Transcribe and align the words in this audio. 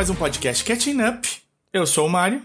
mais 0.00 0.08
um 0.08 0.14
podcast 0.14 0.64
Catching 0.64 1.02
Up. 1.02 1.28
Eu 1.70 1.86
sou 1.86 2.06
o 2.06 2.08
Mário. 2.08 2.42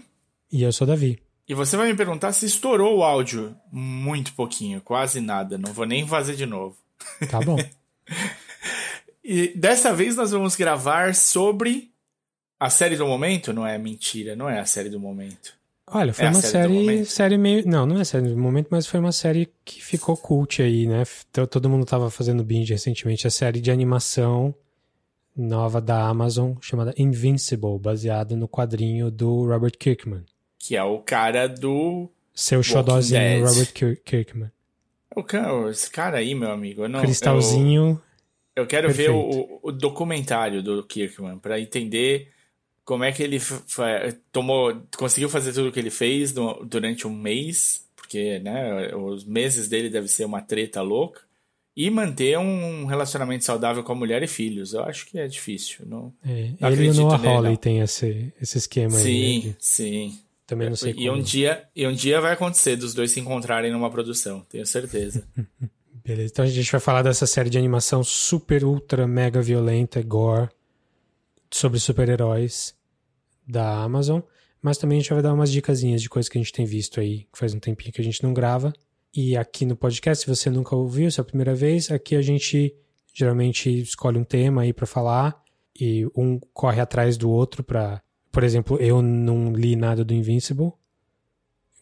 E 0.52 0.62
eu 0.62 0.70
sou 0.70 0.86
o 0.86 0.90
Davi. 0.90 1.18
E 1.48 1.54
você 1.54 1.74
vai 1.74 1.90
me 1.90 1.96
perguntar 1.96 2.30
se 2.34 2.44
estourou 2.44 2.98
o 2.98 3.02
áudio. 3.02 3.56
Muito 3.72 4.34
pouquinho, 4.34 4.78
quase 4.82 5.22
nada. 5.22 5.56
Não 5.56 5.72
vou 5.72 5.86
nem 5.86 6.06
fazer 6.06 6.36
de 6.36 6.44
novo. 6.44 6.76
Tá 7.30 7.40
bom. 7.40 7.56
e 9.24 9.54
dessa 9.56 9.94
vez 9.94 10.14
nós 10.16 10.32
vamos 10.32 10.54
gravar 10.54 11.14
sobre 11.14 11.90
a 12.60 12.68
série 12.68 12.94
do 12.94 13.06
momento. 13.06 13.54
Não 13.54 13.66
é 13.66 13.78
mentira, 13.78 14.36
não 14.36 14.50
é 14.50 14.60
a 14.60 14.66
série 14.66 14.90
do 14.90 15.00
momento. 15.00 15.54
Olha, 15.86 16.12
foi 16.12 16.26
É 16.26 16.28
uma 16.28 16.42
série 16.42 16.84
série, 16.84 17.06
série 17.06 17.38
meio. 17.38 17.66
Não, 17.66 17.86
não 17.86 17.98
é 17.98 18.04
série 18.04 18.28
do 18.28 18.36
momento, 18.36 18.68
mas 18.70 18.86
foi 18.86 19.00
uma 19.00 19.12
série 19.12 19.48
que 19.64 19.82
ficou 19.82 20.14
cult 20.14 20.60
aí, 20.60 20.86
né? 20.86 21.04
Todo 21.48 21.70
mundo 21.70 21.86
tava 21.86 22.10
fazendo 22.10 22.44
binge 22.44 22.74
recentemente. 22.74 23.26
A 23.26 23.30
série 23.30 23.62
de 23.62 23.70
animação 23.70 24.54
nova 25.36 25.80
da 25.80 26.06
Amazon 26.08 26.54
chamada 26.60 26.94
Invincible, 26.96 27.78
baseada 27.78 28.34
no 28.36 28.48
quadrinho 28.48 29.10
do 29.10 29.44
Robert 29.46 29.76
Kirkman. 29.78 30.24
Que 30.58 30.76
é 30.76 30.82
o 30.82 30.98
cara 31.00 31.46
do. 31.48 32.08
Seu 32.34 32.62
xodózinho. 32.62 33.46
Robert 33.46 33.72
Kir- 33.72 34.00
Kirkman. 34.04 34.50
O 35.14 35.22
cara, 35.22 35.70
esse 35.70 35.90
cara 35.90 36.18
aí, 36.18 36.34
meu 36.34 36.50
amigo. 36.50 36.82
Eu 36.84 36.88
não, 36.88 37.00
Cristalzinho. 37.00 38.00
Eu, 38.54 38.62
eu 38.64 38.66
quero 38.66 38.88
ver 38.88 39.10
Perfeito. 39.12 39.58
o, 39.62 39.68
o 39.68 39.72
documentário 39.72 40.62
do 40.62 40.82
Kirkman 40.82 41.38
pra 41.38 41.58
entender 41.60 42.28
como 42.84 43.02
é 43.04 43.10
que 43.12 43.22
ele 43.22 43.38
tomou, 44.30 44.80
conseguiu 44.96 45.28
fazer 45.28 45.52
tudo 45.52 45.68
o 45.68 45.72
que 45.72 45.78
ele 45.80 45.90
fez 45.90 46.32
no- 46.34 46.64
durante 46.64 47.06
um 47.06 47.14
mês, 47.14 47.84
porque 47.96 48.38
né, 48.40 48.94
os 48.94 49.24
meses 49.24 49.68
dele 49.68 49.88
deve 49.90 50.06
ser 50.08 50.24
uma 50.24 50.40
treta 50.40 50.82
louca, 50.82 51.22
e 51.76 51.90
manter 51.90 52.38
um 52.38 52.86
relacionamento 52.86 53.44
saudável 53.44 53.84
com 53.84 53.92
a 53.92 53.94
mulher 53.94 54.22
e 54.22 54.26
filhos. 54.26 54.72
Eu 54.72 54.82
acho 54.84 55.06
que 55.06 55.18
é 55.18 55.28
difícil. 55.28 55.84
Não, 55.86 56.12
É, 56.24 56.52
Não 56.58 56.70
ele 56.70 56.86
e 56.86 56.90
o 56.90 56.94
Noah 56.94 57.18
nele, 57.18 57.34
Hawley 57.34 57.56
tem 57.58 57.80
esse, 57.80 58.32
esse 58.40 58.56
esquema 58.58 58.96
aí. 58.96 59.02
sim, 59.04 59.34
Né? 59.48 59.50
de- 59.52 59.56
sim. 59.58 60.18
Também 60.46 60.68
não 60.68 60.76
sei 60.76 60.92
E 60.92 60.94
como. 60.94 61.12
um, 61.12 61.20
dia, 61.20 61.64
e 61.74 61.86
um 61.86 61.92
dia 61.92 62.20
vai 62.20 62.32
acontecer 62.32 62.76
dos 62.76 62.94
dois 62.94 63.10
se 63.10 63.18
encontrarem 63.20 63.72
numa 63.72 63.90
produção, 63.90 64.46
tenho 64.48 64.64
certeza. 64.64 65.26
Beleza, 66.04 66.30
então 66.32 66.44
a 66.44 66.48
gente 66.48 66.70
vai 66.70 66.80
falar 66.80 67.02
dessa 67.02 67.26
série 67.26 67.50
de 67.50 67.58
animação 67.58 68.04
super, 68.04 68.62
ultra, 68.64 69.08
mega 69.08 69.42
violenta, 69.42 70.00
gore, 70.02 70.48
sobre 71.50 71.80
super-heróis 71.80 72.76
da 73.46 73.82
Amazon. 73.82 74.20
Mas 74.62 74.78
também 74.78 74.98
a 74.98 75.00
gente 75.00 75.12
vai 75.12 75.20
dar 75.22 75.34
umas 75.34 75.50
dicasinhas 75.50 76.00
de 76.00 76.08
coisas 76.08 76.28
que 76.28 76.38
a 76.38 76.40
gente 76.40 76.52
tem 76.52 76.64
visto 76.64 77.00
aí, 77.00 77.26
que 77.32 77.38
faz 77.38 77.52
um 77.54 77.58
tempinho 77.58 77.92
que 77.92 78.00
a 78.00 78.04
gente 78.04 78.22
não 78.22 78.32
grava. 78.32 78.72
E 79.16 79.34
aqui 79.34 79.64
no 79.64 79.74
podcast, 79.74 80.24
se 80.24 80.28
você 80.28 80.50
nunca 80.50 80.76
ouviu, 80.76 81.10
se 81.10 81.18
é 81.18 81.22
a 81.22 81.24
primeira 81.24 81.54
vez, 81.54 81.90
aqui 81.90 82.14
a 82.14 82.20
gente 82.20 82.76
geralmente 83.14 83.80
escolhe 83.80 84.18
um 84.18 84.24
tema 84.24 84.60
aí 84.60 84.74
pra 84.74 84.86
falar 84.86 85.42
e 85.80 86.06
um 86.14 86.38
corre 86.52 86.80
atrás 86.82 87.16
do 87.16 87.30
outro 87.30 87.64
pra... 87.64 88.02
Por 88.30 88.44
exemplo, 88.44 88.76
eu 88.76 89.00
não 89.00 89.52
li 89.54 89.74
nada 89.74 90.04
do 90.04 90.12
Invincible. 90.12 90.70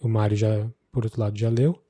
O 0.01 0.09
Mário 0.09 0.37
já, 0.37 0.71
por 0.93 1.05
outro 1.05 1.21
lado, 1.21 1.37
já 1.37 1.49
leu. 1.49 1.83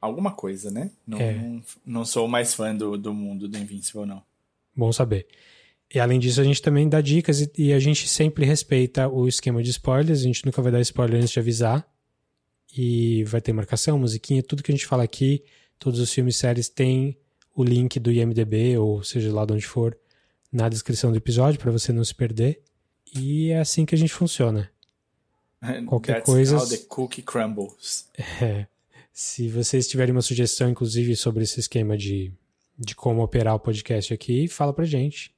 Alguma 0.00 0.32
coisa, 0.32 0.68
né? 0.68 0.90
Não, 1.06 1.18
É. 1.18 1.34
não, 1.34 1.62
não 1.86 2.04
sou 2.04 2.26
mais 2.26 2.52
fã 2.54 2.74
do, 2.74 2.98
do 2.98 3.14
mundo 3.14 3.46
do 3.46 3.56
Invincible, 3.56 4.04
não. 4.04 4.20
Bom 4.74 4.90
saber. 4.90 5.28
E 5.94 6.00
além 6.00 6.18
disso, 6.18 6.40
a 6.40 6.44
gente 6.44 6.60
também 6.60 6.88
dá 6.88 7.00
dicas 7.00 7.40
e, 7.40 7.50
e 7.56 7.72
a 7.72 7.78
gente 7.78 8.08
sempre 8.08 8.44
respeita 8.44 9.08
o 9.08 9.28
esquema 9.28 9.62
de 9.62 9.70
spoilers. 9.70 10.20
A 10.20 10.24
gente 10.24 10.44
nunca 10.44 10.60
vai 10.60 10.72
dar 10.72 10.80
spoiler 10.80 11.20
antes 11.20 11.30
de 11.30 11.38
avisar. 11.38 11.88
E 12.80 13.24
vai 13.24 13.40
ter 13.40 13.52
marcação, 13.52 13.98
musiquinha, 13.98 14.40
tudo 14.40 14.62
que 14.62 14.70
a 14.70 14.74
gente 14.74 14.86
fala 14.86 15.02
aqui, 15.02 15.42
todos 15.80 15.98
os 15.98 16.12
filmes 16.12 16.36
e 16.36 16.38
séries 16.38 16.68
tem 16.68 17.18
o 17.52 17.64
link 17.64 17.98
do 17.98 18.12
IMDB, 18.12 18.78
ou 18.78 19.02
seja 19.02 19.32
lá 19.34 19.44
de 19.44 19.52
onde 19.54 19.66
for, 19.66 19.98
na 20.52 20.68
descrição 20.68 21.10
do 21.10 21.16
episódio, 21.18 21.58
para 21.58 21.72
você 21.72 21.92
não 21.92 22.04
se 22.04 22.14
perder. 22.14 22.62
E 23.16 23.50
é 23.50 23.58
assim 23.58 23.84
que 23.84 23.96
a 23.96 23.98
gente 23.98 24.12
funciona. 24.12 24.70
Qualquer 25.88 26.14
That's 26.22 26.26
coisa- 26.26 26.56
how 26.56 26.68
the 26.68 26.76
cookie 26.88 27.20
crumbles. 27.22 28.06
É. 28.40 28.66
Se 29.12 29.48
vocês 29.48 29.88
tiverem 29.88 30.12
uma 30.12 30.22
sugestão, 30.22 30.70
inclusive, 30.70 31.16
sobre 31.16 31.42
esse 31.42 31.58
esquema 31.58 31.98
de, 31.98 32.32
de 32.78 32.94
como 32.94 33.20
operar 33.24 33.56
o 33.56 33.58
podcast 33.58 34.14
aqui, 34.14 34.46
fala 34.46 34.72
pra 34.72 34.84
gente. 34.84 35.34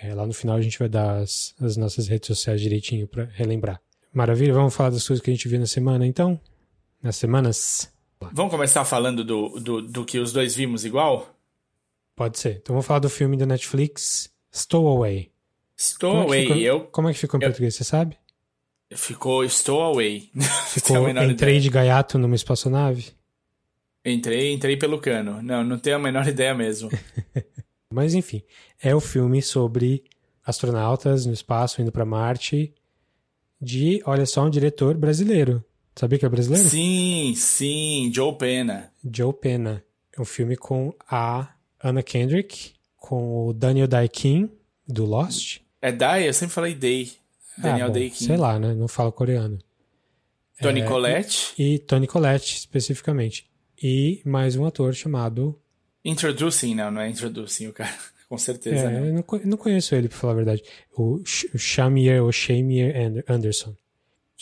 É, 0.00 0.14
lá 0.14 0.26
no 0.26 0.32
final 0.32 0.56
a 0.56 0.62
gente 0.62 0.78
vai 0.78 0.88
dar 0.88 1.18
as, 1.18 1.54
as 1.60 1.76
nossas 1.76 2.08
redes 2.08 2.26
sociais 2.28 2.62
direitinho 2.62 3.06
pra 3.06 3.24
relembrar. 3.24 3.78
Maravilha, 4.12 4.52
vamos 4.52 4.74
falar 4.74 4.90
das 4.90 5.06
coisas 5.06 5.24
que 5.24 5.30
a 5.30 5.34
gente 5.34 5.48
viu 5.48 5.58
na 5.58 5.66
semana, 5.66 6.06
então? 6.06 6.38
Nas 7.02 7.16
semanas? 7.16 7.90
Vamos 8.32 8.50
começar 8.52 8.84
falando 8.84 9.24
do, 9.24 9.58
do, 9.58 9.82
do 9.82 10.04
que 10.04 10.18
os 10.18 10.32
dois 10.32 10.54
vimos 10.54 10.84
igual? 10.84 11.34
Pode 12.14 12.38
ser. 12.38 12.56
Então 12.62 12.74
vamos 12.74 12.86
falar 12.86 13.00
do 13.00 13.08
filme 13.10 13.36
da 13.36 13.46
Netflix, 13.46 14.30
Stowaway. 14.54 15.30
Stowaway, 15.76 16.22
Como 16.22 16.34
é 16.34 16.42
ficou, 16.42 16.56
eu... 16.58 16.80
como 16.86 17.08
é 17.08 17.12
que 17.12 17.18
ficou 17.18 17.40
em 17.40 17.42
eu- 17.42 17.48
português, 17.48 17.74
você 17.74 17.84
sabe? 17.84 18.16
Ficou 18.94 19.42
Stowaway. 19.48 20.30
Ficou 20.68 21.08
Entrei 21.08 21.58
de 21.60 21.70
gaiato 21.70 22.18
numa 22.18 22.34
espaçonave? 22.36 23.12
Entrei, 24.04 24.52
entrei 24.52 24.76
pelo 24.76 24.98
cano. 25.00 25.40
Não, 25.42 25.64
não 25.64 25.78
tenho 25.78 25.96
a 25.96 25.98
menor 25.98 26.26
ideia 26.28 26.54
mesmo. 26.54 26.90
Mas 27.90 28.12
enfim, 28.12 28.42
é 28.82 28.94
o 28.94 29.00
filme 29.00 29.40
sobre 29.40 30.04
astronautas 30.44 31.24
no 31.24 31.32
espaço 31.32 31.80
indo 31.80 31.90
pra 31.90 32.04
Marte 32.04 32.74
de, 33.62 34.02
olha 34.04 34.26
só, 34.26 34.44
um 34.44 34.50
diretor 34.50 34.96
brasileiro. 34.96 35.64
Sabia 35.94 36.18
que 36.18 36.26
é 36.26 36.28
brasileiro? 36.28 36.68
sim, 36.68 37.32
sim, 37.36 38.10
Joe 38.12 38.34
Pena. 38.34 38.90
Joe 39.04 39.32
Pena. 39.32 39.84
É 40.16 40.20
um 40.20 40.24
filme 40.24 40.56
com 40.56 40.92
a 41.08 41.54
Anna 41.82 42.02
Kendrick, 42.02 42.72
com 42.96 43.46
o 43.46 43.52
Daniel 43.52 43.86
Dae-Kim, 43.86 44.50
do 44.86 45.04
Lost. 45.04 45.60
É 45.80 45.92
Day? 45.92 46.28
Eu 46.28 46.34
sempre 46.34 46.54
falei 46.54 46.74
Day. 46.74 47.12
Daniel 47.56 47.86
ah, 47.86 47.88
bom, 47.88 47.94
Day-Kim. 47.94 48.26
Sei 48.26 48.36
lá, 48.36 48.58
né? 48.58 48.74
Não 48.74 48.88
falo 48.88 49.12
coreano. 49.12 49.58
Tony 50.60 50.80
É, 50.80 50.86
Collette. 50.86 51.54
E 51.58 51.78
Tony 51.78 52.06
Collette, 52.06 52.56
especificamente. 52.56 53.50
E 53.82 54.22
mais 54.24 54.56
um 54.56 54.66
ator 54.66 54.94
chamado... 54.94 55.58
Introducing, 56.04 56.74
não, 56.74 56.90
não 56.90 57.00
é 57.00 57.08
Introducing 57.08 57.68
o 57.68 57.72
cara. 57.72 57.94
Com 58.32 58.38
certeza, 58.38 58.86
É, 58.86 58.90
não. 58.98 59.04
eu 59.08 59.12
não, 59.12 59.22
co- 59.22 59.40
não 59.44 59.58
conheço 59.58 59.94
ele, 59.94 60.08
pra 60.08 60.16
falar 60.16 60.32
a 60.32 60.36
verdade. 60.36 60.62
O 60.96 61.20
Sh- 61.22 61.48
o 61.54 61.58
Shamir, 61.58 62.22
ou 62.22 62.32
Shamir 62.32 62.96
Ander- 62.96 63.24
Anderson. 63.28 63.76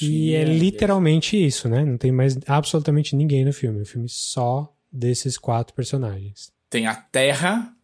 E 0.00 0.32
é 0.32 0.44
literalmente 0.44 1.36
isso, 1.36 1.68
né? 1.68 1.84
Não 1.84 1.98
tem 1.98 2.12
mais 2.12 2.38
absolutamente 2.46 3.16
ninguém 3.16 3.44
no 3.44 3.52
filme. 3.52 3.80
É 3.80 3.82
um 3.82 3.84
filme 3.84 4.08
só 4.08 4.72
desses 4.92 5.36
quatro 5.36 5.74
personagens. 5.74 6.52
Tem 6.70 6.86
a 6.86 6.94
Terra, 6.94 7.74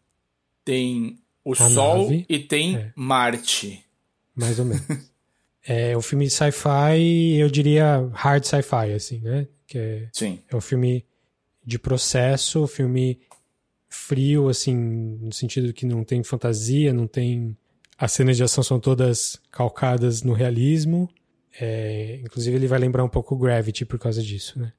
tem 0.64 1.18
o 1.44 1.54
A 1.54 1.56
Sol 1.56 2.02
nave, 2.04 2.24
e 2.28 2.38
tem 2.38 2.76
é. 2.76 2.92
Marte. 2.94 3.84
Mais 4.32 4.60
ou 4.60 4.64
menos. 4.64 4.86
é 5.66 5.98
um 5.98 6.02
filme 6.02 6.30
sci-fi, 6.30 7.34
eu 7.36 7.48
diria 7.50 8.08
hard 8.12 8.44
sci-fi, 8.44 8.92
assim, 8.94 9.18
né? 9.22 9.48
Que 9.66 9.76
é, 9.76 10.08
Sim. 10.12 10.38
é 10.48 10.54
um 10.54 10.60
filme 10.60 11.04
de 11.64 11.80
processo, 11.80 12.64
filme 12.68 13.18
frio, 13.96 14.48
assim, 14.48 14.74
no 14.74 15.32
sentido 15.32 15.72
que 15.72 15.86
não 15.86 16.04
tem 16.04 16.22
fantasia, 16.22 16.92
não 16.92 17.06
tem. 17.06 17.56
As 17.98 18.12
cenas 18.12 18.36
de 18.36 18.42
ação 18.42 18.62
são 18.62 18.78
todas 18.78 19.40
calcadas 19.50 20.22
no 20.22 20.32
realismo. 20.32 21.08
É, 21.58 22.20
inclusive, 22.22 22.54
ele 22.56 22.66
vai 22.66 22.78
lembrar 22.78 23.02
um 23.02 23.08
pouco 23.08 23.34
o 23.34 23.38
Gravity 23.38 23.84
por 23.86 23.98
causa 23.98 24.22
disso, 24.22 24.58
né? 24.58 24.72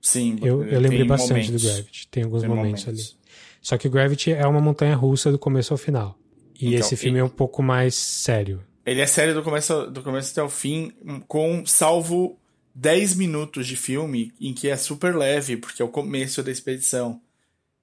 Sim. 0.00 0.38
Eu, 0.42 0.64
eu 0.64 0.80
lembrei 0.80 1.04
bastante 1.04 1.48
momentos. 1.48 1.62
do 1.62 1.68
Gravity. 1.68 2.08
Tem 2.08 2.22
alguns 2.24 2.40
Tem 2.40 2.48
momentos, 2.48 2.82
ali. 2.88 2.96
momentos. 2.96 3.18
Só 3.60 3.78
que 3.78 3.86
o 3.86 3.90
Gravity 3.90 4.32
é 4.32 4.46
uma 4.46 4.60
montanha 4.60 4.96
russa 4.96 5.30
do 5.30 5.38
começo 5.38 5.72
ao 5.72 5.78
final. 5.78 6.18
E 6.60 6.68
Então, 6.68 6.80
esse 6.80 6.96
filme 6.96 7.18
é 7.18 7.24
um 7.24 7.28
pouco 7.28 7.62
mais 7.62 7.94
sério. 7.94 8.62
Ele 8.84 9.00
é 9.00 9.06
sério 9.06 9.34
do 9.34 9.42
começo, 9.42 9.86
do 9.90 10.02
começo 10.02 10.32
até 10.32 10.42
o 10.42 10.48
fim, 10.48 10.90
com 11.28 11.64
salvo 11.64 12.36
10 12.74 13.14
minutos 13.14 13.66
de 13.66 13.76
filme 13.76 14.32
em 14.40 14.52
que 14.52 14.68
é 14.68 14.76
super 14.76 15.14
leve, 15.14 15.56
porque 15.56 15.80
é 15.80 15.84
o 15.84 15.88
começo 15.88 16.42
da 16.42 16.50
expedição. 16.50 17.20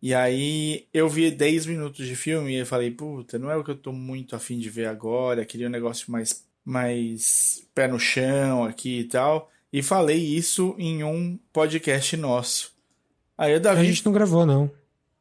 E 0.01 0.13
aí 0.13 0.87
eu 0.93 1.09
vi 1.09 1.29
10 1.29 1.65
minutos 1.65 2.07
de 2.07 2.15
filme 2.15 2.53
e 2.53 2.59
eu 2.59 2.65
falei, 2.65 2.89
puta, 2.91 3.37
não 3.37 3.51
é 3.51 3.57
o 3.57 3.63
que 3.63 3.71
eu 3.71 3.75
tô 3.77 3.91
muito 3.91 4.35
afim 4.35 4.57
de 4.57 4.69
ver 4.69 4.87
agora, 4.87 5.43
queria 5.45 5.67
um 5.67 5.71
negócio 5.71 6.09
mais, 6.11 6.45
mais 6.63 7.67
pé 7.75 7.87
no 7.87 7.99
chão 7.99 8.63
aqui 8.63 8.99
e 8.99 9.03
tal. 9.03 9.51
E 9.73 9.83
falei 9.83 10.17
isso 10.17 10.73
em 10.77 11.03
um 11.03 11.37
podcast 11.51 12.15
nosso. 12.17 12.71
Aí 13.37 13.53
o 13.53 13.57
A 13.57 13.59
Davi. 13.59 13.85
gente 13.87 14.05
não 14.05 14.11
gravou, 14.13 14.45
não. 14.45 14.71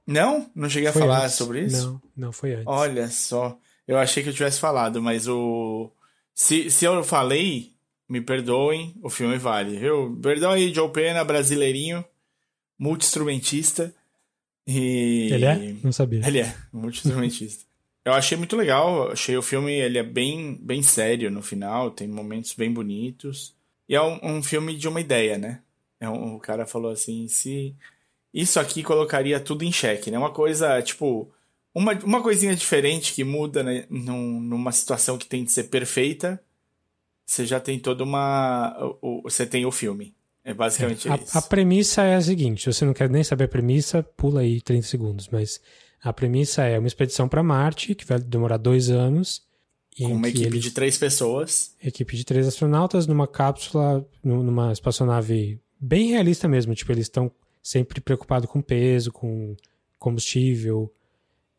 Não? 0.07 0.51
Não 0.55 0.71
cheguei 0.71 0.89
a 0.89 0.93
Foi 0.93 1.03
falar 1.03 1.25
antes. 1.25 1.35
sobre 1.37 1.65
isso? 1.65 1.87
Não, 2.17 2.27
não 2.27 2.33
foi 2.33 2.53
antes. 2.55 2.67
Olha 2.67 3.09
só, 3.09 3.59
eu 3.87 3.99
achei 3.99 4.23
que 4.23 4.29
eu 4.31 4.33
tivesse 4.35 4.59
falado, 4.61 5.03
mas 5.03 5.29
o. 5.29 5.91
Se, 6.33 6.71
se 6.71 6.85
eu 6.85 7.03
falei, 7.05 7.73
me 8.09 8.21
perdoem, 8.21 8.95
o 9.03 9.11
filme 9.11 9.37
vale, 9.37 9.77
viu? 9.77 10.17
Perdão 10.23 10.53
aí, 10.53 10.73
Joe 10.73 10.89
Pena, 10.91 11.25
brasileirinho, 11.25 12.03
multi-instrumentista. 12.79 13.95
E... 14.69 15.31
Ele 15.33 15.47
é? 15.47 15.75
Não 15.83 15.91
sabia. 15.91 16.21
Ele 16.27 16.41
é, 16.41 16.55
multi-instrumentista. 16.71 17.65
eu 18.05 18.13
achei 18.13 18.37
muito 18.37 18.55
legal, 18.55 19.11
achei 19.11 19.35
o 19.35 19.43
filme, 19.43 19.73
ele 19.73 19.97
é 19.97 20.03
bem, 20.03 20.59
bem 20.61 20.83
sério 20.83 21.31
no 21.31 21.41
final, 21.41 21.91
tem 21.91 22.07
momentos 22.07 22.53
bem 22.53 22.71
bonitos. 22.71 23.57
E 23.89 23.95
é 23.95 24.03
um, 24.03 24.19
um 24.23 24.43
filme 24.43 24.77
de 24.77 24.87
uma 24.87 25.01
ideia, 25.01 25.39
né? 25.39 25.63
É 25.99 26.07
um, 26.07 26.37
o 26.37 26.39
cara 26.39 26.67
falou 26.67 26.93
assim, 26.93 27.27
se... 27.29 27.75
Isso 28.33 28.61
aqui 28.61 28.83
colocaria 28.83 29.41
tudo 29.41 29.65
em 29.65 29.73
xeque, 29.73 30.11
né? 30.11 30.19
Uma 30.19 30.31
coisa, 30.31 30.83
tipo, 30.83 31.33
uma, 31.75 31.93
uma 32.05 32.23
coisinha 32.23 32.55
diferente 32.55 33.15
que 33.15 33.25
muda 33.25 33.63
né, 33.63 33.87
num, 33.89 34.39
numa 34.39 34.71
situação 34.71 35.17
que 35.17 35.27
tem 35.27 35.45
de 35.45 35.51
ser 35.51 35.65
perfeita, 35.65 36.39
você 37.25 37.47
já 37.47 37.59
tem 37.59 37.79
toda 37.79 38.05
uma. 38.05 38.77
O, 39.01 39.21
o, 39.21 39.23
você 39.23 39.47
tem 39.47 39.65
o 39.65 39.73
filme. 39.73 40.15
É 40.49 40.55
basicamente 40.55 41.07
é, 41.07 41.13
a, 41.13 41.17
isso. 41.17 41.37
A 41.37 41.43
premissa 41.43 42.03
é 42.05 42.15
a 42.15 42.23
seguinte: 42.23 42.63
se 42.63 42.73
você 42.73 42.83
não 42.87 42.95
quer 42.95 43.11
nem 43.11 43.23
saber 43.23 43.45
a 43.45 43.49
premissa, 43.49 44.03
pula 44.03 44.41
aí 44.41 44.63
30 44.63 44.87
segundos. 44.87 45.29
Mas 45.31 45.61
a 46.03 46.11
premissa 46.11 46.65
é 46.65 46.79
uma 46.79 46.89
expedição 46.89 47.29
para 47.29 47.43
Marte, 47.43 47.95
que 47.95 48.07
vai 48.07 48.19
demorar 48.19 48.57
dois 48.57 48.89
anos. 48.89 49.47
Com 49.99 50.07
uma 50.07 50.29
equipe 50.29 50.47
eles, 50.47 50.63
de 50.63 50.71
três 50.71 50.97
pessoas. 50.97 51.75
Equipe 51.85 52.17
de 52.17 52.25
três 52.25 52.47
astronautas 52.47 53.07
numa 53.07 53.29
cápsula, 53.29 54.09
numa 54.25 54.73
espaçonave 54.73 55.61
bem 55.79 56.13
realista 56.13 56.49
mesmo. 56.49 56.75
Tipo, 56.75 56.93
eles 56.93 57.05
estão 57.05 57.31
sempre 57.63 58.01
preocupados 58.01 58.49
com 58.49 58.63
peso, 58.63 59.13
com 59.13 59.55
combustível 59.99 60.91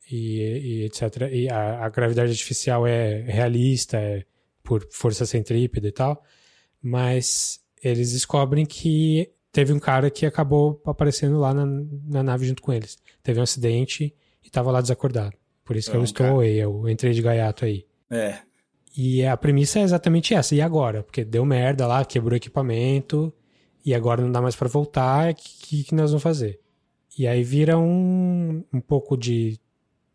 e, 0.09 0.39
e 0.39 0.85
etc. 0.85 1.30
E 1.31 1.47
a, 1.47 1.85
a, 1.85 1.89
gravidade 1.89 2.31
artificial 2.31 2.88
é 2.88 3.21
realista, 3.21 3.97
é 3.97 4.25
por 4.63 4.88
força 4.89 5.27
centrípeta 5.27 5.88
e 5.88 5.92
tal. 5.92 6.24
Mas 6.81 7.59
eles 7.84 8.12
descobrem 8.12 8.66
que 8.66 9.30
teve 9.52 9.74
um 9.74 9.80
cara 9.80 10.10
que 10.10 10.26
acabou 10.26 10.81
aparecendo 10.86 11.40
lá 11.40 11.54
na, 11.54 11.66
na 12.08 12.24
nave 12.24 12.48
junto 12.48 12.62
com 12.62 12.74
eles. 12.74 12.98
Teve 13.24 13.40
um 13.40 13.44
acidente 13.44 14.14
e 14.44 14.48
estava 14.48 14.72
lá 14.72 14.81
desacordado. 14.81 15.36
Por 15.64 15.76
isso 15.76 15.92
que 15.92 15.98
eu 15.98 16.04
estou 16.04 16.44
eu 16.44 16.90
entrei 16.90 17.14
de 17.14 17.22
gaiato 17.22 17.66
aí. 17.66 17.86
É. 18.10 18.40
E 18.98 19.24
a 19.24 19.38
premissa 19.38 19.80
é 19.80 19.84
exatamente 19.84 20.34
essa. 20.34 20.56
E 20.56 20.62
agora? 20.62 21.04
Porque 21.04 21.24
deu 21.24 21.46
merda 21.46 21.86
lá, 21.86 22.04
quebrou 22.04 22.34
o 22.34 22.38
equipamento, 22.38 23.31
e 23.86 23.94
agora 23.94 24.22
não 24.22 24.31
dá 24.31 24.42
mais 24.42 24.56
para 24.56 24.68
voltar, 24.68 25.31
o 25.31 25.36
que, 25.36 25.84
que 25.84 25.96
nós 25.96 26.12
vamos 26.12 26.24
fazer? 26.24 26.60
E 27.18 27.28
aí 27.28 27.44
vira 27.44 27.78
um, 27.78 28.64
um 28.74 28.81
pouco 28.81 29.18
de 29.18 29.60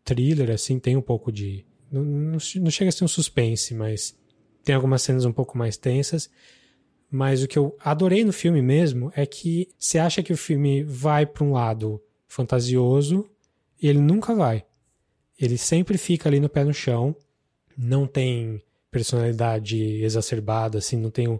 thriller, 0.03 0.51
assim, 0.51 0.79
tem 0.79 0.95
um 0.95 1.01
pouco 1.01 1.31
de. 1.31 1.65
Não, 1.91 2.03
não, 2.03 2.37
não 2.61 2.71
chega 2.71 2.89
a 2.89 2.91
ser 2.91 3.03
um 3.03 3.07
suspense, 3.07 3.73
mas 3.73 4.17
tem 4.63 4.75
algumas 4.75 5.01
cenas 5.01 5.25
um 5.25 5.31
pouco 5.31 5.57
mais 5.57 5.77
tensas. 5.77 6.29
Mas 7.09 7.43
o 7.43 7.47
que 7.47 7.57
eu 7.57 7.75
adorei 7.79 8.23
no 8.23 8.33
filme 8.33 8.61
mesmo 8.61 9.11
é 9.15 9.25
que 9.25 9.69
você 9.77 9.97
acha 9.97 10.23
que 10.23 10.33
o 10.33 10.37
filme 10.37 10.83
vai 10.83 11.25
para 11.25 11.43
um 11.43 11.53
lado 11.53 12.01
fantasioso 12.27 13.29
e 13.81 13.87
ele 13.87 13.99
nunca 13.99 14.33
vai. 14.33 14.65
Ele 15.39 15.57
sempre 15.57 15.97
fica 15.97 16.29
ali 16.29 16.39
no 16.39 16.49
pé 16.49 16.63
no 16.63 16.73
chão, 16.73 17.15
não 17.77 18.07
tem 18.07 18.61
personalidade 18.89 19.77
exacerbada, 19.77 20.77
assim, 20.77 20.95
não 20.97 21.09
tem 21.11 21.27
um, 21.27 21.39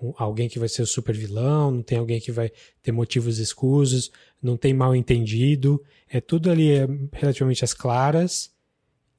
um, 0.00 0.14
alguém 0.16 0.48
que 0.48 0.58
vai 0.58 0.68
ser 0.68 0.82
o 0.82 0.86
super 0.86 1.14
vilão, 1.14 1.70
não 1.70 1.82
tem 1.82 1.98
alguém 1.98 2.20
que 2.20 2.32
vai 2.32 2.50
ter 2.82 2.92
motivos 2.92 3.38
escusos, 3.38 4.10
não 4.42 4.56
tem 4.56 4.72
mal 4.72 4.96
entendido, 4.96 5.82
é 6.08 6.20
tudo 6.20 6.50
ali 6.50 6.72
é, 6.72 6.88
relativamente 7.12 7.64
às 7.64 7.74
claras 7.74 8.50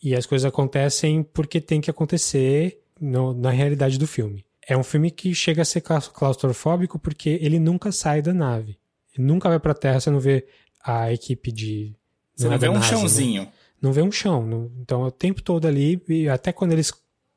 e 0.01 0.15
as 0.15 0.25
coisas 0.25 0.45
acontecem 0.45 1.23
porque 1.23 1.61
tem 1.61 1.79
que 1.79 1.89
acontecer 1.89 2.81
no, 2.99 3.33
na 3.33 3.51
realidade 3.51 3.97
do 3.97 4.07
filme. 4.07 4.45
É 4.67 4.75
um 4.75 4.83
filme 4.83 5.11
que 5.11 5.33
chega 5.35 5.61
a 5.61 5.65
ser 5.65 5.81
claustrofóbico 5.81 6.97
porque 6.97 7.37
ele 7.41 7.59
nunca 7.59 7.91
sai 7.91 8.21
da 8.21 8.33
nave. 8.33 8.77
Ele 9.15 9.27
nunca 9.27 9.49
vai 9.49 9.59
pra 9.59 9.73
Terra, 9.73 9.99
você 9.99 10.09
não 10.09 10.19
vê 10.19 10.45
a 10.83 11.11
equipe 11.11 11.51
de. 11.51 11.95
Você 12.35 12.49
não 12.49 12.57
vê 12.57 12.69
um 12.69 12.73
NASA, 12.73 12.85
né? 12.85 12.91
chãozinho. 12.91 13.41
Né? 13.43 13.51
Não 13.81 13.93
vê 13.93 14.01
um 14.01 14.11
chão. 14.11 14.45
Não, 14.45 14.71
então, 14.79 15.03
o 15.03 15.11
tempo 15.11 15.41
todo 15.41 15.67
ali, 15.67 16.01
e 16.09 16.27
até 16.27 16.51
quando 16.51 16.71
eles. 16.73 16.91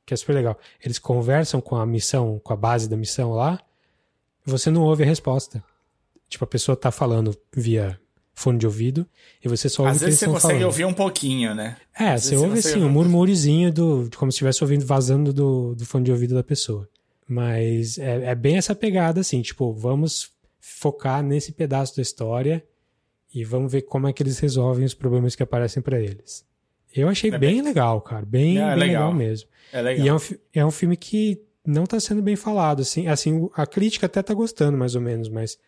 Que 0.06 0.14
é 0.14 0.16
super 0.16 0.32
legal. 0.32 0.58
Eles 0.82 0.98
conversam 0.98 1.60
com 1.60 1.76
a 1.76 1.84
missão, 1.84 2.40
com 2.42 2.52
a 2.52 2.56
base 2.56 2.88
da 2.88 2.96
missão 2.96 3.32
lá, 3.32 3.60
você 4.44 4.70
não 4.70 4.82
ouve 4.82 5.02
a 5.02 5.06
resposta. 5.06 5.62
Tipo, 6.28 6.44
a 6.44 6.46
pessoa 6.46 6.74
tá 6.74 6.90
falando 6.90 7.36
via 7.54 8.00
fone 8.34 8.58
de 8.58 8.66
ouvido 8.66 9.06
e 9.44 9.48
você 9.48 9.68
só 9.68 9.82
ouve 9.82 9.96
Às 9.96 10.00
vezes 10.00 10.20
você 10.20 10.26
consegue 10.26 10.42
falando. 10.42 10.62
ouvir 10.64 10.84
um 10.84 10.94
pouquinho, 10.94 11.54
né? 11.54 11.76
É, 11.98 12.16
você 12.16 12.36
ouve 12.36 12.60
assim, 12.60 12.82
um 12.82 12.88
murmurizinho 12.88 13.72
do, 13.72 14.08
como 14.16 14.30
se 14.30 14.36
estivesse 14.36 14.62
ouvindo 14.62 14.86
vazando 14.86 15.32
do, 15.32 15.74
do 15.74 15.84
fone 15.84 16.04
de 16.04 16.12
ouvido 16.12 16.34
da 16.34 16.42
pessoa. 16.42 16.88
Mas 17.28 17.98
é, 17.98 18.30
é 18.30 18.34
bem 18.34 18.56
essa 18.56 18.74
pegada, 18.74 19.20
assim, 19.20 19.42
tipo, 19.42 19.70
vamos 19.74 20.30
focar 20.58 21.22
nesse 21.22 21.52
pedaço 21.52 21.94
da 21.94 22.02
história 22.02 22.64
e 23.34 23.44
vamos 23.44 23.70
ver 23.70 23.82
como 23.82 24.08
é 24.08 24.12
que 24.12 24.22
eles 24.22 24.38
resolvem 24.38 24.86
os 24.86 24.94
problemas 24.94 25.36
que 25.36 25.42
aparecem 25.42 25.82
para 25.82 26.00
eles. 26.00 26.46
Eu 26.94 27.06
achei 27.06 27.30
é 27.30 27.36
bem, 27.36 27.56
bem, 27.56 27.62
legal, 27.62 28.00
cara, 28.00 28.24
bem, 28.24 28.56
é, 28.56 28.70
bem 28.70 28.78
legal. 28.78 28.78
legal. 28.78 29.12
mesmo. 29.12 29.48
É 29.70 29.82
legal. 29.82 30.06
E 30.06 30.08
é 30.08 30.14
um, 30.14 30.18
é 30.54 30.66
um 30.66 30.70
filme 30.70 30.96
que 30.96 31.42
não 31.66 31.84
tá 31.84 32.00
sendo 32.00 32.22
bem 32.22 32.34
falado, 32.34 32.80
assim, 32.80 33.06
assim, 33.08 33.50
a 33.54 33.66
crítica 33.66 34.06
até 34.06 34.22
tá 34.22 34.32
gostando, 34.32 34.78
mais 34.78 34.94
ou 34.94 35.02
menos, 35.02 35.28
mas... 35.28 35.58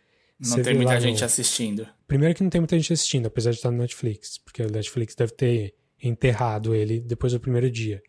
Não 0.40 0.62
tem 0.62 0.74
muita 0.74 0.98
gente 0.98 1.20
no... 1.20 1.26
assistindo. 1.26 1.86
Primeiro 2.08 2.34
que 2.34 2.42
não 2.42 2.48
tem 2.48 2.62
muita 2.62 2.74
gente 2.78 2.90
assistindo, 2.90 3.26
apesar 3.26 3.50
de 3.50 3.58
estar 3.58 3.70
no 3.70 3.76
Netflix, 3.76 4.38
porque 4.38 4.62
o 4.62 4.70
Netflix 4.70 5.14
deve 5.14 5.32
ter 5.32 5.74
enterrado 6.02 6.74
ele 6.74 6.98
depois 6.98 7.34
do 7.34 7.40
primeiro 7.40 7.70
dia. 7.70 8.02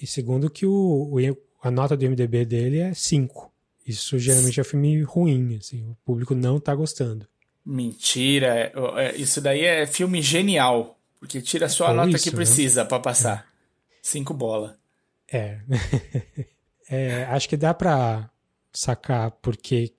E 0.00 0.04
segundo 0.04 0.50
que 0.50 0.66
o, 0.66 1.08
o 1.12 1.20
a 1.62 1.70
nota 1.70 1.96
do 1.96 2.04
MDB 2.04 2.44
dele 2.44 2.78
é 2.78 2.94
5. 2.94 3.52
Isso 3.86 4.18
geralmente 4.18 4.60
é 4.60 4.64
filme 4.64 5.02
ruim, 5.02 5.56
assim, 5.56 5.82
o 5.88 5.96
público 6.04 6.34
não 6.34 6.60
tá 6.60 6.74
gostando. 6.74 7.26
Mentira, 7.64 8.54
é, 8.54 8.72
é, 8.96 9.16
isso 9.16 9.40
daí 9.40 9.64
é 9.64 9.86
filme 9.86 10.22
genial, 10.22 10.98
porque 11.18 11.40
tira 11.40 11.68
só 11.68 11.86
a 11.86 11.94
nota 11.94 12.10
isso, 12.10 12.24
que 12.24 12.30
né? 12.30 12.36
precisa 12.36 12.82
né? 12.82 12.88
para 12.88 13.00
passar. 13.00 13.46
É. 13.46 13.98
Cinco 14.02 14.32
bola. 14.34 14.78
É. 15.30 15.58
é. 16.88 17.24
Acho 17.24 17.48
que 17.48 17.56
dá 17.56 17.74
pra 17.74 18.30
sacar 18.72 19.30
porque 19.42 19.92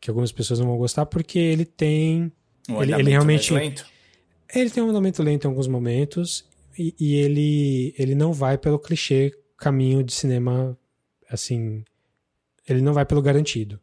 que 0.00 0.10
algumas 0.10 0.32
pessoas 0.32 0.58
não 0.58 0.66
vão 0.66 0.78
gostar, 0.78 1.06
porque 1.06 1.38
ele 1.38 1.64
tem. 1.64 2.32
Um 2.68 2.82
ele, 2.82 2.92
ele 2.92 3.10
realmente. 3.10 3.52
lento. 3.52 3.86
Ele 4.52 4.68
tem 4.68 4.82
um 4.82 4.90
andamento 4.90 5.22
lento 5.22 5.44
em 5.44 5.48
alguns 5.48 5.68
momentos, 5.68 6.44
e, 6.76 6.94
e 6.98 7.14
ele, 7.14 7.94
ele 7.96 8.14
não 8.14 8.32
vai 8.32 8.58
pelo 8.58 8.78
clichê 8.78 9.32
caminho 9.56 10.02
de 10.02 10.12
cinema 10.12 10.76
assim, 11.32 11.84
ele 12.68 12.80
não 12.80 12.92
vai 12.92 13.04
pelo 13.04 13.22
garantido. 13.22 13.80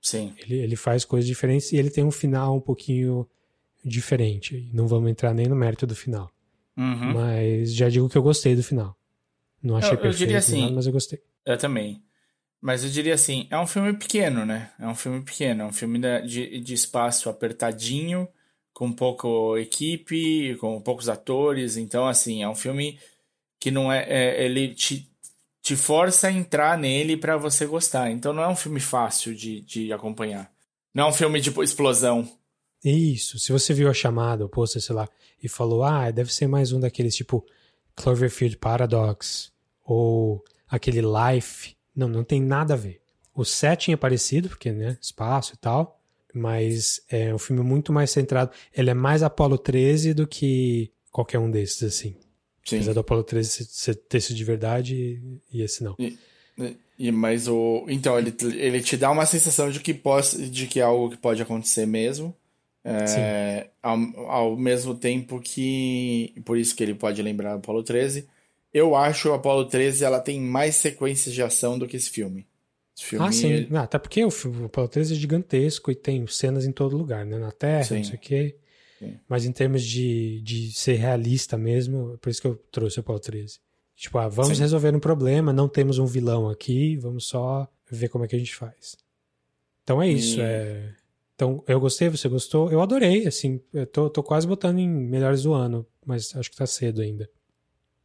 Sim. 0.00 0.32
Ele, 0.38 0.56
ele 0.56 0.76
faz 0.76 1.04
coisas 1.04 1.26
diferentes 1.26 1.72
e 1.72 1.76
ele 1.76 1.90
tem 1.90 2.04
um 2.04 2.10
final 2.10 2.56
um 2.56 2.60
pouquinho 2.60 3.28
diferente. 3.84 4.70
Não 4.72 4.86
vamos 4.86 5.10
entrar 5.10 5.34
nem 5.34 5.46
no 5.46 5.56
mérito 5.56 5.86
do 5.86 5.94
final. 5.94 6.30
Uhum. 6.76 7.12
Mas 7.14 7.74
já 7.74 7.88
digo 7.88 8.08
que 8.08 8.16
eu 8.16 8.22
gostei 8.22 8.54
do 8.54 8.62
final. 8.62 8.96
Não 9.62 9.76
achei 9.76 9.92
eu, 9.92 9.98
perfeito, 9.98 10.22
eu 10.22 10.26
diria 10.26 10.38
assim, 10.38 10.62
nada, 10.62 10.74
mas 10.74 10.86
eu 10.86 10.92
gostei. 10.92 11.20
Eu 11.44 11.58
também. 11.58 12.02
Mas 12.60 12.84
eu 12.84 12.90
diria 12.90 13.14
assim, 13.14 13.46
é 13.50 13.58
um 13.58 13.66
filme 13.66 13.92
pequeno, 13.92 14.46
né? 14.46 14.70
É 14.78 14.86
um 14.86 14.94
filme 14.94 15.20
pequeno, 15.22 15.62
é 15.62 15.66
um 15.66 15.72
filme 15.72 16.00
de, 16.26 16.60
de 16.60 16.74
espaço 16.74 17.28
apertadinho, 17.28 18.28
com 18.72 18.92
pouco 18.92 19.56
equipe, 19.56 20.56
com 20.56 20.80
poucos 20.80 21.08
atores. 21.08 21.76
Então, 21.76 22.06
assim, 22.06 22.42
é 22.42 22.48
um 22.48 22.54
filme 22.54 22.98
que 23.58 23.70
não 23.70 23.92
é, 23.92 24.04
é 24.08 24.44
ele 24.44 24.74
te, 24.74 25.10
te 25.68 25.76
força 25.76 26.28
a 26.28 26.32
entrar 26.32 26.78
nele 26.78 27.14
para 27.14 27.36
você 27.36 27.66
gostar. 27.66 28.10
Então 28.10 28.32
não 28.32 28.42
é 28.42 28.48
um 28.48 28.56
filme 28.56 28.80
fácil 28.80 29.34
de, 29.34 29.60
de 29.60 29.92
acompanhar. 29.92 30.50
Não 30.94 31.04
é 31.04 31.08
um 31.10 31.12
filme 31.12 31.38
de 31.42 31.50
explosão. 31.60 32.26
Isso. 32.82 33.38
Se 33.38 33.52
você 33.52 33.74
viu 33.74 33.90
a 33.90 33.92
chamada, 33.92 34.46
o 34.46 34.48
pôster, 34.48 34.80
sei 34.80 34.94
lá, 34.94 35.06
e 35.42 35.46
falou, 35.46 35.82
ah, 35.82 36.10
deve 36.10 36.32
ser 36.32 36.46
mais 36.46 36.72
um 36.72 36.80
daqueles 36.80 37.14
tipo 37.14 37.44
Cloverfield 37.94 38.56
Paradox 38.56 39.52
ou 39.84 40.42
aquele 40.66 41.02
Life. 41.02 41.76
Não, 41.94 42.08
não 42.08 42.24
tem 42.24 42.40
nada 42.40 42.72
a 42.72 42.76
ver. 42.76 43.02
O 43.34 43.44
setting 43.44 43.92
é 43.92 43.96
parecido, 43.96 44.48
porque, 44.48 44.72
né, 44.72 44.96
espaço 45.02 45.52
e 45.52 45.58
tal, 45.58 46.00
mas 46.34 47.02
é 47.10 47.34
um 47.34 47.38
filme 47.38 47.62
muito 47.62 47.92
mais 47.92 48.10
centrado. 48.10 48.52
Ele 48.72 48.88
é 48.88 48.94
mais 48.94 49.22
Apollo 49.22 49.58
13 49.58 50.14
do 50.14 50.26
que 50.26 50.90
qualquer 51.12 51.38
um 51.38 51.50
desses, 51.50 51.82
assim. 51.82 52.16
Sim. 52.68 52.76
Apesar 52.76 52.92
do 52.92 53.00
Apollo 53.00 53.24
13 53.24 53.64
ser, 53.64 53.98
sido 54.20 54.36
de 54.36 54.44
verdade 54.44 55.22
e 55.50 55.62
esse 55.62 55.82
não. 55.82 55.96
E, 55.98 56.18
e, 56.98 57.10
mas 57.10 57.48
o. 57.48 57.86
Então, 57.88 58.18
ele, 58.18 58.34
ele 58.56 58.82
te 58.82 58.96
dá 58.96 59.10
uma 59.10 59.24
sensação 59.24 59.70
de 59.70 59.80
que, 59.80 59.94
pode, 59.94 60.50
de 60.50 60.66
que 60.66 60.80
é 60.80 60.82
algo 60.82 61.10
que 61.10 61.16
pode 61.16 61.40
acontecer 61.40 61.86
mesmo. 61.86 62.36
É, 62.84 63.68
ao, 63.82 63.98
ao 64.28 64.56
mesmo 64.56 64.94
tempo 64.94 65.40
que. 65.40 66.34
Por 66.44 66.58
isso 66.58 66.76
que 66.76 66.82
ele 66.82 66.94
pode 66.94 67.22
lembrar 67.22 67.54
o 67.54 67.58
Apollo 67.58 67.82
13. 67.82 68.28
Eu 68.72 68.94
acho 68.94 69.30
o 69.30 69.34
Apollo 69.34 69.64
13 69.64 70.04
ela 70.04 70.20
tem 70.20 70.38
mais 70.38 70.76
sequências 70.76 71.34
de 71.34 71.42
ação 71.42 71.78
do 71.78 71.86
que 71.86 71.96
esse 71.96 72.10
filme. 72.10 72.46
Esse 72.94 73.06
filme 73.06 73.26
ah, 73.26 73.32
sim. 73.32 73.50
Ele... 73.50 73.68
Ah, 73.76 73.82
até 73.82 73.98
porque 73.98 74.22
o, 74.22 74.28
o 74.28 74.64
Apollo 74.66 74.88
13 74.88 75.14
é 75.14 75.16
gigantesco 75.16 75.90
e 75.90 75.94
tem 75.94 76.26
cenas 76.26 76.66
em 76.66 76.72
todo 76.72 76.98
lugar, 76.98 77.24
né? 77.24 77.38
Na 77.38 77.50
Terra, 77.50 77.84
sim. 77.84 77.96
não 77.96 78.04
sei 78.04 78.14
o 78.16 78.18
quê. 78.18 78.56
Mas 79.28 79.44
em 79.44 79.52
termos 79.52 79.82
de, 79.84 80.40
de 80.42 80.72
ser 80.72 80.94
realista 80.94 81.56
mesmo, 81.56 82.14
é 82.14 82.16
por 82.16 82.30
isso 82.30 82.40
que 82.40 82.48
eu 82.48 82.56
trouxe 82.70 82.98
o 82.98 83.00
Apollo 83.00 83.20
13. 83.20 83.60
Tipo, 83.96 84.18
ah, 84.18 84.28
vamos 84.28 84.56
Sim. 84.56 84.62
resolver 84.62 84.94
um 84.94 85.00
problema, 85.00 85.52
não 85.52 85.68
temos 85.68 85.98
um 85.98 86.06
vilão 86.06 86.48
aqui, 86.48 86.96
vamos 86.96 87.26
só 87.26 87.68
ver 87.90 88.08
como 88.08 88.24
é 88.24 88.28
que 88.28 88.36
a 88.36 88.38
gente 88.38 88.54
faz. 88.54 88.96
Então 89.82 90.00
é 90.00 90.08
isso. 90.08 90.38
E... 90.38 90.42
É... 90.42 90.94
Então, 91.34 91.62
eu 91.68 91.78
gostei, 91.78 92.08
você 92.08 92.28
gostou? 92.28 92.70
Eu 92.70 92.80
adorei, 92.82 93.26
assim, 93.28 93.60
eu 93.72 93.86
tô, 93.86 94.10
tô 94.10 94.24
quase 94.24 94.44
botando 94.44 94.80
em 94.80 94.88
melhores 94.88 95.44
do 95.44 95.54
ano, 95.54 95.86
mas 96.04 96.34
acho 96.34 96.50
que 96.50 96.56
tá 96.56 96.66
cedo 96.66 97.00
ainda. 97.00 97.30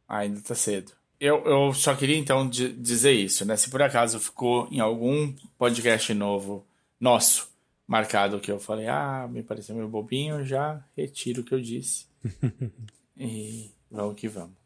Ah, 0.08 0.18
ainda 0.18 0.40
tá 0.40 0.54
cedo. 0.54 0.92
Eu, 1.18 1.42
eu 1.44 1.72
só 1.74 1.96
queria 1.96 2.16
então 2.16 2.48
dizer 2.48 3.12
isso, 3.12 3.44
né? 3.44 3.56
Se 3.56 3.70
por 3.70 3.82
acaso 3.82 4.20
ficou 4.20 4.68
em 4.70 4.78
algum 4.78 5.34
podcast 5.58 6.14
novo 6.14 6.64
nosso 7.00 7.48
marcado 7.86 8.40
que 8.40 8.50
eu 8.50 8.58
falei, 8.58 8.86
ah, 8.86 9.28
me 9.30 9.42
pareceu 9.42 9.74
meio 9.74 9.88
bobinho, 9.88 10.44
já 10.44 10.84
retiro 10.96 11.42
o 11.42 11.44
que 11.44 11.54
eu 11.54 11.60
disse. 11.60 12.06
e 13.16 13.74
Vamos 13.94 14.16
que 14.16 14.26
vamos. 14.26 14.56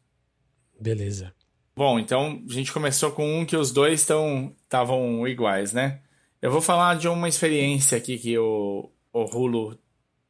Beleza. 0.80 1.34
Bom, 1.76 1.98
então 1.98 2.42
a 2.48 2.52
gente 2.52 2.72
começou 2.72 3.12
com 3.12 3.40
um 3.40 3.44
que 3.44 3.56
os 3.56 3.70
dois 3.70 4.00
estavam 4.00 5.28
iguais, 5.28 5.74
né? 5.74 6.00
Eu 6.40 6.50
vou 6.50 6.62
falar 6.62 6.96
de 6.96 7.08
uma 7.08 7.28
experiência 7.28 7.98
aqui 7.98 8.18
que 8.18 8.38
o, 8.38 8.90
o 9.12 9.24
Hulu 9.24 9.78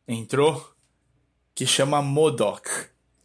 entrou, 0.06 0.74
que 1.54 1.64
chama 1.64 2.02
Modoc. 2.02 2.66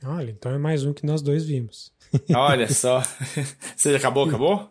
Olha, 0.05 0.29
então 0.29 0.51
é 0.51 0.60
mais 0.60 0.86
um 0.86 0.93
que 0.93 1.05
nós 1.05 1.24
dois 1.24 1.43
vimos. 1.43 1.91
Olha 2.36 2.72
só. 2.72 3.01
Você 3.75 3.96
acabou, 3.96 4.27
acabou? 4.27 4.70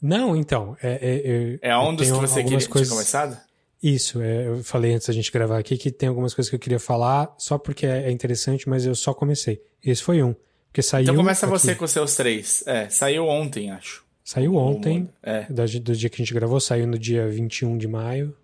Não, 0.00 0.36
então. 0.36 0.76
É, 0.80 1.58
é, 1.62 1.70
é 1.70 1.78
um 1.78 1.94
dos 1.94 2.10
que 2.10 2.16
você 2.16 2.42
queria 2.42 2.68
coisas... 2.68 2.88
começado? 2.92 3.40
Isso, 3.82 4.22
é, 4.22 4.46
eu 4.46 4.62
falei 4.62 4.94
antes 4.94 5.08
da 5.08 5.12
gente 5.12 5.32
gravar 5.32 5.58
aqui 5.58 5.76
que 5.76 5.90
tem 5.90 6.08
algumas 6.08 6.32
coisas 6.32 6.48
que 6.48 6.54
eu 6.54 6.60
queria 6.60 6.78
falar 6.78 7.34
só 7.36 7.58
porque 7.58 7.84
é, 7.84 8.04
é 8.04 8.10
interessante, 8.12 8.68
mas 8.68 8.86
eu 8.86 8.94
só 8.94 9.12
comecei. 9.12 9.60
Esse 9.84 10.02
foi 10.02 10.22
um. 10.22 10.34
Porque 10.68 10.82
saiu. 10.82 11.02
Então 11.02 11.16
começa 11.16 11.46
aqui. 11.46 11.58
você 11.58 11.74
com 11.74 11.86
seus 11.86 12.14
três. 12.14 12.62
É, 12.66 12.88
saiu 12.88 13.26
ontem, 13.26 13.70
acho. 13.70 14.04
Saiu 14.24 14.54
ontem, 14.54 15.08
é. 15.22 15.46
do 15.50 15.96
dia 15.96 16.08
que 16.08 16.14
a 16.14 16.24
gente 16.24 16.32
gravou, 16.32 16.60
saiu 16.60 16.86
no 16.86 16.96
dia 16.96 17.28
21 17.28 17.76
de 17.76 17.88
maio. 17.88 18.34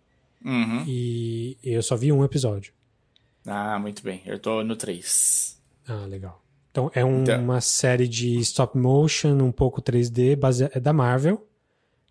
Uhum. 0.44 0.84
E 0.86 1.56
eu 1.62 1.82
só 1.82 1.96
vi 1.96 2.10
um 2.10 2.24
episódio. 2.24 2.72
Ah, 3.46 3.78
muito 3.78 4.02
bem. 4.02 4.20
Eu 4.26 4.38
tô 4.38 4.62
no 4.64 4.76
3. 4.76 5.56
Ah, 5.86 6.04
legal. 6.06 6.42
Então 6.70 6.90
é 6.94 7.04
um, 7.04 7.22
então... 7.22 7.40
uma 7.40 7.60
série 7.60 8.06
de 8.06 8.38
stop 8.40 8.76
motion, 8.76 9.38
um 9.40 9.52
pouco 9.52 9.80
3D, 9.80 10.36
base... 10.36 10.68
é 10.72 10.80
da 10.80 10.92
Marvel, 10.92 11.46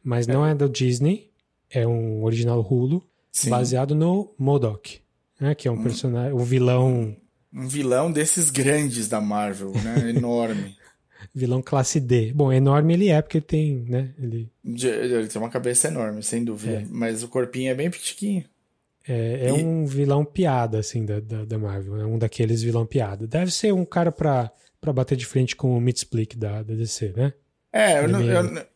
mas 0.03 0.27
é. 0.27 0.33
não 0.33 0.45
é 0.45 0.55
da 0.55 0.67
Disney. 0.67 1.29
É 1.69 1.85
um 1.85 2.23
original 2.23 2.61
Hulu, 2.61 3.03
Sim. 3.37 3.51
baseado 3.51 3.93
no 3.93 4.33
Modok, 4.37 4.99
né, 5.39 5.53
que 5.53 5.67
é 5.67 5.71
um 5.71 5.83
personagem, 5.83 6.33
um 6.33 6.43
vilão. 6.43 7.15
Um 7.53 7.67
vilão 7.67 8.11
desses 8.11 8.49
grandes 8.49 9.07
da 9.07 9.21
Marvel, 9.21 9.71
né? 9.83 10.09
Enorme. 10.15 10.75
vilão 11.33 11.61
classe 11.61 11.99
D. 11.99 12.33
Bom, 12.33 12.51
enorme 12.51 12.93
ele 12.93 13.09
é, 13.09 13.21
porque 13.21 13.37
ele 13.37 13.45
tem, 13.45 13.85
né? 13.87 14.13
Ele, 14.17 14.49
ele 14.65 15.27
tem 15.27 15.41
uma 15.41 15.51
cabeça 15.51 15.87
enorme, 15.87 16.23
sem 16.23 16.43
dúvida. 16.43 16.81
É. 16.81 16.85
Mas 16.89 17.21
o 17.21 17.27
corpinho 17.27 17.71
é 17.71 17.75
bem 17.75 17.91
pitiquinho. 17.91 18.43
É, 19.07 19.47
é 19.47 19.49
e... 19.49 19.51
um 19.63 19.85
vilão 19.85 20.25
piada, 20.25 20.79
assim, 20.79 21.05
da, 21.05 21.19
da, 21.19 21.45
da 21.45 21.57
Marvel. 21.59 22.01
É 22.01 22.05
um 22.05 22.17
daqueles 22.17 22.63
vilão 22.63 22.85
piada. 22.85 23.27
Deve 23.27 23.51
ser 23.51 23.71
um 23.71 23.85
cara 23.85 24.11
pra, 24.11 24.51
pra 24.81 24.91
bater 24.91 25.15
de 25.15 25.27
frente 25.27 25.55
com 25.55 25.77
o 25.77 25.81
Mitsplick 25.81 26.35
da, 26.35 26.63
da 26.63 26.73
DC, 26.73 27.13
né? 27.15 27.33
É, 27.71 28.03
eu, 28.03 28.09
meio... 28.09 28.31
eu, 28.31 28.67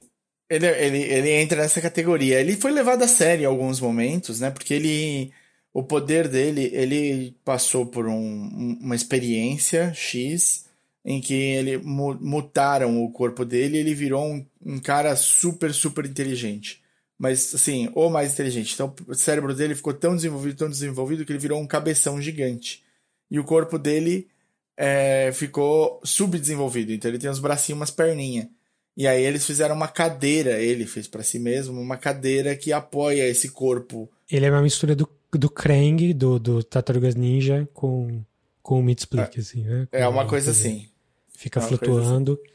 ele, 0.53 0.67
ele, 0.67 0.98
ele 1.03 1.29
entra 1.31 1.62
nessa 1.62 1.81
categoria. 1.81 2.39
Ele 2.39 2.55
foi 2.55 2.72
levado 2.72 3.03
a 3.03 3.08
sério 3.08 3.43
em 3.43 3.46
alguns 3.46 3.79
momentos, 3.79 4.39
né? 4.39 4.51
Porque 4.51 4.74
ele. 4.74 5.31
O 5.74 5.84
poder 5.84 6.27
dele, 6.27 6.70
ele 6.74 7.34
passou 7.46 7.86
por 7.86 8.05
um, 8.05 8.77
uma 8.81 8.96
experiência 8.96 9.93
X 9.93 10.65
em 11.05 11.22
que 11.22 11.34
ele 11.34 11.77
mutaram 11.77 13.03
o 13.03 13.12
corpo 13.12 13.46
dele 13.46 13.77
e 13.77 13.79
ele 13.79 13.96
virou 13.96 14.25
um, 14.25 14.46
um 14.65 14.79
cara 14.79 15.15
super, 15.15 15.74
super 15.74 16.05
inteligente 16.05 16.81
mas 17.22 17.53
assim, 17.53 17.88
ou 17.93 18.10
mais 18.10 18.34
inteligente. 18.34 18.74
Então 18.74 18.96
o 19.08 19.13
cérebro 19.13 19.53
dele 19.53 19.75
ficou 19.75 19.93
tão 19.93 20.15
desenvolvido, 20.15 20.58
tão 20.58 20.67
desenvolvido 20.67 21.24
que 21.24 21.31
ele 21.31 21.38
virou 21.38 21.62
um 21.62 21.67
cabeção 21.67 22.20
gigante. 22.20 22.84
E 23.29 23.39
o 23.39 23.43
corpo 23.43 23.77
dele 23.77 24.27
é, 24.75 25.31
ficou 25.31 26.01
subdesenvolvido, 26.03 26.91
então 26.91 27.12
ele 27.12 27.20
tem 27.20 27.29
uns 27.29 27.38
bracinhos, 27.38 27.79
umas 27.79 27.91
perninhas. 27.91 28.48
E 28.96 29.08
aí 29.08 29.24
eles 29.24 29.46
fizeram 29.46 29.76
uma 29.76 29.88
cadeira, 29.88 30.60
ele 30.60 30.86
fez 30.86 31.08
para 31.08 31.24
si 31.24 31.40
mesmo, 31.40 31.80
uma 31.80 31.98
cadeira 31.98 32.56
que 32.56 32.74
apoia 32.74 33.28
esse 33.28 33.50
corpo. 33.50 34.10
Ele 34.30 34.46
é 34.46 34.52
uma 34.52 34.62
mistura 34.62 34.96
do, 34.96 35.08
do 35.32 35.50
Krang, 35.50 36.14
do, 36.14 36.38
do 36.38 36.64
Tartarugas 36.64 37.16
Ninja, 37.16 37.68
com, 37.74 38.22
com 38.62 38.80
o 38.80 38.84
Mitsplick, 38.84 39.38
é, 39.38 39.42
assim, 39.42 39.64
né? 39.64 39.88
é 39.92 40.08
uma 40.08 40.26
coisa 40.26 40.52
assim. 40.52 40.88
Fica 41.30 41.60
é 41.60 41.64
flutuando. 41.64 42.34
Assim. 42.34 42.52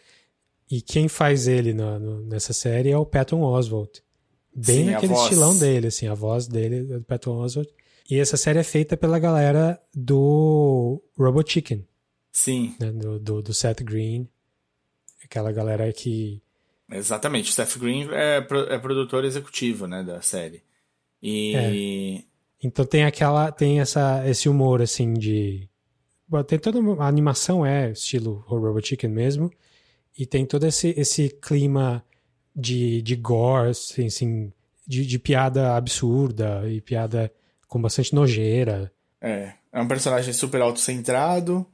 E 0.71 0.83
quem 0.83 1.09
faz 1.09 1.49
ele 1.49 1.73
no, 1.73 1.99
no, 1.99 2.23
nessa 2.23 2.53
série 2.53 2.91
é 2.91 2.99
o 2.99 3.07
Patton 3.07 3.41
Oswalt 3.43 4.01
Bem 4.57 4.87
Sim, 4.87 4.91
naquele 4.91 5.13
estilão 5.13 5.59
dele, 5.59 5.89
assim, 5.89 6.09
a 6.09 6.15
voz 6.15 6.47
dele, 6.47 6.83
do 6.83 7.03
Patton 7.03 7.37
Oswalt. 7.37 7.69
E 8.09 8.19
essa 8.19 8.39
série 8.39 8.59
é 8.59 8.63
feita 8.63 8.97
pela 8.97 9.19
galera 9.19 9.79
do 9.95 11.03
Robot 11.15 11.53
Chicken. 11.53 11.87
Sim. 12.33 12.75
Né, 12.81 12.91
do, 12.91 13.19
do, 13.19 13.43
do, 13.43 13.53
Seth 13.53 13.83
Green. 13.83 14.27
Aquela 15.27 15.53
galera 15.53 15.93
que. 15.93 16.41
Exatamente. 16.91 17.53
Seth 17.53 17.77
Green 17.79 18.09
é, 18.13 18.39
é 18.71 18.79
produtor 18.79 19.25
executivo, 19.25 19.87
né, 19.87 20.03
da 20.03 20.23
série. 20.23 20.63
E. 21.23 21.55
É. 21.55 22.25
Então 22.63 22.87
tem 22.87 23.05
aquela. 23.05 23.53
Tem 23.53 23.81
essa, 23.81 24.23
esse 24.27 24.49
humor, 24.49 24.81
assim, 24.81 25.13
de. 25.13 25.69
Tem 26.47 26.59
toda 26.59 26.81
a 27.01 27.07
animação 27.07 27.65
é 27.65 27.93
estilo 27.93 28.45
Robot 28.47 28.89
Chicken 28.89 29.11
mesmo. 29.11 29.51
E 30.19 30.25
tem 30.25 30.47
todo 30.47 30.67
esse, 30.67 30.95
esse 30.97 31.29
clima 31.29 32.05
de, 32.55 33.03
de 33.03 33.15
gore, 33.15 33.71
assim, 33.71 34.07
assim 34.07 34.53
de, 34.87 35.05
de 35.05 35.19
piada 35.19 35.77
absurda 35.77 36.63
e 36.69 36.81
piada 36.81 37.33
com 37.69 37.81
bastante 37.81 38.15
nojeira. 38.15 38.93
É, 39.21 39.53
é 39.73 39.81
um 39.81 39.89
personagem 39.89 40.33
super 40.33 40.63
autocentrado, 40.63 41.67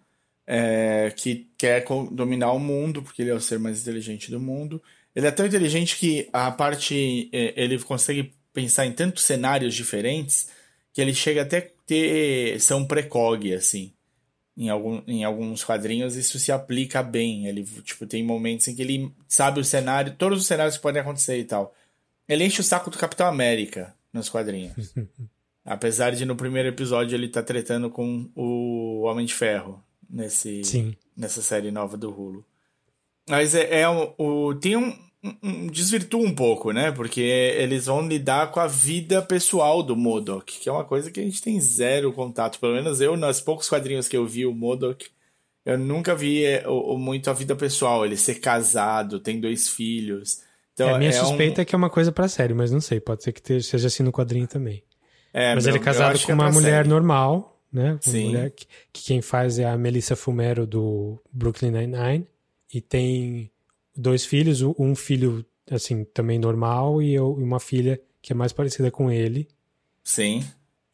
é, 0.55 1.11
que 1.17 1.49
quer 1.57 1.85
dominar 2.11 2.53
o 2.53 2.59
mundo, 2.59 3.03
porque 3.03 3.23
ele 3.23 3.31
é 3.31 3.35
o 3.35 3.41
ser 3.41 3.59
mais 3.59 3.81
inteligente 3.81 4.31
do 4.31 4.39
mundo. 4.39 4.83
Ele 5.15 5.27
é 5.27 5.31
tão 5.31 5.47
inteligente 5.47 5.97
que 5.97 6.29
a 6.33 6.51
parte. 6.51 7.31
É, 7.33 7.55
ele 7.57 7.79
consegue 7.79 8.33
pensar 8.53 8.85
em 8.85 8.93
tantos 8.93 9.25
cenários 9.25 9.75
diferentes 9.75 10.49
que 10.93 11.01
ele 11.01 11.15
chega 11.15 11.43
até 11.43 11.73
ter. 11.87 12.61
ser 12.61 12.75
um 12.75 12.85
precog, 12.85 13.55
assim 13.55 13.93
em, 14.57 14.69
algum, 14.69 15.03
em 15.07 15.25
alguns 15.25 15.65
quadrinhos 15.65 16.17
isso 16.17 16.39
se 16.39 16.53
aplica 16.53 17.03
bem. 17.03 17.47
Ele, 17.47 17.65
tipo, 17.65 18.07
tem 18.07 18.23
momentos 18.23 18.69
em 18.69 18.75
que 18.75 18.83
ele 18.83 19.13
sabe 19.29 19.61
o 19.61 19.65
cenário, 19.65 20.15
todos 20.17 20.41
os 20.41 20.47
cenários 20.47 20.77
que 20.77 20.83
podem 20.83 21.01
acontecer 21.01 21.39
e 21.39 21.45
tal. 21.45 21.75
Ele 22.29 22.45
enche 22.45 22.61
o 22.61 22.65
saco 22.65 22.91
do 22.91 22.99
Capitão 22.99 23.27
América 23.27 23.95
nos 24.13 24.29
quadrinhos. 24.29 24.95
Apesar 25.65 26.11
de 26.11 26.25
no 26.25 26.37
primeiro 26.37 26.69
episódio 26.69 27.15
ele 27.15 27.29
tá 27.29 27.43
tretando 27.43 27.89
com 27.89 28.29
o 28.35 29.03
Homem 29.03 29.25
de 29.25 29.35
Ferro 29.35 29.83
nesse, 30.13 30.63
Sim. 30.63 30.95
nessa 31.17 31.41
série 31.41 31.71
nova 31.71 31.97
do 31.97 32.11
Hulu. 32.11 32.45
Mas 33.29 33.55
é, 33.55 33.81
é 33.81 33.89
o, 33.89 34.15
o, 34.19 34.55
tem 34.55 34.77
um, 34.77 34.95
um, 35.43 35.67
desvirtua 35.69 36.21
um 36.21 36.35
pouco, 36.35 36.73
né? 36.73 36.91
Porque 36.93 37.21
eles 37.21 37.87
vão 37.87 38.07
lidar 38.07 38.51
com 38.51 38.61
a 38.61 38.67
vida 38.67 39.23
pessoal 39.23 39.83
do 39.83 39.97
Modok, 39.97 40.59
que 40.59 40.69
é 40.69 40.73
uma 40.73 40.85
coisa 40.85 41.11
que 41.11 41.21
a 41.21 41.23
gente 41.23 41.41
tem 41.41 41.59
zero 41.61 42.13
contato. 42.13 42.59
Pelo 42.59 42.75
menos 42.75 43.01
eu, 43.01 43.17
nos 43.17 43.41
poucos 43.41 43.69
quadrinhos 43.69 44.09
que 44.09 44.17
eu 44.17 44.27
vi 44.27 44.45
o 44.45 44.53
Modok, 44.53 45.07
eu 45.65 45.79
nunca 45.79 46.15
vi 46.15 46.45
é, 46.45 46.69
o, 46.69 46.95
o, 46.95 46.99
muito 46.99 47.31
a 47.31 47.33
vida 47.33 47.55
pessoal. 47.55 48.05
Ele 48.05 48.17
ser 48.17 48.37
casado, 48.37 49.21
tem 49.21 49.41
dois 49.41 49.69
filhos. 49.69 50.43
Então, 50.75 50.89
é, 50.89 50.95
a 50.95 50.99
minha 50.99 51.11
é 51.11 51.13
suspeita 51.13 51.61
um... 51.61 51.63
é 51.63 51.65
que 51.65 51.75
é 51.75 51.79
uma 51.79 51.91
coisa 51.91 52.11
para 52.11 52.29
série, 52.29 52.55
mas 52.55 52.73
não 52.73 52.81
sei. 52.81 53.01
Pode 53.01 53.23
ser 53.23 53.33
que 53.33 53.61
seja 53.63 53.87
assim 53.87 54.03
no 54.03 54.13
quadrinho 54.13 54.49
também. 54.49 54.83
É, 55.33 55.55
mas 55.55 55.65
meu, 55.65 55.75
ele 55.75 55.83
é 55.83 55.85
casado 55.85 56.19
com 56.21 56.33
é 56.33 56.35
uma 56.35 56.51
mulher 56.51 56.79
série. 56.79 56.89
normal, 56.89 57.52
né? 57.73 57.93
Uma 57.93 58.03
Sim. 58.03 58.27
mulher 58.27 58.51
que, 58.51 58.67
que 58.93 59.03
quem 59.05 59.23
faz 59.23 59.59
é 59.59 59.65
a 59.65 59.77
Melissa 59.77 60.15
Fumero 60.15 60.67
do 60.67 61.19
Brooklyn 61.33 61.71
Nine-Nine. 61.71 62.27
E 62.73 62.81
tem 62.81 63.51
dois 63.97 64.25
filhos, 64.25 64.63
um 64.63 64.95
filho 64.95 65.45
assim 65.71 66.05
também 66.05 66.39
normal 66.39 67.01
e 67.01 67.15
eu, 67.15 67.33
uma 67.33 67.61
filha 67.61 68.01
que 68.21 68.33
é 68.33 68.37
mais 68.37 68.53
parecida 68.53 68.91
com 68.91 69.11
ele. 69.11 69.49
Sim. 70.05 70.45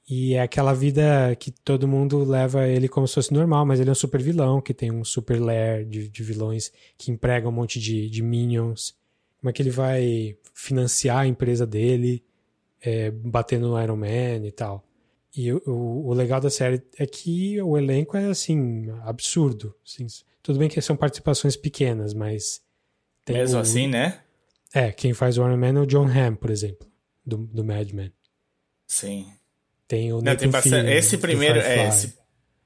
E 0.09 0.35
é 0.35 0.41
aquela 0.41 0.73
vida 0.73 1.37
que 1.37 1.51
todo 1.51 1.87
mundo 1.87 2.25
leva 2.25 2.67
ele 2.67 2.89
como 2.89 3.07
se 3.07 3.15
fosse 3.15 3.33
normal, 3.33 3.67
mas 3.67 3.79
ele 3.79 3.91
é 3.91 3.93
um 3.93 3.97
super 3.97 4.23
vilão, 4.23 4.61
que 4.61 4.73
tem 4.73 4.91
um 4.91 5.05
super 5.05 5.39
lair 5.39 5.85
de, 5.85 6.09
de 6.09 6.23
vilões 6.23 6.73
que 6.97 7.11
emprega 7.11 7.47
um 7.47 7.53
monte 7.53 7.79
de, 7.79 8.09
de 8.09 8.23
minions. 8.23 8.95
Como 9.39 9.51
é 9.51 9.53
que 9.53 9.61
ele 9.61 9.71
vai 9.71 10.37
financiar 10.55 11.19
a 11.19 11.27
empresa 11.27 11.67
dele, 11.67 12.25
é, 12.81 13.11
batendo 13.11 13.69
no 13.69 13.83
Iron 13.83 13.97
Man 13.97 14.47
e 14.47 14.51
tal. 14.51 14.83
E 15.39 15.53
o, 15.53 15.63
o, 15.67 16.09
o, 16.09 16.15
legal 16.15 16.41
da 16.41 16.51
série 16.51 16.83
é 16.99 17.07
que 17.07 17.63
o 17.63 17.79
elenco 17.79 18.17
é, 18.17 18.27
assim, 18.27 18.91
absurdo. 19.05 19.73
Assim, 19.87 20.05
tudo 20.43 20.59
bem 20.59 20.69
que 20.69 20.81
são 20.81 20.97
participações 20.97 21.57
pequenas, 21.57 22.13
mas 22.13 22.61
mesmo 23.29 23.57
o, 23.57 23.61
assim, 23.61 23.87
né? 23.87 24.21
É, 24.75 24.91
quem 24.91 25.15
faz 25.15 25.39
o 25.39 25.43
Iron 25.43 25.57
Man 25.57 25.79
é 25.79 25.83
o 25.83 25.87
John 25.87 26.09
Hamm, 26.09 26.35
por 26.35 26.51
exemplo, 26.51 26.91
do, 27.25 27.37
do 27.37 27.65
Mad 27.65 27.89
Men. 27.93 28.13
Sim. 28.89 29.29
Tem 29.87 30.13
o 30.13 30.21
Não, 30.21 30.35
tem 30.35 30.51
bastante... 30.51 30.91
Esse 30.91 31.17
primeiro, 31.17 31.61
é, 31.61 31.87
esse, 31.87 32.19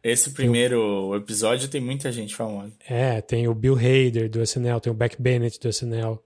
esse 0.03 0.31
primeiro 0.31 0.81
o... 0.81 1.17
episódio 1.17 1.69
tem 1.69 1.81
muita 1.81 2.11
gente 2.11 2.35
famosa. 2.35 2.73
É, 2.89 3.21
tem 3.21 3.47
o 3.49 3.55
Bill 3.55 3.77
Hader 3.77 4.31
do 4.31 4.43
SNL, 4.43 4.81
tem 4.81 4.91
o 4.91 4.97
Beck 4.97 5.21
Bennett 5.21 5.61
do 5.61 5.69
SNL. 5.69 6.19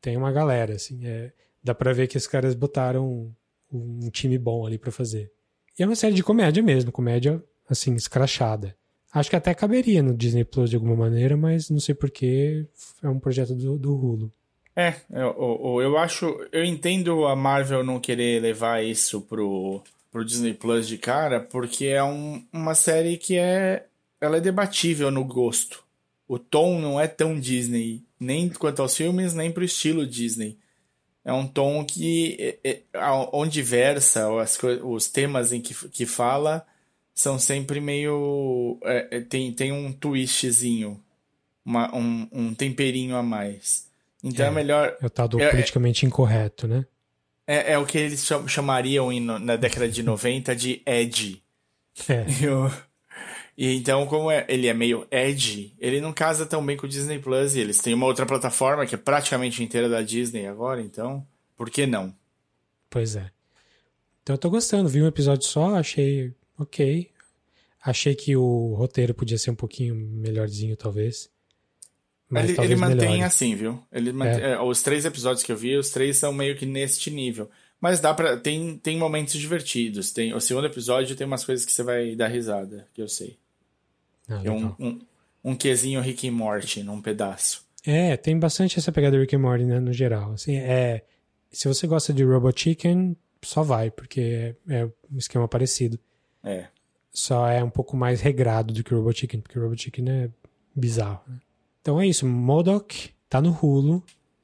Tem 0.00 0.16
uma 0.16 0.32
galera, 0.32 0.74
assim. 0.74 1.06
É, 1.06 1.32
dá 1.62 1.76
pra 1.76 1.92
ver 1.92 2.08
que 2.08 2.16
esses 2.16 2.28
caras 2.28 2.56
botaram 2.56 3.32
um, 3.72 4.02
um 4.04 4.10
time 4.10 4.36
bom 4.36 4.66
ali 4.66 4.78
para 4.78 4.90
fazer. 4.90 5.35
E 5.78 5.82
é 5.82 5.86
uma 5.86 5.96
série 5.96 6.14
de 6.14 6.22
comédia 6.22 6.62
mesmo, 6.62 6.90
comédia, 6.90 7.42
assim, 7.68 7.94
escrachada. 7.94 8.74
Acho 9.12 9.30
que 9.30 9.36
até 9.36 9.54
caberia 9.54 10.02
no 10.02 10.14
Disney 10.14 10.44
Plus 10.44 10.70
de 10.70 10.76
alguma 10.76 10.94
maneira, 10.96 11.36
mas 11.36 11.70
não 11.70 11.80
sei 11.80 11.94
porquê. 11.94 12.66
É 13.02 13.08
um 13.08 13.18
projeto 13.18 13.54
do, 13.54 13.78
do 13.78 13.94
Hulu. 13.94 14.32
É, 14.74 14.94
eu, 15.10 15.80
eu 15.80 15.96
acho. 15.96 16.26
Eu 16.52 16.64
entendo 16.64 17.26
a 17.26 17.34
Marvel 17.34 17.82
não 17.82 17.98
querer 17.98 18.42
levar 18.42 18.84
isso 18.84 19.22
pro, 19.22 19.82
pro 20.12 20.24
Disney 20.24 20.52
Plus 20.52 20.86
de 20.86 20.98
cara, 20.98 21.40
porque 21.40 21.86
é 21.86 22.04
um, 22.04 22.44
uma 22.52 22.74
série 22.74 23.16
que 23.16 23.38
é. 23.38 23.86
Ela 24.20 24.36
é 24.36 24.40
debatível 24.40 25.10
no 25.10 25.24
gosto. 25.24 25.82
o 26.28 26.38
tom 26.38 26.78
não 26.78 27.00
é 27.00 27.06
tão 27.06 27.38
Disney, 27.38 28.02
nem 28.18 28.48
quanto 28.48 28.82
aos 28.82 28.96
filmes, 28.96 29.32
nem 29.32 29.50
pro 29.50 29.64
estilo 29.64 30.06
Disney. 30.06 30.58
É 31.26 31.32
um 31.32 31.44
tom 31.44 31.84
que, 31.84 32.56
é, 32.62 32.70
é, 32.70 32.82
onde 33.32 33.60
versa, 33.60 34.28
as, 34.40 34.56
os 34.84 35.08
temas 35.08 35.50
em 35.50 35.60
que, 35.60 35.74
que 35.88 36.06
fala, 36.06 36.64
são 37.12 37.36
sempre 37.36 37.80
meio. 37.80 38.78
É, 38.84 39.16
é, 39.16 39.20
tem, 39.22 39.52
tem 39.52 39.72
um 39.72 39.92
twistzinho, 39.92 41.02
uma, 41.64 41.92
um, 41.92 42.28
um 42.30 42.54
temperinho 42.54 43.16
a 43.16 43.24
mais. 43.24 43.88
Então 44.22 44.46
é, 44.46 44.48
é 44.48 44.52
melhor. 44.52 44.96
É 45.02 45.06
o 45.06 45.10
tal 45.10 45.26
do 45.26 45.40
é, 45.40 45.50
politicamente 45.50 46.06
incorreto, 46.06 46.68
né? 46.68 46.86
É, 47.44 47.72
é 47.72 47.78
o 47.78 47.84
que 47.84 47.98
eles 47.98 48.24
chamariam 48.46 49.10
na 49.20 49.56
década 49.56 49.88
de 49.88 50.04
90 50.04 50.54
de 50.54 50.80
edgy. 50.86 51.42
É. 52.08 52.24
Eu, 52.40 52.70
e 53.56 53.74
então, 53.74 54.06
como 54.06 54.30
é, 54.30 54.44
ele 54.48 54.66
é 54.66 54.74
meio 54.74 55.06
edgy, 55.10 55.74
ele 55.78 56.00
não 56.00 56.12
casa 56.12 56.44
tão 56.44 56.64
bem 56.64 56.76
com 56.76 56.86
o 56.86 56.88
Disney 56.88 57.18
Plus. 57.18 57.54
E 57.54 57.60
eles 57.60 57.78
têm 57.78 57.94
uma 57.94 58.04
outra 58.06 58.26
plataforma 58.26 58.84
que 58.84 58.94
é 58.94 58.98
praticamente 58.98 59.62
inteira 59.62 59.88
da 59.88 60.02
Disney 60.02 60.46
agora, 60.46 60.82
então, 60.82 61.26
por 61.56 61.70
que 61.70 61.86
não? 61.86 62.14
Pois 62.90 63.16
é. 63.16 63.30
Então 64.22 64.34
eu 64.34 64.38
tô 64.38 64.50
gostando, 64.50 64.88
vi 64.88 65.02
um 65.02 65.06
episódio 65.06 65.46
só, 65.46 65.74
achei 65.76 66.34
ok. 66.58 67.10
Achei 67.82 68.14
que 68.14 68.36
o 68.36 68.74
roteiro 68.74 69.14
podia 69.14 69.38
ser 69.38 69.52
um 69.52 69.54
pouquinho 69.54 69.94
melhorzinho, 69.94 70.76
talvez. 70.76 71.30
Mas 72.28 72.46
ele, 72.46 72.54
talvez 72.54 72.72
ele 72.72 72.80
mantém 72.80 73.08
melhore. 73.10 73.22
assim, 73.22 73.54
viu? 73.54 73.80
Ele 73.92 74.12
mantém, 74.12 74.42
é. 74.42 74.52
É, 74.52 74.60
os 74.60 74.82
três 74.82 75.04
episódios 75.04 75.44
que 75.44 75.52
eu 75.52 75.56
vi, 75.56 75.76
os 75.76 75.90
três 75.90 76.16
são 76.16 76.32
meio 76.32 76.56
que 76.56 76.66
neste 76.66 77.10
nível. 77.10 77.48
Mas 77.80 78.00
dá 78.00 78.12
para 78.12 78.36
tem, 78.36 78.76
tem 78.76 78.98
momentos 78.98 79.34
divertidos. 79.34 80.10
Tem, 80.10 80.34
o 80.34 80.40
segundo 80.40 80.66
episódio 80.66 81.14
tem 81.14 81.26
umas 81.26 81.44
coisas 81.44 81.64
que 81.64 81.72
você 81.72 81.84
vai 81.84 82.16
dar 82.16 82.26
risada, 82.26 82.88
que 82.92 83.00
eu 83.00 83.08
sei. 83.08 83.38
Ah, 84.28 84.40
é 84.44 84.50
um, 84.50 84.74
um, 84.78 85.00
um 85.44 85.56
quesinho 85.56 86.00
Rick 86.00 86.26
e 86.26 86.30
Morty 86.30 86.82
num 86.82 87.00
pedaço. 87.00 87.64
É, 87.86 88.16
tem 88.16 88.38
bastante 88.38 88.78
essa 88.78 88.90
pegada 88.90 89.18
Rick 89.18 89.34
e 89.34 89.38
Morty, 89.38 89.64
né, 89.64 89.78
no 89.78 89.92
geral. 89.92 90.32
Assim, 90.32 90.56
é, 90.56 91.02
se 91.52 91.68
você 91.68 91.86
gosta 91.86 92.12
de 92.12 92.24
Robot 92.24 92.60
Chicken, 92.60 93.16
só 93.42 93.62
vai, 93.62 93.90
porque 93.90 94.56
é, 94.68 94.80
é 94.80 94.84
um 94.84 95.18
esquema 95.18 95.46
parecido. 95.46 95.98
É. 96.42 96.66
Só 97.12 97.48
é 97.48 97.62
um 97.62 97.70
pouco 97.70 97.96
mais 97.96 98.20
regrado 98.20 98.74
do 98.74 98.82
que 98.82 98.92
Robot 98.92 99.20
Chicken, 99.20 99.40
porque 99.40 99.58
Robot 99.58 99.82
Chicken 99.82 100.10
é 100.10 100.30
bizarro. 100.74 101.22
Né? 101.26 101.40
Então 101.80 102.00
é 102.00 102.06
isso, 102.06 102.26
Modoc 102.26 102.92
tá 103.28 103.40
no 103.40 103.50
Hulu. 103.50 104.02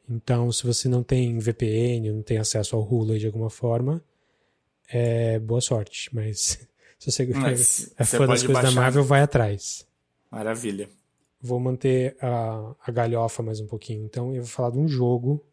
Então, 0.09 0.51
se 0.53 0.65
você 0.65 0.89
não 0.89 1.03
tem 1.03 1.39
VPN, 1.39 2.13
não 2.13 2.23
tem 2.23 2.39
acesso 2.39 2.77
ao 2.77 2.83
Hulu 2.83 3.19
de 3.19 3.27
alguma 3.27 3.51
forma, 3.51 4.03
é 4.89 5.39
boa 5.39 5.61
sorte. 5.61 6.09
Mas 6.15 6.67
se 7.03 7.11
você 7.11 7.27
Mas 7.35 7.93
é 7.99 8.05
fã 8.05 8.29
das 8.29 8.45
coisas 8.45 8.63
baixar. 8.63 8.69
da 8.69 8.81
Marvel, 8.81 9.03
vai 9.03 9.23
atrás. 9.23 9.85
Maravilha. 10.31 10.89
Vou 11.41 11.59
manter 11.59 12.17
a, 12.21 12.77
a 12.81 12.93
galhofa 12.93 13.43
mais 13.43 13.59
um 13.59 13.67
pouquinho. 13.67 14.05
Então, 14.05 14.33
eu 14.33 14.43
vou 14.43 14.51
falar 14.51 14.71
de 14.71 14.79
um 14.79 14.87
jogo 14.87 15.45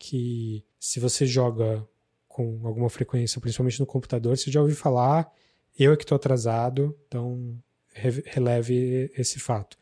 que, 0.00 0.64
se 0.80 0.98
você 0.98 1.24
joga 1.24 1.86
com 2.26 2.60
alguma 2.64 2.90
frequência, 2.90 3.40
principalmente 3.40 3.78
no 3.78 3.86
computador, 3.86 4.36
você 4.36 4.50
já 4.50 4.60
ouviu 4.60 4.74
falar. 4.74 5.32
Eu 5.78 5.92
é 5.92 5.96
que 5.96 6.02
estou 6.02 6.16
atrasado, 6.16 6.98
então 7.06 7.56
releve 7.94 9.08
esse 9.16 9.38
fato. 9.38 9.78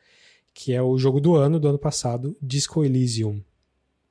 Que 0.53 0.75
é 0.75 0.83
o 0.83 0.99
jogo 0.99 1.23
do 1.23 1.35
ano, 1.37 1.59
do 1.59 1.69
ano 1.69 1.79
passado, 1.79 2.37
Disco 2.43 2.85
Elysium. 2.85 3.43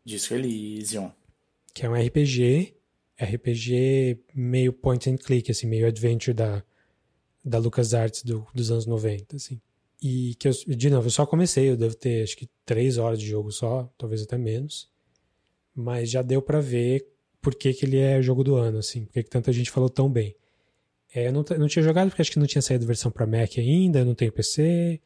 Disco 0.03 0.33
Elysium. 0.33 1.11
Que 1.75 1.85
é 1.85 1.89
um 1.89 1.93
RPG, 1.93 2.73
RPG 3.21 4.19
meio 4.33 4.73
point 4.73 5.07
and 5.11 5.17
click, 5.17 5.51
assim, 5.51 5.67
meio 5.67 5.85
adventure 5.85 6.33
da, 6.33 6.63
da 7.43 7.57
LucasArts 7.57 8.23
do, 8.23 8.47
dos 8.53 8.71
anos 8.71 8.85
90, 8.85 9.35
assim. 9.35 9.59
E 10.01 10.35
que 10.35 10.47
eu, 10.47 10.51
de 10.67 10.89
novo, 10.89 11.07
eu 11.07 11.11
só 11.11 11.25
comecei, 11.25 11.69
eu 11.69 11.77
devo 11.77 11.95
ter 11.95 12.23
acho 12.23 12.35
que 12.35 12.49
três 12.65 12.97
horas 12.97 13.19
de 13.19 13.25
jogo 13.25 13.51
só, 13.51 13.89
talvez 13.97 14.21
até 14.21 14.37
menos. 14.37 14.89
Mas 15.75 16.09
já 16.09 16.21
deu 16.21 16.41
para 16.41 16.59
ver 16.59 17.07
por 17.41 17.55
que, 17.55 17.73
que 17.73 17.85
ele 17.85 17.97
é 17.97 18.21
jogo 18.21 18.43
do 18.43 18.55
ano, 18.55 18.79
assim, 18.79 19.05
por 19.05 19.13
que, 19.13 19.23
que 19.23 19.29
tanta 19.29 19.51
gente 19.51 19.71
falou 19.71 19.89
tão 19.89 20.09
bem. 20.09 20.35
É, 21.13 21.27
eu 21.27 21.33
não, 21.33 21.45
não 21.57 21.67
tinha 21.67 21.83
jogado 21.83 22.09
porque 22.09 22.21
acho 22.21 22.31
que 22.31 22.39
não 22.39 22.47
tinha 22.47 22.61
saído 22.61 22.85
versão 22.85 23.11
para 23.11 23.27
Mac 23.27 23.57
ainda, 23.57 23.99
eu 23.99 24.05
não 24.05 24.15
tenho 24.15 24.31
PC. 24.31 24.99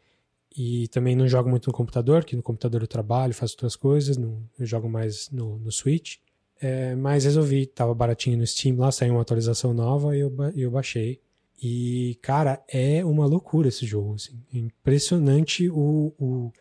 E 0.56 0.88
também 0.88 1.16
não 1.16 1.28
jogo 1.28 1.50
muito 1.50 1.68
no 1.68 1.74
computador, 1.74 2.26
que 2.26 2.36
no 2.36 2.42
computador 2.42 2.82
eu 2.82 2.88
trabalho, 2.88 3.34
faço 3.34 3.54
outras 3.54 3.76
coisas, 3.76 4.18
não, 4.18 4.42
eu 4.58 4.66
jogo 4.66 4.90
mais 4.90 5.30
no, 5.30 5.60
no 5.60 5.72
Switch. 5.72 6.18
É, 6.60 6.96
mas 6.96 7.26
resolvi, 7.26 7.68
tava 7.68 7.94
baratinho 7.94 8.38
no 8.38 8.48
Steam 8.48 8.78
lá, 8.78 8.92
saiu 8.92 9.14
uma 9.14 9.22
atualização 9.22 9.74
nova 9.74 10.16
e 10.18 10.22
eu, 10.22 10.34
eu 10.56 10.72
baixei. 10.72 11.22
E, 11.62 12.20
cara, 12.22 12.64
é 12.68 13.04
uma 13.04 13.26
loucura 13.26 13.68
esse 13.68 13.86
jogo. 13.86 14.16
Assim. 14.16 14.40
É 14.54 14.58
impressionante 14.58 15.70
o, 15.70 16.14
o, 16.20 16.52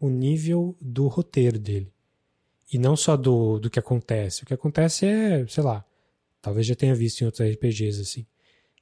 o 0.00 0.08
nível 0.08 0.76
do 0.80 1.06
roteiro 1.06 1.58
dele. 1.58 1.92
E 2.72 2.78
não 2.78 2.96
só 2.96 3.16
do, 3.16 3.58
do 3.58 3.70
que 3.70 3.78
acontece. 3.78 4.42
O 4.42 4.46
que 4.46 4.54
acontece 4.54 5.06
é, 5.06 5.46
sei 5.46 5.62
lá, 5.62 5.84
talvez 6.42 6.66
já 6.66 6.74
tenha 6.74 6.94
visto 6.94 7.20
em 7.20 7.26
outros 7.26 7.48
RPGs, 7.48 8.00
assim. 8.00 8.26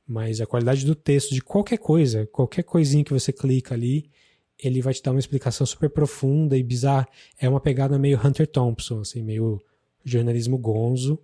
Mas 0.07 0.41
a 0.41 0.47
qualidade 0.47 0.87
do 0.87 0.95
texto, 0.95 1.35
de 1.35 1.43
qualquer 1.43 1.79
coisa, 1.79 2.27
qualquer 2.27 2.63
coisinha 2.63 3.05
que 3.05 3.13
você 3.13 3.33
clica 3.33 3.75
ali, 3.75 4.11
ele 4.59 4.81
vai 4.81 4.95
te 4.95 5.03
dar 5.03 5.11
uma 5.11 5.21
explicação 5.21 5.67
super 5.67 5.91
profunda 5.91 6.57
e 6.57 6.63
bizarra. 6.63 7.07
É 7.39 7.49
uma 7.49 7.61
pegada 7.61 7.99
meio 7.99 8.19
Hunter 8.25 8.47
Thompson, 8.47 9.01
assim, 9.01 9.23
meio 9.23 9.61
jornalismo 10.05 10.57
gonzo. 10.57 11.19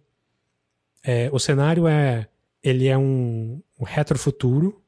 É, 1.03 1.31
o 1.33 1.39
cenário 1.39 1.87
é 1.87 2.29
ele 2.63 2.87
é 2.87 2.97
um, 2.97 3.63
um 3.79 3.85
retrofuturo, 3.85 4.83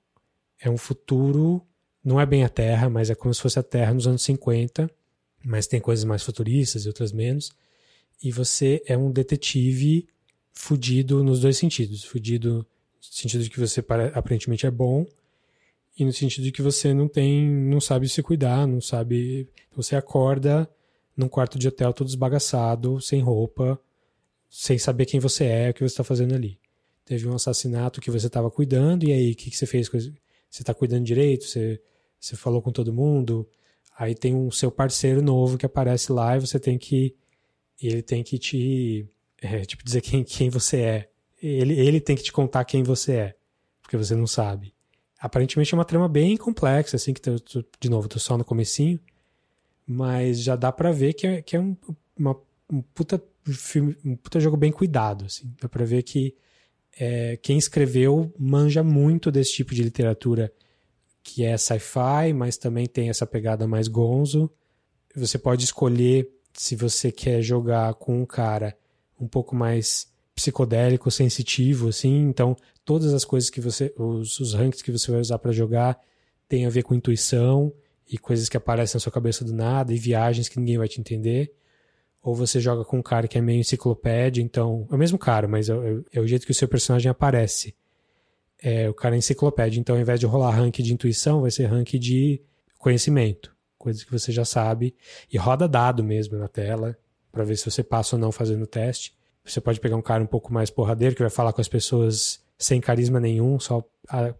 é 0.60 0.68
um 0.68 0.76
futuro, 0.76 1.64
não 2.04 2.20
é 2.20 2.26
bem 2.26 2.44
a 2.44 2.48
Terra, 2.48 2.88
mas 2.88 3.10
é 3.10 3.14
como 3.14 3.32
se 3.32 3.40
fosse 3.40 3.58
a 3.58 3.62
Terra 3.62 3.94
nos 3.94 4.06
anos 4.06 4.22
50, 4.22 4.90
mas 5.44 5.66
tem 5.66 5.80
coisas 5.80 6.04
mais 6.04 6.22
futuristas 6.22 6.84
e 6.84 6.88
outras 6.88 7.12
menos. 7.12 7.52
E 8.22 8.30
você 8.30 8.82
é 8.86 8.96
um 8.96 9.10
detetive 9.10 10.06
fudido 10.52 11.22
nos 11.24 11.40
dois 11.40 11.56
sentidos. 11.56 12.04
Fudido 12.04 12.66
no 12.96 13.02
sentido 13.02 13.44
de 13.44 13.50
que 13.50 13.60
você 13.60 13.84
aparentemente 14.14 14.66
é 14.66 14.70
bom 14.70 15.06
e 15.96 16.04
no 16.04 16.12
sentido 16.12 16.44
de 16.44 16.52
que 16.52 16.62
você 16.62 16.92
não 16.92 17.08
tem, 17.08 17.48
não 17.48 17.80
sabe 17.80 18.08
se 18.08 18.22
cuidar, 18.22 18.66
não 18.66 18.80
sabe, 18.80 19.48
você 19.74 19.96
acorda 19.96 20.68
num 21.16 21.28
quarto 21.28 21.58
de 21.58 21.68
hotel 21.68 21.92
todo 21.92 22.08
esbagaçado, 22.08 23.00
sem 23.00 23.20
roupa, 23.20 23.80
sem 24.48 24.78
saber 24.78 25.06
quem 25.06 25.20
você 25.20 25.44
é, 25.44 25.70
o 25.70 25.74
que 25.74 25.80
você 25.80 25.92
está 25.92 26.04
fazendo 26.04 26.34
ali 26.34 26.58
teve 27.10 27.26
um 27.26 27.34
assassinato 27.34 28.00
que 28.00 28.08
você 28.08 28.28
estava 28.28 28.48
cuidando, 28.48 29.02
e 29.02 29.12
aí 29.12 29.32
o 29.32 29.34
que, 29.34 29.50
que 29.50 29.56
você 29.56 29.66
fez? 29.66 29.88
Você 29.88 30.12
está 30.48 30.72
cuidando 30.72 31.04
direito? 31.04 31.44
Você, 31.44 31.82
você 32.20 32.36
falou 32.36 32.62
com 32.62 32.70
todo 32.70 32.92
mundo? 32.92 33.48
Aí 33.98 34.14
tem 34.14 34.32
um 34.32 34.48
seu 34.48 34.70
parceiro 34.70 35.20
novo 35.20 35.58
que 35.58 35.66
aparece 35.66 36.12
lá 36.12 36.36
e 36.36 36.40
você 36.40 36.60
tem 36.60 36.78
que. 36.78 37.16
Ele 37.82 38.00
tem 38.00 38.22
que 38.22 38.38
te. 38.38 39.08
É, 39.42 39.62
tipo, 39.66 39.82
dizer 39.82 40.02
quem, 40.02 40.22
quem 40.22 40.50
você 40.50 40.82
é. 40.82 41.10
Ele, 41.42 41.74
ele 41.80 42.00
tem 42.00 42.14
que 42.14 42.22
te 42.22 42.30
contar 42.30 42.64
quem 42.64 42.84
você 42.84 43.12
é, 43.14 43.36
porque 43.82 43.96
você 43.96 44.14
não 44.14 44.28
sabe. 44.28 44.72
Aparentemente 45.18 45.74
é 45.74 45.76
uma 45.76 45.84
trama 45.84 46.08
bem 46.08 46.36
complexa, 46.36 46.94
assim, 46.94 47.12
que 47.12 47.20
tô, 47.20 47.40
tô, 47.40 47.64
de 47.80 47.90
novo, 47.90 48.06
tô 48.06 48.20
só 48.20 48.38
no 48.38 48.44
comecinho, 48.44 49.00
mas 49.84 50.40
já 50.40 50.54
dá 50.54 50.70
para 50.70 50.92
ver 50.92 51.14
que 51.14 51.26
é, 51.26 51.42
que 51.42 51.56
é 51.56 51.60
um, 51.60 51.76
uma, 52.16 52.40
um 52.70 52.80
puta 52.82 53.20
filme, 53.46 53.96
um 54.04 54.14
puta 54.14 54.38
jogo 54.38 54.56
bem 54.56 54.70
cuidado, 54.70 55.24
assim. 55.24 55.52
Dá 55.60 55.68
pra 55.68 55.84
ver 55.84 56.04
que 56.04 56.36
é, 56.98 57.36
quem 57.36 57.58
escreveu 57.58 58.32
manja 58.38 58.82
muito 58.82 59.30
desse 59.30 59.52
tipo 59.52 59.74
de 59.74 59.82
literatura 59.82 60.52
que 61.22 61.44
é 61.44 61.56
sci-fi, 61.56 62.32
mas 62.34 62.56
também 62.56 62.86
tem 62.86 63.08
essa 63.08 63.26
pegada 63.26 63.66
mais 63.66 63.88
gonzo. 63.88 64.50
Você 65.14 65.38
pode 65.38 65.64
escolher 65.64 66.28
se 66.52 66.74
você 66.74 67.12
quer 67.12 67.42
jogar 67.42 67.94
com 67.94 68.20
um 68.20 68.26
cara 68.26 68.76
um 69.20 69.28
pouco 69.28 69.54
mais 69.54 70.08
psicodélico, 70.34 71.10
sensitivo, 71.10 71.88
assim. 71.88 72.28
Então, 72.28 72.56
todas 72.84 73.12
as 73.12 73.24
coisas 73.24 73.50
que 73.50 73.60
você, 73.60 73.92
os, 73.96 74.40
os 74.40 74.54
ranks 74.54 74.82
que 74.82 74.90
você 74.90 75.10
vai 75.10 75.20
usar 75.20 75.38
para 75.38 75.52
jogar, 75.52 75.98
tem 76.48 76.66
a 76.66 76.70
ver 76.70 76.82
com 76.82 76.94
intuição 76.94 77.72
e 78.08 78.18
coisas 78.18 78.48
que 78.48 78.56
aparecem 78.56 78.96
na 78.96 79.00
sua 79.00 79.12
cabeça 79.12 79.44
do 79.44 79.52
nada 79.52 79.92
e 79.92 79.98
viagens 79.98 80.48
que 80.48 80.58
ninguém 80.58 80.78
vai 80.78 80.88
te 80.88 81.00
entender 81.00 81.52
ou 82.22 82.34
você 82.34 82.60
joga 82.60 82.84
com 82.84 82.98
um 82.98 83.02
cara 83.02 83.26
que 83.26 83.38
é 83.38 83.40
meio 83.40 83.60
enciclopédia, 83.60 84.42
então. 84.42 84.86
É 84.90 84.94
o 84.94 84.98
mesmo 84.98 85.18
cara, 85.18 85.48
mas 85.48 85.68
é, 85.68 85.74
é, 85.74 86.18
é 86.18 86.20
o 86.20 86.26
jeito 86.26 86.44
que 86.44 86.52
o 86.52 86.54
seu 86.54 86.68
personagem 86.68 87.10
aparece. 87.10 87.74
É, 88.62 88.88
o 88.90 88.94
cara 88.94 89.14
é 89.14 89.18
enciclopédia, 89.18 89.80
então 89.80 89.96
ao 89.96 90.02
invés 90.02 90.20
de 90.20 90.26
rolar 90.26 90.50
rank 90.50 90.76
de 90.80 90.92
intuição, 90.92 91.40
vai 91.40 91.50
ser 91.50 91.66
rank 91.66 91.94
de 91.94 92.40
conhecimento. 92.78 93.54
Coisas 93.78 94.04
que 94.04 94.12
você 94.12 94.30
já 94.30 94.44
sabe. 94.44 94.94
E 95.32 95.38
roda 95.38 95.66
dado 95.66 96.04
mesmo 96.04 96.36
na 96.36 96.48
tela, 96.48 96.96
para 97.32 97.44
ver 97.44 97.56
se 97.56 97.70
você 97.70 97.82
passa 97.82 98.16
ou 98.16 98.20
não 98.20 98.30
fazendo 98.30 98.62
o 98.62 98.66
teste. 98.66 99.14
Você 99.42 99.60
pode 99.60 99.80
pegar 99.80 99.96
um 99.96 100.02
cara 100.02 100.22
um 100.22 100.26
pouco 100.26 100.52
mais 100.52 100.68
porradeiro, 100.68 101.14
que 101.14 101.22
vai 101.22 101.30
falar 101.30 101.54
com 101.54 101.60
as 101.62 101.68
pessoas 101.68 102.40
sem 102.58 102.78
carisma 102.78 103.18
nenhum, 103.18 103.58
só 103.58 103.82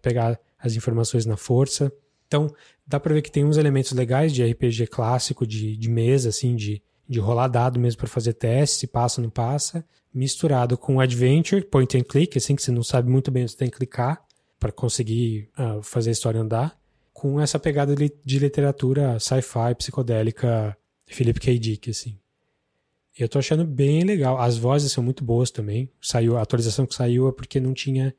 pegar 0.01 0.39
as 0.59 0.75
informações 0.75 1.25
na 1.25 1.35
força. 1.35 1.91
Então, 2.27 2.53
dá 2.85 2.99
pra 2.99 3.15
ver 3.15 3.23
que 3.23 3.31
tem 3.31 3.43
uns 3.43 3.57
elementos 3.57 3.91
legais 3.93 4.31
de 4.31 4.45
RPG 4.45 4.87
clássico, 4.87 5.47
de, 5.47 5.75
de 5.75 5.89
mesa, 5.89 6.29
assim, 6.29 6.55
de 6.55 6.83
de 7.11 7.19
rolar 7.19 7.49
dado 7.49 7.77
mesmo 7.77 7.99
para 7.99 8.07
fazer 8.07 8.31
teste, 8.31 8.77
se 8.77 8.87
passa 8.87 9.19
ou 9.19 9.23
não 9.23 9.29
passa, 9.29 9.83
misturado 10.13 10.77
com 10.77 11.01
adventure, 11.01 11.61
point 11.61 11.97
and 11.97 12.03
click, 12.03 12.37
assim 12.37 12.55
que 12.55 12.63
você 12.63 12.71
não 12.71 12.83
sabe 12.83 13.09
muito 13.09 13.29
bem 13.29 13.43
onde 13.43 13.51
você 13.51 13.57
tem 13.57 13.69
que 13.69 13.75
clicar 13.75 14.23
para 14.57 14.71
conseguir 14.71 15.49
uh, 15.59 15.81
fazer 15.83 16.11
a 16.11 16.13
história 16.13 16.39
andar, 16.39 16.79
com 17.11 17.37
essa 17.41 17.59
pegada 17.59 17.93
de 17.95 18.39
literatura 18.39 19.19
sci-fi, 19.19 19.75
psicodélica, 19.77 20.77
Philip 21.05 21.37
K. 21.37 21.59
Dick, 21.59 21.89
assim. 21.89 22.17
Eu 23.19 23.27
tô 23.27 23.39
achando 23.39 23.65
bem 23.65 24.03
legal. 24.05 24.39
As 24.39 24.57
vozes 24.57 24.93
são 24.93 25.03
muito 25.03 25.21
boas 25.21 25.51
também. 25.51 25.91
Saiu, 26.01 26.37
a 26.37 26.41
atualização 26.41 26.85
que 26.85 26.95
saiu 26.95 27.27
é 27.27 27.31
porque 27.33 27.59
não 27.59 27.73
tinha, 27.73 28.15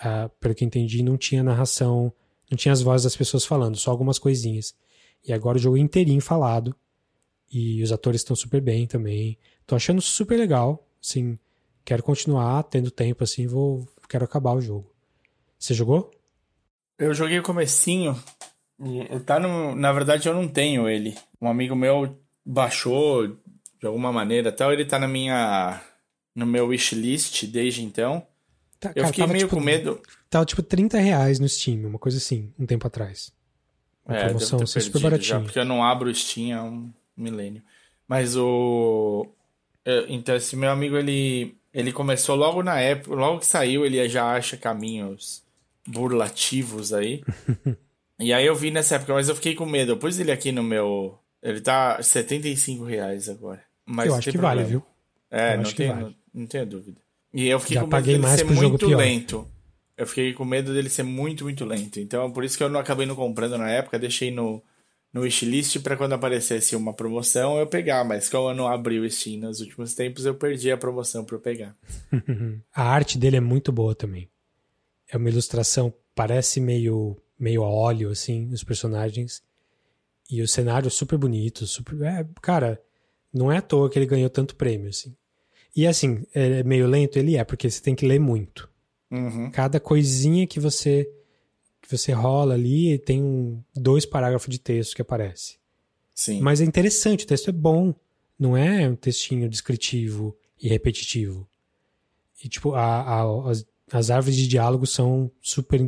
uh, 0.00 0.28
pelo 0.38 0.54
que 0.54 0.66
entendi, 0.66 1.02
não 1.02 1.16
tinha 1.16 1.42
narração, 1.42 2.12
não 2.50 2.58
tinha 2.58 2.72
as 2.72 2.82
vozes 2.82 3.04
das 3.04 3.16
pessoas 3.16 3.46
falando, 3.46 3.78
só 3.78 3.90
algumas 3.90 4.18
coisinhas. 4.18 4.74
E 5.26 5.32
agora 5.32 5.56
o 5.56 5.60
jogo 5.60 5.78
é 5.78 5.80
inteirinho 5.80 6.20
falado. 6.20 6.76
E 7.52 7.82
os 7.82 7.92
atores 7.92 8.22
estão 8.22 8.34
super 8.34 8.60
bem 8.60 8.86
também. 8.86 9.36
Tô 9.66 9.76
achando 9.76 10.00
super 10.00 10.38
legal. 10.38 10.86
Assim, 11.02 11.38
quero 11.84 12.02
continuar 12.02 12.62
tendo 12.64 12.90
tempo 12.90 13.24
assim, 13.24 13.46
vou 13.46 13.86
quero 14.08 14.24
acabar 14.24 14.52
o 14.52 14.60
jogo. 14.60 14.92
Você 15.58 15.72
jogou? 15.72 16.10
Eu 16.98 17.14
joguei 17.14 17.38
o 17.38 17.42
comecinho. 17.42 18.20
Tá 19.24 19.38
no, 19.38 19.74
na 19.74 19.92
verdade 19.92 20.28
eu 20.28 20.34
não 20.34 20.46
tenho 20.46 20.88
ele. 20.88 21.16
Um 21.40 21.48
amigo 21.48 21.74
meu 21.74 22.18
baixou 22.44 23.28
de 23.28 23.86
alguma 23.86 24.12
maneira, 24.12 24.52
tal, 24.52 24.72
ele 24.72 24.84
tá 24.84 24.98
na 24.98 25.08
minha 25.08 25.80
no 26.34 26.46
meu 26.46 26.68
wishlist 26.68 27.44
desde 27.46 27.82
então. 27.82 28.26
Tá, 28.78 28.90
eu 28.90 28.94
cara, 28.94 29.06
fiquei 29.08 29.26
meio 29.26 29.38
tipo, 29.46 29.56
com 29.56 29.62
medo. 29.62 30.00
Tava 30.28 30.44
tipo 30.44 30.62
30 30.62 30.98
reais 30.98 31.38
no 31.38 31.48
Steam, 31.48 31.86
uma 31.86 31.98
coisa 31.98 32.18
assim, 32.18 32.52
um 32.58 32.66
tempo 32.66 32.86
atrás. 32.86 33.32
Uma 34.04 34.16
é, 34.16 34.24
promoção 34.24 34.62
assim, 34.62 34.80
super 34.80 35.00
baratinha. 35.00 35.38
Já, 35.38 35.40
porque 35.40 35.58
eu 35.58 35.64
não 35.64 35.82
abro 35.82 36.10
o 36.10 36.14
Steam 36.14 36.58
há 36.58 36.62
um 36.64 36.92
milênio. 37.16 37.62
Mas 38.06 38.36
o. 38.36 39.26
Então, 40.08 40.36
esse 40.36 40.54
meu 40.56 40.70
amigo, 40.70 40.96
ele, 40.96 41.56
ele 41.72 41.92
começou 41.92 42.36
logo 42.36 42.62
na 42.62 42.78
época, 42.78 43.16
logo 43.16 43.40
que 43.40 43.46
saiu, 43.46 43.84
ele 43.84 44.08
já 44.08 44.32
acha 44.32 44.56
caminhos 44.56 45.42
burlativos 45.86 46.92
aí. 46.92 47.22
e 48.20 48.32
aí 48.32 48.46
eu 48.46 48.54
vi 48.54 48.70
nessa 48.70 48.96
época, 48.96 49.14
mas 49.14 49.28
eu 49.28 49.34
fiquei 49.34 49.54
com 49.54 49.66
medo. 49.66 49.92
Eu 49.92 49.96
pus 49.96 50.18
ele 50.18 50.30
aqui 50.30 50.52
no 50.52 50.62
meu. 50.62 51.18
Ele 51.42 51.60
tá 51.60 52.00
75 52.02 52.84
reais 52.84 53.28
agora. 53.28 53.62
Mas 53.84 54.06
eu 54.06 54.14
acho 54.14 54.30
que 54.30 54.38
problema. 54.38 54.56
vale, 54.56 54.68
viu? 54.68 54.82
É, 55.30 55.56
não 55.56 55.72
tenho, 55.72 55.94
vale. 55.94 56.04
não, 56.04 56.14
não 56.34 56.46
tenho 56.46 56.66
dúvida. 56.66 57.00
E 57.32 57.48
eu 57.48 57.58
fiquei 57.58 57.76
já 57.76 57.80
com 57.80 57.88
medo 57.88 58.04
dele 58.06 58.26
ser 58.28 58.44
muito 58.44 58.86
lento. 58.86 59.48
Eu 59.96 60.06
fiquei 60.06 60.32
com 60.32 60.44
medo 60.44 60.72
dele 60.72 60.88
ser 60.88 61.02
muito, 61.02 61.44
muito 61.44 61.64
lento. 61.64 61.98
Então, 61.98 62.30
por 62.30 62.44
isso 62.44 62.56
que 62.56 62.62
eu 62.62 62.68
não 62.68 62.80
acabei 62.80 63.06
não 63.06 63.14
comprando 63.14 63.58
na 63.58 63.70
época, 63.70 63.98
deixei 63.98 64.30
no, 64.30 64.62
no 65.12 65.22
wishlist 65.22 65.78
para 65.80 65.96
quando 65.96 66.14
aparecesse 66.14 66.74
uma 66.74 66.94
promoção 66.94 67.58
eu 67.58 67.66
pegar, 67.66 68.02
mas 68.04 68.28
como 68.28 68.48
eu 68.50 68.54
não 68.54 68.66
abri 68.66 68.98
o 68.98 69.10
Steam 69.10 69.40
nos 69.40 69.60
últimos 69.60 69.94
tempos, 69.94 70.24
eu 70.24 70.34
perdi 70.34 70.70
a 70.70 70.76
promoção 70.76 71.24
para 71.24 71.36
eu 71.36 71.40
pegar. 71.40 71.76
a 72.74 72.82
arte 72.82 73.18
dele 73.18 73.36
é 73.36 73.40
muito 73.40 73.70
boa 73.70 73.94
também. 73.94 74.28
É 75.10 75.16
uma 75.16 75.28
ilustração, 75.28 75.92
parece 76.14 76.60
meio 76.60 77.16
meio 77.38 77.64
a 77.64 77.68
óleo 77.68 78.10
assim, 78.10 78.48
os 78.52 78.62
personagens. 78.62 79.42
E 80.30 80.40
o 80.40 80.48
cenário 80.48 80.90
super 80.90 81.18
bonito, 81.18 81.66
super, 81.66 82.00
é, 82.02 82.26
cara, 82.40 82.80
não 83.34 83.50
é 83.50 83.58
à 83.58 83.62
toa 83.62 83.90
que 83.90 83.98
ele 83.98 84.06
ganhou 84.06 84.30
tanto 84.30 84.54
prêmio 84.54 84.88
assim. 84.88 85.14
E 85.74 85.86
assim, 85.86 86.24
é 86.32 86.62
meio 86.62 86.86
lento 86.86 87.18
ele 87.18 87.36
é, 87.36 87.44
porque 87.44 87.68
você 87.68 87.82
tem 87.82 87.94
que 87.94 88.06
ler 88.06 88.20
muito. 88.20 88.70
Uhum. 89.10 89.50
Cada 89.50 89.80
coisinha 89.80 90.46
que 90.46 90.60
você 90.60 91.10
você 91.96 92.12
rola 92.12 92.54
ali 92.54 92.98
tem 92.98 93.22
um, 93.22 93.62
dois 93.74 94.04
parágrafos 94.04 94.48
de 94.48 94.58
texto 94.58 94.94
que 94.94 95.02
aparece. 95.02 95.56
Sim. 96.14 96.40
Mas 96.40 96.60
é 96.60 96.64
interessante, 96.64 97.24
o 97.24 97.26
texto 97.26 97.48
é 97.48 97.52
bom. 97.52 97.94
Não 98.38 98.56
é 98.56 98.88
um 98.88 98.96
textinho 98.96 99.48
descritivo 99.48 100.36
e 100.60 100.68
repetitivo. 100.68 101.48
E, 102.42 102.48
tipo, 102.48 102.74
a, 102.74 103.02
a, 103.02 103.50
as, 103.50 103.66
as 103.90 104.10
árvores 104.10 104.36
de 104.36 104.48
diálogo 104.48 104.86
são 104.86 105.30
super 105.40 105.80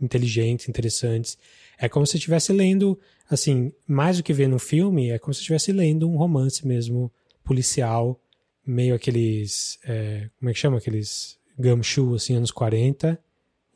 inteligentes, 0.00 0.68
interessantes. 0.68 1.36
É 1.78 1.88
como 1.88 2.06
se 2.06 2.16
estivesse 2.16 2.52
lendo, 2.52 2.98
assim, 3.28 3.72
mais 3.86 4.16
do 4.16 4.22
que 4.22 4.32
ver 4.32 4.48
no 4.48 4.58
filme, 4.58 5.10
é 5.10 5.18
como 5.18 5.34
se 5.34 5.40
estivesse 5.40 5.72
lendo 5.72 6.08
um 6.08 6.16
romance 6.16 6.66
mesmo, 6.66 7.10
policial, 7.42 8.20
meio 8.66 8.94
aqueles. 8.94 9.78
É, 9.84 10.28
como 10.38 10.50
é 10.50 10.52
que 10.52 10.58
chama? 10.58 10.78
Aqueles 10.78 11.38
gumshoe, 11.58 12.14
assim, 12.14 12.36
anos 12.36 12.50
40, 12.50 13.18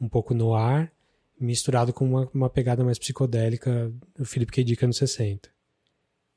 um 0.00 0.08
pouco 0.08 0.34
no 0.34 0.54
ar, 0.54 0.92
misturado 1.42 1.92
com 1.92 2.04
uma, 2.04 2.28
uma 2.32 2.50
pegada 2.50 2.84
mais 2.84 2.98
psicodélica 2.98 3.92
do 4.16 4.24
Philip 4.24 4.50
K. 4.50 4.64
Dick 4.64 4.84
anos 4.84 4.96
60. 4.96 5.48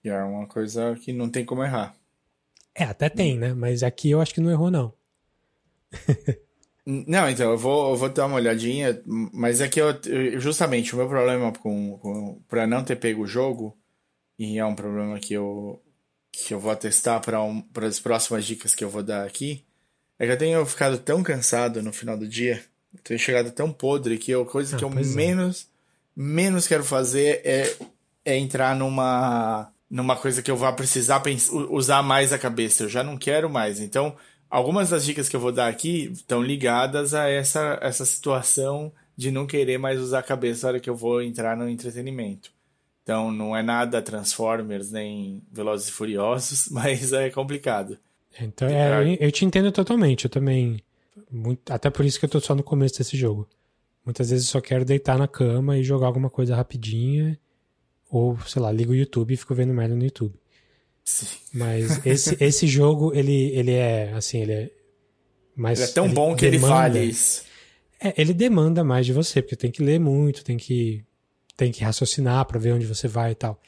E 0.04 0.10
é 0.10 0.24
uma 0.24 0.48
coisa 0.48 0.96
que 0.96 1.12
não 1.12 1.30
tem 1.30 1.44
como 1.44 1.64
errar. 1.64 1.96
É, 2.76 2.84
até 2.84 3.10
tem, 3.10 3.38
né? 3.38 3.54
Mas 3.54 3.84
aqui 3.84 4.12
eu 4.12 4.20
acho 4.20 4.34
que 4.34 4.42
não 4.42 4.52
errou, 4.52 4.70
não. 4.70 4.94
não, 6.86 7.30
então, 7.30 7.52
eu 7.52 7.58
vou, 7.58 7.92
eu 7.92 7.96
vou 7.96 8.10
dar 8.10 8.26
uma 8.26 8.36
olhadinha, 8.36 9.02
mas 9.06 9.62
é 9.62 9.68
que 9.68 9.80
eu, 9.80 9.88
justamente 10.40 10.94
o 10.94 10.98
meu 10.98 11.08
problema 11.08 11.52
com, 11.54 11.98
com 12.00 12.42
para 12.48 12.68
não 12.68 12.84
ter 12.84 12.98
pego 12.98 13.24
o 13.24 13.28
jogo, 13.28 13.78
e 14.38 14.60
é 14.60 14.66
um 14.66 14.76
problema 14.76 15.18
que 15.20 15.34
eu, 15.34 15.82
que 16.32 16.54
eu 16.54 16.60
vou 16.60 16.76
testar 16.76 17.22
para 17.22 17.42
um, 17.42 17.64
as 17.82 18.00
próximas 18.00 18.46
dicas 18.46 18.76
que 18.76 18.84
eu 18.84 18.90
vou 18.90 19.02
dar 19.02 19.26
aqui, 19.26 19.66
é 20.20 20.26
que 20.26 20.32
eu 20.32 20.38
tenho 20.38 20.66
ficado 20.66 20.98
tão 20.98 21.24
cansado 21.24 21.82
no 21.82 21.94
final 21.94 22.18
do 22.18 22.28
dia 22.28 22.64
tenho 23.04 23.20
chegado 23.20 23.52
tão 23.52 23.72
podre 23.72 24.18
que 24.18 24.34
a 24.34 24.46
coisa 24.46 24.76
ah, 24.76 24.80
que 24.80 24.86
eu 24.86 24.90
é. 24.90 25.04
menos, 25.04 25.68
menos 26.16 26.68
quero 26.68 26.84
fazer 26.84 27.42
é, 27.44 27.76
é 28.24 28.38
entrar 28.38 28.76
numa, 28.76 29.72
numa 29.90 30.16
coisa 30.16 30.42
que 30.42 30.50
eu 30.50 30.58
vá 30.58 30.72
precisar 30.72 31.20
pensar, 31.20 31.54
usar 31.54 32.02
mais 32.02 32.34
a 32.34 32.40
cabeça. 32.40 32.84
Eu 32.84 32.90
já 32.90 33.04
não 33.04 33.18
quero 33.18 33.50
mais. 33.50 33.80
Então, 33.80 34.16
algumas 34.50 34.90
das 34.90 35.06
dicas 35.06 35.30
que 35.30 35.36
eu 35.36 35.40
vou 35.40 35.52
dar 35.52 35.68
aqui 35.68 36.12
estão 36.12 36.42
ligadas 36.42 37.14
a 37.14 37.30
essa, 37.30 37.78
essa 37.82 38.06
situação 38.06 38.92
de 39.18 39.32
não 39.32 39.46
querer 39.46 39.78
mais 39.78 40.00
usar 40.00 40.20
a 40.20 40.24
cabeça 40.24 40.68
na 40.68 40.72
hora 40.72 40.80
que 40.80 40.90
eu 40.90 40.96
vou 40.96 41.22
entrar 41.22 41.56
no 41.56 41.70
entretenimento. 41.70 42.52
Então, 43.04 43.32
não 43.32 43.56
é 43.56 43.62
nada 43.62 44.02
Transformers 44.02 44.92
nem 44.92 45.44
Velozes 45.52 45.90
e 45.90 45.92
Furiosos, 45.92 46.68
mas 46.72 47.14
é 47.14 47.30
complicado. 47.30 47.98
Então, 48.42 48.68
é, 48.68 49.18
eu 49.20 49.32
te 49.32 49.46
entendo 49.46 49.72
totalmente. 49.72 50.26
Eu 50.26 50.30
também 50.30 50.82
muito, 51.32 51.72
até 51.72 51.90
por 51.90 52.06
isso 52.06 52.20
que 52.20 52.26
eu 52.26 52.30
tô 52.30 52.40
só 52.40 52.54
no 52.54 52.64
começo 52.64 52.98
desse 52.98 53.16
jogo. 53.18 53.48
Muitas 54.06 54.30
vezes 54.30 54.48
eu 54.48 54.52
só 54.52 54.62
quero 54.62 54.86
deitar 54.86 55.18
na 55.18 55.28
cama 55.28 55.78
e 55.78 55.84
jogar 55.84 56.08
alguma 56.08 56.30
coisa 56.30 56.56
rapidinha. 56.56 57.40
Ou, 58.10 58.38
sei 58.42 58.62
lá, 58.62 58.72
ligo 58.72 58.92
o 58.92 58.96
YouTube 58.96 59.34
e 59.34 59.38
fico 59.38 59.56
vendo 59.56 59.74
merda 59.74 59.96
no 59.96 60.04
YouTube. 60.04 60.36
Sim. 61.04 61.26
Mas 61.54 62.06
esse, 62.06 62.38
esse 62.44 62.68
jogo, 62.68 63.14
ele, 63.16 63.50
ele 63.56 63.72
é, 63.72 64.12
assim, 64.14 64.42
ele 64.42 64.52
é. 64.52 64.72
Mais, 65.56 65.80
ele 65.80 65.90
é 65.90 65.94
tão 65.94 66.06
ele 66.06 66.14
bom 66.14 66.36
que 66.36 66.50
demanda, 66.50 66.66
ele 66.66 67.00
vale 67.00 67.04
isso. 67.06 67.44
É, 68.00 68.14
ele 68.18 68.34
demanda 68.34 68.84
mais 68.84 69.06
de 69.06 69.14
você, 69.14 69.42
porque 69.42 69.56
tem 69.56 69.72
que 69.72 69.82
ler 69.82 70.00
muito, 70.00 70.44
tem 70.44 70.58
que, 70.58 71.04
tem 71.56 71.72
que 71.72 71.84
raciocinar 71.84 72.46
para 72.46 72.60
ver 72.60 72.74
onde 72.74 72.86
você 72.86 73.08
vai 73.08 73.32
e 73.32 73.36
tal. 73.36 73.60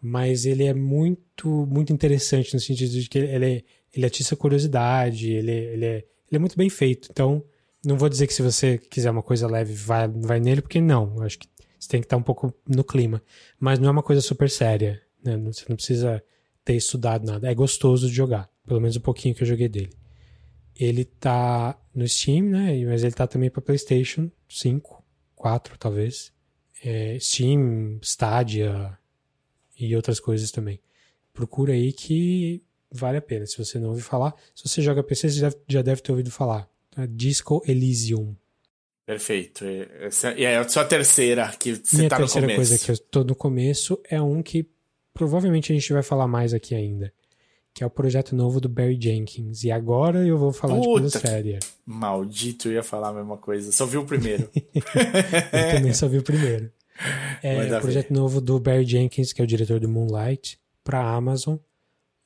Mas 0.00 0.44
ele 0.44 0.64
é 0.64 0.74
muito, 0.74 1.48
muito 1.66 1.92
interessante 1.92 2.52
no 2.52 2.60
sentido 2.60 2.90
de 2.90 3.08
que 3.08 3.18
ele, 3.18 3.64
ele 3.94 4.06
atiça 4.06 4.36
curiosidade, 4.36 5.30
ele, 5.30 5.52
ele 5.52 5.84
é 5.84 6.04
ele 6.28 6.36
é 6.36 6.38
muito 6.38 6.56
bem 6.56 6.68
feito. 6.68 7.08
Então, 7.10 7.44
não 7.84 7.96
vou 7.96 8.08
dizer 8.08 8.26
que 8.26 8.34
se 8.34 8.42
você 8.42 8.78
quiser 8.78 9.10
uma 9.10 9.22
coisa 9.22 9.46
leve, 9.46 9.72
vai, 9.72 10.08
vai 10.08 10.40
nele, 10.40 10.60
porque 10.60 10.80
não. 10.80 11.22
Acho 11.22 11.38
que 11.38 11.48
você 11.78 11.88
tem 11.88 12.00
que 12.00 12.06
estar 12.06 12.16
um 12.16 12.22
pouco 12.22 12.52
no 12.68 12.82
clima. 12.82 13.22
Mas 13.60 13.78
não 13.78 13.88
é 13.88 13.90
uma 13.90 14.02
coisa 14.02 14.20
super 14.20 14.50
séria. 14.50 15.00
Né? 15.22 15.36
Você 15.36 15.64
não 15.68 15.76
precisa 15.76 16.22
ter 16.64 16.74
estudado 16.74 17.24
nada. 17.24 17.48
É 17.48 17.54
gostoso 17.54 18.08
de 18.08 18.14
jogar. 18.14 18.50
Pelo 18.66 18.80
menos 18.80 18.96
um 18.96 19.00
pouquinho 19.00 19.34
que 19.34 19.42
eu 19.42 19.46
joguei 19.46 19.68
dele. 19.68 19.92
Ele 20.74 21.04
tá 21.04 21.78
no 21.94 22.06
Steam, 22.06 22.46
né? 22.46 22.84
Mas 22.84 23.04
ele 23.04 23.14
tá 23.14 23.26
também 23.26 23.48
para 23.48 23.62
PlayStation 23.62 24.30
5, 24.48 25.02
4 25.36 25.78
talvez. 25.78 26.32
É, 26.84 27.16
Steam, 27.20 27.98
Stadia 28.02 28.98
e 29.78 29.94
outras 29.94 30.18
coisas 30.18 30.50
também. 30.50 30.80
Procura 31.32 31.72
aí 31.72 31.92
que 31.92 32.62
vale 32.96 33.18
a 33.18 33.22
pena. 33.22 33.46
Se 33.46 33.56
você 33.56 33.78
não 33.78 33.90
ouviu 33.90 34.04
falar, 34.04 34.34
se 34.54 34.68
você 34.68 34.82
joga 34.82 35.02
PC, 35.02 35.30
você 35.30 35.40
já, 35.40 35.52
já 35.68 35.82
deve 35.82 36.00
ter 36.00 36.12
ouvido 36.12 36.30
falar. 36.30 36.68
Tá? 36.90 37.06
Disco 37.06 37.62
Elysium. 37.66 38.34
Perfeito. 39.06 39.64
Essa 40.00 40.30
é 40.30 40.56
a 40.56 40.68
sua 40.68 40.84
terceira 40.84 41.48
que 41.58 41.76
você 41.76 41.96
Minha 41.96 42.08
tá 42.08 42.18
no 42.18 42.28
começo. 42.28 42.32
terceira 42.32 42.56
coisa 42.56 42.78
que 42.78 42.90
eu 42.90 42.98
tô 42.98 43.22
no 43.22 43.36
começo 43.36 44.00
é 44.10 44.20
um 44.20 44.42
que 44.42 44.68
provavelmente 45.14 45.70
a 45.72 45.74
gente 45.74 45.92
vai 45.92 46.02
falar 46.02 46.26
mais 46.26 46.52
aqui 46.52 46.74
ainda. 46.74 47.12
Que 47.72 47.84
é 47.84 47.86
o 47.86 47.90
projeto 47.90 48.34
novo 48.34 48.60
do 48.60 48.68
Barry 48.68 48.98
Jenkins. 49.00 49.62
E 49.62 49.70
agora 49.70 50.26
eu 50.26 50.36
vou 50.36 50.52
falar 50.52 50.74
Puta 50.74 50.86
de 50.88 51.00
coisa 51.00 51.18
séria. 51.20 51.58
Maldito, 51.84 52.68
eu 52.68 52.72
ia 52.72 52.82
falar 52.82 53.10
a 53.10 53.12
mesma 53.12 53.36
coisa. 53.36 53.70
Só 53.70 53.86
vi 53.86 53.98
o 53.98 54.04
primeiro. 54.04 54.50
eu 54.64 55.76
também 55.76 55.92
só 55.92 56.08
vi 56.08 56.18
o 56.18 56.22
primeiro. 56.22 56.72
É 57.42 57.76
o 57.76 57.80
projeto 57.80 58.12
novo 58.12 58.40
do 58.40 58.58
Barry 58.58 58.86
Jenkins, 58.86 59.32
que 59.32 59.40
é 59.40 59.44
o 59.44 59.46
diretor 59.46 59.78
do 59.78 59.88
Moonlight, 59.88 60.58
para 60.82 61.00
Amazon 61.00 61.58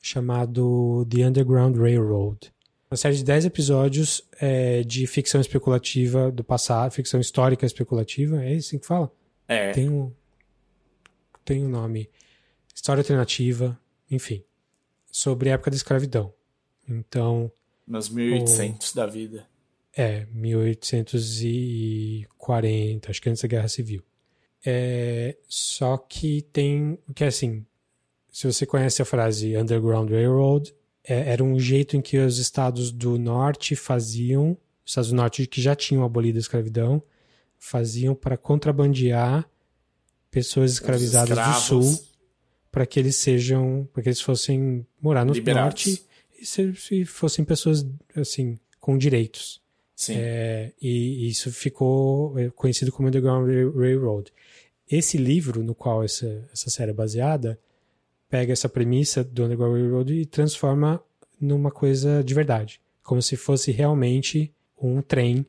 chamado 0.00 1.06
The 1.10 1.26
Underground 1.26 1.76
Railroad. 1.76 2.52
Uma 2.90 2.96
série 2.96 3.16
de 3.16 3.24
10 3.24 3.44
episódios 3.44 4.22
é, 4.40 4.82
de 4.82 5.06
ficção 5.06 5.40
especulativa 5.40 6.30
do 6.30 6.42
passado, 6.42 6.90
ficção 6.90 7.20
histórica 7.20 7.64
especulativa, 7.64 8.42
é 8.42 8.54
isso 8.54 8.78
que 8.78 8.86
fala? 8.86 9.12
É. 9.46 9.70
Tem 9.72 9.88
um, 9.88 10.12
tem 11.44 11.64
um 11.64 11.68
nome. 11.68 12.10
História 12.74 13.00
alternativa, 13.00 13.78
enfim. 14.10 14.42
Sobre 15.10 15.50
a 15.50 15.54
época 15.54 15.70
da 15.70 15.76
escravidão. 15.76 16.32
Então. 16.88 17.50
Nos 17.86 18.08
1800 18.08 18.90
o, 18.90 18.96
da 18.96 19.06
vida. 19.06 19.46
É, 19.96 20.26
1840, 20.32 23.10
acho 23.10 23.20
que 23.20 23.28
antes 23.28 23.42
da 23.42 23.48
Guerra 23.48 23.68
Civil. 23.68 24.02
É, 24.64 25.36
só 25.48 25.96
que 25.96 26.42
tem. 26.52 26.96
Que 27.14 27.24
é 27.24 27.28
assim. 27.28 27.64
Se 28.32 28.46
você 28.46 28.64
conhece 28.64 29.02
a 29.02 29.04
frase 29.04 29.56
Underground 29.56 30.10
Railroad, 30.10 30.74
é, 31.04 31.32
era 31.32 31.42
um 31.42 31.58
jeito 31.58 31.96
em 31.96 32.00
que 32.00 32.18
os 32.18 32.38
estados 32.38 32.92
do 32.92 33.18
norte 33.18 33.74
faziam, 33.74 34.56
os 34.84 34.92
estados 34.92 35.10
do 35.10 35.16
norte 35.16 35.46
que 35.46 35.60
já 35.60 35.74
tinham 35.74 36.04
abolido 36.04 36.38
a 36.38 36.40
escravidão, 36.40 37.02
faziam 37.58 38.14
para 38.14 38.36
contrabandear 38.36 39.48
pessoas 40.30 40.72
escravizadas 40.72 41.36
do 41.36 41.60
sul 41.60 42.10
para 42.70 42.86
que 42.86 43.00
eles 43.00 43.16
sejam, 43.16 43.88
para 43.92 44.02
que 44.02 44.08
eles 44.08 44.20
fossem 44.20 44.86
morar 45.00 45.24
no 45.24 45.32
Liberados. 45.32 45.86
norte 45.86 46.04
e 46.40 46.46
se, 46.46 46.74
se, 46.74 47.04
fossem 47.04 47.44
pessoas 47.44 47.84
assim 48.14 48.58
com 48.78 48.96
direitos. 48.96 49.60
Sim. 49.94 50.14
É, 50.16 50.72
e, 50.80 51.26
e, 51.26 51.28
isso 51.28 51.52
ficou 51.52 52.38
é, 52.38 52.48
conhecido 52.50 52.90
como 52.92 53.08
Underground 53.08 53.46
Railroad. 53.74 54.32
Esse 54.88 55.18
livro 55.18 55.62
no 55.62 55.74
qual 55.74 56.02
essa, 56.02 56.48
essa 56.52 56.70
série 56.70 56.90
é 56.90 56.94
baseada 56.94 57.58
pega 58.30 58.52
essa 58.52 58.68
premissa 58.68 59.24
do 59.24 59.44
Underground 59.44 59.74
Railroad 59.74 60.14
e 60.14 60.24
transforma 60.24 61.02
numa 61.40 61.70
coisa 61.70 62.22
de 62.22 62.32
verdade, 62.32 62.80
como 63.02 63.20
se 63.20 63.36
fosse 63.36 63.72
realmente 63.72 64.54
um 64.80 65.02
trem 65.02 65.44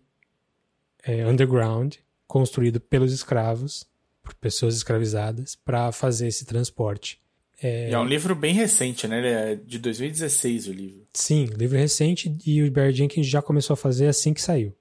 é, 1.04 1.26
underground 1.26 1.96
construído 2.28 2.80
pelos 2.80 3.14
escravos, 3.14 3.86
por 4.24 4.34
pessoas 4.36 4.76
escravizadas, 4.76 5.56
para 5.56 5.92
fazer 5.92 6.28
esse 6.28 6.46
transporte. 6.46 7.22
É... 7.62 7.92
é... 7.92 8.00
um 8.00 8.06
livro 8.06 8.34
bem 8.36 8.54
recente, 8.54 9.08
né? 9.08 9.20
Ele 9.20 9.28
é 9.28 9.56
de 9.56 9.78
2016 9.78 10.68
o 10.68 10.74
livro. 10.74 11.08
Sim, 11.14 11.46
livro 11.58 11.78
recente 11.78 12.36
e 12.46 12.64
o 12.64 12.72
Barry 12.72 12.94
Jenkins 12.94 13.28
já 13.28 13.42
começou 13.42 13.76
a 13.76 13.78
fazer 13.78 14.08
assim 14.08 14.34
que 14.34 14.42
saiu. 14.42 14.74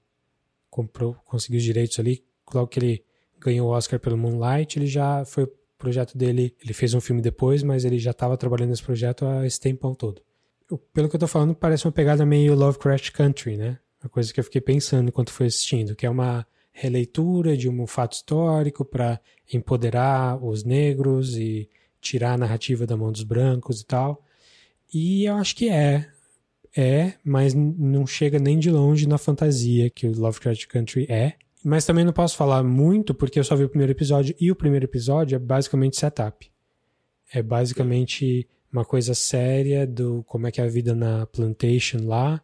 Comprou, 0.70 1.14
conseguiu 1.26 1.58
os 1.58 1.64
direitos 1.64 1.98
ali. 1.98 2.24
Logo 2.52 2.68
que 2.68 2.78
ele 2.78 3.04
ganhou 3.38 3.68
o 3.68 3.72
Oscar 3.72 3.98
pelo 3.98 4.16
Moonlight, 4.16 4.78
ele 4.78 4.86
já 4.86 5.24
foi 5.24 5.50
projeto 5.80 6.16
dele. 6.16 6.54
Ele 6.62 6.72
fez 6.72 6.94
um 6.94 7.00
filme 7.00 7.20
depois, 7.20 7.62
mas 7.62 7.84
ele 7.84 7.98
já 7.98 8.12
estava 8.12 8.36
trabalhando 8.36 8.70
nesse 8.70 8.82
projeto 8.82 9.26
há 9.26 9.46
esse 9.46 9.58
tempão 9.58 9.94
todo. 9.94 10.22
Pelo 10.92 11.08
que 11.08 11.16
eu 11.16 11.20
tô 11.20 11.26
falando, 11.26 11.54
parece 11.54 11.86
uma 11.86 11.92
pegada 11.92 12.24
meio 12.24 12.54
Lovecraft 12.54 13.10
Country, 13.10 13.56
né? 13.56 13.78
Uma 14.02 14.08
coisa 14.08 14.32
que 14.32 14.38
eu 14.38 14.44
fiquei 14.44 14.60
pensando 14.60 15.08
enquanto 15.08 15.32
fui 15.32 15.46
assistindo, 15.46 15.96
que 15.96 16.06
é 16.06 16.10
uma 16.10 16.46
releitura 16.72 17.56
de 17.56 17.68
um 17.68 17.86
fato 17.86 18.12
histórico 18.12 18.84
para 18.84 19.20
empoderar 19.52 20.42
os 20.42 20.64
negros 20.64 21.36
e 21.36 21.68
tirar 22.00 22.34
a 22.34 22.38
narrativa 22.38 22.86
da 22.86 22.96
mão 22.96 23.12
dos 23.12 23.22
brancos 23.22 23.80
e 23.80 23.86
tal. 23.86 24.24
E 24.92 25.24
eu 25.24 25.34
acho 25.34 25.54
que 25.54 25.68
é. 25.68 26.08
É, 26.76 27.14
mas 27.24 27.52
não 27.52 28.06
chega 28.06 28.38
nem 28.38 28.58
de 28.58 28.70
longe 28.70 29.06
na 29.06 29.18
fantasia 29.18 29.90
que 29.90 30.06
o 30.06 30.18
Lovecraft 30.18 30.66
Country 30.66 31.06
é. 31.08 31.34
Mas 31.62 31.84
também 31.84 32.04
não 32.04 32.12
posso 32.12 32.36
falar 32.36 32.62
muito 32.62 33.14
porque 33.14 33.38
eu 33.38 33.44
só 33.44 33.54
vi 33.54 33.64
o 33.64 33.68
primeiro 33.68 33.92
episódio 33.92 34.34
e 34.40 34.50
o 34.50 34.56
primeiro 34.56 34.86
episódio 34.86 35.36
é 35.36 35.38
basicamente 35.38 35.98
setup. 35.98 36.50
É 37.32 37.42
basicamente 37.42 38.48
uma 38.72 38.84
coisa 38.84 39.14
séria 39.14 39.86
do 39.86 40.24
como 40.26 40.46
é 40.46 40.50
que 40.50 40.60
é 40.60 40.64
a 40.64 40.68
vida 40.68 40.94
na 40.94 41.26
plantation 41.26 42.06
lá 42.06 42.42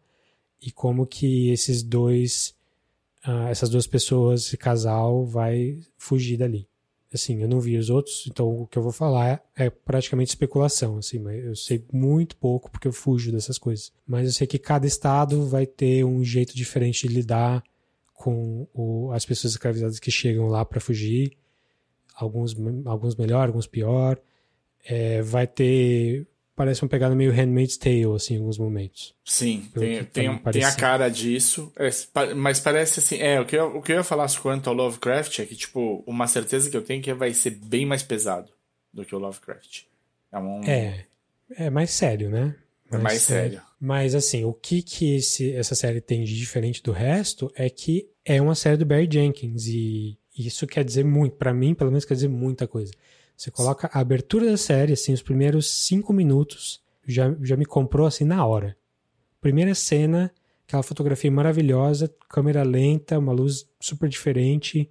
e 0.60 0.70
como 0.70 1.06
que 1.06 1.50
esses 1.50 1.82
dois 1.82 2.54
uh, 3.26 3.48
essas 3.48 3.68
duas 3.68 3.86
pessoas, 3.86 4.46
esse 4.46 4.56
casal 4.56 5.24
vai 5.24 5.78
fugir 5.96 6.36
dali. 6.36 6.68
Assim, 7.12 7.40
eu 7.40 7.48
não 7.48 7.60
vi 7.60 7.78
os 7.78 7.88
outros, 7.88 8.26
então 8.26 8.62
o 8.62 8.66
que 8.66 8.76
eu 8.76 8.82
vou 8.82 8.92
falar 8.92 9.42
é, 9.56 9.66
é 9.66 9.70
praticamente 9.70 10.30
especulação, 10.30 10.98
assim, 10.98 11.18
mas 11.18 11.42
eu 11.42 11.56
sei 11.56 11.82
muito 11.92 12.36
pouco 12.36 12.70
porque 12.70 12.88
eu 12.88 12.92
fujo 12.92 13.32
dessas 13.32 13.58
coisas. 13.58 13.92
Mas 14.06 14.26
eu 14.26 14.32
sei 14.32 14.46
que 14.46 14.58
cada 14.58 14.86
estado 14.86 15.46
vai 15.46 15.66
ter 15.66 16.04
um 16.04 16.22
jeito 16.22 16.54
diferente 16.54 17.08
de 17.08 17.14
lidar 17.14 17.62
com 18.16 18.66
o, 18.74 19.12
as 19.12 19.24
pessoas 19.24 19.52
escravizadas 19.52 20.00
que 20.00 20.10
chegam 20.10 20.46
lá 20.48 20.64
para 20.64 20.80
fugir. 20.80 21.36
Alguns, 22.14 22.56
alguns 22.86 23.14
melhor, 23.14 23.46
alguns 23.46 23.66
pior. 23.66 24.18
É, 24.84 25.20
vai 25.22 25.46
ter 25.46 26.26
parece 26.56 26.82
uma 26.82 26.88
pegada 26.88 27.14
meio 27.14 27.30
Handmaid's 27.30 27.76
Tale, 27.76 28.14
assim, 28.16 28.34
em 28.34 28.38
alguns 28.38 28.56
momentos. 28.56 29.14
Sim, 29.22 29.68
tem, 29.74 30.02
tem, 30.04 30.38
tem 30.38 30.64
a 30.64 30.74
cara 30.74 31.08
disso, 31.10 31.70
é, 31.76 31.90
mas 32.34 32.58
parece 32.58 32.98
assim, 32.98 33.18
é, 33.18 33.38
o 33.38 33.44
que, 33.44 33.54
eu, 33.54 33.76
o 33.76 33.82
que 33.82 33.92
eu 33.92 33.96
ia 33.96 34.02
falar 34.02 34.26
quanto 34.40 34.68
ao 34.68 34.74
Lovecraft 34.74 35.40
é 35.40 35.44
que, 35.44 35.54
tipo, 35.54 36.02
uma 36.06 36.26
certeza 36.26 36.70
que 36.70 36.76
eu 36.76 36.82
tenho 36.82 37.00
é 37.00 37.02
que 37.02 37.12
vai 37.12 37.34
ser 37.34 37.50
bem 37.50 37.84
mais 37.84 38.02
pesado 38.02 38.50
do 38.92 39.04
que 39.04 39.14
o 39.14 39.18
Lovecraft. 39.18 39.82
É, 40.32 40.38
um... 40.38 40.64
é, 40.64 41.04
é 41.50 41.70
mais 41.70 41.90
sério, 41.90 42.30
né? 42.30 42.56
Mais, 42.90 43.00
é 43.00 43.04
mais 43.04 43.22
sério. 43.22 43.62
Mas, 43.80 44.14
assim, 44.14 44.44
o 44.44 44.52
que 44.52 44.82
que 44.82 45.16
esse, 45.16 45.52
essa 45.52 45.74
série 45.74 46.00
tem 46.00 46.24
de 46.24 46.36
diferente 46.36 46.82
do 46.82 46.92
resto 46.92 47.50
é 47.54 47.68
que 47.68 48.08
é 48.24 48.40
uma 48.40 48.54
série 48.54 48.76
do 48.76 48.86
Barry 48.86 49.08
Jenkins 49.10 49.66
e 49.66 50.18
isso 50.36 50.66
quer 50.66 50.84
dizer 50.84 51.04
muito, 51.04 51.36
para 51.36 51.54
mim, 51.54 51.74
pelo 51.74 51.90
menos 51.90 52.04
quer 52.04 52.14
dizer 52.14 52.28
muita 52.28 52.66
coisa. 52.66 52.92
Você 53.36 53.50
coloca 53.50 53.88
a 53.92 54.00
abertura 54.00 54.46
da 54.46 54.56
série, 54.56 54.92
assim, 54.92 55.12
os 55.12 55.22
primeiros 55.22 55.70
cinco 55.86 56.12
minutos, 56.12 56.82
já, 57.06 57.34
já 57.42 57.56
me 57.56 57.64
comprou 57.64 58.06
assim 58.06 58.24
na 58.24 58.44
hora. 58.44 58.76
Primeira 59.40 59.74
cena, 59.74 60.32
aquela 60.66 60.82
fotografia 60.82 61.30
maravilhosa, 61.30 62.12
câmera 62.28 62.62
lenta, 62.62 63.18
uma 63.18 63.32
luz 63.32 63.66
super 63.80 64.08
diferente. 64.08 64.90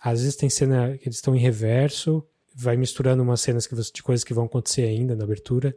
Às 0.00 0.20
vezes 0.20 0.36
tem 0.36 0.48
cena 0.48 0.96
que 0.96 1.08
eles 1.08 1.16
estão 1.16 1.34
em 1.34 1.40
reverso, 1.40 2.24
vai 2.54 2.76
misturando 2.76 3.22
umas 3.22 3.40
cenas 3.40 3.66
que, 3.66 3.74
de 3.74 4.02
coisas 4.02 4.24
que 4.24 4.34
vão 4.34 4.44
acontecer 4.44 4.82
ainda 4.82 5.14
na 5.14 5.24
abertura. 5.24 5.76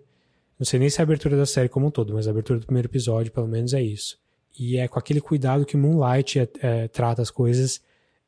Não 0.58 0.66
sei 0.66 0.80
nem 0.80 0.90
se 0.90 1.00
é 1.00 1.02
a 1.02 1.04
abertura 1.04 1.36
da 1.36 1.46
série 1.46 1.70
como 1.70 1.88
um 1.88 1.92
todo, 1.92 2.14
mas 2.14 2.28
a 2.28 2.32
abertura 2.32 2.60
do 2.60 2.66
primeiro 2.66 2.88
episódio, 2.88 3.32
pelo 3.32 3.48
menos, 3.48 3.74
é 3.74 3.82
isso. 3.82 4.18
E 4.58 4.78
é 4.78 4.88
com 4.88 4.98
aquele 4.98 5.20
cuidado 5.20 5.66
que 5.66 5.76
Moonlight 5.76 6.40
é, 6.40 6.50
é, 6.62 6.88
trata 6.88 7.22
as 7.22 7.30
coisas 7.30 7.82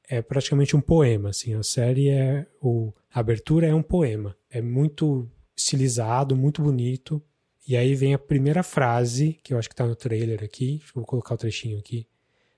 é 0.07 0.21
praticamente 0.21 0.75
um 0.75 0.81
poema, 0.81 1.29
assim, 1.29 1.53
a 1.53 1.61
série 1.61 2.09
é 2.09 2.47
o 2.61 2.93
a 3.13 3.19
abertura 3.19 3.67
é 3.67 3.73
um 3.73 3.81
poema, 3.81 4.35
é 4.49 4.61
muito 4.61 5.29
estilizado, 5.55 6.35
muito 6.35 6.61
bonito. 6.61 7.21
E 7.67 7.75
aí 7.75 7.95
vem 7.95 8.13
a 8.13 8.19
primeira 8.19 8.63
frase, 8.63 9.39
que 9.43 9.53
eu 9.53 9.57
acho 9.57 9.67
que 9.67 9.75
tá 9.75 9.85
no 9.85 9.95
trailer 9.95 10.43
aqui, 10.43 10.81
vou 10.93 11.03
colocar 11.03 11.33
o 11.33 11.37
trechinho 11.37 11.79
aqui. 11.79 12.07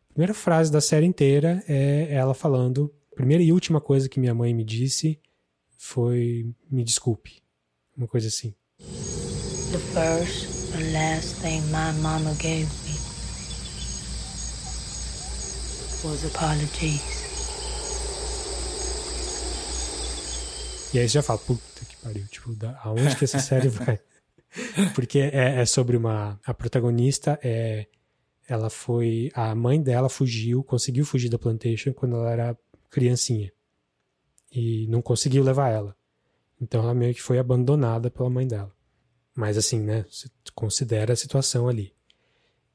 A 0.09 0.13
primeira 0.13 0.33
frase 0.33 0.71
da 0.71 0.81
série 0.81 1.05
inteira 1.05 1.63
é 1.67 2.13
ela 2.13 2.33
falando, 2.33 2.93
primeira 3.15 3.41
e 3.41 3.51
última 3.51 3.79
coisa 3.79 4.09
que 4.09 4.19
minha 4.19 4.33
mãe 4.33 4.53
me 4.53 4.63
disse 4.63 5.19
foi 5.77 6.53
me 6.69 6.83
desculpe. 6.83 7.41
Uma 7.95 8.07
coisa 8.07 8.27
assim. 8.27 8.53
The 9.71 9.77
first 9.77 10.73
and 10.73 10.93
last 10.93 11.35
thing 11.41 11.61
my 11.71 11.91
mama 12.01 12.33
gave 12.39 12.67
me 12.85 12.95
was 16.03 16.25
apologies. 16.25 17.19
E 20.91 20.97
aí 20.97 21.07
você 21.07 21.13
já 21.13 21.21
fala, 21.21 21.37
puta 21.37 21.85
que 21.87 21.95
pariu, 21.97 22.25
tipo, 22.27 22.51
da, 22.55 22.79
aonde 22.83 23.15
que 23.15 23.25
essa 23.25 23.37
série 23.37 23.67
vai? 23.67 23.99
Porque 24.95 25.19
é, 25.19 25.61
é, 25.61 25.65
sobre 25.65 25.95
uma. 25.95 26.39
A 26.43 26.53
protagonista 26.53 27.39
é. 27.43 27.85
Ela 28.47 28.71
foi. 28.71 29.29
A 29.35 29.53
mãe 29.53 29.79
dela 29.79 30.09
fugiu, 30.09 30.63
conseguiu 30.63 31.05
fugir 31.05 31.29
da 31.29 31.37
plantation 31.37 31.93
quando 31.93 32.15
ela 32.15 32.31
era 32.31 32.57
criancinha. 32.89 33.51
E 34.51 34.87
não 34.87 34.99
conseguiu 34.99 35.43
levar 35.43 35.69
ela. 35.69 35.95
Então 36.59 36.81
ela 36.81 36.95
meio 36.95 37.13
que 37.13 37.21
foi 37.21 37.37
abandonada 37.37 38.09
pela 38.09 38.31
mãe 38.31 38.47
dela. 38.47 38.78
Mas 39.39 39.57
assim, 39.57 39.79
né? 39.79 40.05
Você 40.11 40.27
considera 40.53 41.13
a 41.13 41.15
situação 41.15 41.69
ali. 41.69 41.93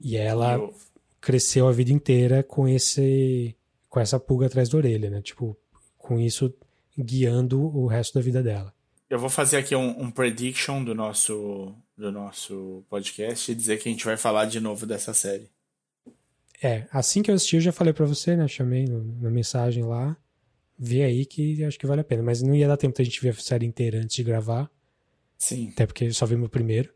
E 0.01 0.17
ela 0.17 0.55
Eu... 0.55 0.75
cresceu 1.21 1.69
a 1.69 1.73
vida 1.73 1.93
inteira 1.93 2.43
com 2.43 2.67
esse. 2.67 3.55
com 3.91 4.01
essa 4.01 4.19
pulga 4.19 4.47
atrás 4.47 4.71
da 4.71 4.79
orelha, 4.79 5.11
né? 5.11 5.21
Tipo, 5.21 5.55
com 5.99 6.19
isso 6.19 6.55
guiando 6.99 7.61
o 7.61 7.87
resto 7.87 8.15
da 8.15 8.23
vida 8.23 8.43
dela. 8.43 8.73
Eu 9.11 9.19
vou 9.19 9.29
fazer 9.29 9.59
aqui 9.59 9.77
um, 9.77 10.05
um, 10.05 10.11
prediction 10.11 10.83
do 10.83 10.95
nosso, 10.95 11.75
do 11.99 12.11
nosso 12.11 12.83
podcast 12.89 13.53
e 13.53 13.55
dizer 13.55 13.79
que 13.79 13.87
a 13.87 13.93
gente 13.93 14.07
vai 14.07 14.17
falar 14.17 14.47
de 14.47 14.59
novo 14.59 14.87
dessa 14.87 15.13
série. 15.13 15.51
É, 16.63 16.87
assim 16.91 17.23
que 17.23 17.31
eu 17.31 17.35
assisti, 17.35 17.57
eu 17.57 17.61
já 17.61 17.73
falei 17.73 17.93
para 17.93 18.07
você, 18.07 18.35
né? 18.35 18.49
Chamei 18.49 18.87
na 18.87 19.31
mensagem 19.31 19.85
lá. 19.85 20.17
Vê 20.79 21.05
aí 21.05 21.27
que 21.27 21.63
acho 21.63 21.79
que 21.79 21.87
vale 21.87 22.01
a 22.01 22.05
pena. 22.05 22.23
Mas 22.23 22.41
não 22.41 22.55
ia 22.55 22.67
dar 22.67 22.79
tempo 22.79 22.97
da 22.97 23.05
gente 23.05 23.21
ver 23.21 23.29
a 23.29 23.35
série 23.35 23.67
inteira 23.67 23.99
antes 23.99 24.17
de 24.17 24.25
gravar. 24.25 24.71
Sim. 25.39 25.71
Até 25.73 25.87
porque 25.87 26.11
só 26.13 26.27
vimos 26.27 26.47
o 26.47 26.51
primeiro. 26.51 26.93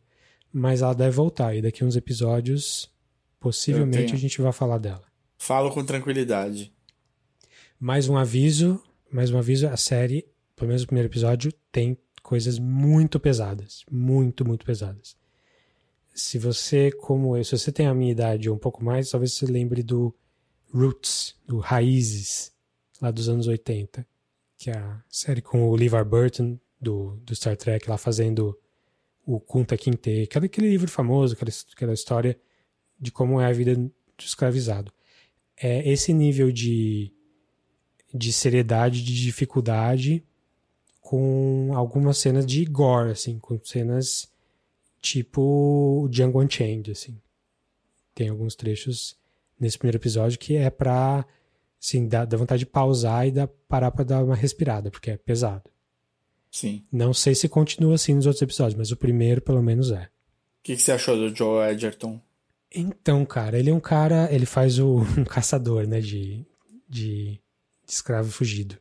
Mas 0.53 0.83
ela 0.83 0.94
deve 0.94 1.11
voltar. 1.11 1.55
E 1.55 1.62
daqui 1.62 1.85
uns 1.85 1.96
episódios, 1.96 2.90
possivelmente, 3.38 4.14
a 4.14 4.18
gente 4.18 4.40
vai 4.40 4.53
falar 4.53 4.79
dela. 4.79 5.05
Falo 5.37 5.70
com 5.70 5.85
tranquilidade. 5.85 6.72
Mais 7.79 8.09
um 8.09 8.16
aviso: 8.16 8.83
mais 9.11 9.31
uma 9.31 9.42
vez, 9.42 9.62
a 9.64 9.77
série, 9.77 10.27
pelo 10.57 10.68
menos 10.68 10.83
o 10.83 10.87
primeiro 10.87 11.09
episódio, 11.09 11.53
tem 11.70 11.96
coisas 12.22 12.59
muito 12.59 13.20
pesadas. 13.20 13.85
Muito, 13.90 14.44
muito 14.44 14.64
pesadas. 14.64 15.16
Se 16.14 16.38
você, 16.38 16.90
como 16.90 17.37
eu, 17.37 17.44
se 17.44 17.57
você 17.57 17.70
tem 17.70 17.87
a 17.87 17.94
minha 17.94 18.11
idade 18.11 18.51
ou 18.51 18.57
um 18.57 18.59
pouco 18.59 18.85
mais, 18.85 19.11
talvez 19.11 19.35
você 19.35 19.46
lembre 19.46 19.83
do 19.83 20.12
Roots, 20.74 21.37
do 21.46 21.59
Raízes, 21.59 22.53
lá 23.01 23.11
dos 23.11 23.29
anos 23.29 23.46
80, 23.46 24.07
que 24.57 24.70
é 24.70 24.77
a 24.77 25.03
série 25.09 25.40
com 25.40 25.68
o 25.68 25.77
LeVar 25.77 26.05
Burton, 26.05 26.59
do, 26.80 27.16
do 27.24 27.34
Star 27.34 27.56
Trek, 27.56 27.88
lá 27.88 27.98
fazendo 27.98 28.58
o 29.26 29.38
Kunta 29.38 29.76
Kinte, 29.76 30.22
aquele, 30.22 30.46
aquele 30.46 30.70
livro 30.70 30.90
famoso, 30.90 31.34
aquela, 31.34 31.50
aquela 31.72 31.92
história 31.92 32.38
de 32.98 33.12
como 33.12 33.40
é 33.40 33.46
a 33.46 33.52
vida 33.52 33.74
do 33.76 33.92
escravizado. 34.18 34.92
É 35.56 35.88
esse 35.90 36.12
nível 36.12 36.50
de 36.50 37.12
de 38.12 38.32
seriedade, 38.32 39.02
de 39.02 39.14
dificuldade, 39.14 40.24
com 41.00 41.70
algumas 41.74 42.18
cenas 42.18 42.46
de 42.46 42.64
gore, 42.64 43.10
assim, 43.10 43.38
com 43.38 43.58
cenas 43.62 44.28
tipo 45.00 46.08
Django 46.10 46.42
Unchained, 46.42 46.90
assim. 46.90 47.20
Tem 48.14 48.28
alguns 48.28 48.54
trechos 48.54 49.16
nesse 49.58 49.78
primeiro 49.78 49.98
episódio 49.98 50.38
que 50.38 50.56
é 50.56 50.70
pra, 50.70 51.24
assim, 51.80 52.08
dar, 52.08 52.24
dar 52.24 52.36
vontade 52.36 52.60
de 52.60 52.66
pausar 52.66 53.26
e 53.26 53.30
dar, 53.30 53.46
parar 53.46 53.90
pra 53.90 54.04
dar 54.04 54.24
uma 54.24 54.34
respirada, 54.34 54.90
porque 54.90 55.10
é 55.10 55.16
pesado. 55.16 55.70
Sim. 56.50 56.82
Não 56.90 57.12
sei 57.12 57.34
se 57.34 57.48
continua 57.48 57.94
assim 57.94 58.14
nos 58.14 58.26
outros 58.26 58.42
episódios, 58.42 58.78
mas 58.78 58.90
o 58.90 58.96
primeiro 58.96 59.40
pelo 59.40 59.62
menos 59.62 59.90
é. 59.90 60.04
O 60.04 60.62
que, 60.62 60.76
que 60.76 60.82
você 60.82 60.92
achou 60.92 61.16
do 61.16 61.34
Joe 61.34 61.70
Edgerton? 61.70 62.20
Então, 62.74 63.24
cara, 63.24 63.58
ele 63.58 63.70
é 63.70 63.74
um 63.74 63.80
cara, 63.80 64.28
ele 64.32 64.44
faz 64.46 64.78
o 64.78 64.96
um 65.18 65.24
caçador, 65.24 65.87
né, 65.87 66.00
de, 66.00 66.44
de, 66.88 67.32
de 67.32 67.40
escravo 67.88 68.30
fugido. 68.30 68.76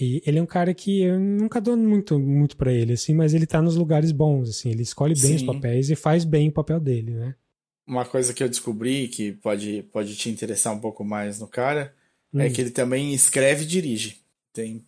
E 0.00 0.20
ele 0.26 0.38
é 0.38 0.42
um 0.42 0.46
cara 0.46 0.74
que 0.74 1.02
eu 1.02 1.20
nunca 1.20 1.60
dou 1.60 1.76
muito, 1.76 2.18
muito 2.18 2.56
para 2.56 2.72
ele, 2.72 2.94
assim, 2.94 3.14
mas 3.14 3.32
ele 3.32 3.46
tá 3.46 3.62
nos 3.62 3.76
lugares 3.76 4.10
bons, 4.10 4.50
assim, 4.50 4.70
ele 4.70 4.82
escolhe 4.82 5.14
bem 5.14 5.30
Sim. 5.30 5.36
os 5.36 5.42
papéis 5.44 5.88
e 5.88 5.94
faz 5.94 6.24
bem 6.24 6.48
o 6.48 6.52
papel 6.52 6.80
dele, 6.80 7.12
né? 7.12 7.34
Uma 7.86 8.04
coisa 8.04 8.34
que 8.34 8.42
eu 8.42 8.48
descobri 8.48 9.08
que 9.08 9.32
pode, 9.32 9.84
pode 9.92 10.16
te 10.16 10.28
interessar 10.28 10.72
um 10.74 10.80
pouco 10.80 11.04
mais 11.04 11.38
no 11.38 11.46
cara 11.46 11.94
é 12.34 12.48
Hum. 12.48 12.52
que 12.52 12.60
ele 12.60 12.70
também 12.70 13.14
escreve 13.14 13.62
e 13.62 13.66
dirige. 13.66 14.16
Tem 14.52 14.84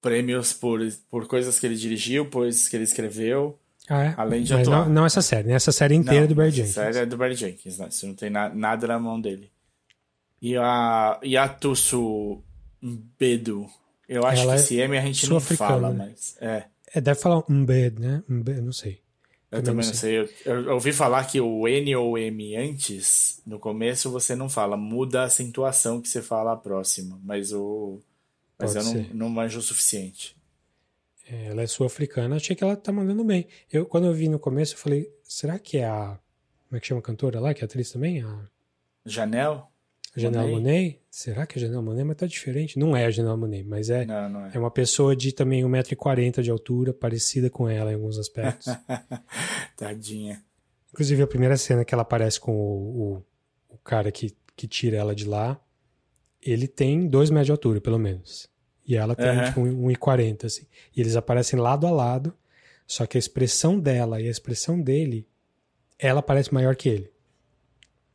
prêmios 0.00 0.52
por, 0.52 0.80
por 1.10 1.26
coisas 1.26 1.58
que 1.60 1.66
ele 1.66 1.76
dirigiu, 1.76 2.26
coisas 2.26 2.68
que 2.68 2.76
ele 2.76 2.84
escreveu, 2.84 3.58
Ah, 3.88 4.04
é? 4.04 4.14
além 4.16 4.42
de 4.42 4.52
mas 4.52 4.66
atuar. 4.66 4.86
não, 4.86 4.94
não 4.94 5.06
essa 5.06 5.20
série, 5.22 5.48
né? 5.48 5.54
Essa 5.54 5.72
série 5.72 5.94
inteira 5.94 6.20
Não, 6.20 6.24
é 6.24 6.28
do 6.28 6.34
Barry 6.34 6.48
essa 6.48 6.56
Jenkins. 6.58 6.74
série 6.74 6.98
é 6.98 7.06
do 7.06 7.16
Barry 7.16 7.34
Jenkins, 7.34 7.78
né? 7.78 7.88
Não 8.04 8.14
tem 8.14 8.30
na- 8.30 8.48
nada 8.48 8.86
na 8.86 8.98
mão 8.98 9.20
dele. 9.20 9.50
E 10.40 10.56
a 10.56 11.20
Yatusu 11.24 12.42
Bedu, 13.18 13.66
eu 14.08 14.24
acho 14.26 14.42
Ela 14.42 14.54
que 14.54 14.58
é 14.60 14.62
esse 14.62 14.76
M 14.80 14.96
a 14.98 15.02
gente 15.02 15.28
não 15.28 15.38
fala, 15.40 15.90
né? 15.90 16.06
mas 16.08 16.36
é. 16.40 16.64
É, 16.94 17.00
deve 17.00 17.20
falar 17.20 17.42
um 17.48 17.64
bed, 17.64 18.00
né? 18.00 18.22
Um 18.28 18.42
bed, 18.42 18.60
não 18.62 18.72
sei. 18.72 19.00
Eu 19.52 19.62
também 19.62 19.84
não 19.84 19.92
sei. 19.94 20.18
Eu, 20.18 20.28
eu 20.64 20.74
ouvi 20.74 20.92
falar 20.92 21.24
que 21.24 21.40
o 21.40 21.66
N 21.68 21.94
ou 21.96 22.16
M 22.16 22.56
antes, 22.56 23.40
no 23.46 23.58
começo 23.58 24.10
você 24.10 24.34
não 24.34 24.48
fala, 24.48 24.76
muda 24.76 25.22
a 25.22 25.24
acentuação 25.24 26.00
que 26.00 26.08
você 26.08 26.22
fala 26.22 26.52
a 26.52 26.56
próxima, 26.56 27.18
mas 27.22 27.52
o 27.52 28.00
mas 28.60 28.74
Pode 28.74 28.86
eu 28.86 28.94
não, 28.94 29.04
ser. 29.04 29.14
não 29.14 29.28
manjo 29.28 29.58
o 29.58 29.62
suficiente. 29.62 30.36
É, 31.28 31.46
Ela 31.46 31.62
é 31.62 31.66
sul-africana, 31.66 32.36
achei 32.36 32.54
que 32.56 32.62
ela 32.64 32.76
tá 32.76 32.92
mandando 32.92 33.24
bem. 33.24 33.46
Eu, 33.72 33.86
quando 33.86 34.06
eu 34.06 34.12
vi 34.14 34.28
no 34.28 34.38
começo, 34.38 34.74
eu 34.74 34.78
falei, 34.78 35.08
será 35.22 35.58
que 35.58 35.78
é 35.78 35.86
a. 35.86 36.18
Como 36.68 36.76
é 36.76 36.80
que 36.80 36.86
chama 36.86 37.00
a 37.00 37.04
cantora 37.04 37.40
lá, 37.40 37.52
que 37.54 37.62
é 37.62 37.64
atriz 37.64 37.90
também? 37.90 38.22
A 38.22 38.48
Janelle? 39.04 39.62
Janelle 40.16 40.50
Monáe? 40.50 40.60
Monet? 40.60 41.00
Será 41.10 41.46
que 41.46 41.56
é 41.58 41.62
a 41.62 41.66
Janelle 41.66 41.84
Monet? 41.84 42.04
Mas 42.04 42.16
tá 42.16 42.26
diferente. 42.26 42.78
Não 42.78 42.96
é 42.96 43.06
a 43.06 43.10
Janelle 43.10 43.36
Monet, 43.38 43.64
mas 43.64 43.90
é, 43.90 44.04
Não, 44.04 44.28
não 44.28 44.46
é. 44.46 44.50
é 44.54 44.58
uma 44.58 44.70
pessoa 44.70 45.14
de 45.14 45.32
também 45.32 45.62
1,40m 45.64 46.42
de 46.42 46.50
altura, 46.50 46.92
parecida 46.92 47.48
com 47.48 47.68
ela 47.68 47.90
em 47.90 47.94
alguns 47.94 48.18
aspectos. 48.18 48.66
Tadinha. 49.76 50.42
Inclusive, 50.92 51.22
a 51.22 51.26
primeira 51.26 51.56
cena 51.56 51.84
que 51.84 51.94
ela 51.94 52.02
aparece 52.02 52.40
com 52.40 52.52
o, 52.52 53.14
o, 53.68 53.74
o 53.74 53.78
cara 53.78 54.10
que, 54.10 54.36
que 54.56 54.66
tira 54.66 54.96
ela 54.96 55.14
de 55.14 55.24
lá, 55.24 55.60
ele 56.42 56.66
tem 56.68 57.06
2 57.06 57.30
metros 57.30 57.46
de 57.46 57.52
altura, 57.52 57.80
pelo 57.80 57.98
menos. 57.98 58.48
E 58.86 58.96
ela 58.96 59.14
tem, 59.14 59.26
Aham. 59.28 59.44
tipo, 59.44 59.60
1,40, 59.60 60.44
assim. 60.46 60.66
E 60.96 61.00
eles 61.00 61.14
aparecem 61.16 61.58
lado 61.58 61.86
a 61.86 61.90
lado, 61.90 62.34
só 62.86 63.06
que 63.06 63.16
a 63.16 63.20
expressão 63.20 63.78
dela 63.78 64.20
e 64.20 64.26
a 64.26 64.30
expressão 64.30 64.80
dele, 64.80 65.26
ela 65.98 66.22
parece 66.22 66.52
maior 66.52 66.74
que 66.74 66.88
ele. 66.88 67.10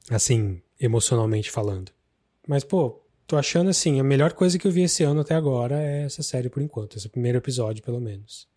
Assim, 0.09 0.61
emocionalmente 0.79 1.49
falando. 1.49 1.91
Mas, 2.47 2.63
pô, 2.63 3.01
tô 3.25 3.37
achando 3.37 3.69
assim, 3.69 3.99
a 3.99 4.03
melhor 4.03 4.33
coisa 4.33 4.59
que 4.59 4.67
eu 4.67 4.71
vi 4.71 4.83
esse 4.83 5.03
ano 5.03 5.21
até 5.21 5.33
agora 5.33 5.81
é 5.81 6.03
essa 6.03 6.21
série 6.21 6.49
por 6.49 6.61
enquanto. 6.61 6.97
Esse 6.97 7.09
primeiro 7.09 7.37
episódio, 7.37 7.81
pelo 7.83 7.99
menos. 7.99 8.47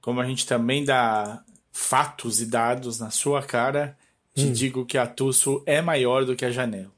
Como 0.00 0.20
a 0.20 0.26
gente 0.26 0.46
também 0.46 0.84
dá 0.84 1.44
fatos 1.70 2.40
e 2.40 2.46
dados 2.46 2.98
na 2.98 3.10
sua 3.10 3.42
cara, 3.42 3.96
te 4.34 4.46
Hum. 4.46 4.52
digo 4.52 4.86
que 4.86 4.96
a 4.98 5.06
Tusso 5.06 5.62
é 5.66 5.80
maior 5.82 6.24
do 6.24 6.34
que 6.34 6.44
a 6.44 6.50
Janelle. 6.50 6.90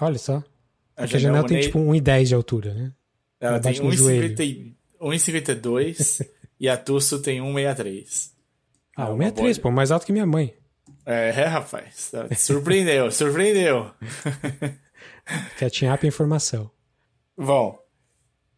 Olha 0.00 0.18
só. 0.18 0.42
A 1.02 1.06
Porque 1.06 1.16
a 1.16 1.20
janela 1.20 1.46
tem, 1.46 1.60
tipo, 1.60 1.78
1,10 1.78 2.24
de 2.28 2.34
altura, 2.34 2.74
né? 2.74 2.92
Ela 3.40 3.52
Ela 3.54 3.60
tem 3.60 3.72
bate 3.72 3.82
no 3.84 3.92
joelho. 3.92 4.34
1,50 4.36 4.74
1,52 5.00 6.26
e 6.60 6.68
a 6.68 6.76
Tusso 6.76 7.20
tem 7.20 7.40
1,63. 7.40 8.30
Ah, 8.96 9.02
É 9.06 9.10
o 9.10 9.14
uma 9.14 9.24
63, 9.24 9.58
boa- 9.58 9.62
pô, 9.62 9.70
mais 9.74 9.90
alto 9.90 10.06
que 10.06 10.12
minha 10.12 10.26
mãe. 10.26 10.54
É, 11.04 11.30
é, 11.30 11.44
rapaz. 11.46 12.12
Surpreendeu, 12.36 13.10
surpreendeu. 13.10 13.90
Catching 15.58 15.88
up 15.88 16.06
informação. 16.06 16.70
Bom, 17.36 17.78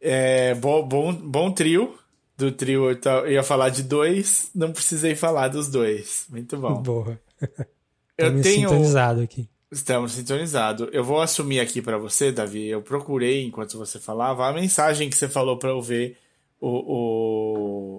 é, 0.01 0.55
bom, 0.55 0.87
bom, 0.87 1.13
bom 1.15 1.51
trio. 1.53 1.99
Do 2.37 2.51
trio 2.51 2.91
eu 2.91 3.31
ia 3.31 3.43
falar 3.45 3.69
de 3.69 3.83
dois, 3.85 4.51
não 4.55 4.73
precisei 4.73 5.15
falar 5.15 5.49
dos 5.49 5.69
dois. 5.69 6.27
Muito 6.29 6.59
bom. 6.59 6.83
Boa. 6.83 7.19
Eu 8.19 8.43
tenho. 8.43 8.69
sintonizado 8.69 9.21
aqui. 9.21 9.49
Estamos 9.75 10.13
sintonizados. 10.13 10.89
Eu 10.93 11.03
vou 11.03 11.21
assumir 11.21 11.59
aqui 11.61 11.83
pra 11.83 11.99
você, 11.99 12.31
Davi. 12.31 12.67
Eu 12.69 12.81
procurei, 12.81 13.45
enquanto 13.45 13.77
você 13.77 13.99
falava, 13.99 14.47
a 14.47 14.53
mensagem 14.53 15.11
que 15.11 15.17
você 15.17 15.29
falou 15.29 15.59
pra 15.59 15.71
eu 15.71 15.83
ver 15.83 16.17
o, 16.61 16.69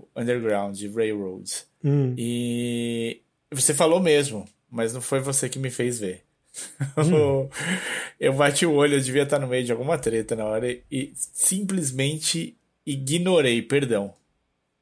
o 0.06 0.08
Underground 0.16 0.80
Railroad. 0.94 1.52
Hum, 1.84 2.16
E 2.18 3.22
você 3.52 3.74
falou 3.74 4.00
mesmo, 4.00 4.46
mas 4.72 4.94
não 4.94 5.02
foi 5.02 5.20
você 5.20 5.50
que 5.50 5.60
me 5.60 5.70
fez 5.70 6.00
ver. 6.00 6.24
Hum. 6.98 7.50
eu 8.20 8.34
bati 8.34 8.66
o 8.66 8.74
olho, 8.74 8.96
eu 8.96 9.02
devia 9.02 9.24
estar 9.24 9.40
no 9.40 9.48
meio 9.48 9.66
de 9.66 9.72
alguma 9.72 9.98
treta 9.98 10.36
na 10.36 10.46
hora 10.46 10.72
e 10.92 11.12
simplesmente 11.16 12.56
ignorei, 12.86 13.62
perdão. 13.62 14.14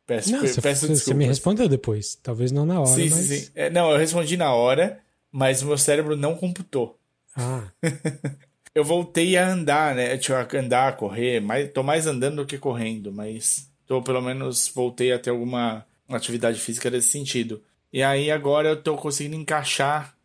Peço, 0.05 0.31
não, 0.33 0.41
você, 0.41 0.61
peço 0.61 0.81
você- 0.81 0.87
você 0.87 0.93
desculpas. 0.93 1.17
me 1.17 1.25
respondeu 1.25 1.67
depois. 1.69 2.15
Talvez 2.21 2.51
não 2.51 2.65
na 2.65 2.79
hora, 2.81 2.89
Sim, 2.93 3.09
mas... 3.09 3.13
sim, 3.25 3.37
sim. 3.39 3.51
É, 3.55 3.69
não, 3.69 3.89
eu 3.91 3.97
respondi 3.97 4.35
na 4.37 4.53
hora, 4.53 4.99
mas 5.33 5.63
o 5.63 5.65
meu 5.65 5.77
cérebro 5.79 6.15
não 6.15 6.35
computou. 6.35 6.99
Ah, 7.35 7.67
Eu 8.75 8.83
voltei 8.83 9.37
a 9.37 9.47
andar, 9.47 9.93
né? 9.93 10.17
Tipo, 10.17 10.33
a 10.33 10.59
andar, 10.59 10.97
correr, 10.97 11.39
mas 11.39 11.71
tô 11.71 11.83
mais 11.83 12.07
andando 12.07 12.37
do 12.37 12.45
que 12.45 12.57
correndo, 12.57 13.11
mas 13.11 13.71
tô 13.85 14.01
pelo 14.01 14.21
menos 14.21 14.67
voltei 14.73 15.11
a 15.11 15.19
ter 15.19 15.29
alguma 15.29 15.85
atividade 16.09 16.59
física 16.59 16.89
nesse 16.89 17.09
sentido. 17.09 17.61
E 17.91 18.01
aí 18.01 18.31
agora 18.31 18.69
eu 18.69 18.81
tô 18.81 18.95
conseguindo 18.95 19.35
encaixar 19.35 20.17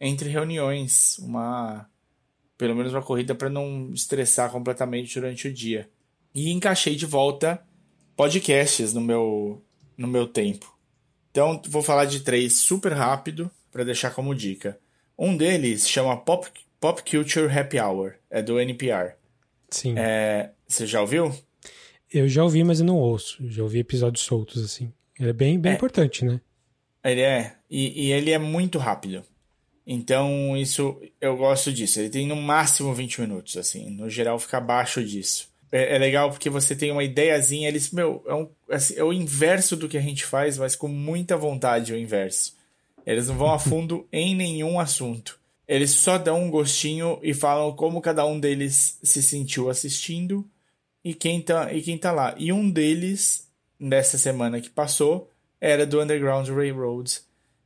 entre 0.00 0.30
reuniões 0.30 1.18
uma 1.18 1.86
pelo 2.56 2.74
menos 2.74 2.92
uma 2.92 3.02
corrida 3.02 3.34
para 3.34 3.50
não 3.50 3.90
estressar 3.92 4.50
completamente 4.50 5.14
durante 5.20 5.48
o 5.48 5.52
dia. 5.52 5.88
E 6.34 6.50
encaixei 6.50 6.96
de 6.96 7.04
volta 7.04 7.62
podcasts 8.16 8.94
no 8.94 9.00
meu 9.02 9.62
no 9.96 10.08
meu 10.08 10.26
tempo. 10.26 10.74
Então 11.30 11.60
vou 11.68 11.82
falar 11.82 12.06
de 12.06 12.20
três 12.20 12.60
super 12.60 12.94
rápido 12.94 13.50
para 13.70 13.84
deixar 13.84 14.10
como 14.10 14.34
dica. 14.34 14.78
Um 15.18 15.36
deles 15.36 15.88
chama 15.88 16.16
Pop, 16.16 16.48
Pop 16.80 17.02
Culture 17.08 17.46
Happy 17.58 17.78
Hour, 17.78 18.14
é 18.30 18.42
do 18.42 18.58
NPR. 18.60 19.12
sim. 19.70 19.94
É, 19.96 20.50
você 20.66 20.86
já 20.86 21.00
ouviu? 21.00 21.34
Eu 22.12 22.28
já 22.28 22.42
ouvi, 22.42 22.64
mas 22.64 22.80
eu 22.80 22.86
não 22.86 22.96
ouço. 22.96 23.38
Já 23.48 23.62
ouvi 23.62 23.78
episódios 23.78 24.24
soltos, 24.24 24.64
assim. 24.64 24.92
Ele 25.18 25.30
é 25.30 25.32
bem, 25.32 25.58
bem 25.60 25.72
É. 25.72 25.74
importante, 25.76 26.24
né? 26.24 26.40
Ele 27.04 27.20
é, 27.20 27.54
e, 27.70 28.06
e 28.06 28.12
ele 28.12 28.30
é 28.32 28.38
muito 28.38 28.78
rápido. 28.78 29.22
Então, 29.86 30.56
isso, 30.56 31.00
eu 31.20 31.36
gosto 31.36 31.72
disso. 31.72 32.00
Ele 32.00 32.10
tem 32.10 32.26
no 32.26 32.36
máximo 32.36 32.92
20 32.94 33.20
minutos, 33.22 33.56
assim. 33.56 33.90
No 33.90 34.08
geral, 34.08 34.38
fica 34.38 34.58
abaixo 34.58 35.04
disso. 35.04 35.48
É, 35.72 35.94
é 35.96 35.98
legal 35.98 36.30
porque 36.30 36.50
você 36.50 36.74
tem 36.76 36.90
uma 36.92 37.02
ideiazinha. 37.04 37.68
Eles, 37.68 37.90
meu, 37.90 38.22
é, 38.26 38.34
um, 38.34 38.48
assim, 38.70 38.94
é 38.96 39.04
o 39.04 39.12
inverso 39.12 39.76
do 39.76 39.88
que 39.88 39.96
a 39.98 40.00
gente 40.00 40.24
faz, 40.24 40.58
mas 40.58 40.76
com 40.76 40.88
muita 40.88 41.36
vontade 41.36 41.92
o 41.92 41.96
inverso. 41.98 42.56
Eles 43.06 43.28
não 43.28 43.36
vão 43.36 43.52
a 43.52 43.58
fundo 43.60 44.06
em 44.12 44.34
nenhum 44.34 44.78
assunto. 44.80 45.38
Eles 45.66 45.90
só 45.90 46.18
dão 46.18 46.42
um 46.44 46.50
gostinho 46.50 47.18
e 47.22 47.32
falam 47.32 47.72
como 47.72 48.00
cada 48.00 48.26
um 48.26 48.40
deles 48.40 48.98
se 49.02 49.22
sentiu 49.22 49.70
assistindo 49.70 50.44
e 51.04 51.14
quem 51.14 51.40
tá, 51.40 51.72
e 51.72 51.80
quem 51.80 51.96
tá 51.96 52.10
lá. 52.10 52.34
E 52.36 52.52
um 52.52 52.68
deles, 52.68 53.48
nessa 53.78 54.18
semana 54.18 54.60
que 54.60 54.68
passou, 54.68 55.30
era 55.60 55.86
do 55.86 56.00
Underground 56.00 56.48
Railroad. 56.48 57.20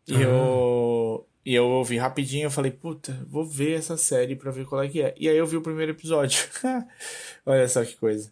E, 0.06 0.16
Ah. 0.16 0.20
eu, 0.20 1.26
e 1.46 1.54
eu 1.54 1.66
ouvi 1.66 1.96
rapidinho, 1.96 2.44
eu 2.44 2.50
falei, 2.50 2.70
puta, 2.70 3.26
vou 3.26 3.46
ver 3.46 3.78
essa 3.78 3.96
série 3.96 4.36
pra 4.36 4.50
ver 4.50 4.66
qual 4.66 4.82
é 4.82 4.88
que 4.88 5.00
é. 5.00 5.14
E 5.18 5.26
aí 5.26 5.36
eu 5.38 5.46
vi 5.46 5.56
o 5.56 5.62
primeiro 5.62 5.92
episódio. 5.92 6.46
Olha 7.46 7.66
só 7.68 7.82
que 7.86 7.96
coisa. 7.96 8.30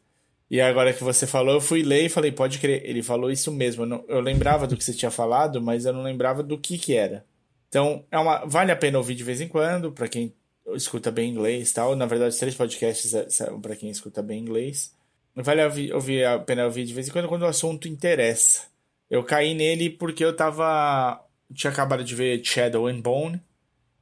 E 0.53 0.61
agora 0.61 0.93
que 0.93 1.03
você 1.03 1.27
falou, 1.27 1.55
eu 1.55 1.61
fui 1.63 1.83
ler 1.83 2.05
e 2.05 2.09
falei, 2.11 2.31
pode 2.31 2.59
crer, 2.59 2.83
ele 2.85 3.03
falou 3.03 3.31
isso 3.31 3.51
mesmo. 3.51 3.85
Eu, 3.85 3.87
não- 3.87 4.05
eu 4.07 4.21
lembrava 4.21 4.67
do 4.67 4.77
que 4.77 4.85
você 4.85 4.93
tinha 4.93 5.11
falado, 5.11 5.63
mas 5.63 5.87
eu 5.87 5.95
não 5.95 6.03
lembrava 6.03 6.43
do 6.43 6.59
que 6.59 6.77
que 6.77 6.95
era. 6.95 7.25
Então, 7.71 8.05
é 8.11 8.19
uma, 8.19 8.45
vale 8.45 8.71
a 8.71 8.77
pena 8.77 8.99
ouvir 8.99 9.15
de 9.15 9.25
vez 9.25 9.41
em 9.41 9.49
quando, 9.49 9.91
pra 9.93 10.07
quem 10.09 10.35
escuta 10.75 11.11
bem 11.11 11.31
inglês 11.31 11.71
e 11.71 11.75
tal. 11.75 11.97
Na 11.97 12.05
verdade, 12.05 12.35
os 12.35 12.39
três 12.39 12.55
podcasts 12.55 13.11
são 13.35 13.59
pra 13.63 13.75
quem 13.75 13.89
escuta 13.89 14.23
bem 14.23 14.41
inglês. 14.41 14.95
Vale 15.35 15.65
ouvir, 15.65 15.95
ouvir 15.95 16.25
a 16.27 16.39
pena 16.39 16.67
ouvir 16.67 16.85
de 16.85 16.93
vez 16.93 17.09
em 17.09 17.13
quando 17.13 17.29
quando 17.29 17.43
o 17.43 17.47
assunto 17.47 17.89
interessa. 17.89 18.67
Eu 19.09 19.25
caí 19.25 19.55
nele 19.55 19.89
porque 19.89 20.23
eu 20.23 20.37
tava. 20.37 21.19
Tinha 21.55 21.71
acabado 21.73 22.05
de 22.05 22.15
ver 22.15 22.45
Shadow 22.45 22.87
and 22.89 23.01
Bone. 23.01 23.41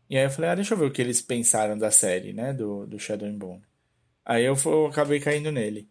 E 0.08 0.18
aí 0.18 0.24
eu 0.24 0.30
falei, 0.30 0.50
ah, 0.50 0.54
deixa 0.56 0.74
eu 0.74 0.78
ver 0.78 0.86
o 0.86 0.90
que 0.90 1.00
eles 1.00 1.20
pensaram 1.22 1.78
da 1.78 1.92
série, 1.92 2.32
né? 2.32 2.52
Do, 2.52 2.86
do 2.86 2.98
Shadow 2.98 3.28
and 3.28 3.38
Bone. 3.38 3.62
Aí 4.24 4.44
eu, 4.44 4.56
eu 4.66 4.86
acabei 4.86 5.20
caindo 5.20 5.52
nele. 5.52 5.88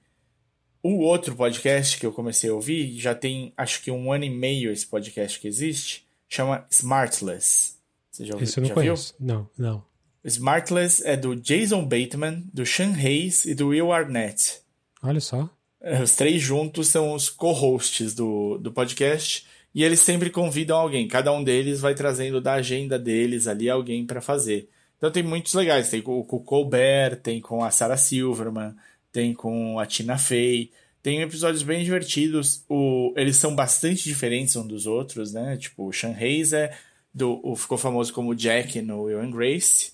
O 0.81 0.99
outro 0.99 1.35
podcast 1.35 1.99
que 1.99 2.05
eu 2.05 2.11
comecei 2.13 2.49
a 2.49 2.53
ouvir, 2.53 2.97
já 2.97 3.13
tem 3.13 3.53
acho 3.57 3.81
que 3.81 3.91
um 3.91 4.11
ano 4.11 4.23
e 4.23 4.29
meio 4.29 4.71
esse 4.71 4.85
podcast 4.85 5.39
que 5.39 5.47
existe, 5.47 6.07
chama 6.27 6.65
Smartless. 6.69 7.73
Você 8.09 8.25
já, 8.25 8.33
ouviu, 8.33 8.43
Esse 8.47 8.59
eu 8.59 8.63
não 8.63 8.69
conheço. 8.69 9.15
Viu? 9.19 9.27
Não, 9.27 9.49
não. 9.57 9.83
Smartless 10.23 11.01
é 11.05 11.17
do 11.17 11.35
Jason 11.35 11.83
Bateman, 11.83 12.43
do 12.53 12.65
Sean 12.65 12.93
Hayes 12.93 13.45
e 13.45 13.53
do 13.53 13.69
Will 13.69 13.91
Arnett. 13.91 14.61
Olha 15.01 15.19
só. 15.19 15.49
É, 15.81 16.01
os 16.01 16.15
três 16.15 16.41
juntos 16.41 16.87
são 16.87 17.13
os 17.13 17.29
co-hosts 17.29 18.13
do, 18.13 18.57
do 18.57 18.71
podcast 18.71 19.45
e 19.73 19.83
eles 19.83 19.99
sempre 20.01 20.29
convidam 20.29 20.77
alguém. 20.77 21.07
Cada 21.07 21.31
um 21.31 21.43
deles 21.43 21.79
vai 21.79 21.95
trazendo 21.95 22.41
da 22.41 22.53
agenda 22.53 22.99
deles 22.99 23.47
ali 23.47 23.69
alguém 23.69 24.05
para 24.05 24.21
fazer. 24.21 24.69
Então 24.97 25.09
tem 25.09 25.23
muitos 25.23 25.53
legais. 25.53 25.89
Tem 25.89 26.01
com, 26.01 26.21
com 26.23 26.37
o 26.37 26.43
Colbert, 26.43 27.21
tem 27.21 27.39
com 27.39 27.63
a 27.63 27.71
Sarah 27.71 27.97
Silverman, 27.97 28.75
tem 29.11 29.33
com 29.33 29.79
a 29.79 29.85
Tina 29.85 30.17
Fey. 30.17 30.71
Tem 31.01 31.21
episódios 31.21 31.63
bem 31.63 31.83
divertidos. 31.83 32.63
O, 32.67 33.13
eles 33.15 33.37
são 33.37 33.55
bastante 33.55 34.03
diferentes 34.03 34.55
um 34.55 34.67
dos 34.67 34.85
outros, 34.85 35.33
né? 35.33 35.57
Tipo, 35.57 35.87
o 35.87 35.93
Sean 35.93 36.13
Hayes 36.13 36.53
é 36.53 36.75
do, 37.13 37.39
o, 37.43 37.55
ficou 37.55 37.77
famoso 37.77 38.13
como 38.13 38.35
Jack 38.35 38.81
no 38.81 39.03
Will 39.03 39.21
and 39.21 39.31
Grace. 39.31 39.91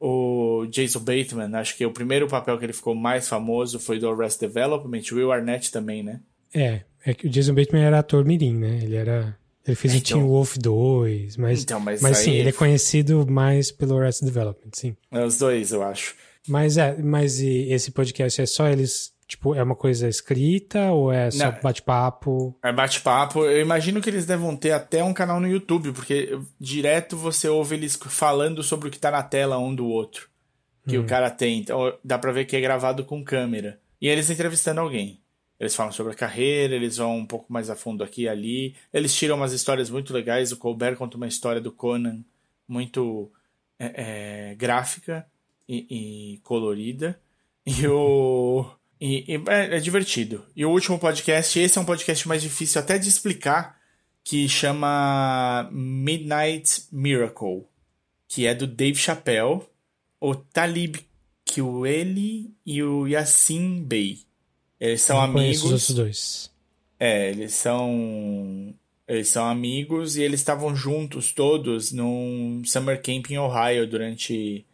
O 0.00 0.66
Jason 0.70 1.00
Bateman, 1.00 1.54
acho 1.56 1.76
que 1.76 1.86
o 1.86 1.90
primeiro 1.90 2.28
papel 2.28 2.58
que 2.58 2.64
ele 2.64 2.72
ficou 2.72 2.94
mais 2.94 3.28
famoso 3.28 3.78
foi 3.78 3.98
do 3.98 4.08
Arrest 4.08 4.40
Development. 4.40 5.02
O 5.10 5.14
Will 5.16 5.32
Arnett 5.32 5.70
também, 5.72 6.02
né? 6.02 6.20
É, 6.54 6.82
é 7.04 7.14
que 7.14 7.26
o 7.26 7.30
Jason 7.30 7.54
Bateman 7.54 7.82
era 7.82 7.98
ator 8.00 8.24
mirim, 8.24 8.54
né? 8.54 8.80
Ele 8.82 8.96
era... 8.96 9.36
Ele 9.66 9.74
fez 9.74 9.94
então, 9.94 10.18
o 10.18 10.20
Teen 10.20 10.28
Wolf 10.30 10.56
2, 10.58 11.36
mas, 11.38 11.62
então, 11.62 11.80
mas, 11.80 12.02
mas 12.02 12.18
sim, 12.18 12.32
ele 12.32 12.50
é 12.50 12.52
conhecido 12.52 13.26
mais 13.26 13.72
pelo 13.72 13.98
Arrested 13.98 14.26
Development, 14.28 14.70
sim. 14.74 14.94
É 15.10 15.24
os 15.24 15.38
dois, 15.38 15.72
eu 15.72 15.82
acho. 15.82 16.14
Mas 16.48 16.76
é, 16.76 16.96
mas 17.02 17.40
esse 17.40 17.90
podcast 17.90 18.42
é 18.42 18.46
só 18.46 18.68
eles 18.68 19.14
Tipo, 19.26 19.54
é 19.54 19.62
uma 19.62 19.74
coisa 19.74 20.06
escrita 20.06 20.92
ou 20.92 21.10
é 21.10 21.30
só 21.30 21.50
bate-papo? 21.62 22.56
É 22.62 22.72
bate-papo. 22.72 23.44
Eu 23.44 23.60
imagino 23.60 24.00
que 24.00 24.10
eles 24.10 24.26
devam 24.26 24.54
ter 24.54 24.72
até 24.72 25.02
um 25.02 25.14
canal 25.14 25.40
no 25.40 25.48
YouTube, 25.48 25.92
porque 25.92 26.38
direto 26.60 27.16
você 27.16 27.48
ouve 27.48 27.74
eles 27.74 27.98
falando 28.08 28.62
sobre 28.62 28.88
o 28.88 28.90
que 28.90 28.98
tá 28.98 29.10
na 29.10 29.22
tela 29.22 29.58
um 29.58 29.74
do 29.74 29.86
outro. 29.86 30.28
Que 30.86 30.98
hum. 30.98 31.02
o 31.02 31.06
cara 31.06 31.30
tem. 31.30 31.58
Então 31.58 31.96
dá 32.04 32.18
pra 32.18 32.32
ver 32.32 32.44
que 32.44 32.54
é 32.54 32.60
gravado 32.60 33.04
com 33.04 33.24
câmera. 33.24 33.80
E 33.98 34.08
eles 34.08 34.28
entrevistando 34.28 34.80
alguém. 34.80 35.20
Eles 35.58 35.74
falam 35.74 35.92
sobre 35.92 36.12
a 36.12 36.16
carreira, 36.16 36.74
eles 36.74 36.98
vão 36.98 37.16
um 37.16 37.26
pouco 37.26 37.50
mais 37.50 37.70
a 37.70 37.76
fundo 37.76 38.04
aqui 38.04 38.22
e 38.22 38.28
ali. 38.28 38.74
Eles 38.92 39.14
tiram 39.14 39.36
umas 39.36 39.52
histórias 39.52 39.88
muito 39.88 40.12
legais. 40.12 40.52
O 40.52 40.58
Colbert 40.58 40.96
conta 40.96 41.16
uma 41.16 41.26
história 41.26 41.60
do 41.62 41.72
Conan 41.72 42.20
muito 42.68 43.32
é, 43.78 44.50
é, 44.50 44.54
gráfica 44.54 45.26
e, 45.68 46.34
e 46.34 46.38
colorida. 46.38 47.18
E 47.66 47.86
o. 47.86 48.66
E, 49.00 49.24
e 49.26 49.42
é, 49.48 49.76
é, 49.76 49.80
divertido. 49.80 50.44
E 50.54 50.66
o 50.66 50.70
último 50.70 50.98
podcast, 50.98 51.58
esse 51.58 51.78
é 51.78 51.80
um 51.80 51.84
podcast 51.86 52.28
mais 52.28 52.42
difícil 52.42 52.78
até 52.78 52.98
de 52.98 53.08
explicar, 53.08 53.80
que 54.22 54.46
chama 54.46 55.66
Midnight 55.72 56.82
Miracle, 56.92 57.64
que 58.28 58.46
é 58.46 58.54
do 58.54 58.66
Dave 58.66 58.98
Chappelle, 58.98 59.62
o 60.20 60.34
Talib 60.34 60.96
Kweli 61.46 62.54
e 62.66 62.82
o 62.82 63.06
Yassin 63.06 63.82
Bey. 63.82 64.20
Eles 64.78 65.00
são 65.00 65.16
Não 65.16 65.24
amigos. 65.24 65.64
Os 65.64 65.90
dois. 65.90 66.50
É, 67.00 67.30
eles 67.30 67.54
são 67.54 68.74
eles 69.06 69.28
são 69.28 69.46
amigos 69.46 70.16
e 70.16 70.22
eles 70.22 70.40
estavam 70.40 70.74
juntos 70.74 71.32
todos 71.32 71.92
num 71.92 72.62
summer 72.64 73.02
camp 73.02 73.30
em 73.30 73.38
Ohio 73.38 73.86
durante 73.86 74.64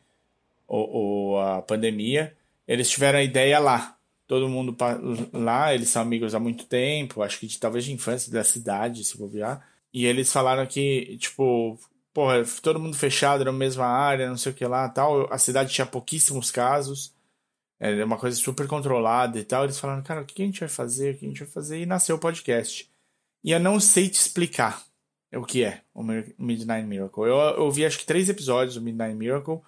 o, 0.70 1.32
o, 1.32 1.38
a 1.38 1.62
pandemia. 1.62 2.36
Eles 2.66 2.88
tiveram 2.88 3.18
a 3.18 3.22
ideia 3.22 3.58
lá 3.58 3.96
todo 4.30 4.48
mundo 4.48 4.76
lá, 5.32 5.74
eles 5.74 5.88
são 5.88 6.00
amigos 6.00 6.36
há 6.36 6.38
muito 6.38 6.64
tempo, 6.64 7.20
acho 7.20 7.40
que 7.40 7.48
de, 7.48 7.58
talvez 7.58 7.84
de 7.84 7.92
infância 7.92 8.30
da 8.30 8.44
cidade, 8.44 9.02
se 9.02 9.18
bobear. 9.18 9.68
E 9.92 10.06
eles 10.06 10.32
falaram 10.32 10.64
que, 10.68 11.16
tipo, 11.18 11.76
porra, 12.14 12.44
todo 12.62 12.78
mundo 12.78 12.96
fechado 12.96 13.44
na 13.44 13.50
mesma 13.50 13.86
área, 13.86 14.28
não 14.28 14.36
sei 14.36 14.52
o 14.52 14.54
que 14.54 14.64
lá 14.64 14.88
tal. 14.88 15.26
A 15.32 15.36
cidade 15.36 15.72
tinha 15.72 15.84
pouquíssimos 15.84 16.52
casos, 16.52 17.12
é 17.80 18.04
uma 18.04 18.16
coisa 18.16 18.36
super 18.36 18.68
controlada 18.68 19.36
e 19.36 19.42
tal. 19.42 19.64
Eles 19.64 19.80
falaram, 19.80 20.00
cara, 20.00 20.20
o 20.20 20.24
que 20.24 20.40
a 20.40 20.46
gente 20.46 20.60
vai 20.60 20.68
fazer? 20.68 21.16
O 21.16 21.18
que 21.18 21.26
a 21.26 21.28
gente 21.28 21.40
vai 21.40 21.48
fazer? 21.48 21.80
E 21.80 21.86
nasceu 21.86 22.14
o 22.14 22.20
podcast. 22.20 22.88
E 23.42 23.50
eu 23.50 23.58
não 23.58 23.80
sei 23.80 24.08
te 24.08 24.14
explicar 24.14 24.80
o 25.34 25.44
que 25.44 25.64
é 25.64 25.82
o 25.92 26.04
Midnight 26.04 26.86
Miracle. 26.86 27.24
Eu, 27.24 27.64
ouvi 27.64 27.84
acho 27.84 27.98
que 27.98 28.06
três 28.06 28.28
episódios 28.28 28.76
do 28.76 28.80
Midnight 28.80 29.16
Miracle. 29.16 29.60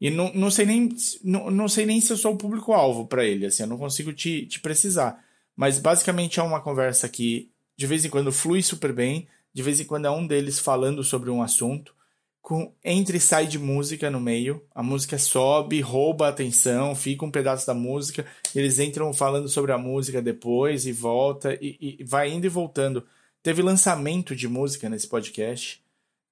E 0.00 0.10
não, 0.10 0.32
não 0.32 0.50
sei 0.50 0.64
nem 0.64 0.88
não, 1.24 1.50
não 1.50 1.68
sei 1.68 1.84
nem 1.84 2.00
se 2.00 2.12
eu 2.12 2.16
sou 2.16 2.34
o 2.34 2.38
público-alvo 2.38 3.06
para 3.06 3.24
ele, 3.24 3.46
assim, 3.46 3.64
eu 3.64 3.68
não 3.68 3.78
consigo 3.78 4.12
te, 4.12 4.46
te 4.46 4.60
precisar. 4.60 5.24
Mas 5.56 5.78
basicamente 5.78 6.38
é 6.38 6.42
uma 6.42 6.60
conversa 6.60 7.08
que 7.08 7.50
de 7.76 7.86
vez 7.86 8.04
em 8.04 8.10
quando 8.10 8.32
flui 8.32 8.62
super 8.62 8.92
bem, 8.92 9.26
de 9.52 9.62
vez 9.62 9.80
em 9.80 9.84
quando 9.84 10.06
é 10.06 10.10
um 10.10 10.26
deles 10.26 10.58
falando 10.58 11.02
sobre 11.02 11.30
um 11.30 11.42
assunto, 11.42 11.94
com 12.40 12.72
entra 12.82 13.16
e 13.16 13.20
sai 13.20 13.46
de 13.46 13.58
música 13.58 14.10
no 14.10 14.20
meio, 14.20 14.64
a 14.74 14.82
música 14.82 15.18
sobe, 15.18 15.80
rouba 15.80 16.26
a 16.26 16.30
atenção, 16.30 16.94
fica 16.94 17.24
um 17.24 17.30
pedaço 17.30 17.66
da 17.66 17.74
música, 17.74 18.24
eles 18.54 18.78
entram 18.78 19.12
falando 19.12 19.48
sobre 19.48 19.72
a 19.72 19.78
música 19.78 20.22
depois 20.22 20.86
e 20.86 20.92
volta, 20.92 21.58
e, 21.60 21.98
e 22.00 22.04
vai 22.04 22.30
indo 22.30 22.46
e 22.46 22.48
voltando. 22.48 23.04
Teve 23.42 23.62
lançamento 23.62 24.34
de 24.34 24.48
música 24.48 24.88
nesse 24.88 25.06
podcast, 25.06 25.82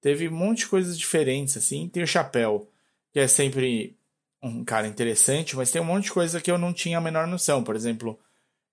teve 0.00 0.28
um 0.28 0.36
monte 0.36 0.58
de 0.60 0.68
coisas 0.68 0.98
diferentes, 0.98 1.56
assim, 1.56 1.88
tem 1.88 2.02
o 2.02 2.06
chapéu 2.06 2.68
que 3.16 3.20
é 3.20 3.26
sempre 3.26 3.96
um 4.42 4.62
cara 4.62 4.86
interessante, 4.86 5.56
mas 5.56 5.70
tem 5.70 5.80
um 5.80 5.86
monte 5.86 6.04
de 6.04 6.12
coisa 6.12 6.38
que 6.38 6.50
eu 6.50 6.58
não 6.58 6.70
tinha 6.70 6.98
a 6.98 7.00
menor 7.00 7.26
noção. 7.26 7.64
Por 7.64 7.74
exemplo, 7.74 8.20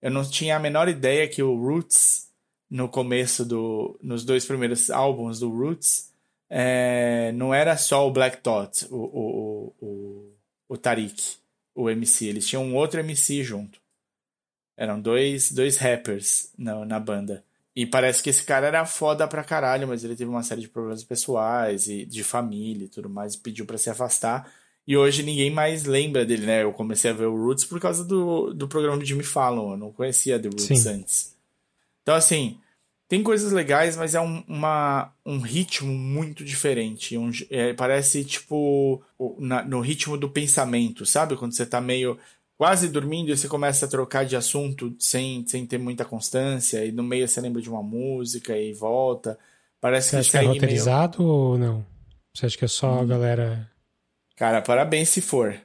eu 0.01 0.11
não 0.11 0.29
tinha 0.29 0.57
a 0.57 0.59
menor 0.59 0.89
ideia 0.89 1.29
que 1.29 1.41
o 1.41 1.55
Roots, 1.55 2.29
no 2.69 2.89
começo 2.89 3.45
do. 3.45 3.97
nos 4.03 4.25
dois 4.25 4.43
primeiros 4.45 4.89
álbuns 4.89 5.39
do 5.39 5.49
Roots, 5.49 6.11
é, 6.49 7.31
não 7.31 7.53
era 7.53 7.77
só 7.77 8.05
o 8.05 8.11
Black 8.11 8.43
Dot, 8.43 8.85
o, 8.91 8.97
o, 8.97 9.75
o, 9.79 10.33
o 10.67 10.77
Tariq, 10.77 11.37
o 11.73 11.89
MC. 11.89 12.25
Eles 12.25 12.45
tinham 12.45 12.65
um 12.65 12.75
outro 12.75 12.99
MC 12.99 13.45
junto. 13.45 13.79
Eram 14.75 14.99
dois, 14.99 15.53
dois 15.53 15.77
rappers 15.77 16.51
na, 16.57 16.83
na 16.83 16.99
banda. 16.99 17.45
E 17.75 17.85
parece 17.85 18.21
que 18.21 18.29
esse 18.29 18.43
cara 18.43 18.67
era 18.67 18.85
foda 18.85 19.27
pra 19.27 19.43
caralho, 19.43 19.87
mas 19.87 20.03
ele 20.03 20.15
teve 20.15 20.29
uma 20.29 20.43
série 20.43 20.61
de 20.61 20.69
problemas 20.69 21.03
pessoais 21.03 21.87
e 21.87 22.05
de 22.05 22.23
família 22.23 22.85
e 22.85 22.89
tudo 22.89 23.09
mais, 23.09 23.33
e 23.33 23.39
pediu 23.39 23.65
para 23.65 23.77
se 23.77 23.89
afastar. 23.89 24.51
E 24.85 24.95
hoje 24.95 25.23
ninguém 25.23 25.49
mais 25.49 25.85
lembra 25.85 26.25
dele, 26.25 26.45
né? 26.45 26.63
Eu 26.63 26.73
comecei 26.73 27.09
a 27.09 27.13
ver 27.13 27.25
o 27.25 27.35
Roots 27.35 27.65
por 27.65 27.79
causa 27.79 28.03
do, 28.03 28.53
do 28.53 28.67
programa 28.67 28.99
de 28.99 29.05
Jimmy 29.05 29.23
Fallon, 29.23 29.71
eu 29.71 29.77
não 29.77 29.91
conhecia 29.91 30.39
The 30.39 30.49
Roots 30.49 30.65
Sim. 30.65 30.89
antes. 30.89 31.35
Então, 32.03 32.13
assim, 32.13 32.59
tem 33.07 33.23
coisas 33.23 33.51
legais, 33.51 33.95
mas 33.95 34.13
é 34.13 34.21
um, 34.21 34.43
uma, 34.47 35.13
um 35.25 35.39
ritmo 35.39 35.93
muito 35.93 36.43
diferente. 36.43 37.17
Um, 37.17 37.31
é, 37.49 37.73
parece, 37.73 38.25
tipo, 38.25 39.01
na, 39.39 39.63
no 39.63 39.79
ritmo 39.79 40.17
do 40.17 40.29
pensamento, 40.29 41.05
sabe? 41.05 41.35
Quando 41.37 41.55
você 41.55 41.65
tá 41.65 41.79
meio 41.79 42.19
quase 42.57 42.87
dormindo 42.87 43.29
e 43.29 43.37
você 43.37 43.47
começa 43.47 43.85
a 43.85 43.89
trocar 43.89 44.25
de 44.25 44.35
assunto 44.35 44.95
sem, 44.99 45.45
sem 45.47 45.65
ter 45.65 45.77
muita 45.77 46.05
constância, 46.05 46.85
e 46.85 46.91
no 46.91 47.03
meio 47.03 47.27
você 47.27 47.41
lembra 47.41 47.61
de 47.61 47.69
uma 47.69 47.83
música 47.83 48.57
e 48.57 48.73
volta. 48.73 49.37
Parece 49.81 50.09
você 50.09 50.11
que 50.11 50.19
acha 50.19 50.31
que 50.31 50.37
é 50.37 50.47
roteirizado 50.47 51.19
meio... 51.19 51.29
ou 51.29 51.57
não? 51.57 51.85
Você 52.33 52.45
acha 52.45 52.57
que 52.57 52.65
é 52.65 52.69
só 52.69 52.95
hum. 52.95 53.01
a 53.01 53.05
galera. 53.05 53.71
Cara, 54.35 54.61
parabéns 54.61 55.09
se 55.09 55.21
for. 55.21 55.59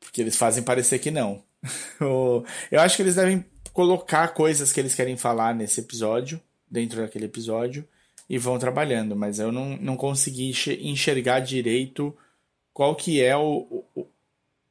Porque 0.00 0.20
eles 0.20 0.36
fazem 0.36 0.62
parecer 0.62 0.98
que 0.98 1.10
não. 1.10 1.42
Eu 2.00 2.80
acho 2.80 2.96
que 2.96 3.02
eles 3.02 3.16
devem 3.16 3.44
colocar 3.72 4.28
coisas 4.28 4.72
que 4.72 4.80
eles 4.80 4.94
querem 4.94 5.16
falar 5.16 5.54
nesse 5.54 5.80
episódio, 5.80 6.40
dentro 6.68 7.00
daquele 7.00 7.26
episódio, 7.26 7.86
e 8.28 8.38
vão 8.38 8.58
trabalhando, 8.58 9.16
mas 9.16 9.40
eu 9.40 9.50
não, 9.50 9.76
não 9.78 9.96
consegui 9.96 10.52
enxergar 10.82 11.40
direito 11.40 12.16
qual 12.72 12.94
que 12.94 13.20
é 13.20 13.36
o, 13.36 13.84
o, 13.94 14.06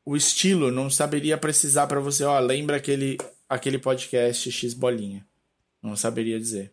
o 0.10 0.18
estilo 0.18 0.72
não 0.72 0.89
saberia 0.89 1.38
precisar 1.38 1.86
para 1.86 1.99
você, 1.99 2.24
ó, 2.24 2.39
lembra 2.39 2.78
aquele, 2.78 3.16
aquele 3.47 3.78
podcast 3.78 4.51
X 4.51 4.74
bolinha. 4.74 5.24
Não 5.84 5.95
saberia 5.95 6.39
dizer. 6.39 6.72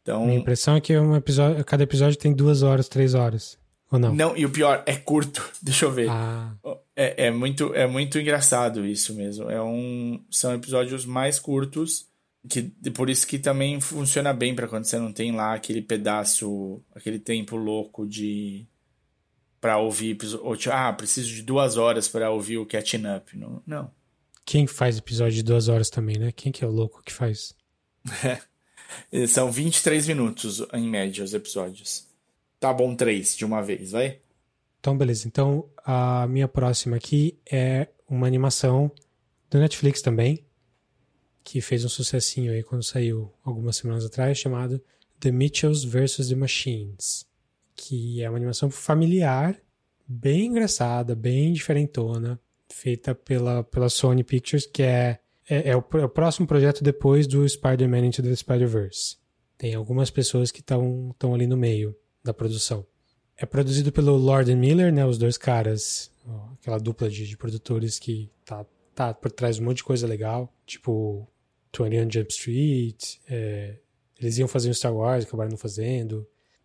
Então, 0.00 0.24
Minha 0.26 0.38
impressão 0.38 0.76
é 0.76 0.80
que 0.80 0.96
um 0.96 1.16
episódio, 1.16 1.64
cada 1.64 1.82
episódio 1.82 2.16
tem 2.16 2.32
duas 2.32 2.62
horas, 2.62 2.88
três 2.88 3.14
horas. 3.14 3.58
Ou 3.90 3.98
não? 3.98 4.14
Não, 4.14 4.36
e 4.36 4.46
o 4.46 4.50
pior, 4.50 4.80
é 4.86 4.94
curto. 4.94 5.44
Deixa 5.60 5.86
eu 5.86 5.90
ver. 5.90 6.08
Ah. 6.08 6.54
É, 6.94 7.26
é, 7.26 7.30
muito, 7.32 7.74
é 7.74 7.84
muito 7.84 8.16
engraçado 8.16 8.86
isso 8.86 9.12
mesmo. 9.12 9.50
É 9.50 9.60
um, 9.60 10.24
são 10.30 10.54
episódios 10.54 11.04
mais 11.04 11.40
curtos, 11.40 12.06
que 12.48 12.62
por 12.94 13.10
isso 13.10 13.26
que 13.26 13.40
também 13.40 13.80
funciona 13.80 14.32
bem 14.32 14.54
para 14.54 14.68
quando 14.68 14.84
você 14.84 15.00
não 15.00 15.12
tem 15.12 15.32
lá 15.32 15.54
aquele 15.54 15.82
pedaço, 15.82 16.80
aquele 16.94 17.18
tempo 17.18 17.56
louco 17.56 18.06
de 18.06 18.68
para 19.62 19.78
ouvir 19.78 20.10
episódio. 20.10 20.72
Ah, 20.72 20.92
preciso 20.92 21.32
de 21.32 21.40
duas 21.40 21.76
horas 21.76 22.08
para 22.08 22.28
ouvir 22.32 22.58
o 22.58 22.66
Catching 22.66 23.04
Up. 23.16 23.38
Não, 23.38 23.62
não. 23.64 23.90
Quem 24.44 24.66
faz 24.66 24.98
episódio 24.98 25.36
de 25.36 25.42
duas 25.44 25.68
horas 25.68 25.88
também, 25.88 26.18
né? 26.18 26.32
Quem 26.32 26.50
que 26.50 26.64
é 26.64 26.66
o 26.66 26.70
louco 26.72 27.00
que 27.02 27.12
faz? 27.12 27.54
É. 29.10 29.26
São 29.26 29.50
23 29.50 30.06
minutos 30.08 30.62
em 30.74 30.86
média 30.86 31.24
os 31.24 31.32
episódios. 31.32 32.06
Tá 32.60 32.74
bom, 32.74 32.94
três 32.94 33.34
de 33.34 33.42
uma 33.42 33.62
vez, 33.62 33.92
vai? 33.92 34.20
Então, 34.78 34.98
beleza. 34.98 35.26
Então, 35.26 35.66
a 35.78 36.26
minha 36.26 36.46
próxima 36.46 36.96
aqui 36.96 37.38
é 37.50 37.88
uma 38.06 38.26
animação 38.26 38.92
do 39.48 39.58
Netflix 39.58 40.02
também, 40.02 40.44
que 41.42 41.62
fez 41.62 41.86
um 41.86 41.88
sucessinho 41.88 42.52
aí 42.52 42.62
quando 42.62 42.82
saiu 42.82 43.32
algumas 43.42 43.76
semanas 43.76 44.04
atrás, 44.04 44.36
chamado 44.36 44.78
The 45.20 45.32
Mitchells 45.32 45.86
vs. 45.86 46.28
The 46.28 46.34
Machines, 46.34 47.26
que 47.84 48.22
é 48.22 48.28
uma 48.30 48.36
animação 48.36 48.70
familiar, 48.70 49.60
bem 50.06 50.46
engraçada, 50.46 51.16
bem 51.16 51.52
diferentona, 51.52 52.40
feita 52.70 53.12
pela, 53.12 53.64
pela 53.64 53.88
Sony 53.88 54.22
Pictures, 54.22 54.66
que 54.66 54.84
é, 54.84 55.18
é, 55.48 55.70
é, 55.70 55.76
o, 55.76 55.84
é 55.94 56.04
o, 56.04 56.08
próximo 56.08 56.46
projeto 56.46 56.84
depois 56.84 57.26
do 57.26 57.46
Spider-Man 57.48 58.06
Into 58.06 58.22
the 58.22 58.34
Spider-Verse. 58.36 59.16
Tem 59.58 59.74
algumas 59.74 60.10
pessoas 60.10 60.52
que 60.52 60.60
estão 60.60 61.34
ali 61.34 61.46
no 61.46 61.56
meio 61.56 61.96
da 62.22 62.32
produção. 62.32 62.86
É 63.36 63.44
produzido 63.44 63.90
pelo 63.90 64.16
Lord 64.16 64.54
Miller, 64.54 64.92
né, 64.92 65.04
os 65.04 65.18
dois 65.18 65.36
caras, 65.36 66.10
aquela 66.60 66.78
dupla 66.78 67.10
de, 67.10 67.26
de, 67.26 67.36
produtores 67.36 67.98
que 67.98 68.30
tá, 68.44 68.64
tá 68.94 69.12
por 69.12 69.32
trás 69.32 69.56
de 69.56 69.62
um 69.62 69.64
monte 69.64 69.78
de 69.78 69.84
coisa 69.84 70.06
legal, 70.06 70.52
tipo 70.64 71.28
21 71.76 72.08
Jump 72.10 72.32
Street, 72.32 73.16
é, 73.28 73.78
eles 74.20 74.38
iam 74.38 74.46
fazer 74.46 74.70
um 74.70 74.74
Star 74.74 74.94
Wars, 74.94 75.24
acabaram 75.24 75.50
não 75.50 75.58
fazendo. 75.58 76.24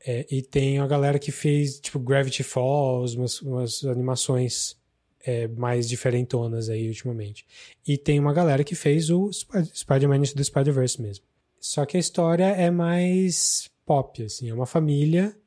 É, 0.09 0.25
e 0.31 0.41
tem 0.41 0.79
a 0.79 0.87
galera 0.87 1.19
que 1.19 1.33
fez, 1.33 1.81
tipo, 1.81 1.99
Gravity 1.99 2.41
Falls, 2.41 3.17
umas, 3.17 3.41
umas 3.41 3.83
animações 3.83 4.77
é, 5.25 5.49
mais 5.49 5.89
diferentonas 5.89 6.69
aí 6.69 6.87
ultimamente. 6.87 7.45
E 7.85 7.97
tem 7.97 8.17
uma 8.17 8.31
galera 8.31 8.63
que 8.63 8.73
fez 8.73 9.09
o 9.09 9.29
Spider-Man 9.33 10.21
do 10.33 10.41
Spider-Verse 10.41 11.01
mesmo. 11.01 11.25
Só 11.59 11.85
que 11.85 11.97
a 11.97 11.99
história 11.99 12.45
é 12.45 12.71
mais 12.71 13.69
pop, 13.85 14.23
assim. 14.23 14.49
É 14.49 14.53
uma 14.53 14.65
família 14.65 15.37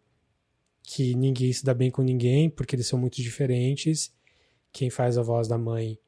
que 0.82 1.14
ninguém 1.14 1.50
se 1.54 1.64
dá 1.64 1.72
bem 1.72 1.90
com 1.90 2.02
ninguém, 2.02 2.50
porque 2.50 2.76
eles 2.76 2.86
são 2.86 2.98
muito 2.98 3.22
diferentes. 3.22 4.12
Quem 4.70 4.90
faz 4.90 5.16
a 5.16 5.22
voz 5.22 5.48
da 5.48 5.56
mãe 5.56 5.98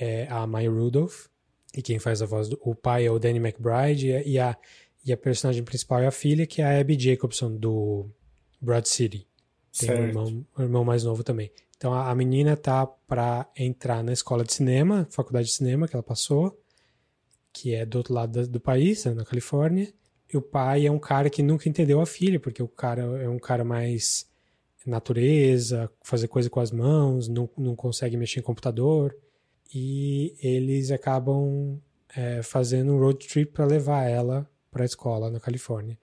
é 0.00 0.26
a 0.30 0.46
Maya 0.46 0.70
Rudolph. 0.70 1.26
E 1.76 1.82
quem 1.82 1.98
faz 1.98 2.22
a 2.22 2.26
voz 2.26 2.48
do 2.48 2.58
o 2.62 2.74
pai 2.74 3.04
é 3.04 3.10
o 3.10 3.18
Danny 3.18 3.38
McBride. 3.38 4.08
E 4.24 4.38
a, 4.38 4.56
e 5.04 5.12
a 5.12 5.16
personagem 5.16 5.64
principal 5.64 6.00
é 6.00 6.06
a 6.06 6.12
filha, 6.12 6.46
que 6.46 6.62
é 6.62 6.64
a 6.64 6.80
Abby 6.80 6.98
Jacobson, 6.98 7.56
do 7.56 8.08
Broad 8.60 8.88
City. 8.88 9.26
Tem 9.78 9.90
um 9.90 10.04
irmão, 10.04 10.46
um 10.58 10.62
irmão 10.62 10.84
mais 10.84 11.02
novo 11.02 11.24
também. 11.24 11.50
Então 11.76 11.92
a, 11.92 12.10
a 12.10 12.14
menina 12.14 12.56
tá 12.56 12.86
para 12.86 13.50
entrar 13.56 14.04
na 14.04 14.12
escola 14.12 14.44
de 14.44 14.52
cinema, 14.52 15.06
faculdade 15.10 15.48
de 15.48 15.54
cinema 15.54 15.88
que 15.88 15.96
ela 15.96 16.02
passou, 16.02 16.56
que 17.52 17.74
é 17.74 17.84
do 17.84 17.98
outro 17.98 18.14
lado 18.14 18.46
do 18.46 18.60
país, 18.60 19.04
né, 19.04 19.14
na 19.14 19.24
Califórnia. 19.24 19.92
E 20.32 20.36
o 20.36 20.42
pai 20.42 20.86
é 20.86 20.90
um 20.90 20.98
cara 20.98 21.28
que 21.28 21.42
nunca 21.42 21.68
entendeu 21.68 22.00
a 22.00 22.06
filha, 22.06 22.38
porque 22.38 22.62
o 22.62 22.68
cara 22.68 23.02
é 23.20 23.28
um 23.28 23.38
cara 23.38 23.64
mais 23.64 24.26
natureza, 24.86 25.90
fazer 26.02 26.28
coisa 26.28 26.48
com 26.48 26.60
as 26.60 26.70
mãos, 26.70 27.28
não, 27.28 27.48
não 27.56 27.74
consegue 27.74 28.16
mexer 28.16 28.40
em 28.40 28.42
computador. 28.42 29.16
E 29.74 30.34
eles 30.40 30.90
acabam 30.90 31.80
é, 32.14 32.42
fazendo 32.42 32.92
um 32.92 32.98
road 32.98 33.26
trip 33.26 33.52
para 33.52 33.64
levar 33.64 34.04
ela 34.04 34.48
para 34.72 34.82
a 34.82 34.86
escola 34.86 35.30
na 35.30 35.38
Califórnia. 35.38 35.98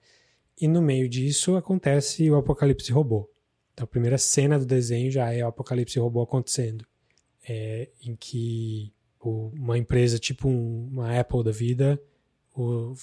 E 0.58 0.68
no 0.68 0.80
meio 0.80 1.08
disso 1.08 1.56
acontece 1.56 2.30
o 2.30 2.36
apocalipse 2.36 2.92
robô. 2.92 3.28
Então 3.74 3.84
a 3.84 3.86
primeira 3.86 4.16
cena 4.16 4.58
do 4.58 4.64
desenho 4.64 5.10
já 5.10 5.32
é 5.32 5.44
o 5.44 5.48
apocalipse 5.48 5.98
robô 5.98 6.22
acontecendo, 6.22 6.86
é, 7.46 7.88
em 8.02 8.14
que 8.14 8.92
uma 9.22 9.76
empresa 9.76 10.18
tipo 10.18 10.48
um, 10.48 10.88
uma 10.90 11.18
Apple 11.18 11.44
da 11.44 11.50
vida 11.50 12.00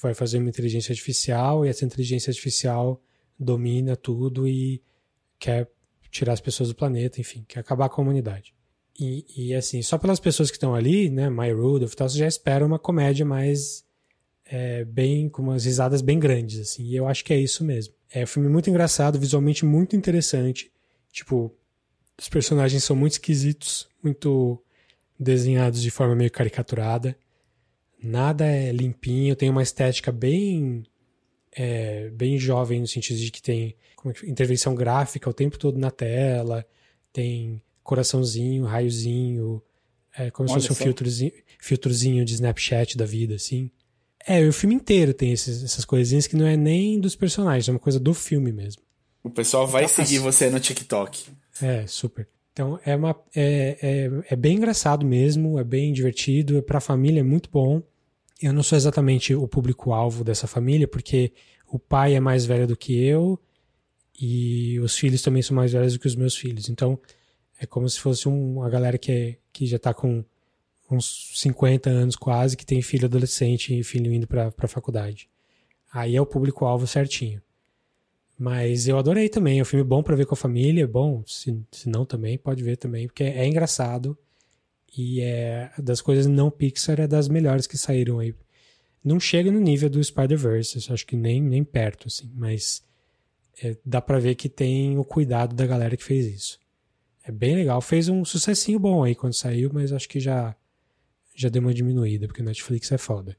vai 0.02 0.14
fazer 0.14 0.38
uma 0.38 0.50
inteligência 0.50 0.92
artificial 0.92 1.66
e 1.66 1.70
essa 1.70 1.86
inteligência 1.86 2.32
artificial 2.32 3.02
domina 3.40 3.96
tudo 3.96 4.48
e 4.48 4.82
quer 5.40 5.70
tirar 6.12 6.34
as 6.34 6.42
pessoas 6.42 6.70
do 6.70 6.76
planeta, 6.76 7.20
enfim, 7.20 7.44
quer 7.48 7.60
acabar 7.60 7.90
com 7.90 8.02
a 8.02 8.04
humanidade. 8.04 8.54
E, 9.00 9.26
e 9.36 9.56
assim, 9.56 9.82
só 9.82 9.98
pelas 9.98 10.20
pessoas 10.20 10.50
que 10.50 10.58
estão 10.58 10.74
ali, 10.74 11.10
né, 11.10 11.30
My 11.30 11.52
Rudolph 11.52 11.94
e 11.94 11.96
tal, 11.96 12.10
você 12.10 12.18
já 12.18 12.28
espera 12.28 12.66
uma 12.66 12.80
comédia 12.80 13.26
mais 13.26 13.86
é, 14.50 14.86
bem 14.86 15.30
com 15.30 15.42
umas 15.42 15.66
risadas 15.66 16.02
bem 16.02 16.20
grandes, 16.20 16.60
assim. 16.60 16.84
E 16.84 16.96
eu 16.96 17.08
acho 17.08 17.24
que 17.24 17.34
é 17.34 17.38
isso 17.38 17.64
mesmo. 17.64 17.94
É 18.12 18.24
um 18.24 18.28
filme 18.28 18.50
muito 18.50 18.70
engraçado, 18.70 19.20
visualmente 19.20 19.66
muito 19.66 19.96
interessante. 19.96 20.72
Tipo, 21.12 21.54
os 22.18 22.30
personagens 22.30 22.84
são 22.84 22.96
muito 22.96 23.14
esquisitos, 23.14 23.88
muito 24.04 24.62
desenhados 25.20 25.82
de 25.82 25.92
forma 25.92 26.16
meio 26.16 26.32
caricaturada. 26.32 27.18
Nada 28.02 28.46
é 28.46 28.72
limpinho, 28.72 29.36
tem 29.36 29.50
uma 29.50 29.64
estética 29.64 30.12
bem 30.12 30.84
é, 31.52 32.10
bem 32.12 32.38
jovem 32.38 32.80
no 32.80 32.88
sentido 32.88 33.20
de 33.20 33.32
que 33.32 33.42
tem 33.42 33.76
é 34.06 34.30
intervenção 34.30 34.76
gráfica 34.76 35.30
o 35.30 35.34
tempo 35.34 35.58
todo 35.58 35.80
na 35.80 35.90
tela, 35.90 36.66
tem 37.12 37.62
coraçãozinho, 37.84 38.66
raiozinho, 38.66 39.62
é, 40.16 40.30
como 40.30 40.50
Olha 40.50 40.62
se 40.62 40.68
fosse 40.68 40.82
um 40.82 40.86
filtrozinho, 40.86 41.32
filtrozinho 41.60 42.24
de 42.24 42.36
Snapchat 42.36 42.96
da 42.98 43.06
vida, 43.06 43.36
assim. 43.36 43.72
É, 44.26 44.46
o 44.48 44.54
filme 44.54 44.76
inteiro 44.76 45.14
tem 45.14 45.32
esses, 45.32 45.64
essas 45.64 45.86
coisinhas 45.86 46.28
que 46.28 46.36
não 46.36 46.46
é 46.46 46.58
nem 46.58 47.00
dos 47.00 47.16
personagens, 47.16 47.68
é 47.68 47.72
uma 47.72 47.80
coisa 47.80 48.00
do 48.00 48.14
filme 48.14 48.52
mesmo. 48.52 48.82
O 49.24 49.30
pessoal 49.30 49.68
vai 49.68 49.84
então, 49.84 49.96
seguir 49.96 50.20
você 50.20 50.50
no 50.50 50.60
TikTok. 50.60 51.26
É, 51.62 51.86
super. 51.88 52.28
Então 52.54 52.80
é, 52.84 52.96
uma, 52.96 53.16
é, 53.36 53.78
é, 53.82 54.34
é 54.34 54.36
bem 54.36 54.58
engraçado 54.58 55.06
mesmo, 55.06 55.60
é 55.60 55.64
bem 55.64 55.94
divertido, 55.94 56.58
é 56.58 56.62
pra 56.62 56.80
família 56.80 57.20
é 57.20 57.24
muito 57.24 57.50
bom. 57.50 57.82
Eu 58.42 58.54
não 58.54 58.64
sou 58.64 58.76
exatamente 58.76 59.34
o 59.36 59.48
público-alvo 59.48 60.24
dessa 60.24 60.48
família, 60.48 60.88
porque 60.88 61.34
o 61.68 61.78
pai 61.78 62.16
é 62.16 62.20
mais 62.20 62.46
velho 62.46 62.68
do 62.68 62.78
que 62.78 62.98
eu 63.04 63.40
e 64.20 64.80
os 64.80 64.98
filhos 64.98 65.22
também 65.22 65.42
são 65.42 65.56
mais 65.56 65.74
velhos 65.74 65.94
do 65.94 66.00
que 66.00 66.08
os 66.08 66.16
meus 66.16 66.36
filhos. 66.36 66.70
Então 66.70 67.00
é 67.60 67.66
como 67.66 67.88
se 67.90 68.00
fosse 68.00 68.28
um, 68.28 68.58
uma 68.58 68.70
galera 68.70 68.98
que, 68.98 69.12
é, 69.12 69.38
que 69.52 69.66
já 69.66 69.78
tá 69.78 69.94
com 69.94 70.24
uns 70.90 71.32
50 71.36 71.90
anos 71.90 72.16
quase, 72.16 72.56
que 72.56 72.66
tem 72.66 72.82
filho 72.82 73.06
adolescente 73.06 73.78
e 73.78 73.84
filho 73.84 74.14
indo 74.14 74.28
para 74.28 74.54
a 74.58 74.68
faculdade. 74.68 75.30
Aí 75.92 76.16
é 76.16 76.22
o 76.22 76.26
público-alvo 76.26 76.88
certinho. 76.88 77.42
Mas 78.38 78.88
eu 78.88 78.98
adorei 78.98 79.30
também, 79.30 79.60
é 79.60 79.62
um 79.62 79.66
filme 79.66 79.84
bom 79.84 80.04
para 80.04 80.16
ver 80.16 80.26
com 80.26 80.36
a 80.36 80.38
família, 80.38 80.88
bom, 80.88 81.24
se, 81.26 81.60
se 81.72 81.90
não 81.90 82.06
também, 82.06 82.38
pode 82.38 82.64
ver 82.64 82.78
também, 82.78 83.08
porque 83.08 83.24
é, 83.24 83.40
é 83.40 83.48
engraçado 83.48 84.16
e 84.96 85.22
é 85.22 85.72
das 85.80 86.02
coisas 86.02 86.28
não 86.28 86.52
Pixar, 86.52 87.00
é 87.00 87.08
das 87.08 87.28
melhores 87.28 87.66
que 87.66 87.78
saíram 87.78 88.20
aí. 88.20 88.36
Não 89.04 89.20
chega 89.20 89.52
no 89.52 89.60
nível 89.60 89.90
do 89.90 90.04
Spider-Verse, 90.04 90.92
acho 90.92 91.06
que 91.06 91.16
nem, 91.16 91.42
nem 91.42 91.64
perto, 91.64 92.08
assim, 92.08 92.30
mas 92.36 92.84
é, 93.64 93.76
dá 93.84 94.02
para 94.02 94.20
ver 94.20 94.36
que 94.36 94.50
tem 94.50 94.98
o 95.00 95.04
cuidado 95.04 95.56
da 95.56 95.66
galera 95.66 95.98
que 95.98 96.04
fez 96.04 96.28
isso. 96.28 96.60
É 97.24 97.32
bem 97.32 97.56
legal, 97.56 97.82
fez 97.82 98.08
um 98.08 98.24
sucessinho 98.24 98.80
bom 98.80 99.04
aí 99.04 99.16
quando 99.16 99.34
saiu, 99.34 99.72
mas 99.74 99.92
acho 99.92 100.08
que 100.08 100.20
já 100.20 100.56
já 101.38 101.50
deu 101.50 101.62
uma 101.62 101.74
diminuída, 101.74 102.28
porque 102.28 102.42
o 102.42 102.46
Netflix 102.46 102.92
é 102.92 102.98
foda. 102.98 103.38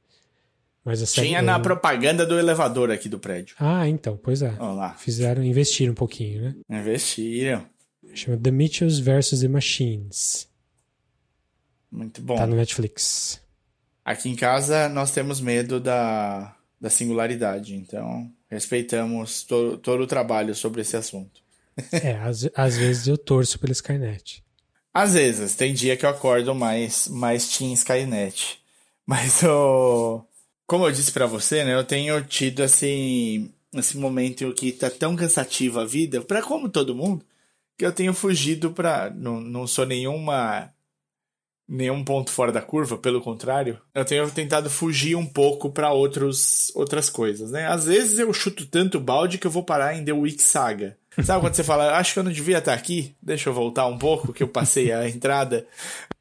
Mas 0.84 1.02
a 1.02 1.06
série 1.06 1.28
Tinha 1.28 1.42
na 1.42 1.58
propaganda 1.58 2.24
do 2.24 2.38
elevador 2.38 2.90
aqui 2.90 3.08
do 3.08 3.18
prédio. 3.18 3.56
Ah, 3.58 3.86
então, 3.88 4.16
pois 4.16 4.40
é. 4.40 4.54
Olá. 4.58 4.94
Fizeram, 4.94 5.42
investiram 5.42 5.92
um 5.92 5.96
pouquinho, 5.96 6.40
né? 6.40 6.54
Investiram. 6.70 7.66
Chama 8.14 8.38
The 8.38 8.50
Mitchells 8.52 9.02
vs. 9.02 9.40
The 9.40 9.48
Machines. 9.48 10.48
Muito 11.90 12.22
bom. 12.22 12.36
Tá 12.36 12.46
no 12.46 12.56
Netflix. 12.56 13.40
Aqui 14.04 14.30
em 14.30 14.36
casa 14.36 14.88
nós 14.88 15.10
temos 15.10 15.40
medo 15.40 15.80
da, 15.80 16.56
da 16.80 16.88
singularidade, 16.88 17.74
então 17.74 18.32
respeitamos 18.48 19.42
to, 19.42 19.76
todo 19.78 20.04
o 20.04 20.06
trabalho 20.06 20.54
sobre 20.54 20.80
esse 20.80 20.96
assunto. 20.96 21.42
É, 21.92 22.16
às, 22.16 22.48
às 22.54 22.76
vezes 22.76 23.06
eu 23.08 23.18
torço 23.18 23.58
pelo 23.58 23.72
Skynet. 23.72 24.42
Às 24.92 25.14
vezes, 25.14 25.54
tem 25.54 25.72
dia 25.74 25.96
que 25.96 26.04
eu 26.04 26.10
acordo 26.10 26.54
mais, 26.54 27.08
mais 27.08 27.56
Team 27.56 27.72
Skynet. 27.74 28.60
Mas 29.06 29.42
o. 29.42 30.22
Como 30.66 30.86
eu 30.86 30.92
disse 30.92 31.12
para 31.12 31.26
você, 31.26 31.64
né? 31.64 31.74
Eu 31.74 31.84
tenho 31.84 32.22
tido 32.24 32.62
assim. 32.62 33.50
Esse 33.72 33.96
momento 33.96 34.44
em 34.44 34.52
que 34.52 34.72
tá 34.72 34.90
tão 34.90 35.16
cansativa 35.16 35.82
a 35.82 35.86
vida, 35.86 36.20
para 36.20 36.42
como 36.42 36.68
todo 36.68 36.94
mundo, 36.94 37.24
que 37.78 37.86
eu 37.86 37.92
tenho 37.92 38.12
fugido 38.12 38.72
pra. 38.72 39.08
Não, 39.10 39.40
não 39.40 39.66
sou 39.66 39.86
nenhuma. 39.86 40.70
Nenhum 41.70 42.02
ponto 42.04 42.30
fora 42.30 42.50
da 42.50 42.62
curva, 42.62 42.98
pelo 42.98 43.20
contrário, 43.20 43.78
eu 43.94 44.04
tenho 44.04 44.30
tentado 44.30 44.70
fugir 44.70 45.14
um 45.14 45.26
pouco 45.26 45.70
para 45.70 45.92
outras 45.92 47.10
coisas, 47.12 47.50
né? 47.50 47.66
Às 47.66 47.84
vezes 47.84 48.18
eu 48.18 48.32
chuto 48.32 48.66
tanto 48.66 48.98
balde 48.98 49.38
que 49.38 49.46
eu 49.46 49.50
vou 49.50 49.62
parar 49.62 49.94
em 49.94 50.04
The 50.04 50.12
Week 50.12 50.42
Saga. 50.42 50.97
Sabe 51.22 51.40
quando 51.40 51.54
você 51.54 51.64
fala, 51.64 51.96
acho 51.98 52.12
que 52.12 52.18
eu 52.18 52.24
não 52.24 52.32
devia 52.32 52.58
estar 52.58 52.74
aqui? 52.74 53.14
Deixa 53.20 53.48
eu 53.48 53.54
voltar 53.54 53.86
um 53.86 53.98
pouco, 53.98 54.32
que 54.32 54.42
eu 54.42 54.48
passei 54.48 54.92
a 54.92 55.06
entrada. 55.08 55.66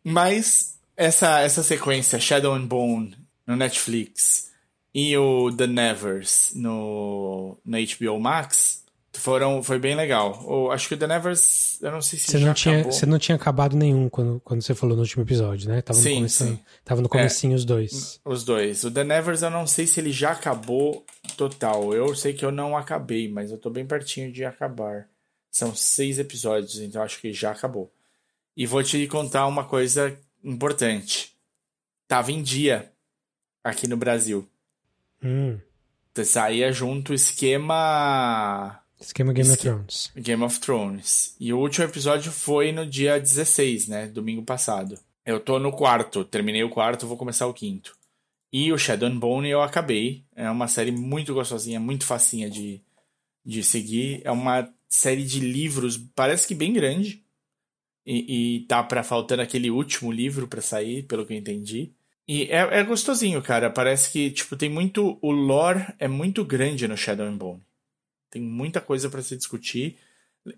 Mas 0.04 0.78
essa, 0.96 1.40
essa 1.42 1.62
sequência, 1.62 2.20
Shadow 2.20 2.54
and 2.54 2.66
Bone, 2.66 3.16
no 3.46 3.56
Netflix, 3.56 4.52
e 4.94 5.16
o 5.16 5.52
The 5.56 5.68
Nevers 5.68 6.52
no, 6.56 7.58
no 7.64 7.78
HBO 7.78 8.20
Max, 8.20 8.84
foram, 9.20 9.62
foi 9.64 9.80
bem 9.80 9.96
legal. 9.96 10.44
Ou, 10.46 10.72
acho 10.72 10.88
que 10.88 10.94
o 10.94 10.98
The 10.98 11.08
Nevers, 11.08 11.82
eu 11.82 11.92
não 11.92 12.02
sei 12.02 12.20
se 12.20 12.26
você 12.26 12.40
já 12.40 12.48
não 12.48 12.54
tinha, 12.54 12.76
acabou. 12.76 12.92
Você 12.92 13.06
não 13.06 13.20
tinha 13.20 13.36
acabado 13.36 13.76
nenhum 13.76 14.10
quando, 14.10 14.42
quando 14.44 14.62
você 14.62 14.76
falou 14.76 14.96
no 14.96 15.02
último 15.02 15.24
episódio, 15.24 15.70
né? 15.70 15.82
Tava 15.82 16.00
sim, 16.00 16.22
no 16.22 16.30
sim. 16.30 16.60
Tava 16.84 17.02
no 17.02 17.10
comecinho 17.10 17.54
é, 17.54 17.56
os 17.56 17.66
dois. 17.66 18.20
Os 18.24 18.44
dois. 18.44 18.84
O 18.84 18.92
The 18.92 19.04
Nevers 19.04 19.42
eu 19.42 19.50
não 19.50 19.68
sei 19.68 19.88
se 19.88 20.00
ele 20.00 20.12
já 20.12 20.32
acabou 20.32 21.06
total. 21.36 21.94
Eu 21.94 22.16
sei 22.16 22.34
que 22.34 22.46
eu 22.46 22.52
não 22.52 22.78
acabei, 22.78 23.30
mas 23.30 23.52
eu 23.52 23.58
tô 23.58 23.70
bem 23.70 23.86
pertinho 23.86 24.32
de 24.32 24.46
acabar. 24.46 25.08
São 25.52 25.76
seis 25.76 26.20
episódios, 26.20 26.80
então 26.80 27.02
acho 27.02 27.20
que 27.20 27.34
já 27.34 27.52
acabou. 27.52 27.92
E 28.56 28.66
vou 28.66 28.84
te 28.84 29.06
contar 29.08 29.48
uma 29.48 29.66
coisa 29.66 30.18
importante. 30.44 31.36
Tava 32.08 32.32
em 32.32 32.42
dia 32.42 32.92
aqui 33.64 33.88
no 33.88 33.98
Brasil. 33.98 34.48
Hum. 35.24 35.60
Saía 36.24 36.72
junto 36.72 37.12
o 37.12 37.16
esquema. 37.16 38.80
Esquema 39.00 39.32
Game 39.32 39.50
of 39.50 39.58
Thrones. 39.58 40.12
Game 40.16 40.44
of 40.44 40.60
Thrones. 40.60 41.36
E 41.40 41.54
o 41.54 41.60
último 41.60 41.86
episódio 41.86 42.32
foi 42.32 42.72
no 42.72 42.86
dia 42.86 43.20
16, 43.20 43.88
né? 43.88 44.08
Domingo 44.08 44.44
passado. 44.44 44.98
Eu 45.26 45.40
tô 45.40 45.60
no 45.60 45.72
quarto, 45.72 46.24
terminei 46.24 46.64
o 46.64 46.70
quarto, 46.70 47.06
vou 47.06 47.18
começar 47.18 47.48
o 47.48 47.54
quinto. 47.54 47.96
E 48.52 48.72
o 48.72 48.78
Shadow 48.78 49.08
and 49.08 49.18
Bone 49.18 49.50
eu 49.50 49.62
acabei. 49.62 50.24
É 50.36 50.50
uma 50.50 50.68
série 50.68 50.92
muito 50.92 51.34
gostosinha, 51.34 51.80
muito 51.80 52.06
facinha 52.06 52.50
de, 52.50 52.82
de 53.46 53.64
seguir. 53.64 54.22
É 54.24 54.32
uma 54.32 54.74
série 54.90 55.24
de 55.24 55.40
livros, 55.40 55.98
parece 56.16 56.48
que 56.48 56.56
bem 56.56 56.74
grande. 56.74 57.24
E, 58.06 58.56
e 58.58 58.60
tá 58.62 58.82
pra 58.82 59.04
faltando 59.04 59.42
aquele 59.42 59.70
último 59.70 60.12
livro 60.12 60.48
para 60.48 60.62
sair, 60.62 61.04
pelo 61.04 61.26
que 61.26 61.34
eu 61.34 61.38
entendi. 61.38 61.92
E 62.26 62.44
é, 62.44 62.80
é 62.80 62.84
gostosinho, 62.84 63.42
cara. 63.42 63.70
Parece 63.70 64.12
que, 64.12 64.32
tipo, 64.32 64.56
tem 64.56 64.70
muito. 64.70 65.20
O 65.22 65.32
lore 65.32 65.86
é 66.00 66.08
muito 66.08 66.44
grande 66.46 66.88
no 66.88 66.98
Shadow 66.98 67.28
and 67.28 67.38
Bone. 67.38 67.67
Tem 68.30 68.42
muita 68.42 68.82
coisa 68.82 69.10
para 69.10 69.22
se 69.22 69.36
discutir. 69.38 69.98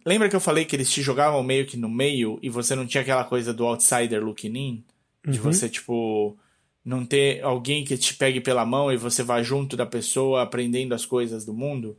Lembra 0.05 0.29
que 0.29 0.35
eu 0.35 0.39
falei 0.39 0.65
que 0.65 0.75
eles 0.75 0.91
te 0.91 1.01
jogavam 1.01 1.41
meio 1.43 1.65
que 1.65 1.77
no 1.77 1.89
meio 1.89 2.37
e 2.41 2.49
você 2.49 2.75
não 2.75 2.85
tinha 2.85 3.01
aquela 3.01 3.23
coisa 3.23 3.53
do 3.53 3.65
outsider 3.65 4.23
looking 4.23 4.55
in? 4.55 4.83
De 5.25 5.37
Uhum. 5.37 5.43
você, 5.43 5.67
tipo, 5.69 6.37
não 6.83 7.05
ter 7.05 7.43
alguém 7.43 7.83
que 7.83 7.97
te 7.97 8.15
pegue 8.15 8.39
pela 8.39 8.65
mão 8.65 8.91
e 8.91 8.97
você 8.97 9.23
vá 9.23 9.41
junto 9.43 9.75
da 9.75 9.85
pessoa 9.85 10.41
aprendendo 10.43 10.93
as 10.93 11.05
coisas 11.05 11.45
do 11.45 11.53
mundo? 11.53 11.97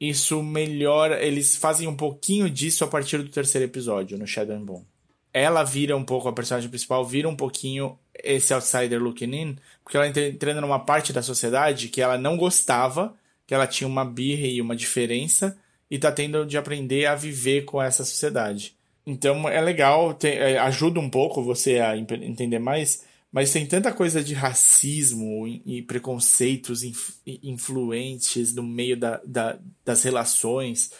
Isso 0.00 0.42
melhora. 0.42 1.22
Eles 1.24 1.56
fazem 1.56 1.86
um 1.88 1.96
pouquinho 1.96 2.50
disso 2.50 2.84
a 2.84 2.86
partir 2.86 3.18
do 3.18 3.28
terceiro 3.28 3.64
episódio, 3.64 4.18
no 4.18 4.26
Shadow 4.26 4.56
and 4.56 4.64
Bone. 4.64 4.86
Ela 5.32 5.64
vira 5.64 5.96
um 5.96 6.04
pouco, 6.04 6.28
a 6.28 6.32
personagem 6.32 6.68
principal 6.68 7.04
vira 7.04 7.28
um 7.28 7.34
pouquinho 7.34 7.98
esse 8.22 8.54
outsider 8.54 9.02
looking 9.02 9.34
in, 9.34 9.56
porque 9.82 9.96
ela 9.96 10.06
entra 10.06 10.26
entrando 10.28 10.60
numa 10.60 10.78
parte 10.78 11.12
da 11.12 11.22
sociedade 11.22 11.88
que 11.88 12.00
ela 12.00 12.16
não 12.16 12.36
gostava, 12.36 13.14
que 13.46 13.54
ela 13.54 13.66
tinha 13.66 13.88
uma 13.88 14.04
birra 14.04 14.46
e 14.46 14.60
uma 14.60 14.74
diferença, 14.76 15.56
e 15.90 15.98
tá 15.98 16.10
tendo 16.10 16.44
de 16.46 16.56
aprender 16.56 17.06
a 17.06 17.14
viver 17.14 17.64
com 17.64 17.80
essa 17.82 18.04
sociedade. 18.04 18.74
Então 19.06 19.48
é 19.48 19.60
legal, 19.60 20.14
tem- 20.14 20.32
é, 20.32 20.58
ajuda 20.58 20.98
um 20.98 21.10
pouco 21.10 21.42
você 21.42 21.78
a 21.78 21.96
entender 21.96 22.58
mais, 22.58 23.04
mas 23.30 23.52
tem 23.52 23.66
tanta 23.66 23.92
coisa 23.92 24.22
de 24.24 24.32
racismo 24.32 25.46
e, 25.46 25.82
preconceitos 25.82 26.82
inf- 26.82 27.16
influentes 27.26 28.54
no 28.54 28.62
meio 28.62 28.96
da, 28.96 29.20
da- 29.24 29.58
das 29.84 30.02
relações. 30.02 30.90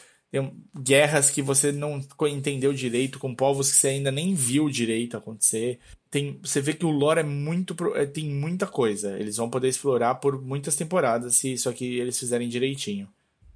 Guerras 0.76 1.30
que 1.30 1.42
você 1.42 1.70
não 1.70 2.00
entendeu 2.22 2.72
direito, 2.72 3.18
com 3.18 3.34
povos 3.34 3.70
que 3.70 3.76
você 3.76 3.88
ainda 3.88 4.10
nem 4.10 4.34
viu 4.34 4.68
direito 4.68 5.16
acontecer. 5.16 5.78
Tem, 6.10 6.38
você 6.42 6.60
vê 6.60 6.72
que 6.72 6.86
o 6.86 6.90
lore 6.90 7.20
é 7.20 7.24
muito. 7.24 7.76
é, 7.94 8.06
tem 8.06 8.26
muita 8.26 8.66
coisa. 8.66 9.18
Eles 9.18 9.36
vão 9.36 9.50
poder 9.50 9.68
explorar 9.68 10.16
por 10.16 10.40
muitas 10.40 10.76
temporadas 10.76 11.36
se 11.36 11.52
isso 11.52 11.68
aqui 11.68 11.98
eles 11.98 12.18
fizerem 12.18 12.48
direitinho. 12.48 13.08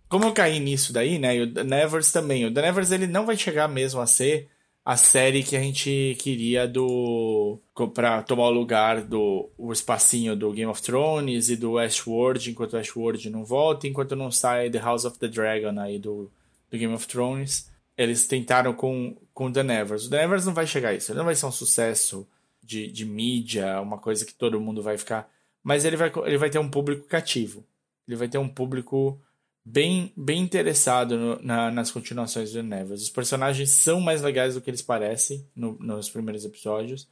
Como 0.09 0.24
eu 0.24 0.33
caí 0.33 0.59
nisso 0.59 0.93
daí, 0.93 1.18
né? 1.18 1.37
E 1.37 1.43
o 1.43 1.53
The 1.53 1.64
Nevers 1.64 2.12
também. 2.12 2.47
O 2.47 2.53
The 2.53 2.62
Nevers 2.62 2.91
ele 2.91 3.07
não 3.07 3.26
vai 3.26 3.37
chegar 3.37 3.68
mesmo 3.68 4.01
a 4.01 4.07
ser 4.07 4.49
a 4.89 4.97
série 4.97 5.43
que 5.43 5.55
a 5.55 5.61
gente 5.61 6.16
queria 6.18 6.66
do 6.66 7.59
para 7.93 8.22
tomar 8.22 8.47
o 8.47 8.51
lugar 8.51 9.03
do 9.03 9.51
o 9.59 9.70
espacinho 9.70 10.35
do 10.35 10.51
Game 10.51 10.70
of 10.70 10.81
Thrones 10.81 11.51
e 11.51 11.57
do 11.57 11.72
Westworld, 11.72 12.51
enquanto 12.51 12.72
o 12.72 12.76
Westworld 12.76 13.29
não 13.29 13.45
volta, 13.45 13.87
enquanto 13.87 14.16
não 14.16 14.31
sai 14.31 14.70
The 14.70 14.79
House 14.79 15.05
of 15.05 15.18
the 15.18 15.29
Dragon 15.29 15.79
aí 15.79 15.99
do, 15.99 16.31
do 16.71 16.79
Game 16.79 16.93
of 16.95 17.07
Thrones. 17.07 17.71
Eles 17.97 18.27
tentaram 18.27 18.73
com 18.75 19.16
com 19.35 19.51
The 19.53 19.62
Nevers. 19.62 20.07
O 20.07 20.11
The 20.11 20.21
Nevers 20.23 20.47
não 20.47 20.55
vai 20.55 20.66
chegar 20.66 20.91
a 20.91 20.95
isso. 20.95 21.11
Ele 21.12 21.19
não 21.19 21.25
vai 21.25 21.35
ser 21.35 21.47
um 21.47 21.53
sucesso 21.53 22.27
de, 22.62 22.91
de 22.91 23.05
mídia, 23.05 23.81
uma 23.81 23.99
coisa 23.99 24.25
que 24.25 24.35
todo 24.35 24.61
mundo 24.61 24.83
vai 24.83 24.99
ficar, 24.99 25.31
mas 25.62 25.85
ele 25.85 25.97
vai 25.97 26.12
ele 26.27 26.39
vai 26.39 26.51
ter 26.51 26.59
um 26.59 26.69
público 26.71 27.07
cativo. 27.07 27.64
Ele 28.07 28.16
vai 28.16 28.29
ter 28.29 28.39
um 28.39 28.49
público 28.49 29.21
bem, 29.64 30.12
bem 30.16 30.41
interessado 30.43 31.16
no- 31.16 31.43
na- 31.43 31.71
nas 31.71 31.91
continuações 31.91 32.53
do 32.53 32.62
Nevers. 32.62 33.03
Os 33.03 33.11
personagens 33.11 33.71
são 33.71 34.01
mais 34.01 34.23
legais 34.23 34.55
do 34.55 34.61
que 34.61 34.71
eles 34.71 34.83
parecem 34.83 35.47
no- 35.55 35.77
nos 35.79 36.09
primeiros 36.11 36.45
episódios 36.45 37.07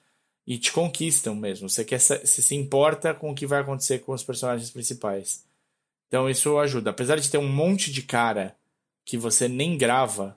e 0.47 0.57
te 0.59 0.73
conquistam 0.73 1.35
mesmo. 1.35 1.69
Você 1.69 1.85
quer 1.85 1.99
você 2.01 2.27
se 2.27 2.55
importa 2.55 3.13
com 3.15 3.31
o 3.31 3.35
que 3.35 3.47
vai 3.47 3.61
acontecer 3.61 3.99
com 4.01 4.13
os 4.13 4.25
personagens 4.25 4.71
principais. 4.71 5.45
Então 6.09 6.29
isso 6.31 6.59
ajuda. 6.59 6.91
Apesar 6.91 7.17
de 7.17 7.31
ter 7.31 7.39
um 7.39 7.49
monte 7.49 7.93
de 7.93 8.03
cara 8.03 8.57
que 9.07 9.17
você 9.17 9.49
nem 9.49 9.79
grava, 9.79 10.37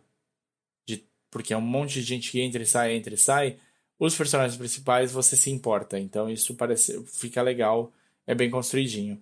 de- 0.87 1.03
porque 1.29 1.53
é 1.53 1.57
um 1.57 1.61
monte 1.61 1.95
de 1.95 2.03
gente 2.03 2.31
que 2.31 2.39
entra 2.39 2.61
e 2.63 2.65
sai, 2.65 2.93
entra 2.95 3.13
e 3.13 3.17
sai, 3.17 3.57
os 3.99 4.15
personagens 4.15 4.57
principais 4.57 5.11
você 5.11 5.35
se 5.35 5.49
importa. 5.51 5.99
Então 5.99 6.29
isso 6.29 6.55
parece 6.55 7.03
fica 7.05 7.41
legal, 7.41 7.91
é 8.25 8.33
bem 8.33 8.49
construidinho. 8.49 9.21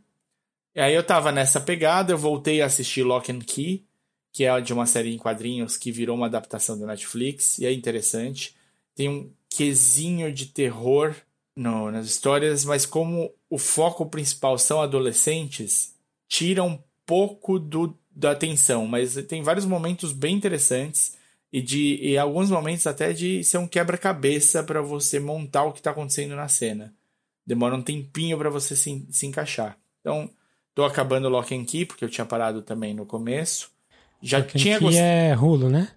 E 0.76 0.80
aí 0.80 0.93
eu 0.93 1.04
tava 1.04 1.32
nessa 1.32 1.60
pegada, 1.60 2.12
eu 2.14 2.18
voltei 2.18 2.62
a 2.62 2.68
assistir 2.68 3.02
Lock 3.04 3.32
and 3.32 3.39
Key, 3.39 3.84
que 4.32 4.43
é 4.43 4.62
de 4.62 4.74
uma 4.74 4.86
série 4.86 5.16
em 5.16 5.18
quadrinhos 5.18 5.78
que 5.78 5.91
virou 5.91 6.16
uma 6.16 6.28
adaptação 6.28 6.78
da 6.78 6.86
Netflix, 6.86 7.58
e 7.58 7.66
é 7.66 7.72
interessante. 7.72 8.56
Tem 8.93 9.10
um 9.10 9.32
quesinho 9.50 10.32
de 10.32 10.48
terror 10.48 11.16
no- 11.56 11.89
nas 11.89 12.06
histórias, 12.06 12.64
mas 12.66 12.86
como 12.86 13.34
o 13.50 13.58
foco 13.58 14.06
principal 14.06 14.60
são 14.60 14.80
adolescentes, 14.82 15.95
tira 16.28 16.64
um 16.64 16.78
pouco 17.06 17.58
do, 17.58 17.98
da 18.18 18.32
atenção, 18.32 18.88
mas 18.88 19.15
tem 19.28 19.43
vários 19.43 19.65
momentos 19.65 20.11
bem 20.11 20.36
interessantes 20.36 21.15
e 21.53 21.61
de 21.61 21.95
e 22.01 22.18
alguns 22.18 22.49
momentos 22.49 22.88
até 22.88 23.13
de 23.13 23.43
ser 23.43 23.57
um 23.57 23.68
quebra-cabeça 23.68 24.63
para 24.63 24.82
você 24.82 25.20
montar 25.20 25.63
o 25.63 25.72
que 25.72 25.82
tá 25.82 25.91
acontecendo 25.91 26.36
na 26.36 26.47
cena. 26.47 26.93
Demora 27.45 27.76
um 27.76 27.82
tempinho 27.82 28.38
para 28.38 28.49
você 28.49 28.76
se, 28.76 29.05
se 29.09 29.26
encaixar. 29.26 29.78
Então, 30.01 30.30
Tô 30.78 30.86
acabando 30.86 31.28
Lock 31.28 31.55
and 31.55 31.65
Key, 31.65 31.88
porque 31.88 32.05
eu 32.05 32.09
tinha 32.09 32.24
parado 32.24 32.61
também 32.61 32.93
no 32.93 33.03
começo. 33.03 33.72
Já 34.22 34.43
Quem 34.43 34.61
tinha 34.61 34.80
gostado. 34.80 35.03
é 35.03 35.36
Hulu, 35.36 35.70
né? 35.72 35.91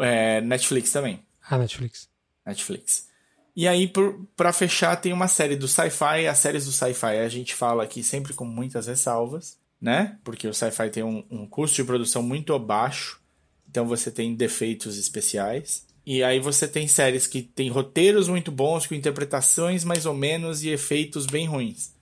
É, 0.00 0.40
Netflix 0.40 0.90
também. 0.90 1.20
Ah, 1.48 1.56
Netflix. 1.56 2.08
Netflix. 2.44 3.06
E 3.54 3.68
aí, 3.68 3.86
por, 3.86 4.26
pra 4.36 4.52
fechar, 4.52 4.96
tem 4.96 5.12
uma 5.12 5.28
série 5.28 5.54
do 5.54 5.68
sci-fi. 5.68 6.26
As 6.26 6.38
séries 6.38 6.66
do 6.66 6.72
sci-fi 6.72 7.20
a 7.20 7.28
gente 7.28 7.54
fala 7.54 7.84
aqui 7.84 8.02
sempre 8.02 8.34
com 8.34 8.44
muitas 8.44 8.88
ressalvas, 8.88 9.56
né? 9.80 10.18
Porque 10.22 10.46
o 10.46 10.54
sci-fi 10.54 10.90
tem 10.90 11.02
um, 11.02 11.24
um 11.30 11.46
custo 11.46 11.76
de 11.76 11.84
produção 11.84 12.22
muito 12.22 12.58
baixo. 12.58 13.20
Então 13.68 13.86
você 13.86 14.10
tem 14.10 14.34
defeitos 14.34 14.98
especiais. 14.98 15.86
E 16.04 16.22
aí 16.24 16.40
você 16.40 16.66
tem 16.66 16.88
séries 16.88 17.26
que 17.26 17.42
tem 17.42 17.68
roteiros 17.70 18.26
muito 18.28 18.50
bons, 18.50 18.86
com 18.86 18.94
interpretações 18.94 19.84
mais 19.84 20.06
ou 20.06 20.14
menos 20.14 20.62
e 20.64 20.70
efeitos 20.70 21.26
bem 21.26 21.46
ruins. 21.46 21.94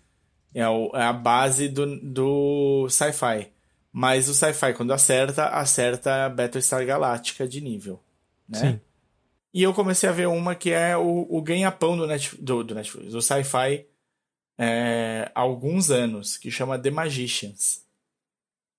É, 0.55 0.67
o- 0.69 0.91
é 0.95 1.03
a 1.03 1.13
base 1.13 1.69
do, 1.69 1.99
do 2.01 2.89
sci-fi. 2.89 3.49
Mas 3.93 4.29
o 4.29 4.35
sci-fi, 4.35 4.73
quando 4.75 4.93
acerta, 4.93 5.47
acerta 5.47 6.25
a 6.27 6.29
Battlestar 6.29 6.85
Galactica 6.87 7.47
de 7.47 7.61
nível. 7.61 8.01
Né? 8.49 8.59
Sim. 8.59 8.81
E 9.53 9.63
eu 9.63 9.75
comecei 9.75 10.09
a 10.09 10.13
ver 10.13 10.29
uma 10.29 10.55
que 10.55 10.71
é 10.71 10.97
o, 10.97 11.27
o 11.29 11.43
ganha-pão 11.43 11.97
do, 11.97 12.07
Net, 12.07 12.37
do, 12.41 12.63
do 12.63 12.75
Netflix, 12.75 13.13
do 13.13 13.21
sci-fi 13.21 13.87
é, 14.59 15.31
há 15.35 15.41
alguns 15.41 15.91
anos, 15.91 16.37
que 16.37 16.51
chama 16.51 16.79
The 16.79 16.91
Magicians. 16.91 17.87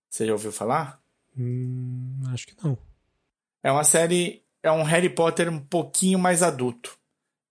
Você 0.09 0.25
já 0.25 0.33
ouviu 0.33 0.51
falar? 0.51 1.01
Hum, 1.37 2.19
acho 2.33 2.47
que 2.47 2.55
não. 2.63 2.77
É 3.63 3.71
uma 3.71 3.83
série, 3.83 4.43
é 4.63 4.71
um 4.71 4.83
Harry 4.83 5.09
Potter 5.09 5.49
um 5.49 5.59
pouquinho 5.59 6.19
mais 6.19 6.43
adulto. 6.43 6.97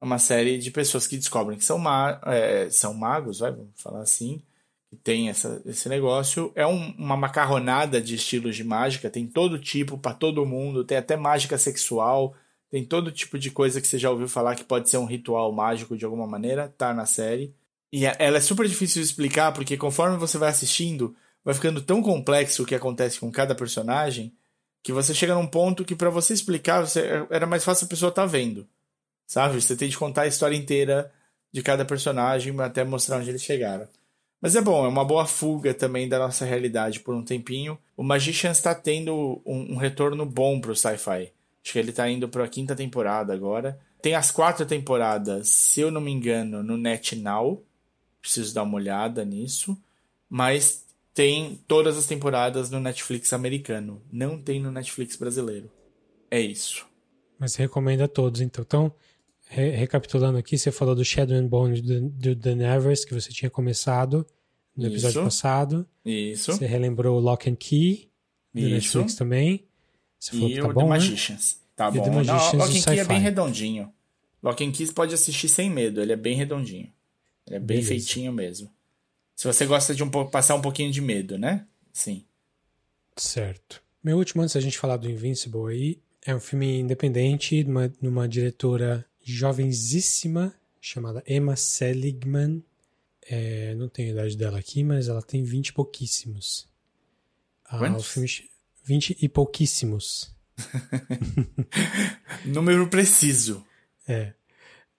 É 0.00 0.04
uma 0.04 0.18
série 0.18 0.58
de 0.58 0.70
pessoas 0.70 1.06
que 1.06 1.16
descobrem 1.16 1.58
que 1.58 1.64
são, 1.64 1.78
ma 1.78 2.20
é, 2.26 2.68
são 2.70 2.94
magos, 2.94 3.40
vai, 3.40 3.50
vamos 3.50 3.70
falar 3.80 4.02
assim, 4.02 4.42
que 4.88 4.96
tem 4.96 5.28
essa, 5.28 5.60
esse 5.66 5.88
negócio. 5.88 6.52
É 6.54 6.66
um- 6.66 6.92
uma 6.96 7.16
macarronada 7.16 8.00
de 8.00 8.14
estilos 8.14 8.54
de 8.56 8.64
mágica, 8.64 9.10
tem 9.10 9.26
todo 9.26 9.58
tipo, 9.58 9.98
para 9.98 10.14
todo 10.14 10.46
mundo, 10.46 10.84
tem 10.84 10.96
até 10.98 11.16
mágica 11.16 11.58
sexual, 11.58 12.34
tem 12.70 12.84
todo 12.84 13.10
tipo 13.12 13.38
de 13.38 13.50
coisa 13.50 13.80
que 13.80 13.86
você 13.86 13.98
já 13.98 14.10
ouviu 14.10 14.28
falar 14.28 14.54
que 14.54 14.64
pode 14.64 14.88
ser 14.88 14.98
um 14.98 15.04
ritual 15.06 15.50
mágico 15.52 15.96
de 15.96 16.04
alguma 16.04 16.26
maneira, 16.26 16.68
tá 16.76 16.92
na 16.94 17.06
série. 17.06 17.54
E 17.92 18.06
a- 18.06 18.16
ela 18.18 18.38
é 18.38 18.40
super 18.40 18.66
difícil 18.66 19.02
de 19.02 19.08
explicar, 19.08 19.52
porque 19.52 19.76
conforme 19.76 20.16
você 20.16 20.36
vai 20.38 20.50
assistindo, 20.50 21.14
vai 21.44 21.54
ficando 21.54 21.80
tão 21.80 22.02
complexo 22.02 22.62
o 22.62 22.66
que 22.66 22.74
acontece 22.74 23.18
com 23.18 23.30
cada 23.30 23.54
personagem, 23.54 24.32
que 24.82 24.92
você 24.92 25.14
chega 25.14 25.34
num 25.34 25.46
ponto 25.46 25.84
que 25.84 25.94
para 25.94 26.10
você 26.10 26.32
explicar, 26.34 26.86
você, 26.86 27.26
era 27.30 27.46
mais 27.46 27.64
fácil 27.64 27.86
a 27.86 27.88
pessoa 27.88 28.10
estar 28.10 28.26
vendo. 28.26 28.66
Sabe? 29.26 29.60
Você 29.60 29.76
tem 29.76 29.88
de 29.88 29.98
contar 29.98 30.22
a 30.22 30.26
história 30.26 30.56
inteira 30.56 31.12
de 31.52 31.62
cada 31.62 31.84
personagem 31.84 32.58
até 32.60 32.84
mostrar 32.84 33.18
onde 33.18 33.30
eles 33.30 33.42
chegaram. 33.42 33.88
Mas 34.40 34.54
é 34.54 34.60
bom, 34.60 34.84
é 34.84 34.88
uma 34.88 35.04
boa 35.04 35.26
fuga 35.26 35.74
também 35.74 36.08
da 36.08 36.18
nossa 36.18 36.44
realidade 36.44 37.00
por 37.00 37.14
um 37.14 37.24
tempinho. 37.24 37.76
O 37.96 38.02
Magicians 38.04 38.58
está 38.58 38.74
tendo 38.74 39.42
um, 39.44 39.74
um 39.74 39.76
retorno 39.76 40.24
bom 40.24 40.60
pro 40.60 40.76
sci-fi. 40.76 41.32
Acho 41.62 41.72
que 41.72 41.78
ele 41.78 41.92
tá 41.92 42.08
indo 42.08 42.28
para 42.28 42.44
a 42.44 42.48
quinta 42.48 42.76
temporada 42.76 43.34
agora. 43.34 43.78
Tem 44.00 44.14
as 44.14 44.30
quatro 44.30 44.64
temporadas, 44.64 45.48
se 45.48 45.80
eu 45.80 45.90
não 45.90 46.00
me 46.00 46.12
engano, 46.12 46.62
no 46.62 46.76
NetNow. 46.76 47.64
Preciso 48.28 48.52
dar 48.52 48.62
uma 48.62 48.74
olhada 48.74 49.24
nisso. 49.24 49.74
Mas 50.28 50.84
tem 51.14 51.58
todas 51.66 51.96
as 51.96 52.04
temporadas 52.04 52.68
no 52.68 52.78
Netflix 52.78 53.32
americano. 53.32 54.02
Não 54.12 54.38
tem 54.38 54.60
no 54.60 54.70
Netflix 54.70 55.16
brasileiro. 55.16 55.70
É 56.30 56.38
isso. 56.38 56.86
Mas 57.38 57.54
recomendo 57.54 58.02
a 58.02 58.08
todos, 58.08 58.42
então. 58.42 58.62
Então, 58.66 58.92
re 59.48 59.70
recapitulando 59.70 60.36
aqui, 60.36 60.58
você 60.58 60.70
falou 60.70 60.94
do 60.94 61.02
Shadow 61.02 61.38
and 61.38 61.46
Bone 61.46 61.80
do, 61.80 62.36
The 62.36 62.54
Nevers, 62.54 63.06
que 63.06 63.14
você 63.14 63.30
tinha 63.30 63.48
começado 63.50 64.26
no 64.76 64.86
episódio 64.86 65.20
Isso. 65.20 65.24
passado. 65.24 65.88
Isso. 66.04 66.52
Você 66.52 66.66
relembrou 66.66 67.16
o 67.16 67.20
Lock 67.20 67.48
and 67.48 67.56
Key, 67.56 68.10
do 68.52 68.60
Isso. 68.60 68.98
Netflix 68.98 69.14
também. 69.14 69.66
Você 70.18 70.32
falou 70.32 70.50
E 70.50 70.52
que 70.52 70.60
o 70.60 70.62
tá 70.64 70.68
The 70.68 70.74
bom, 70.74 70.82
né? 70.82 70.88
Magicians. 70.90 71.60
Tá 71.74 71.86
E 71.86 71.88
o 71.88 71.92
bom. 71.94 72.02
The 72.02 72.10
Não, 72.10 72.16
Magicians 72.16 72.52
Lock 72.62 72.74
e 72.74 72.78
and 72.78 72.82
Key 72.82 73.00
é 73.00 73.04
bem 73.04 73.20
redondinho. 73.20 73.92
Lock 74.42 74.62
and 74.62 74.72
Key 74.72 74.92
pode 74.92 75.14
assistir 75.14 75.48
sem 75.48 75.70
medo, 75.70 76.02
ele 76.02 76.12
é 76.12 76.16
bem 76.16 76.36
redondinho. 76.36 76.92
Ele 77.48 77.56
é 77.56 77.58
bem 77.58 77.78
Beleza. 77.78 77.88
feitinho 77.88 78.32
mesmo. 78.32 78.70
Se 79.34 79.46
você 79.46 79.66
gosta 79.66 79.94
de 79.94 80.02
um 80.04 80.10
passar 80.30 80.54
um 80.54 80.60
pouquinho 80.62 80.92
de 80.92 81.00
medo, 81.00 81.36
né? 81.38 81.66
Sim. 81.92 82.24
Certo. 83.16 83.82
Meu 84.02 84.16
último, 84.18 84.42
antes 84.42 84.54
da 84.54 84.60
gente 84.60 84.78
falar 84.78 84.96
do 84.96 85.10
Invincible 85.10 85.72
aí, 85.72 85.98
é 86.24 86.34
um 86.34 86.40
filme 86.40 86.78
independente, 86.80 87.64
numa, 87.64 87.92
numa 88.00 88.28
diretora 88.28 89.04
jovenzíssima, 89.22 90.54
chamada 90.80 91.22
Emma 91.26 91.56
Seligman. 91.56 92.62
É, 93.30 93.74
não 93.74 93.88
tenho 93.88 94.08
a 94.10 94.12
idade 94.12 94.36
dela 94.36 94.58
aqui, 94.58 94.84
mas 94.84 95.08
ela 95.08 95.22
tem 95.22 95.42
20 95.42 95.68
e 95.68 95.72
pouquíssimos. 95.72 96.68
Ah, 97.64 97.92
o 97.96 98.02
filme, 98.02 98.28
ch- 98.28 98.44
20 98.84 99.16
e 99.20 99.28
pouquíssimos. 99.28 100.34
Número 102.44 102.88
preciso. 102.88 103.64
É. 104.06 104.32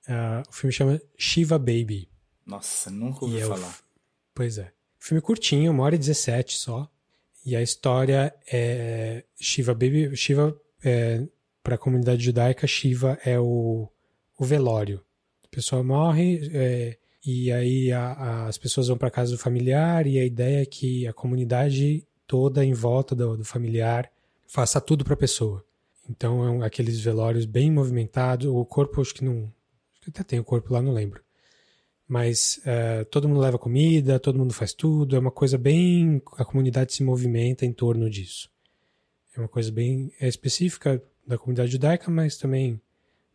Ah, 0.08 0.44
o 0.48 0.52
filme 0.52 0.74
chama 0.74 1.02
Shiva 1.18 1.58
Baby. 1.58 2.09
Nossa, 2.50 2.90
nunca 2.90 3.26
ouvi 3.26 3.38
E 3.38 3.42
é 3.42 3.46
falar. 3.46 3.68
f- 3.70 3.84
Pois 4.34 4.58
é. 4.58 4.72
Filme 4.98 5.22
curtinho, 5.22 5.72
uma 5.72 5.84
hora 5.84 5.96
e 5.96 6.00
17 6.00 6.58
só. 6.58 6.90
E 7.46 7.56
a 7.56 7.62
história 7.62 8.34
é 8.52 9.24
Shiva 9.40 9.74
Baby. 9.74 10.16
Shiva, 10.16 10.60
é, 10.84 11.26
para 11.64 11.76
a 11.76 11.78
comunidade 11.78 12.24
judaica, 12.24 12.66
Shiva 12.68 13.18
é 13.24 13.40
o, 13.40 13.88
o 14.38 14.46
velório. 14.46 15.02
A 15.44 15.48
pessoa 15.50 15.84
morre 15.84 16.50
é, 16.54 16.98
e 17.26 17.52
aí 17.52 17.92
a- 17.92 18.12
a- 18.14 18.48
as 18.48 18.58
pessoas 18.58 18.88
vão 18.88 18.98
para 18.98 19.10
casa 19.12 19.32
do 19.32 19.38
familiar 19.38 20.06
e 20.08 20.20
a 20.20 20.26
ideia 20.26 20.62
é 20.62 20.66
que 20.66 21.08
a 21.08 21.14
comunidade 21.14 22.06
toda 22.28 22.64
em 22.66 22.74
volta 22.74 23.16
do, 23.16 23.38
do 23.38 23.46
familiar 23.46 24.12
faça 24.48 24.80
tudo 24.82 25.04
para 25.04 25.14
a 25.14 25.18
pessoa. 25.18 25.64
Então 26.10 26.44
é 26.44 26.50
um, 26.50 26.64
aqueles 26.64 27.00
velórios 27.00 27.46
bem 27.46 27.72
movimentados. 27.72 28.48
O 28.48 28.66
corpo, 28.66 29.02
acho 29.02 29.14
que 29.14 29.24
não. 29.24 29.44
Acho 29.94 30.02
que 30.02 30.10
até 30.10 30.24
tem 30.24 30.40
o 30.40 30.44
corpo 30.44 30.74
lá, 30.74 30.82
não 30.82 30.94
lembro 30.94 31.22
mas 32.10 32.60
eh, 32.66 33.04
todo 33.04 33.30
mundo 33.30 33.40
leva 33.40 33.60
comida, 33.60 34.20
todo 34.20 34.40
mundo 34.40 34.52
faz 34.52 34.74
tudo, 34.74 35.16
é 35.16 35.20
uma 35.20 35.30
coisa 35.30 35.60
bem. 35.60 36.20
A 36.38 36.44
comunidade 36.44 36.92
se 36.92 37.04
movimenta 37.04 37.68
em 37.68 37.72
torno 37.72 38.10
disso. 38.10 38.50
É 39.38 39.40
uma 39.40 39.48
coisa 39.48 39.72
bem 39.72 40.12
é 40.20 40.28
específica 40.28 41.02
da 41.26 41.38
comunidade 41.38 41.72
judaica, 41.72 42.10
mas 42.10 42.36
também 42.36 42.82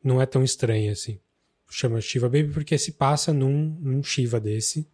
não 0.02 0.20
é 0.20 0.26
tão 0.26 0.42
estranha 0.42 0.90
assim. 0.90 1.20
Chama 1.70 2.00
Shiva 2.00 2.28
Baby 2.28 2.52
porque 2.52 2.76
se 2.76 2.90
passa 2.90 3.32
num, 3.32 3.78
num 3.80 4.02
Shiva 4.02 4.40
desse. 4.40 4.84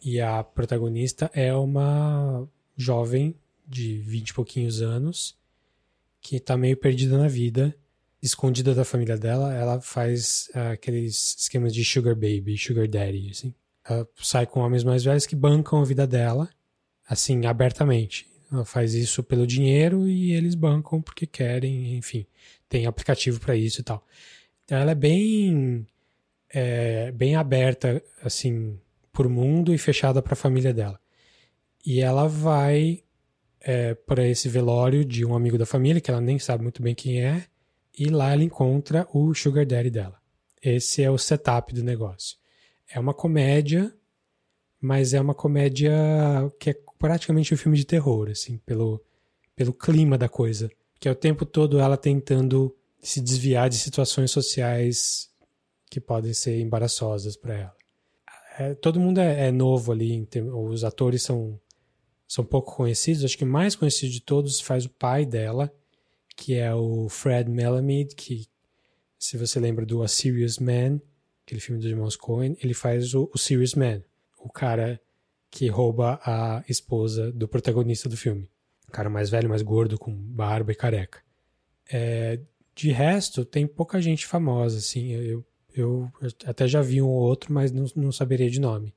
E 0.00 0.20
a 0.20 0.44
protagonista 0.44 1.28
é 1.34 1.52
uma 1.52 2.48
jovem 2.76 3.34
de 3.66 3.98
vinte 3.98 4.30
e 4.30 4.34
pouquinhos 4.34 4.80
anos 4.80 5.36
que 6.20 6.38
tá 6.38 6.56
meio 6.56 6.76
perdida 6.76 7.18
na 7.18 7.26
vida 7.26 7.76
escondida 8.22 8.74
da 8.74 8.84
família 8.84 9.16
dela, 9.16 9.54
ela 9.54 9.80
faz 9.80 10.50
ah, 10.54 10.72
aqueles 10.72 11.36
esquemas 11.38 11.72
de 11.72 11.84
sugar 11.84 12.14
baby, 12.14 12.56
sugar 12.58 12.86
daddy, 12.86 13.30
assim. 13.30 13.54
Ela 13.88 14.06
sai 14.16 14.46
com 14.46 14.60
homens 14.60 14.84
mais 14.84 15.02
velhos 15.04 15.26
que 15.26 15.34
bancam 15.34 15.80
a 15.80 15.84
vida 15.84 16.06
dela, 16.06 16.48
assim, 17.08 17.46
abertamente. 17.46 18.26
Ela 18.52 18.64
faz 18.64 18.94
isso 18.94 19.22
pelo 19.22 19.46
dinheiro 19.46 20.08
e 20.08 20.32
eles 20.32 20.54
bancam 20.54 21.00
porque 21.00 21.26
querem, 21.26 21.96
enfim. 21.96 22.26
Tem 22.68 22.86
aplicativo 22.86 23.40
para 23.40 23.56
isso 23.56 23.80
e 23.80 23.84
tal. 23.84 24.04
Então 24.64 24.78
ela 24.78 24.90
é 24.90 24.94
bem, 24.94 25.86
é, 26.52 27.10
bem 27.12 27.36
aberta, 27.36 28.02
assim, 28.22 28.78
por 29.12 29.28
mundo 29.28 29.72
e 29.72 29.78
fechada 29.78 30.20
para 30.20 30.34
a 30.34 30.36
família 30.36 30.74
dela. 30.74 31.00
E 31.84 32.00
ela 32.00 32.28
vai 32.28 33.02
é, 33.60 33.94
para 33.94 34.26
esse 34.26 34.48
velório 34.48 35.04
de 35.04 35.24
um 35.24 35.34
amigo 35.34 35.56
da 35.58 35.66
família, 35.66 36.00
que 36.00 36.10
ela 36.10 36.20
nem 36.20 36.38
sabe 36.38 36.62
muito 36.62 36.82
bem 36.82 36.94
quem 36.94 37.22
é, 37.22 37.44
e 38.00 38.08
lá 38.08 38.32
ela 38.32 38.42
encontra 38.42 39.06
o 39.12 39.34
Sugar 39.34 39.66
Daddy 39.66 39.90
dela. 39.90 40.18
Esse 40.62 41.02
é 41.02 41.10
o 41.10 41.18
setup 41.18 41.74
do 41.74 41.84
negócio. 41.84 42.38
É 42.88 42.98
uma 42.98 43.12
comédia, 43.12 43.94
mas 44.80 45.12
é 45.12 45.20
uma 45.20 45.34
comédia 45.34 45.92
que 46.58 46.70
é 46.70 46.76
praticamente 46.98 47.52
um 47.52 47.58
filme 47.58 47.76
de 47.76 47.84
terror, 47.84 48.30
assim, 48.30 48.56
pelo, 48.64 49.04
pelo 49.54 49.74
clima 49.74 50.16
da 50.16 50.30
coisa. 50.30 50.70
Que 50.98 51.10
é 51.10 51.12
o 51.12 51.14
tempo 51.14 51.44
todo 51.44 51.78
ela 51.78 51.98
tentando 51.98 52.74
se 53.02 53.20
desviar 53.20 53.68
de 53.68 53.76
situações 53.76 54.30
sociais 54.30 55.28
que 55.90 56.00
podem 56.00 56.32
ser 56.32 56.58
embaraçosas 56.58 57.36
para 57.36 57.54
ela. 57.54 57.76
É, 58.58 58.74
todo 58.76 58.98
mundo 58.98 59.18
é, 59.18 59.48
é 59.48 59.52
novo 59.52 59.92
ali, 59.92 60.26
os 60.54 60.84
atores 60.84 61.22
são, 61.22 61.60
são 62.26 62.46
pouco 62.46 62.74
conhecidos. 62.74 63.26
Acho 63.26 63.36
que 63.36 63.44
mais 63.44 63.76
conhecido 63.76 64.10
de 64.10 64.22
todos 64.22 64.58
faz 64.58 64.86
o 64.86 64.90
pai 64.90 65.26
dela, 65.26 65.70
que 66.36 66.54
é 66.54 66.74
o 66.74 67.08
Fred 67.08 67.50
Melamed, 67.50 68.14
que, 68.14 68.46
se 69.18 69.36
você 69.36 69.60
lembra 69.60 69.84
do 69.84 70.02
A 70.02 70.08
Serious 70.08 70.58
Man, 70.58 71.00
aquele 71.44 71.60
filme 71.60 71.80
dos 71.80 71.90
irmãos 71.90 72.16
Coen, 72.16 72.56
ele 72.62 72.74
faz 72.74 73.14
o, 73.14 73.30
o 73.34 73.38
Serious 73.38 73.74
Man, 73.74 74.02
o 74.38 74.50
cara 74.50 75.00
que 75.50 75.68
rouba 75.68 76.20
a 76.24 76.62
esposa 76.68 77.32
do 77.32 77.48
protagonista 77.48 78.08
do 78.08 78.16
filme. 78.16 78.48
O 78.88 78.92
cara 78.92 79.10
mais 79.10 79.30
velho, 79.30 79.48
mais 79.48 79.62
gordo, 79.62 79.98
com 79.98 80.14
barba 80.14 80.72
e 80.72 80.74
careca. 80.74 81.20
É, 81.92 82.40
de 82.74 82.90
resto, 82.90 83.44
tem 83.44 83.66
pouca 83.66 84.00
gente 84.00 84.26
famosa, 84.26 84.78
assim. 84.78 85.10
Eu, 85.10 85.44
eu 85.74 86.10
até 86.46 86.66
já 86.68 86.80
vi 86.80 87.02
um 87.02 87.08
ou 87.08 87.20
outro, 87.20 87.52
mas 87.52 87.72
não, 87.72 87.86
não 87.96 88.12
saberia 88.12 88.48
de 88.48 88.60
nome. 88.60 88.94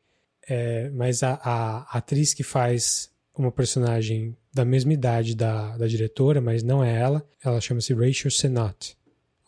É, 0.47 0.89
mas 0.91 1.23
a, 1.23 1.33
a 1.43 1.97
atriz 1.97 2.33
que 2.33 2.43
faz 2.43 3.11
uma 3.35 3.51
personagem 3.51 4.37
da 4.53 4.63
mesma 4.63 4.93
idade 4.93 5.35
da, 5.35 5.75
da 5.77 5.87
diretora, 5.87 6.39
mas 6.39 6.61
não 6.63 6.83
é 6.83 6.95
ela. 6.99 7.27
Ela 7.43 7.59
chama-se 7.59 7.93
Rachel 7.93 8.29
Sennott. 8.31 8.95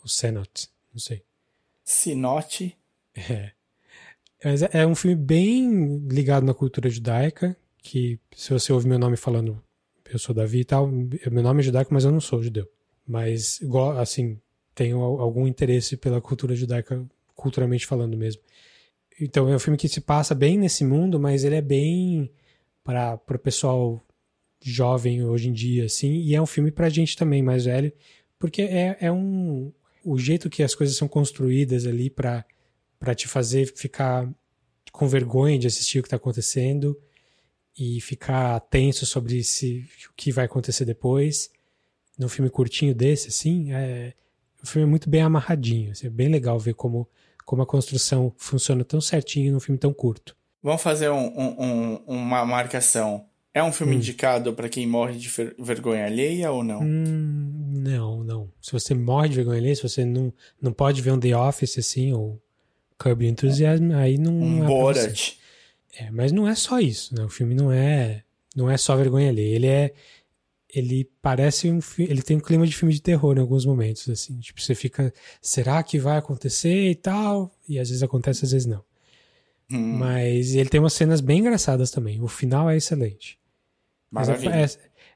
Ou 0.01 0.07
Sennott, 0.07 0.67
não 0.93 0.99
sei. 0.99 1.23
Sinote. 1.83 2.75
É. 3.15 3.51
Mas 4.43 4.61
é- 4.63 4.69
é 4.73 4.87
um 4.87 4.95
filme 4.95 5.15
bem 5.15 5.97
ligado 6.07 6.45
na 6.45 6.53
cultura 6.53 6.89
judaica, 6.89 7.55
que 7.81 8.19
se 8.35 8.51
você 8.51 8.73
ouvir 8.73 8.87
meu 8.87 8.99
nome 8.99 9.15
falando, 9.15 9.61
eu 10.11 10.19
sou 10.19 10.33
Davi 10.35 10.61
e 10.61 10.65
tal, 10.65 10.87
meu 10.87 11.43
nome 11.43 11.61
é 11.61 11.63
judaico, 11.63 11.93
mas 11.93 12.03
eu 12.03 12.11
não 12.11 12.19
sou 12.19 12.41
judeu. 12.41 12.67
Mas, 13.07 13.59
assim, 13.99 14.39
tenho 14.73 14.99
al- 15.01 15.21
algum 15.21 15.47
interesse 15.47 15.95
pela 15.95 16.19
cultura 16.19 16.55
judaica, 16.55 17.05
culturalmente 17.35 17.85
falando 17.85 18.17
mesmo. 18.17 18.41
Então 19.19 19.47
é 19.47 19.55
um 19.55 19.59
filme 19.59 19.77
que 19.77 19.87
se 19.87 20.01
passa 20.01 20.35
bem 20.35 20.57
nesse 20.57 20.83
mundo, 20.83 21.19
mas 21.19 21.43
ele 21.43 21.55
é 21.55 21.61
bem 21.61 22.29
para 22.83 23.19
o 23.29 23.39
pessoal 23.39 24.03
jovem 24.61 25.23
hoje 25.23 25.49
em 25.49 25.53
dia, 25.53 25.85
assim, 25.85 26.13
e 26.13 26.33
é 26.35 26.41
um 26.41 26.45
filme 26.45 26.71
pra 26.71 26.89
gente 26.89 27.15
também 27.15 27.41
mais 27.43 27.65
velho, 27.65 27.91
porque 28.39 28.61
é, 28.63 28.97
é 28.99 29.11
um 29.11 29.71
o 30.03 30.17
jeito 30.19 30.49
que 30.49 30.61
as 30.63 30.75
coisas 30.75 30.95
são 30.95 31.07
construídas 31.07 31.85
ali 31.85 32.09
pra 32.09 32.45
para 32.99 33.13
te 33.15 33.27
fazer 33.27 33.71
ficar 33.75 34.27
com 34.91 35.07
vergonha 35.07 35.59
de 35.59 35.67
assistir 35.67 35.99
o 35.99 36.03
que 36.03 36.09
tá 36.09 36.15
acontecendo 36.15 36.97
e 37.77 37.99
ficar 38.01 38.59
tenso 38.61 39.05
sobre 39.05 39.43
se 39.43 39.85
o 40.09 40.13
que 40.15 40.31
vai 40.31 40.45
acontecer 40.45 40.85
depois. 40.85 41.49
Num 42.17 42.29
filme 42.29 42.49
curtinho 42.49 42.95
desse, 42.95 43.27
assim, 43.27 43.73
é, 43.73 44.13
o 44.63 44.65
filme 44.65 44.87
é 44.87 44.89
muito 44.89 45.09
bem 45.09 45.21
amarradinho. 45.21 45.91
assim, 45.91 46.07
é 46.07 46.09
bem 46.09 46.29
legal 46.29 46.57
ver 46.57 46.73
como, 46.73 47.07
como 47.43 47.61
a 47.61 47.65
construção 47.65 48.33
funciona 48.37 48.85
tão 48.85 49.01
certinho 49.01 49.51
num 49.53 49.59
filme 49.59 49.77
tão 49.77 49.93
curto. 49.93 50.35
Vamos 50.63 50.81
fazer 50.81 51.09
um- 51.09 51.27
um- 51.37 51.55
um- 51.59 51.95
uma 52.07 52.45
marcação. 52.45 53.25
É 53.55 53.63
um 53.63 53.71
filme 53.71 53.93
Hum. 53.95 53.99
indicado 53.99 54.53
pra 54.53 54.67
quem 54.67 54.85
morre 54.85 55.17
de 55.17 55.29
ver- 55.29 55.55
vergonha 55.57 56.05
alheia 56.05 56.51
ou 56.51 56.61
não? 56.61 56.81
Hum, 56.81 57.71
não, 57.77 58.21
não. 58.21 58.51
Se 58.61 58.73
você 58.73 58.93
morre 58.93 59.29
de 59.29 59.35
vergonha 59.35 59.59
ali, 59.59 59.73
se 59.73 59.81
você 59.81 60.03
não, 60.03 60.33
não 60.61 60.73
pode 60.73 61.01
ver 61.01 61.11
um 61.13 61.19
The 61.19 61.35
Office 61.37 61.77
assim, 61.77 62.11
ou 62.11 62.37
Curb 62.99 63.25
Enthusiasm, 63.25 63.93
aí 63.93 64.17
não, 64.17 64.33
Um 64.33 64.63
é. 64.63 64.67
Borat. 64.67 65.37
É, 65.97 66.11
mas 66.11 66.33
não 66.33 66.45
é 66.45 66.53
só 66.53 66.81
isso, 66.81 67.15
né? 67.15 67.23
O 67.23 67.29
filme 67.29 67.55
não 67.55 67.71
é 67.71 68.23
não 68.53 68.69
é 68.69 68.75
só 68.75 68.93
vergonha 68.97 69.29
ali. 69.29 69.41
Ele 69.41 69.67
é 69.67 69.93
ele 70.69 71.09
parece 71.21 71.71
um 71.71 71.79
ele 71.97 72.21
tem 72.21 72.35
um 72.35 72.41
clima 72.41 72.67
de 72.67 72.75
filme 72.75 72.93
de 72.93 73.01
terror 73.01 73.37
em 73.37 73.39
alguns 73.39 73.65
momentos 73.65 74.09
assim, 74.09 74.37
tipo 74.41 74.59
você 74.61 74.75
fica, 74.75 75.13
será 75.41 75.81
que 75.81 75.97
vai 75.97 76.17
acontecer 76.17 76.89
e 76.91 76.95
tal? 76.95 77.49
E 77.69 77.79
às 77.79 77.87
vezes 77.87 78.03
acontece, 78.03 78.43
às 78.43 78.51
vezes 78.51 78.67
não. 78.67 78.83
Hum, 79.71 79.97
Mas 79.97 80.53
ele 80.55 80.67
tem 80.69 80.81
umas 80.81 80.91
cenas 80.91 81.21
bem 81.21 81.39
engraçadas 81.39 81.89
também. 81.91 82.21
O 82.21 82.27
final 82.27 82.69
é 82.69 82.75
excelente. 82.75 83.39
Mas 84.15 84.29
é, 84.29 84.63
é- 84.63 84.69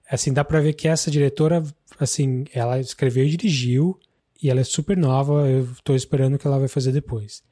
assim, 0.09 0.33
dá 0.33 0.43
pra 0.43 0.59
ver 0.59 0.73
que 0.73 0.87
essa 0.87 1.09
diretora, 1.09 1.63
assim, 1.99 2.45
ela 2.53 2.79
escreveu 2.79 3.25
e 3.25 3.29
dirigiu, 3.29 3.99
e 4.41 4.49
ela 4.49 4.59
é 4.61 4.63
super 4.63 4.97
nova, 4.97 5.47
eu 5.49 5.67
tô 5.83 5.95
esperando 5.95 6.35
o 6.35 6.39
que 6.39 6.45
ela 6.47 6.59
vai 6.59 6.67
fazer 6.67 6.91
depois. 6.91 7.43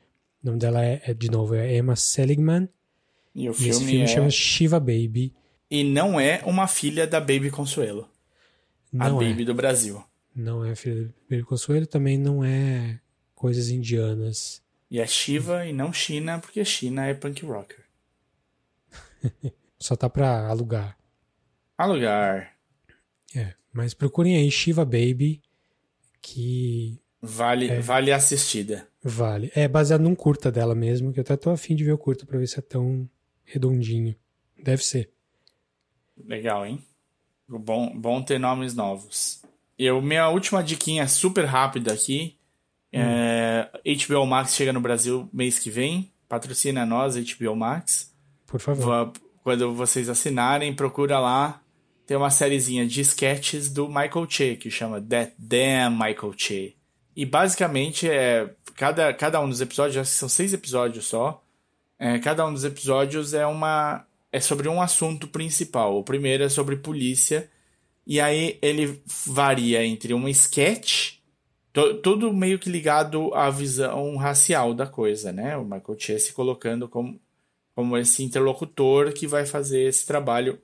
O 0.43 0.47
nome 0.47 0.59
dela 0.59 0.83
é, 0.83 1.01
é, 1.05 1.13
de 1.13 1.29
novo, 1.29 1.55
é 1.55 1.75
Emma 1.75 1.95
Seligman, 1.95 2.69
E 3.35 3.49
o 3.49 3.51
e 3.51 3.53
esse 3.53 3.61
filme, 3.79 3.85
filme 3.85 4.03
é... 4.03 4.07
chama 4.07 4.29
Shiva 4.29 4.79
Baby. 4.79 5.33
E 5.69 5.83
não 5.83 6.19
é 6.19 6.41
uma 6.45 6.67
filha 6.67 7.05
da 7.05 7.19
Baby 7.19 7.49
a 8.97 9.09
Não 9.09 9.21
é, 9.21 9.29
Baby 9.29 9.45
do 9.45 9.53
Brasil. 9.53 10.01
não 10.35 10.63
é 10.63 10.75
filha 10.75 11.05
do 11.05 11.13
Baby 11.29 11.43
Consuelo, 11.43 11.85
também 11.85 12.17
não 12.17 12.43
é 12.43 12.99
coisas 13.35 13.69
indianas. 13.69 14.61
E 14.89 14.99
é 14.99 15.05
Shiva 15.05 15.65
e 15.65 15.73
não 15.73 15.91
China, 15.91 16.39
porque 16.39 16.63
China 16.63 17.05
é 17.05 17.13
punk 17.13 17.45
rocker. 17.45 17.83
Só 19.77 19.95
tá 19.95 20.09
pra 20.09 20.47
alugar. 20.47 20.96
Alugar. 21.77 22.53
É, 23.35 23.53
mas 23.73 23.93
procurem 23.93 24.35
aí 24.37 24.49
Shiva 24.49 24.83
Baby, 24.85 25.41
que 26.21 26.99
Vale, 27.21 27.67
É. 27.69 27.79
vale 27.79 28.11
assistida. 28.11 28.87
vale. 29.03 29.51
É 29.55 29.67
baseado 29.67 30.01
num 30.01 30.15
curta 30.15 30.51
dela 30.51 30.75
mesmo, 30.75 31.11
que 31.11 31.19
eu 31.19 31.21
até 31.23 31.35
tô 31.35 31.49
afim 31.49 31.75
de 31.75 31.83
ver 31.83 31.91
o 31.93 31.97
curta 31.97 32.25
pra 32.25 32.37
ver 32.37 32.47
se 32.47 32.59
é 32.59 32.61
tão 32.61 33.09
redondinho. 33.43 34.15
Deve 34.63 34.83
ser. 34.83 35.09
Legal, 36.25 36.65
hein? 36.65 36.83
Bom, 37.47 37.97
bom 37.97 38.21
ter 38.21 38.39
nomes 38.39 38.73
novos. 38.75 39.41
Eu, 39.77 40.01
minha 40.01 40.27
última 40.29 40.63
diquinha 40.63 41.07
super 41.07 41.45
rápida 41.45 41.93
aqui. 41.93 42.37
É, 42.91 43.69
HBO 44.07 44.25
Max 44.25 44.53
chega 44.55 44.73
no 44.73 44.79
Brasil 44.81 45.29
mês 45.31 45.59
que 45.59 45.69
vem. 45.69 46.11
Patrocina 46.27 46.85
nós, 46.85 47.15
HBO 47.15 47.55
Max. 47.55 48.13
Por 48.45 48.59
favor. 48.59 49.11
Quando 49.43 49.73
vocês 49.73 50.09
assinarem, 50.09 50.73
procura 50.73 51.19
lá. 51.19 51.61
Tem 52.07 52.15
uma 52.17 52.31
sériezinha 52.31 52.87
de 52.87 53.01
sketches 53.01 53.69
do 53.69 53.87
Michael 53.89 54.25
Che, 54.29 54.55
que 54.55 54.71
chama 54.71 55.01
That 55.01 55.33
Damn 55.37 55.91
Michael 55.93 56.33
Che. 56.37 56.73
E 57.15 57.25
basicamente 57.25 58.09
é. 58.09 58.49
Cada, 58.75 59.11
cada 59.13 59.41
um 59.41 59.49
dos 59.49 59.59
episódios, 59.59 59.97
acho 59.97 60.11
que 60.11 60.17
são 60.17 60.29
seis 60.29 60.53
episódios 60.53 61.05
só. 61.07 61.43
É, 61.99 62.17
cada 62.19 62.45
um 62.45 62.53
dos 62.53 62.63
episódios 62.63 63.33
é 63.33 63.45
uma. 63.45 64.05
É 64.31 64.39
sobre 64.39 64.69
um 64.69 64.81
assunto 64.81 65.27
principal. 65.27 65.97
O 65.97 66.03
primeiro 66.03 66.43
é 66.43 66.49
sobre 66.49 66.77
polícia. 66.77 67.49
E 68.05 68.21
aí 68.21 68.57
ele 68.61 69.01
varia 69.25 69.83
entre 69.85 70.13
um 70.13 70.29
sketch. 70.29 71.15
to- 71.73 71.95
Tudo 71.95 72.31
meio 72.31 72.57
que 72.59 72.69
ligado 72.69 73.33
à 73.33 73.49
visão 73.49 74.15
racial 74.15 74.73
da 74.73 74.85
coisa, 74.87 75.33
né? 75.33 75.57
O 75.57 75.63
Michael 75.65 75.99
Che 75.99 76.19
se 76.19 76.31
colocando 76.33 76.87
como, 76.87 77.19
como 77.75 77.97
esse 77.97 78.23
interlocutor 78.23 79.11
que 79.11 79.27
vai 79.27 79.45
fazer 79.45 79.81
esse 79.89 80.05
trabalho 80.05 80.57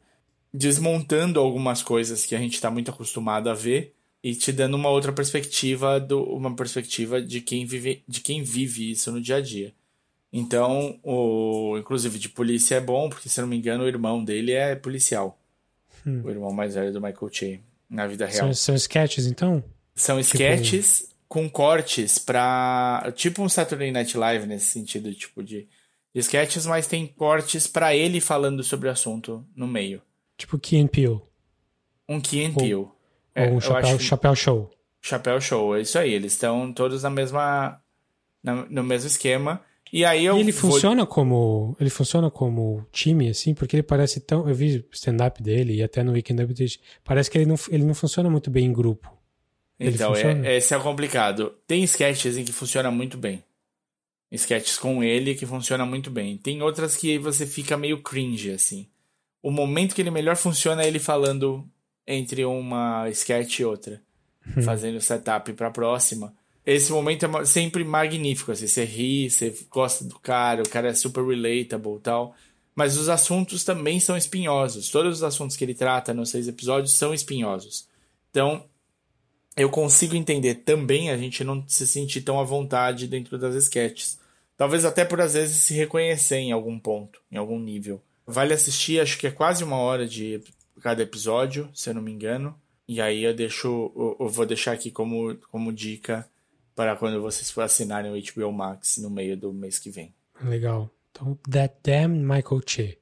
desmontando 0.54 1.40
algumas 1.40 1.82
coisas 1.82 2.26
que 2.26 2.36
a 2.36 2.40
gente 2.40 2.54
está 2.54 2.70
muito 2.70 2.92
acostumado 2.92 3.50
a 3.50 3.54
ver 3.54 3.94
e 4.24 4.36
te 4.36 4.52
dando 4.52 4.76
uma 4.76 4.90
outra 4.90 5.12
perspectiva 5.12 6.00
do 6.00 6.24
uma 6.24 6.56
perspectiva 6.56 7.22
de 7.22 7.42
quem 7.42 7.66
vive 7.66 8.04
de 8.08 8.22
quem 8.22 8.44
vive 8.44 8.92
isso 8.92 9.12
no 9.12 9.20
dia 9.20 9.38
a 9.38 9.42
dia. 9.42 9.74
Então, 10.32 11.00
o 11.04 11.78
inclusive 11.78 12.18
de 12.18 12.30
polícia 12.30 12.76
é 12.76 12.82
bom, 12.82 13.10
porque 13.10 13.30
se 13.30 13.40
não 13.42 13.48
me 13.48 13.58
engano, 13.58 13.84
o 13.84 13.88
irmão 13.88 14.24
dele 14.24 14.52
é 14.52 14.76
policial. 14.76 15.40
O 16.06 16.30
irmão 16.30 16.52
mais 16.52 16.76
velho 16.76 16.92
do 16.92 17.02
Michael 17.02 17.30
Che 17.32 17.60
na 17.90 18.08
vida 18.08 18.26
real. 18.26 18.48
São, 18.48 18.54
são 18.54 18.76
sketches, 18.76 19.26
então? 19.26 19.64
São 19.96 20.20
sketches 20.20 21.08
com 21.28 21.50
cortes 21.50 22.18
pra. 22.18 23.12
Tipo 23.16 23.42
um 23.42 23.50
Saturday 23.50 23.92
Night 23.92 24.18
Live 24.18 24.46
nesse 24.46 24.66
sentido, 24.66 25.14
tipo 25.14 25.44
de, 25.44 25.68
de 26.14 26.20
sketches, 26.20 26.66
mas 26.66 26.88
tem 26.88 27.08
cortes 27.08 27.68
pra 27.68 27.96
ele 27.96 28.20
falando 28.20 28.64
sobre 28.64 28.90
o 28.90 28.92
assunto 28.92 29.46
no 29.56 29.68
meio. 29.68 30.02
Tipo 30.44 30.60
Key 30.60 30.78
and 30.78 30.88
Peele. 30.88 31.22
Um 32.10 32.20
Key 32.20 32.44
and 32.44 32.50
Ou- 32.50 32.56
Peele. 32.56 32.88
É, 33.34 33.50
ou 33.50 33.56
um 33.56 33.62
chapéu, 33.62 33.96
acho 33.96 34.00
chapéu 34.04 34.36
show. 34.36 34.70
Chapéu 35.02 35.40
Show, 35.42 35.76
é 35.76 35.82
isso 35.82 35.98
aí. 35.98 36.14
Eles 36.14 36.34
estão 36.34 36.72
todos 36.74 37.04
na 37.04 37.10
mesma. 37.10 37.80
na- 38.44 38.66
no 38.70 38.84
mesmo 38.84 39.08
esquema. 39.08 39.62
E 39.92 40.04
aí 40.04 40.26
eu. 40.26 40.36
E 40.38 40.42
ele 40.42 40.52
vou- 40.52 40.72
funciona 40.72 41.06
como. 41.06 41.78
Ele 41.80 41.90
funciona 41.90 42.30
como 42.30 42.86
time, 42.92 43.30
assim, 43.30 43.54
porque 43.54 43.76
ele 43.78 43.84
parece 43.84 44.20
tão. 44.20 44.48
Eu 44.50 44.54
vi 44.54 44.78
o 44.80 44.86
stand-up 44.92 45.42
dele 45.42 45.76
e 45.76 45.84
até 45.84 46.04
no 46.04 46.12
Weekend 46.12 46.44
Update. 46.44 46.82
Parece 47.06 47.32
que 47.32 47.38
ele 47.38 47.46
não, 47.46 47.56
ele 47.70 47.86
não 47.86 47.94
funciona 47.96 48.30
muito 48.30 48.52
bem 48.52 48.66
em 48.66 48.74
grupo. 48.74 49.10
Então, 49.80 50.14
é, 50.16 50.58
esse 50.58 50.74
é 50.76 50.80
complicado. 50.80 51.54
Tem 51.66 51.84
sketches 51.84 52.38
em 52.38 52.44
que 52.44 52.52
funciona 52.52 52.92
muito 52.92 53.18
bem. 53.18 53.44
Sketches 54.32 54.78
com 54.78 55.04
ele 55.04 55.36
que 55.36 55.46
funciona 55.46 55.86
muito 55.86 56.10
bem. 56.12 56.38
Tem 56.38 56.62
outras 56.62 56.96
que 56.98 57.18
você 57.18 57.46
fica 57.48 57.78
meio 57.78 58.02
cringe, 58.02 58.52
assim. 58.52 58.88
O 59.44 59.52
momento 59.52 59.94
que 59.94 60.02
ele 60.02 60.10
melhor 60.10 60.38
funciona 60.38 60.84
é 60.84 60.88
ele 60.88 61.00
falando 61.00 61.70
entre 62.08 62.46
uma 62.46 63.10
sketch 63.10 63.60
e 63.60 63.66
outra. 63.66 64.02
Fazendo 64.64 65.00
setup 65.02 65.52
pra 65.54 65.70
próxima. 65.70 66.34
Esse 66.66 66.94
momento 66.94 67.26
é 67.26 67.46
sempre 67.46 67.84
magnífico, 67.84 68.54
assim. 68.54 68.68
Você 68.68 68.86
ri, 68.86 69.30
você 69.30 69.54
gosta 69.70 70.06
do 70.06 70.18
cara, 70.18 70.64
o 70.64 70.70
cara 70.70 70.88
é 70.88 70.94
super 70.94 71.26
relatable 71.26 71.98
e 71.98 72.00
tal. 72.00 72.36
Mas 72.74 72.98
os 72.98 73.10
assuntos 73.10 73.66
também 73.66 74.00
são 74.00 74.16
espinhosos. 74.16 74.90
Todos 74.90 75.18
os 75.18 75.24
assuntos 75.24 75.58
que 75.58 75.64
ele 75.66 75.74
trata 75.74 76.14
nos 76.14 76.30
seis 76.30 76.48
episódios 76.48 76.94
são 76.94 77.14
espinhosos. 77.14 77.88
Então, 78.32 78.64
eu 79.58 79.70
consigo 79.70 80.16
entender 80.16 80.56
também 80.56 81.12
a 81.12 81.18
gente 81.18 81.44
não 81.44 81.64
se 81.68 81.86
sentir 81.86 82.22
tão 82.22 82.40
à 82.40 82.44
vontade 82.44 83.08
dentro 83.08 83.38
das 83.38 83.56
sketches. 83.56 84.18
Talvez 84.56 84.86
até 84.86 85.04
por 85.04 85.20
às 85.20 85.34
vezes 85.34 85.58
se 85.58 85.74
reconhecer 85.74 86.38
em 86.38 86.52
algum 86.54 86.80
ponto, 86.80 87.22
em 87.30 87.38
algum 87.38 87.60
nível. 87.60 88.02
Vale 88.26 88.54
assistir, 88.54 89.00
acho 89.02 89.18
que 89.18 89.28
é 89.28 89.32
quase 89.32 89.64
uma 89.64 89.78
hora 89.78 90.08
de 90.08 90.42
cada 90.82 91.04
episódio, 91.04 91.70
se 91.74 91.90
eu 91.90 91.94
não 91.94 92.02
me 92.02 92.12
engano. 92.12 92.58
E 92.88 93.00
aí 93.02 93.24
eu 93.24 93.34
deixo, 93.34 93.92
eu, 93.96 94.18
eu 94.20 94.30
vou 94.30 94.46
deixar 94.46 94.72
aqui 94.74 94.92
como, 94.92 95.36
como 95.52 95.72
dica 95.74 96.28
para 96.76 96.96
quando 96.96 97.22
vocês 97.22 97.50
for 97.52 97.62
assinarem 97.62 98.12
o 98.12 98.34
HBO 98.34 98.52
Max 98.52 98.98
no 98.98 99.10
meio 99.10 99.38
do 99.38 99.54
mês 99.54 99.78
que 99.80 99.90
vem. 99.90 100.14
Legal. 100.42 100.90
Então, 101.12 101.38
That 101.50 101.76
Damn 101.84 102.20
Michael 102.24 102.62
Che. 102.66 102.98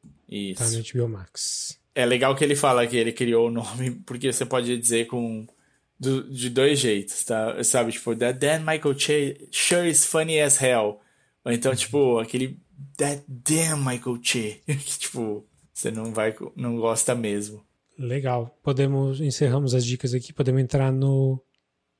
Tá 0.55 0.65
no 0.65 0.79
Isso. 0.79 0.93
HBO 0.97 1.07
Max. 1.07 1.79
É 1.95 2.05
legal 2.05 2.35
que 2.35 2.43
ele 2.43 2.55
fala 2.55 2.85
que 2.87 2.95
ele 2.97 3.11
criou 3.11 3.47
o 3.47 3.51
nome, 3.51 3.91
porque 4.05 4.31
você 4.31 4.45
pode 4.45 4.77
dizer 4.77 5.07
com 5.07 5.45
do- 5.99 6.29
de 6.31 6.49
dois 6.49 6.79
jeitos, 6.79 7.23
tá? 7.23 7.63
Sabe, 7.63 7.91
tipo, 7.91 8.15
that 8.15 8.37
damn 8.39 8.59
Michael 8.65 8.97
Che 8.97 9.47
sure 9.51 9.89
is 9.89 10.05
funny 10.05 10.39
as 10.41 10.61
hell. 10.61 10.99
Ou 11.43 11.51
então, 11.51 11.75
tipo, 11.75 12.19
aquele 12.19 12.59
that 12.97 13.23
damn 13.27 13.83
Michael 13.83 14.19
Che, 14.21 14.61
que 14.65 14.99
tipo, 14.99 15.45
você 15.73 15.91
não 15.91 16.13
vai 16.13 16.35
não 16.55 16.77
gosta 16.77 17.15
mesmo. 17.15 17.63
Legal. 17.97 18.57
Podemos. 18.63 19.19
Encerramos 19.21 19.75
as 19.75 19.85
dicas 19.85 20.13
aqui. 20.13 20.33
Podemos 20.33 20.61
entrar 20.61 20.91
no 20.91 21.41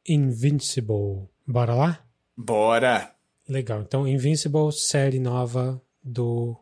Invincible. 0.08 1.30
Bora 1.46 1.74
lá? 1.76 2.06
Bora. 2.36 3.14
Legal. 3.48 3.82
Então, 3.82 4.08
Invincible, 4.08 4.72
série 4.72 5.20
nova 5.20 5.82
do 6.04 6.56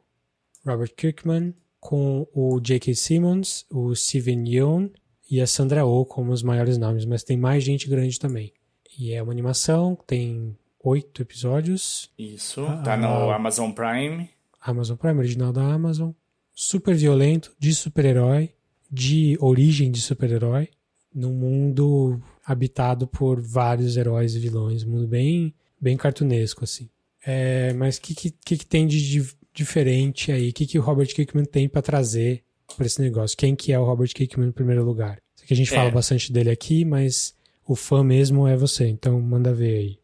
Robert 0.66 0.94
Kirkman, 0.96 1.54
com 1.80 2.28
o 2.34 2.60
J.K. 2.60 2.96
Simmons, 2.96 3.66
o 3.70 3.96
Steven 3.96 4.48
Yeun 4.48 4.90
e 5.30 5.40
a 5.40 5.48
Sandra 5.48 5.86
Oh 5.86 6.06
como 6.06 6.32
os 6.32 6.44
maiores 6.44 6.78
nomes, 6.78 7.06
mas 7.06 7.24
tem 7.24 7.38
mais 7.38 7.64
gente 7.64 7.88
grande 7.88 8.20
também. 8.20 8.52
E 8.98 9.14
é 9.14 9.22
uma 9.22 9.32
animação, 9.32 9.98
tem 10.08 10.58
oito 10.90 11.22
episódios, 11.22 12.10
Isso, 12.18 12.66
Ah, 12.66 12.82
tá 12.84 12.98
no 12.98 13.08
ah. 13.08 13.36
Amazon 13.36 13.72
Prime. 13.72 14.30
Amazon 14.62 14.98
Prime, 14.98 15.20
original 15.20 15.52
da 15.54 15.64
Amazon. 15.64 16.12
Super 16.54 16.96
violento, 16.96 17.52
de 17.58 17.74
super-herói, 17.74 18.52
de 18.92 19.38
origem 19.40 19.90
de 19.92 20.02
super-herói, 20.02 20.70
num 21.14 21.34
mundo 21.34 22.20
habitado 22.46 23.08
por 23.08 23.40
vários 23.42 23.96
heróis 23.98 24.36
e 24.36 24.40
vilões. 24.40 24.84
Um 24.84 24.90
mundo 24.92 25.08
bem, 25.08 25.54
bem 25.80 25.96
cartunesco, 25.96 26.64
assim. 26.64 26.90
É, 27.26 27.74
mas 27.74 27.98
o 27.98 28.02
que, 28.02 28.14
que, 28.16 28.32
que 28.58 28.66
tem 28.66 28.86
de, 28.88 29.00
di- 29.10 29.34
diferente 29.54 30.32
aí? 30.32 30.50
O 30.50 30.54
que, 30.54 30.66
que 30.66 30.80
o 30.80 30.82
Robert 30.82 31.08
Kirkman 31.08 31.46
tem 31.46 31.68
para 31.70 31.82
trazer 31.82 32.44
para 32.76 32.86
esse 32.86 33.02
negócio? 33.02 33.38
Quem 33.38 33.56
que 33.56 33.72
é 33.72 33.80
o 33.80 33.86
Robert 33.86 34.10
Kirkman 34.14 34.50
em 34.50 34.52
primeiro 34.52 34.84
lugar? 34.84 35.20
Sei 35.36 35.48
que 35.48 35.54
a 35.54 35.58
gente 35.58 35.72
É. 35.74 35.76
fala 35.78 35.90
bastante 35.92 36.32
dele 36.32 36.50
aqui, 36.50 36.84
mas 36.86 37.34
o 37.66 37.76
fã 37.76 38.04
mesmo 38.04 38.48
é 38.48 38.56
você, 38.58 38.88
então 38.88 39.20
manda 39.22 39.54
ver 39.54 39.78
aí. 39.78 40.00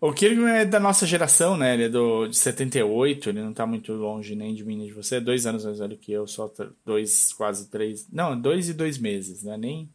O 0.00 0.12
Kirkman 0.12 0.52
é 0.60 0.64
da 0.66 0.78
nossa 0.78 1.06
geração, 1.06 1.56
né? 1.56 1.74
Ele 1.74 1.84
é 1.84 1.88
do, 1.88 2.26
de 2.26 2.36
78, 2.36 3.30
ele 3.30 3.42
não 3.42 3.52
tá 3.54 3.66
muito 3.66 3.92
longe 3.94 4.34
nem 4.34 4.54
de 4.54 4.64
mim 4.64 4.76
nem 4.76 4.86
de 4.86 4.92
você. 4.92 5.16
É 5.16 5.20
dois 5.20 5.46
anos 5.46 5.64
mais 5.64 5.78
velho 5.78 5.96
que 5.96 6.12
eu, 6.12 6.26
só 6.26 6.52
dois, 6.84 7.32
quase 7.32 7.68
três. 7.70 8.06
Não, 8.10 8.38
dois 8.38 8.68
e 8.68 8.74
dois 8.74 8.98
meses, 8.98 9.42
né? 9.42 9.56
Nem, 9.56 9.88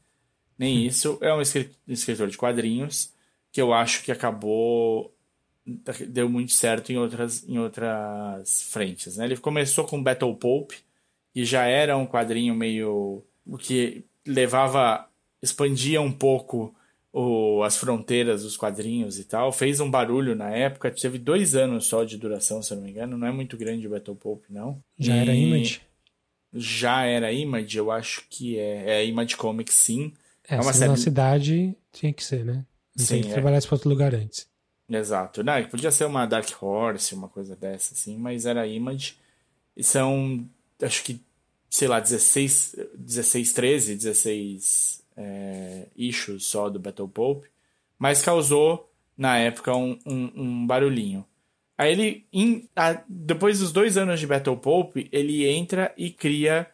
nem 0.57 0.85
isso. 0.87 1.17
É 1.21 1.33
um 1.33 1.41
escri- 1.41 1.71
escritor 1.87 2.29
de 2.29 2.37
quadrinhos 2.37 3.13
que 3.51 3.61
eu 3.61 3.73
acho 3.73 4.03
que 4.03 4.11
acabou. 4.11 5.13
Deu 6.09 6.29
muito 6.29 6.53
certo 6.53 6.91
em 6.91 6.97
outras, 6.97 7.47
em 7.47 7.59
outras 7.59 8.63
frentes, 8.71 9.17
né? 9.17 9.25
Ele 9.25 9.37
começou 9.37 9.85
com 9.85 10.01
Battle 10.01 10.33
Pope, 10.35 10.77
que 11.33 11.43
já 11.45 11.65
era 11.65 11.97
um 11.97 12.07
quadrinho 12.07 12.55
meio. 12.55 13.23
o 13.45 13.57
que 13.57 14.05
levava. 14.25 15.07
expandia 15.41 16.01
um 16.01 16.11
pouco 16.11 16.73
o, 17.19 17.63
as 17.63 17.77
fronteiras 17.77 18.43
dos 18.43 18.55
quadrinhos 18.55 19.17
e 19.17 19.23
tal. 19.23 19.51
Fez 19.51 19.79
um 19.79 19.89
barulho 19.89 20.35
na 20.35 20.49
época, 20.51 20.91
teve 20.91 21.17
dois 21.17 21.55
anos 21.55 21.87
só 21.87 22.03
de 22.03 22.17
duração, 22.17 22.61
se 22.61 22.71
eu 22.73 22.77
não 22.77 22.83
me 22.83 22.91
engano. 22.91 23.17
Não 23.17 23.27
é 23.27 23.31
muito 23.31 23.57
grande 23.57 23.87
o 23.87 23.89
Battle 23.89 24.15
Pope, 24.15 24.45
não. 24.51 24.81
Já 24.99 25.15
E 25.15 25.19
era 25.19 25.33
Image? 25.35 25.81
Já 26.53 27.03
era 27.05 27.31
Image, 27.31 27.77
eu 27.77 27.91
acho 27.91 28.23
que 28.29 28.57
é. 28.59 29.01
É 29.01 29.05
Image 29.05 29.35
Comics, 29.35 29.75
sim. 29.75 30.13
É, 30.47 30.55
é 30.55 30.61
uma 30.61 30.73
série- 30.73 30.91
na 30.91 30.97
cidade 30.97 31.75
tinha 31.91 32.13
que 32.13 32.23
ser, 32.23 32.45
né? 32.45 32.65
Não 32.95 33.05
Sim, 33.05 33.15
tem 33.15 33.23
que 33.23 33.29
é. 33.29 33.33
trabalhar 33.33 33.61
para 33.61 33.75
outro 33.75 33.89
lugar 33.89 34.13
antes. 34.15 34.47
Exato. 34.89 35.43
Não, 35.43 35.63
podia 35.65 35.91
ser 35.91 36.05
uma 36.05 36.25
Dark 36.25 36.47
Horse, 36.61 37.13
uma 37.13 37.27
coisa 37.27 37.55
dessa, 37.55 37.93
assim, 37.93 38.17
mas 38.17 38.45
era 38.45 38.65
Image. 38.65 39.17
E 39.75 39.83
são, 39.83 40.47
acho 40.81 41.03
que, 41.03 41.19
sei 41.69 41.87
lá, 41.87 41.99
16, 41.99 42.75
16 42.95 43.53
13, 43.53 43.95
16 43.95 45.03
é, 45.17 45.87
issues 45.97 46.45
só 46.45 46.69
do 46.69 46.79
Battle 46.79 47.09
Pope. 47.09 47.49
Mas 47.97 48.21
causou 48.21 48.87
na 49.17 49.37
época, 49.37 49.75
um, 49.75 49.97
um, 50.05 50.31
um 50.35 50.67
barulhinho. 50.67 51.25
Aí 51.77 51.91
ele, 51.91 52.25
em, 52.31 52.69
a, 52.75 53.01
depois 53.07 53.59
dos 53.59 53.71
dois 53.71 53.97
anos 53.97 54.19
de 54.19 54.27
Battle 54.27 54.57
Pope, 54.57 55.09
ele 55.11 55.47
entra 55.47 55.93
e 55.97 56.09
cria 56.11 56.67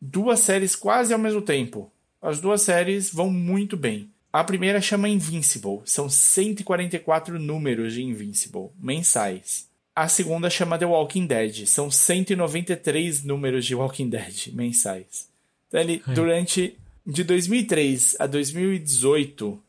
duas 0.00 0.40
séries 0.40 0.74
quase 0.74 1.12
ao 1.12 1.18
mesmo 1.18 1.40
tempo. 1.40 1.90
As 2.20 2.40
duas 2.40 2.62
séries 2.62 3.12
vão 3.12 3.30
muito 3.30 3.76
bem. 3.76 4.10
A 4.32 4.42
primeira 4.42 4.80
chama 4.80 5.08
Invincible, 5.08 5.82
são 5.84 6.08
144 6.08 7.38
números 7.38 7.92
de 7.92 8.02
Invincible, 8.02 8.70
mensais. 8.76 9.68
A 9.94 10.08
segunda 10.08 10.50
chama 10.50 10.76
The 10.76 10.86
Walking 10.86 11.26
Dead, 11.26 11.66
são 11.66 11.88
193 11.88 13.22
números 13.22 13.64
de 13.64 13.76
Walking 13.76 14.08
Dead, 14.08 14.48
mensais. 14.52 15.28
Então 15.68 15.80
ele, 15.80 16.02
é. 16.08 16.12
durante, 16.12 16.76
de 17.06 17.24
2003 17.24 18.16
a 18.18 18.26
2018, 18.26 19.62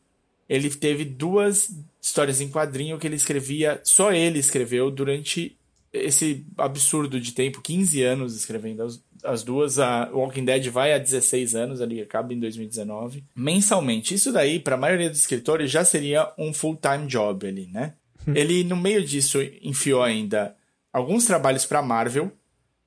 ele 0.48 0.70
teve 0.70 1.04
duas 1.04 1.70
histórias 2.00 2.40
em 2.40 2.48
quadrinho 2.48 2.98
que 2.98 3.06
ele 3.06 3.16
escrevia, 3.16 3.80
só 3.84 4.12
ele 4.12 4.38
escreveu 4.38 4.90
durante 4.90 5.56
esse 5.92 6.46
absurdo 6.56 7.20
de 7.20 7.32
tempo, 7.32 7.60
15 7.60 8.02
anos 8.02 8.36
escrevendo 8.36 8.82
as, 8.82 9.02
as 9.24 9.42
duas. 9.42 9.78
A 9.78 10.10
Walking 10.12 10.44
Dead 10.44 10.68
vai 10.68 10.92
a 10.92 10.98
16 10.98 11.54
anos, 11.54 11.80
ali 11.80 12.00
acaba 12.00 12.32
em 12.32 12.38
2019, 12.38 13.24
mensalmente. 13.34 14.14
Isso 14.14 14.32
daí, 14.32 14.60
para 14.60 14.76
a 14.76 14.78
maioria 14.78 15.10
dos 15.10 15.20
escritores, 15.20 15.70
já 15.70 15.84
seria 15.84 16.32
um 16.38 16.52
full-time 16.52 17.06
job 17.06 17.46
ali, 17.46 17.68
né? 17.72 17.94
Hum. 18.26 18.32
ele, 18.34 18.64
no 18.64 18.76
meio 18.76 19.04
disso, 19.04 19.38
enfiou 19.62 20.02
ainda 20.02 20.54
alguns 20.92 21.24
trabalhos 21.26 21.66
para 21.66 21.82
Marvel. 21.82 22.30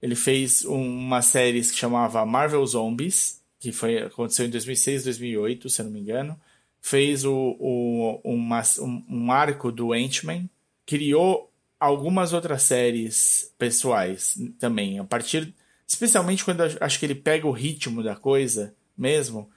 Ele 0.02 0.16
fez 0.16 0.64
uma 0.64 1.22
série 1.22 1.62
que 1.62 1.76
chamava 1.76 2.26
Marvel 2.26 2.66
Zombies, 2.66 3.39
que 3.60 3.72
foi, 3.72 3.98
aconteceu 3.98 4.46
em 4.46 4.50
2006, 4.50 5.04
2008, 5.04 5.70
se 5.70 5.82
eu 5.82 5.86
não 5.86 5.92
me 5.92 6.00
engano. 6.00 6.40
Fez 6.82 7.26
o, 7.26 7.58
o, 7.60 8.22
uma, 8.24 8.64
um, 8.80 9.04
um 9.10 9.32
arco 9.32 9.72
do 9.72 9.92
Ant-Man. 9.92 10.46
Criou 10.86 11.52
algumas 11.80 12.32
outras 12.32 12.64
séries 12.64 13.54
pessoais 13.58 14.38
também. 14.58 14.98
A 14.98 15.04
partir. 15.04 15.54
Especialmente 15.86 16.46
quando 16.46 16.62
acho 16.80 17.00
que 17.00 17.06
ele 17.06 17.16
pega 17.16 17.48
o 17.48 17.52
ritmo 17.52 18.04
da 18.04 18.16
coisa 18.16 18.76
mesmo, 18.96 19.50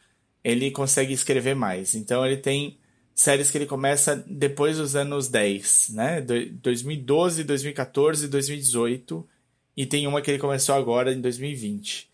ele 0.42 0.70
consegue 0.70 1.12
escrever 1.12 1.54
mais. 1.54 1.94
Então 1.94 2.24
ele 2.26 2.38
tem 2.38 2.78
séries 3.14 3.50
que 3.50 3.58
ele 3.58 3.66
começa 3.66 4.16
depois 4.26 4.78
dos 4.78 4.96
anos 4.96 5.28
10, 5.28 5.90
né? 5.90 6.20
2012, 6.20 7.44
2014, 7.44 8.28
2018. 8.28 9.28
E 9.76 9.86
tem 9.86 10.06
uma 10.06 10.22
que 10.22 10.30
ele 10.30 10.38
começou 10.38 10.74
agora 10.74 11.12
em 11.12 11.20
2020. 11.20 12.10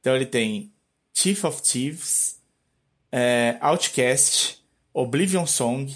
Então 0.00 0.16
ele 0.16 0.26
tem 0.26 0.72
Chief 1.14 1.44
of 1.44 1.62
Thieves, 1.62 2.40
é, 3.12 3.56
Outcast, 3.60 4.62
Oblivion 4.92 5.46
Song, 5.46 5.86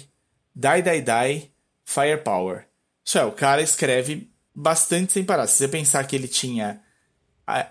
Die 0.55 0.81
Die 0.81 1.01
Die, 1.01 1.51
Firepower. 1.83 2.65
Isso 3.03 3.17
é, 3.17 3.25
o 3.25 3.31
cara 3.31 3.61
escreve 3.61 4.29
bastante 4.53 5.13
sem 5.13 5.23
parar. 5.23 5.47
Se 5.47 5.57
você 5.57 5.67
pensar 5.67 6.03
que 6.05 6.15
ele 6.15 6.27
tinha, 6.27 6.81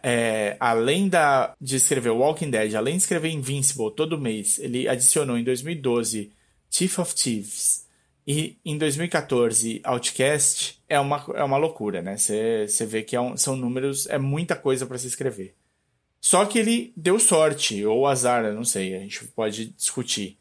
é, 0.02 0.56
além 0.60 1.08
da, 1.08 1.54
de 1.60 1.76
escrever 1.76 2.10
Walking 2.10 2.50
Dead, 2.50 2.74
além 2.74 2.96
de 2.96 3.02
escrever 3.02 3.30
Invincible 3.30 3.90
todo 3.94 4.20
mês, 4.20 4.58
ele 4.58 4.88
adicionou 4.88 5.36
em 5.36 5.44
2012 5.44 6.32
Chief 6.70 6.98
of 6.98 7.14
Thieves 7.14 7.84
e 8.26 8.56
em 8.64 8.78
2014 8.78 9.80
Outcast, 9.84 10.82
é 10.88 10.98
uma, 10.98 11.24
é 11.34 11.44
uma 11.44 11.56
loucura, 11.56 12.00
né? 12.00 12.16
Você, 12.16 12.86
vê 12.86 13.02
que 13.02 13.14
é 13.14 13.20
um, 13.20 13.36
são 13.36 13.54
números, 13.54 14.06
é 14.06 14.18
muita 14.18 14.56
coisa 14.56 14.86
para 14.86 14.96
se 14.96 15.06
escrever. 15.06 15.54
Só 16.24 16.46
que 16.46 16.58
ele 16.58 16.90
deu 16.96 17.18
sorte, 17.18 17.84
ou 17.84 18.06
azar, 18.06 18.50
não 18.54 18.64
sei, 18.64 18.94
a 18.94 18.98
gente 18.98 19.26
pode 19.26 19.66
discutir. 19.66 20.38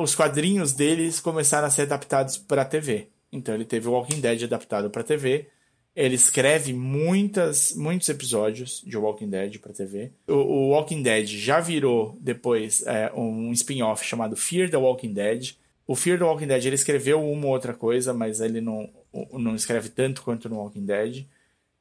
Os 0.00 0.14
quadrinhos 0.14 0.72
deles 0.72 1.18
começaram 1.18 1.66
a 1.66 1.70
ser 1.70 1.82
adaptados 1.82 2.38
para 2.38 2.62
a 2.62 2.64
TV. 2.64 3.08
Então 3.32 3.52
ele 3.52 3.64
teve 3.64 3.88
o 3.88 3.90
Walking 3.90 4.20
Dead 4.20 4.44
adaptado 4.44 4.88
para 4.90 5.02
TV. 5.02 5.48
Ele 5.96 6.14
escreve 6.14 6.72
muitas, 6.72 7.74
muitos 7.74 8.08
episódios 8.08 8.80
de 8.86 8.96
Walking 8.96 9.28
Dead 9.28 9.58
para 9.58 9.72
TV. 9.72 10.12
O, 10.28 10.34
o, 10.34 10.68
Walking 10.68 11.02
Dead 11.02 11.26
já 11.26 11.58
virou 11.58 12.16
depois 12.20 12.86
é, 12.86 13.12
um 13.12 13.50
spin-off 13.54 14.04
chamado 14.04 14.36
Fear 14.36 14.70
the 14.70 14.76
Walking 14.76 15.12
Dead. 15.12 15.56
O 15.84 15.96
Fear 15.96 16.16
the 16.16 16.24
Walking 16.24 16.46
Dead 16.46 16.64
ele 16.64 16.76
escreveu 16.76 17.20
uma 17.20 17.46
ou 17.46 17.52
outra 17.54 17.74
coisa, 17.74 18.14
mas 18.14 18.40
ele 18.40 18.60
não, 18.60 18.88
não 19.32 19.56
escreve 19.56 19.88
tanto 19.88 20.22
quanto 20.22 20.48
no 20.48 20.58
Walking 20.58 20.86
Dead. 20.86 21.26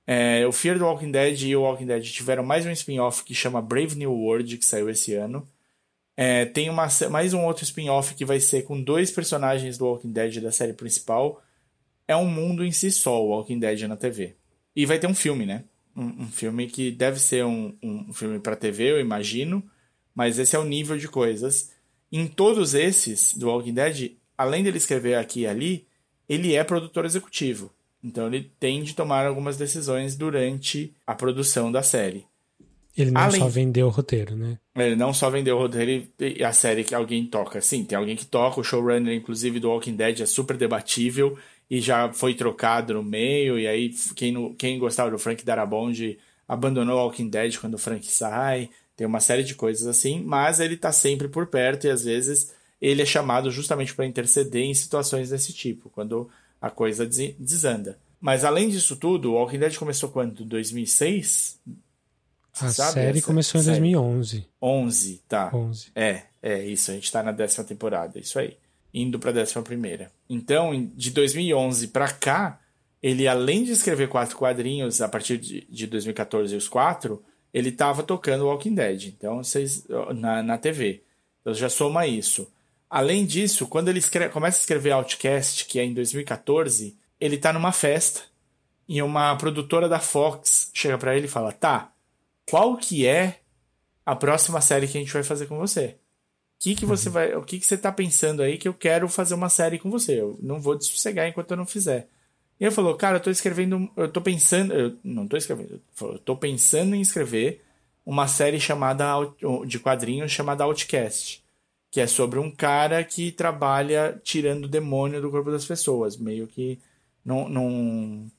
É, 0.05 0.45
o 0.45 0.51
Fear 0.51 0.77
the 0.77 0.83
Walking 0.83 1.11
Dead 1.11 1.41
e 1.43 1.55
o 1.55 1.61
Walking 1.61 1.85
Dead 1.85 2.03
tiveram 2.03 2.43
mais 2.43 2.65
um 2.65 2.71
spin-off 2.71 3.23
que 3.23 3.33
chama 3.33 3.61
Brave 3.61 3.95
New 3.95 4.11
World, 4.11 4.57
que 4.57 4.65
saiu 4.65 4.89
esse 4.89 5.13
ano. 5.13 5.47
É, 6.15 6.45
tem 6.45 6.69
uma, 6.69 6.87
mais 7.09 7.33
um 7.33 7.43
outro 7.45 7.63
spin-off 7.63 8.13
que 8.13 8.25
vai 8.25 8.39
ser 8.39 8.63
com 8.63 8.81
dois 8.81 9.09
personagens 9.09 9.77
do 9.77 9.85
Walking 9.85 10.11
Dead 10.11 10.41
da 10.41 10.51
série 10.51 10.73
principal. 10.73 11.41
É 12.07 12.15
um 12.15 12.27
mundo 12.27 12.63
em 12.63 12.71
si 12.71 12.91
só, 12.91 13.23
o 13.23 13.29
Walking 13.29 13.59
Dead 13.59 13.81
na 13.83 13.95
TV. 13.95 14.35
E 14.75 14.85
vai 14.85 14.99
ter 14.99 15.07
um 15.07 15.15
filme, 15.15 15.45
né? 15.45 15.63
Um, 15.95 16.23
um 16.23 16.27
filme 16.27 16.67
que 16.67 16.91
deve 16.91 17.19
ser 17.19 17.45
um, 17.45 17.75
um 17.81 18.13
filme 18.13 18.39
para 18.39 18.55
TV, 18.55 18.91
eu 18.91 18.99
imagino. 18.99 19.63
Mas 20.13 20.37
esse 20.37 20.55
é 20.55 20.59
o 20.59 20.65
nível 20.65 20.97
de 20.97 21.07
coisas. 21.07 21.71
Em 22.11 22.27
todos 22.27 22.73
esses 22.73 23.33
do 23.33 23.47
Walking 23.47 23.73
Dead, 23.73 24.11
além 24.37 24.63
dele 24.63 24.77
escrever 24.77 25.15
aqui 25.15 25.41
e 25.41 25.47
ali, 25.47 25.87
ele 26.27 26.53
é 26.53 26.63
produtor 26.63 27.05
executivo. 27.05 27.71
Então 28.03 28.27
ele 28.27 28.51
tem 28.59 28.83
de 28.83 28.93
tomar 28.93 29.25
algumas 29.25 29.55
decisões 29.55 30.15
durante 30.15 30.93
a 31.07 31.15
produção 31.15 31.71
da 31.71 31.81
série. 31.81 32.25
Ele 32.95 33.09
não 33.09 33.21
Além... 33.21 33.41
só 33.41 33.47
vendeu 33.47 33.87
o 33.87 33.89
roteiro, 33.89 34.35
né? 34.35 34.59
Ele 34.75 34.95
não 34.95 35.13
só 35.13 35.29
vendeu 35.29 35.55
o 35.55 35.59
roteiro 35.59 36.07
e 36.19 36.43
a 36.43 36.53
série 36.53 36.83
que 36.83 36.93
alguém 36.93 37.25
toca. 37.25 37.59
Sim, 37.59 37.83
tem 37.83 37.97
alguém 37.97 38.15
que 38.15 38.25
toca. 38.25 38.59
O 38.59 38.63
showrunner, 38.63 39.15
inclusive, 39.15 39.59
do 39.59 39.69
Walking 39.69 39.95
Dead 39.95 40.19
é 40.19 40.25
super 40.25 40.55
debatível 40.57 41.37
e 41.69 41.81
já 41.81 42.11
foi 42.13 42.35
trocado 42.35 42.93
no 42.93 43.01
meio. 43.01 43.57
E 43.57 43.65
aí, 43.65 43.89
quem, 44.15 44.53
quem 44.53 44.77
gostava 44.77 45.09
do 45.09 45.17
Frank 45.17 45.43
Darabont 45.43 46.19
abandonou 46.47 46.99
o 46.99 47.03
Walking 47.05 47.29
Dead 47.29 47.57
quando 47.57 47.75
o 47.75 47.79
Frank 47.79 48.05
sai. 48.05 48.69
Tem 48.95 49.07
uma 49.07 49.19
série 49.19 49.43
de 49.43 49.55
coisas 49.55 49.87
assim, 49.87 50.21
mas 50.21 50.59
ele 50.59 50.77
tá 50.77 50.91
sempre 50.91 51.27
por 51.27 51.47
perto 51.47 51.87
e 51.87 51.89
às 51.89 52.03
vezes 52.03 52.53
ele 52.79 53.01
é 53.01 53.05
chamado 53.05 53.49
justamente 53.49 53.95
para 53.95 54.05
interceder 54.05 54.63
em 54.63 54.73
situações 54.73 55.29
desse 55.29 55.51
tipo, 55.51 55.89
quando 55.89 56.29
a 56.64 56.70
coisa 56.70 57.05
desanda. 57.05 57.99
Mas 58.22 58.45
além 58.45 58.70
disso 58.70 58.95
tudo, 58.95 59.32
o 59.32 59.34
Walking 59.34 59.59
Dead 59.59 59.76
começou 59.76 60.07
quando? 60.07 60.45
2006? 60.45 61.59
A 62.53 62.70
sabe? 62.70 62.93
série 62.93 63.18
Essa 63.18 63.28
começou 63.28 63.59
em 63.59 63.66
2011. 63.66 64.47
11, 64.61 65.22
tá. 65.28 65.53
11. 65.53 65.91
É, 65.93 66.22
é 66.41 66.66
isso. 66.66 66.89
A 66.89 66.93
gente 66.93 67.11
tá 67.11 67.22
na 67.22 67.34
décima 67.34 67.66
temporada, 67.66 68.18
isso 68.18 68.39
aí. 68.39 68.55
Indo 68.93 69.20
pra 69.20 69.34
décima 69.34 69.61
primeira. 69.61 70.09
Então, 70.30 70.89
de 70.95 71.11
2011 71.11 71.89
pra 71.89 72.09
cá, 72.09 72.61
ele 73.01 73.28
além 73.28 73.66
de 73.66 73.74
escrever 73.74 74.07
quatro 74.07 74.38
quadrinhos 74.38 75.01
a 75.01 75.09
partir 75.09 75.38
de, 75.38 75.68
de 75.70 75.86
2014 75.86 76.55
os 76.55 76.70
quatro, 76.70 77.22
ele 77.53 77.74
tava 77.74 78.03
tocando 78.03 78.45
Walking 78.45 78.76
Dead. 78.76 79.07
Então, 79.07 79.43
vocês 79.43 79.86
na, 80.16 80.41
na 80.41 80.57
TV. 80.57 81.03
Então 81.41 81.53
já 81.53 81.68
soma 81.68 82.07
isso. 82.07 82.49
Além 82.93 83.25
disso, 83.25 83.65
quando 83.65 83.89
ele 83.89 83.99
escreve, 83.99 84.31
começa 84.31 84.59
a 84.59 84.61
escrever 84.61 84.91
Outcast, 84.91 85.65
que 85.65 85.79
é 85.79 85.83
em 85.83 85.93
2014, 85.93 86.95
ele 87.19 87.37
tá 87.37 87.51
numa 87.51 87.71
festa 87.71 88.21
e 88.87 89.01
uma 89.01 89.35
produtora 89.35 89.89
da 89.89 89.99
Fox 89.99 90.69
chega 90.73 90.97
para 90.97 91.15
ele 91.15 91.25
e 91.25 91.29
fala: 91.29 91.51
"Tá, 91.51 91.91
qual 92.45 92.77
que 92.77 93.07
é 93.07 93.39
a 94.05 94.15
próxima 94.15 94.61
série 94.61 94.87
que 94.87 94.97
a 94.97 95.01
gente 95.01 95.13
vai 95.13 95.23
fazer 95.23 95.47
com 95.47 95.57
você. 95.57 95.95
O 96.59 96.63
que, 96.63 96.75
que 96.75 96.85
você 96.85 97.09
uhum. 97.09 97.13
vai. 97.13 97.35
O 97.35 97.43
que, 97.43 97.59
que 97.59 97.65
você 97.65 97.77
tá 97.77 97.91
pensando 97.91 98.41
aí 98.41 98.57
que 98.57 98.67
eu 98.67 98.73
quero 98.73 99.07
fazer 99.09 99.33
uma 99.33 99.49
série 99.49 99.79
com 99.79 99.89
você? 99.89 100.21
Eu 100.21 100.37
não 100.41 100.61
vou 100.61 100.77
dessossegar 100.77 101.27
enquanto 101.27 101.51
eu 101.51 101.57
não 101.57 101.65
fizer. 101.65 102.07
E 102.59 102.65
ele 102.65 102.71
falou, 102.71 102.95
cara, 102.95 103.17
eu 103.17 103.21
tô 103.21 103.29
escrevendo. 103.29 103.89
Eu 103.97 104.07
tô 104.09 104.21
pensando. 104.21 104.73
Eu 104.73 104.97
não 105.03 105.27
tô 105.27 105.35
escrevendo. 105.35 105.81
Eu 106.01 106.19
tô 106.19 106.37
pensando 106.37 106.95
em 106.95 107.01
escrever 107.01 107.61
uma 108.05 108.27
série 108.27 108.59
chamada 108.59 109.05
de 109.65 109.79
quadrinhos 109.79 110.31
chamada 110.31 110.63
Outcast. 110.63 111.42
Que 111.93 112.01
é 112.01 112.07
sobre 112.07 112.39
um 112.39 112.49
cara 112.49 113.03
que 113.03 113.31
trabalha 113.31 114.19
tirando 114.23 114.67
demônio 114.67 115.21
do 115.21 115.29
corpo 115.29 115.51
das 115.51 115.63
pessoas. 115.63 116.17
Meio 116.17 116.47
que 116.47 116.79
não, 117.23 117.47
não 117.47 118.31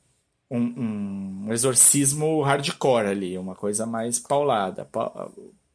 um, 0.50 1.46
um 1.46 1.52
exorcismo 1.52 2.42
hardcore 2.42 3.06
ali, 3.06 3.38
uma 3.38 3.54
coisa 3.54 3.86
mais 3.86 4.18
paulada, 4.18 4.88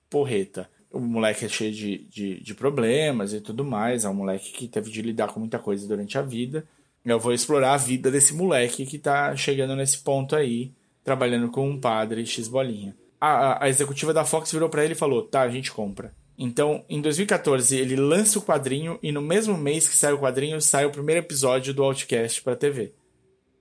porreta. 0.09 0.69
O 0.91 0.99
moleque 0.99 1.45
é 1.45 1.49
cheio 1.49 1.71
de, 1.71 1.99
de, 2.09 2.43
de, 2.43 2.53
problemas 2.53 3.31
e 3.31 3.39
tudo 3.39 3.63
mais, 3.63 4.05
é 4.05 4.09
um 4.09 4.13
moleque 4.13 4.51
que 4.51 4.67
teve 4.67 4.89
de 4.89 5.01
lidar 5.01 5.27
com 5.27 5.39
muita 5.39 5.57
coisa 5.57 5.87
durante 5.87 6.17
a 6.17 6.21
vida. 6.21 6.65
Eu 7.05 7.19
vou 7.19 7.33
explorar 7.33 7.73
a 7.73 7.77
vida 7.77 8.11
desse 8.11 8.33
moleque 8.33 8.85
que 8.85 8.99
tá 8.99 9.35
chegando 9.35 9.75
nesse 9.75 9.99
ponto 9.99 10.35
aí, 10.35 10.73
trabalhando 11.03 11.49
com 11.49 11.69
um 11.69 11.79
padre 11.79 12.25
X 12.25 12.47
bolinha. 12.49 12.95
A, 13.21 13.63
a 13.63 13.69
executiva 13.69 14.13
da 14.13 14.25
Fox 14.25 14.51
virou 14.51 14.67
para 14.67 14.83
ele 14.83 14.93
e 14.93 14.97
falou: 14.97 15.23
tá, 15.23 15.41
a 15.41 15.49
gente 15.49 15.71
compra. 15.71 16.13
Então, 16.41 16.85
em 16.87 17.01
2014, 17.01 17.77
ele 17.77 17.97
lança 17.97 18.39
o 18.39 18.41
quadrinho 18.41 18.97
e 19.03 19.11
no 19.11 19.21
mesmo 19.21 19.57
mês 19.57 19.89
que 19.89 19.97
sai 19.97 20.13
o 20.13 20.19
quadrinho, 20.19 20.61
sai 20.61 20.85
o 20.85 20.89
primeiro 20.89 21.19
episódio 21.19 21.73
do 21.73 21.83
Outcast 21.83 22.41
pra 22.41 22.55
TV. 22.55 22.93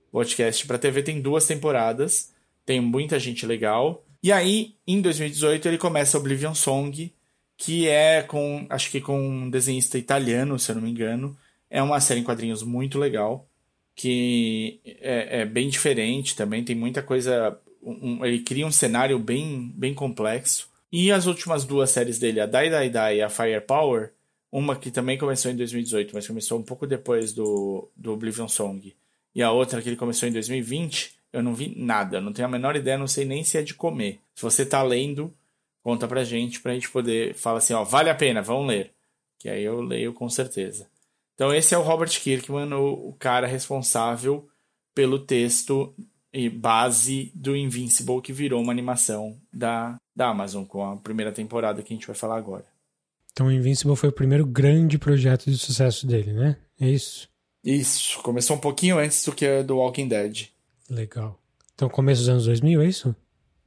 O 0.07 0.13
podcast 0.13 0.65
para 0.65 0.77
TV 0.77 1.03
tem 1.03 1.19
duas 1.19 1.45
temporadas, 1.45 2.33
tem 2.65 2.79
muita 2.79 3.19
gente 3.19 3.45
legal. 3.45 4.05
E 4.23 4.31
aí, 4.31 4.75
em 4.87 5.01
2018, 5.01 5.67
ele 5.67 5.77
começa 5.77 6.17
Oblivion 6.17 6.55
Song, 6.55 7.13
que 7.57 7.85
é 7.85 8.23
com, 8.23 8.65
acho 8.69 8.89
que 8.89 9.01
com 9.01 9.19
um 9.19 9.49
desenhista 9.49 9.97
italiano, 9.97 10.57
se 10.57 10.71
eu 10.71 10.75
não 10.75 10.83
me 10.83 10.89
engano. 10.89 11.37
É 11.69 11.83
uma 11.83 11.99
série 11.99 12.21
em 12.21 12.23
quadrinhos 12.23 12.63
muito 12.63 12.97
legal, 12.97 13.45
que 13.93 14.79
é, 15.01 15.41
é 15.41 15.45
bem 15.45 15.67
diferente 15.67 16.33
também, 16.33 16.63
tem 16.63 16.77
muita 16.77 17.03
coisa. 17.03 17.59
Um, 17.83 18.23
ele 18.25 18.39
cria 18.39 18.65
um 18.65 18.71
cenário 18.71 19.19
bem, 19.19 19.69
bem 19.75 19.93
complexo. 19.93 20.68
E 20.91 21.11
as 21.11 21.25
últimas 21.27 21.63
duas 21.63 21.89
séries 21.91 22.17
dele, 22.17 22.39
a 22.39 22.45
Die 22.45 22.69
Die 22.69 22.89
Die 22.89 23.17
e 23.17 23.21
a 23.21 23.29
Firepower, 23.29 24.11
uma 24.51 24.75
que 24.75 24.89
também 24.89 25.17
começou 25.17 25.51
em 25.51 25.55
2018, 25.55 26.11
mas 26.13 26.27
começou 26.27 26.59
um 26.59 26.63
pouco 26.63 26.87
depois 26.87 27.33
do, 27.33 27.89
do 27.95 28.13
Oblivion 28.13 28.47
Song, 28.47 28.95
e 29.35 29.43
a 29.43 29.51
outra 29.51 29.81
que 29.81 29.89
ele 29.89 29.95
começou 29.95 30.27
em 30.27 30.31
2020, 30.31 31.19
eu 31.31 31.43
não 31.43 31.53
vi 31.53 31.73
nada, 31.77 32.19
não 32.19 32.33
tenho 32.33 32.47
a 32.47 32.51
menor 32.51 32.75
ideia, 32.75 32.97
não 32.97 33.07
sei 33.07 33.25
nem 33.25 33.43
se 33.43 33.57
é 33.57 33.61
de 33.61 33.75
comer. 33.75 34.19
Se 34.33 34.41
você 34.41 34.65
tá 34.65 34.81
lendo, 34.81 35.31
conta 35.83 36.07
pra 36.07 36.23
gente, 36.23 36.59
pra 36.59 36.73
gente 36.73 36.89
poder 36.89 37.35
falar 37.35 37.59
assim, 37.59 37.73
ó, 37.73 37.83
vale 37.83 38.09
a 38.09 38.15
pena, 38.15 38.41
vamos 38.41 38.67
ler. 38.67 38.91
Que 39.37 39.47
aí 39.49 39.63
eu 39.63 39.81
leio 39.81 40.13
com 40.13 40.27
certeza. 40.27 40.89
Então 41.35 41.53
esse 41.53 41.73
é 41.73 41.77
o 41.77 41.83
Robert 41.83 42.09
Kirkman, 42.09 42.73
o, 42.73 43.09
o 43.09 43.13
cara 43.13 43.47
responsável 43.47 44.49
pelo 44.93 45.19
texto 45.19 45.93
base 46.49 47.31
do 47.33 47.55
Invincible, 47.55 48.21
que 48.21 48.31
virou 48.31 48.61
uma 48.61 48.71
animação 48.71 49.37
da, 49.51 49.97
da 50.15 50.27
Amazon, 50.27 50.63
com 50.63 50.83
a 50.83 50.95
primeira 50.97 51.31
temporada 51.31 51.81
que 51.81 51.93
a 51.93 51.95
gente 51.95 52.07
vai 52.07 52.15
falar 52.15 52.37
agora. 52.37 52.65
Então 53.31 53.47
o 53.47 53.51
Invincible 53.51 53.95
foi 53.95 54.09
o 54.09 54.13
primeiro 54.13 54.45
grande 54.45 54.97
projeto 54.97 55.49
de 55.49 55.57
sucesso 55.57 56.05
dele, 56.05 56.33
né? 56.33 56.57
É 56.79 56.89
isso? 56.89 57.29
Isso, 57.63 58.19
começou 58.21 58.55
um 58.55 58.59
pouquinho 58.59 58.97
antes 58.97 59.23
do 59.25 59.31
que 59.31 59.63
do 59.63 59.77
Walking 59.77 60.07
Dead. 60.07 60.47
Legal. 60.89 61.39
Então 61.73 61.89
começo 61.89 62.21
dos 62.21 62.29
anos 62.29 62.45
2000, 62.45 62.81
é 62.81 62.87
isso? 62.87 63.15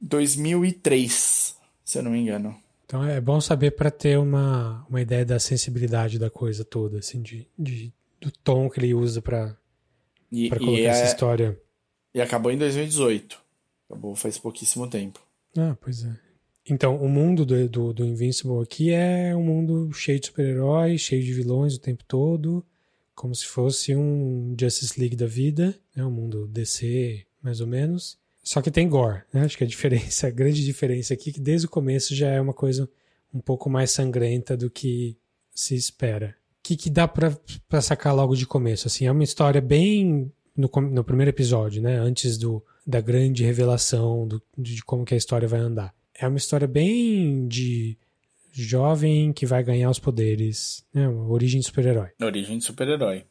2003, 0.01 1.57
se 1.83 1.97
eu 1.97 2.03
não 2.03 2.11
me 2.11 2.19
engano. 2.19 2.55
Então 2.85 3.03
é 3.03 3.19
bom 3.19 3.39
saber 3.41 3.71
para 3.71 3.89
ter 3.89 4.19
uma, 4.19 4.85
uma 4.89 5.01
ideia 5.01 5.25
da 5.25 5.39
sensibilidade 5.39 6.19
da 6.19 6.29
coisa 6.29 6.63
toda, 6.63 6.99
assim, 6.99 7.21
de, 7.21 7.47
de 7.57 7.91
do 8.21 8.31
tom 8.31 8.69
que 8.69 8.79
ele 8.79 8.93
usa 8.93 9.21
para 9.21 9.55
colocar 10.31 10.79
é, 10.79 10.83
essa 10.83 11.05
história. 11.05 11.59
E 12.13 12.21
acabou 12.21 12.51
em 12.51 12.57
2018. 12.57 13.41
Acabou 13.89 14.15
faz 14.15 14.37
pouquíssimo 14.37 14.87
tempo. 14.87 15.19
Ah, 15.57 15.75
pois 15.81 16.03
é. 16.03 16.15
Então, 16.69 16.95
o 16.95 17.09
mundo 17.09 17.45
do, 17.45 17.67
do, 17.67 17.93
do 17.93 18.05
Invincible 18.05 18.61
aqui 18.61 18.91
é 18.91 19.35
um 19.35 19.43
mundo 19.43 19.91
cheio 19.91 20.19
de 20.19 20.27
super-heróis, 20.27 21.01
cheio 21.01 21.21
de 21.21 21.33
vilões 21.33 21.75
o 21.75 21.79
tempo 21.79 22.03
todo, 22.07 22.65
como 23.13 23.35
se 23.35 23.45
fosse 23.45 23.95
um 23.95 24.55
Justice 24.59 24.97
League 24.97 25.15
da 25.15 25.25
vida, 25.25 25.77
né? 25.95 26.05
um 26.05 26.11
mundo 26.11 26.47
DC, 26.47 27.25
mais 27.41 27.59
ou 27.59 27.67
menos. 27.67 28.17
Só 28.41 28.61
que 28.61 28.71
tem 28.71 28.87
gore, 28.87 29.23
né? 29.33 29.41
Acho 29.41 29.57
que 29.57 29.63
a 29.63 29.67
diferença, 29.67 30.27
a 30.27 30.31
grande 30.31 30.63
diferença 30.63 31.13
aqui 31.13 31.29
é 31.29 31.33
que 31.33 31.39
desde 31.39 31.67
o 31.67 31.69
começo 31.69 32.15
já 32.15 32.29
é 32.29 32.39
uma 32.39 32.53
coisa 32.53 32.89
um 33.33 33.39
pouco 33.39 33.69
mais 33.69 33.91
sangrenta 33.91 34.55
do 34.55 34.69
que 34.69 35.17
se 35.53 35.75
espera. 35.75 36.35
O 36.59 36.63
que, 36.63 36.77
que 36.77 36.89
dá 36.89 37.07
pra 37.07 37.81
sacar 37.81 38.15
logo 38.15 38.35
de 38.35 38.45
começo? 38.45 38.87
Assim, 38.87 39.05
é 39.05 39.11
uma 39.11 39.23
história 39.23 39.59
bem 39.59 40.31
no, 40.55 40.69
no 40.91 41.03
primeiro 41.03 41.29
episódio, 41.29 41.81
né? 41.81 41.97
Antes 41.97 42.37
do, 42.37 42.63
da 42.85 43.01
grande 43.01 43.43
revelação 43.43 44.27
do, 44.27 44.41
de 44.57 44.83
como 44.83 45.05
que 45.05 45.13
a 45.13 45.17
história 45.17 45.47
vai 45.47 45.59
andar 45.59 45.93
é 46.15 46.27
uma 46.27 46.37
história 46.37 46.67
bem 46.67 47.47
de 47.47 47.97
jovem 48.51 49.33
que 49.33 49.45
vai 49.45 49.63
ganhar 49.63 49.89
os 49.89 49.99
poderes, 49.99 50.85
né? 50.93 51.07
Origem 51.09 51.59
de 51.59 51.65
super-herói. 51.65 52.09
Origem 52.21 52.57
de 52.57 52.63
super-herói. 52.63 53.25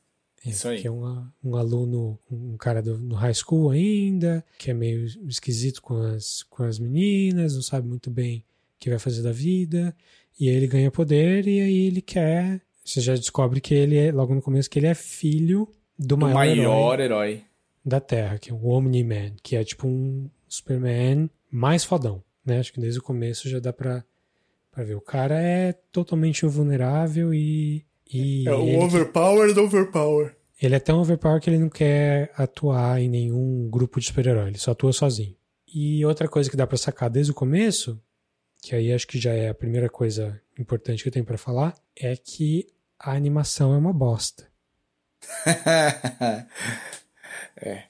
É, 0.45 0.51
Isso 0.51 0.67
aí. 0.67 0.81
Que 0.81 0.89
é 0.89 0.91
um, 0.91 1.25
um 1.45 1.57
aluno, 1.57 2.19
um 2.31 2.57
cara 2.57 2.83
do, 2.83 2.99
no 2.99 3.15
high 3.15 3.35
school 3.35 3.71
ainda, 3.71 4.45
que 4.59 4.71
é 4.71 4.75
meio 4.75 5.07
esquisito 5.29 5.81
com 5.81 5.95
as, 5.95 6.43
com 6.45 6.65
as 6.65 6.79
meninas, 6.79 7.55
não 7.55 7.63
sabe 7.63 7.87
muito 7.87 8.11
bem 8.11 8.39
o 8.77 8.81
que 8.81 8.91
vai 8.91 8.99
fazer 8.99 9.23
da 9.23 9.33
vida. 9.33 9.95
E 10.39 10.49
aí 10.49 10.57
ele 10.57 10.67
ganha 10.67 10.91
poder 10.91 11.47
e 11.47 11.61
aí 11.61 11.87
ele 11.87 12.03
quer. 12.03 12.61
Você 12.85 13.01
já 13.01 13.15
descobre 13.15 13.61
que 13.61 13.75
ele 13.75 13.97
é, 13.97 14.11
logo 14.11 14.35
no 14.35 14.43
começo, 14.43 14.69
que 14.69 14.81
ele 14.81 14.89
é 14.89 14.95
filho 14.95 15.69
do, 16.07 16.19
maior, 16.19 16.35
maior 16.35 17.01
herói, 17.01 17.05
herói, 17.05 17.45
da 17.85 18.01
Terra, 18.01 18.39
que 18.39 18.51
é 18.51 18.55
o 18.55 18.67
Omni-Man, 18.67 19.33
que 19.43 19.57
é 19.57 19.65
tipo 19.65 19.87
um 19.87 20.29
Superman 20.49 21.31
mais 21.51 21.85
fodão. 21.85 22.23
Né? 22.45 22.59
Acho 22.59 22.73
que 22.73 22.81
desde 22.81 22.99
o 22.99 23.03
começo 23.03 23.49
já 23.49 23.59
dá 23.59 23.73
pra, 23.73 24.05
pra 24.71 24.85
ver. 24.85 24.95
O 24.95 25.01
cara 25.01 25.41
é 25.41 25.73
totalmente 25.91 26.45
vulnerável 26.47 27.33
e. 27.33 27.85
e 28.13 28.49
é 28.49 28.55
o 28.55 28.81
overpower 28.81 29.55
do 29.55 29.63
overpower. 29.63 30.37
Ele 30.61 30.77
é 30.77 30.81
tão 30.81 31.01
overpower 31.01 31.41
que 31.41 31.51
ele 31.51 31.59
não 31.59 31.69
quer 31.69 32.33
atuar 32.37 33.01
em 33.01 33.09
nenhum 33.09 33.69
grupo 33.69 33.99
de 33.99 34.07
super-herói, 34.07 34.49
ele 34.49 34.59
só 34.59 34.71
atua 34.71 34.93
sozinho. 34.93 35.35
E 35.75 36.05
outra 36.05 36.29
coisa 36.29 36.49
que 36.49 36.57
dá 36.57 36.67
para 36.67 36.77
sacar 36.77 37.11
desde 37.11 37.33
o 37.33 37.35
começo, 37.35 38.01
que 38.63 38.77
aí 38.77 38.93
acho 38.93 39.09
que 39.09 39.19
já 39.19 39.33
é 39.33 39.49
a 39.49 39.55
primeira 39.55 39.89
coisa 39.89 40.41
importante 40.57 41.03
que 41.03 41.09
eu 41.09 41.13
tenho 41.13 41.25
para 41.25 41.39
falar, 41.39 41.75
é 41.97 42.15
que 42.15 42.69
a 42.97 43.13
animação 43.13 43.75
é 43.75 43.77
uma 43.77 43.93
bosta. 43.93 44.52
é. 47.57 47.85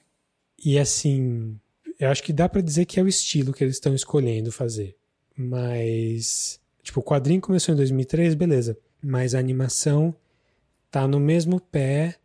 E 0.63 0.79
assim, 0.79 1.59
eu 1.99 2.09
acho 2.09 2.23
que 2.23 2.33
dá 2.33 2.47
para 2.47 2.61
dizer 2.61 2.85
que 2.85 2.99
é 2.99 3.03
o 3.03 3.07
estilo 3.07 3.53
que 3.53 3.63
eles 3.63 3.75
estão 3.75 3.93
escolhendo 3.93 4.51
fazer. 4.51 4.95
Mas, 5.35 6.59
tipo, 6.81 6.99
o 6.99 7.03
quadrinho 7.03 7.41
começou 7.41 7.73
em 7.73 7.77
2003, 7.77 8.35
beleza. 8.35 8.77
Mas 9.01 9.35
a 9.35 9.39
animação 9.39 10.15
tá 10.89 11.07
no 11.07 11.19
mesmo 11.19 11.59
pé. 11.59 12.15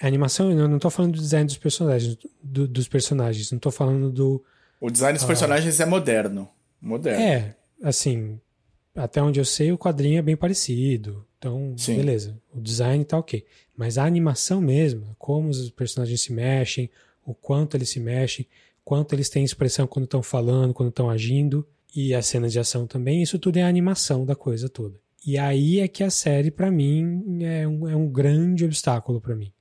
A 0.00 0.06
animação, 0.06 0.50
eu 0.50 0.68
não 0.68 0.78
tô 0.78 0.90
falando 0.90 1.14
do 1.14 1.20
design 1.20 1.46
dos 1.46 1.58
personagens, 1.58 2.18
do, 2.42 2.66
dos 2.66 2.88
personagens, 2.88 3.52
não 3.52 3.58
tô 3.58 3.70
falando 3.70 4.10
do. 4.10 4.42
O 4.80 4.90
design 4.90 5.16
dos 5.16 5.24
uh, 5.24 5.26
personagens 5.26 5.78
é 5.78 5.86
moderno. 5.86 6.48
Moderno. 6.80 7.22
É, 7.22 7.54
assim, 7.82 8.40
até 8.94 9.22
onde 9.22 9.40
eu 9.40 9.44
sei, 9.44 9.72
o 9.72 9.78
quadrinho 9.78 10.18
é 10.18 10.22
bem 10.22 10.36
parecido. 10.36 11.26
Então, 11.38 11.74
Sim. 11.76 11.96
beleza. 11.96 12.40
O 12.52 12.60
design 12.60 13.04
tá 13.04 13.18
ok. 13.18 13.44
Mas 13.76 13.98
a 13.98 14.04
animação 14.04 14.60
mesmo, 14.60 15.14
como 15.18 15.48
os 15.48 15.70
personagens 15.70 16.20
se 16.20 16.32
mexem, 16.32 16.90
o 17.24 17.34
quanto 17.34 17.76
eles 17.76 17.90
se 17.90 17.98
mexem, 17.98 18.46
quanto 18.84 19.14
eles 19.14 19.28
têm 19.28 19.44
expressão 19.44 19.86
quando 19.86 20.04
estão 20.04 20.22
falando, 20.22 20.74
quando 20.74 20.90
estão 20.90 21.10
agindo, 21.10 21.66
e 21.94 22.14
as 22.14 22.26
cenas 22.26 22.52
de 22.52 22.58
ação 22.58 22.86
também, 22.86 23.22
isso 23.22 23.38
tudo 23.38 23.56
é 23.56 23.62
a 23.62 23.68
animação 23.68 24.24
da 24.24 24.34
coisa 24.34 24.68
toda. 24.68 24.98
E 25.24 25.38
aí 25.38 25.80
é 25.80 25.88
que 25.88 26.02
a 26.02 26.10
série, 26.10 26.50
para 26.50 26.70
mim, 26.70 27.42
é 27.42 27.66
um, 27.66 27.88
é 27.88 27.96
um 27.96 28.08
grande 28.08 28.64
obstáculo 28.64 29.20
para 29.20 29.34
mim. 29.34 29.52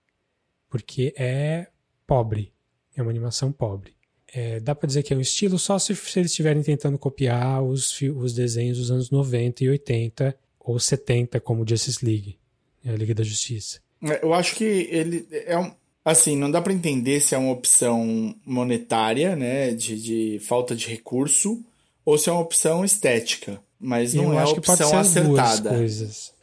Porque 0.70 1.14
é 1.16 1.68
pobre. 2.06 2.52
É 2.96 3.02
uma 3.02 3.12
animação 3.12 3.52
pobre. 3.52 3.96
É, 4.28 4.60
dá 4.60 4.74
para 4.74 4.88
dizer 4.88 5.04
que 5.04 5.14
é 5.14 5.18
um 5.18 5.22
estilo 5.22 5.60
só 5.60 5.78
se, 5.78 5.96
se 5.96 6.20
eles 6.20 6.32
estiverem 6.32 6.64
tentando 6.64 6.98
copiar 6.98 7.64
os, 7.64 8.02
os 8.02 8.34
desenhos 8.34 8.80
dos 8.80 8.90
anos 8.90 9.12
90 9.12 9.64
e 9.64 9.70
80 9.70 10.36
ou 10.60 10.80
70, 10.80 11.40
como 11.40 11.68
Justice 11.68 12.04
League, 12.04 12.40
a 12.84 12.92
Liga 12.92 13.14
da 13.14 13.24
Justiça. 13.24 13.80
É, 14.04 14.24
eu 14.24 14.34
acho 14.34 14.56
que 14.56 14.64
ele 14.64 15.28
é 15.32 15.58
um, 15.58 15.72
Assim, 16.06 16.36
não 16.36 16.52
dá 16.52 16.62
para 16.62 16.74
entender 16.74 17.22
se 17.22 17.34
é 17.34 17.38
uma 17.38 17.54
opção 17.54 18.36
monetária, 18.46 19.36
né, 19.36 19.72
de, 19.72 20.02
de 20.02 20.40
falta 20.40 20.76
de 20.76 20.88
recurso, 20.88 21.64
ou 22.04 22.18
se 22.18 22.30
é 22.30 22.34
uma 22.34 22.42
opção 22.42 22.84
estética. 22.84 23.62
Mas 23.80 24.14
não 24.14 24.26
Eu 24.26 24.40
é 24.40 24.44
uma 24.44 24.52
opção 24.52 24.98
acertada. 24.98 25.72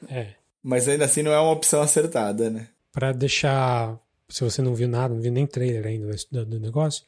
É. 0.08 0.28
Mas 0.62 0.88
ainda 0.88 1.04
assim 1.04 1.22
não 1.22 1.32
é 1.32 1.40
uma 1.40 1.52
opção 1.52 1.82
acertada, 1.82 2.50
né? 2.50 2.68
Para 2.92 3.12
deixar, 3.12 3.98
se 4.28 4.42
você 4.42 4.62
não 4.62 4.74
viu 4.74 4.88
nada, 4.88 5.14
não 5.14 5.20
viu 5.20 5.32
nem 5.32 5.46
trailer 5.46 5.86
ainda 5.86 6.14
do, 6.30 6.46
do 6.46 6.60
negócio, 6.60 7.04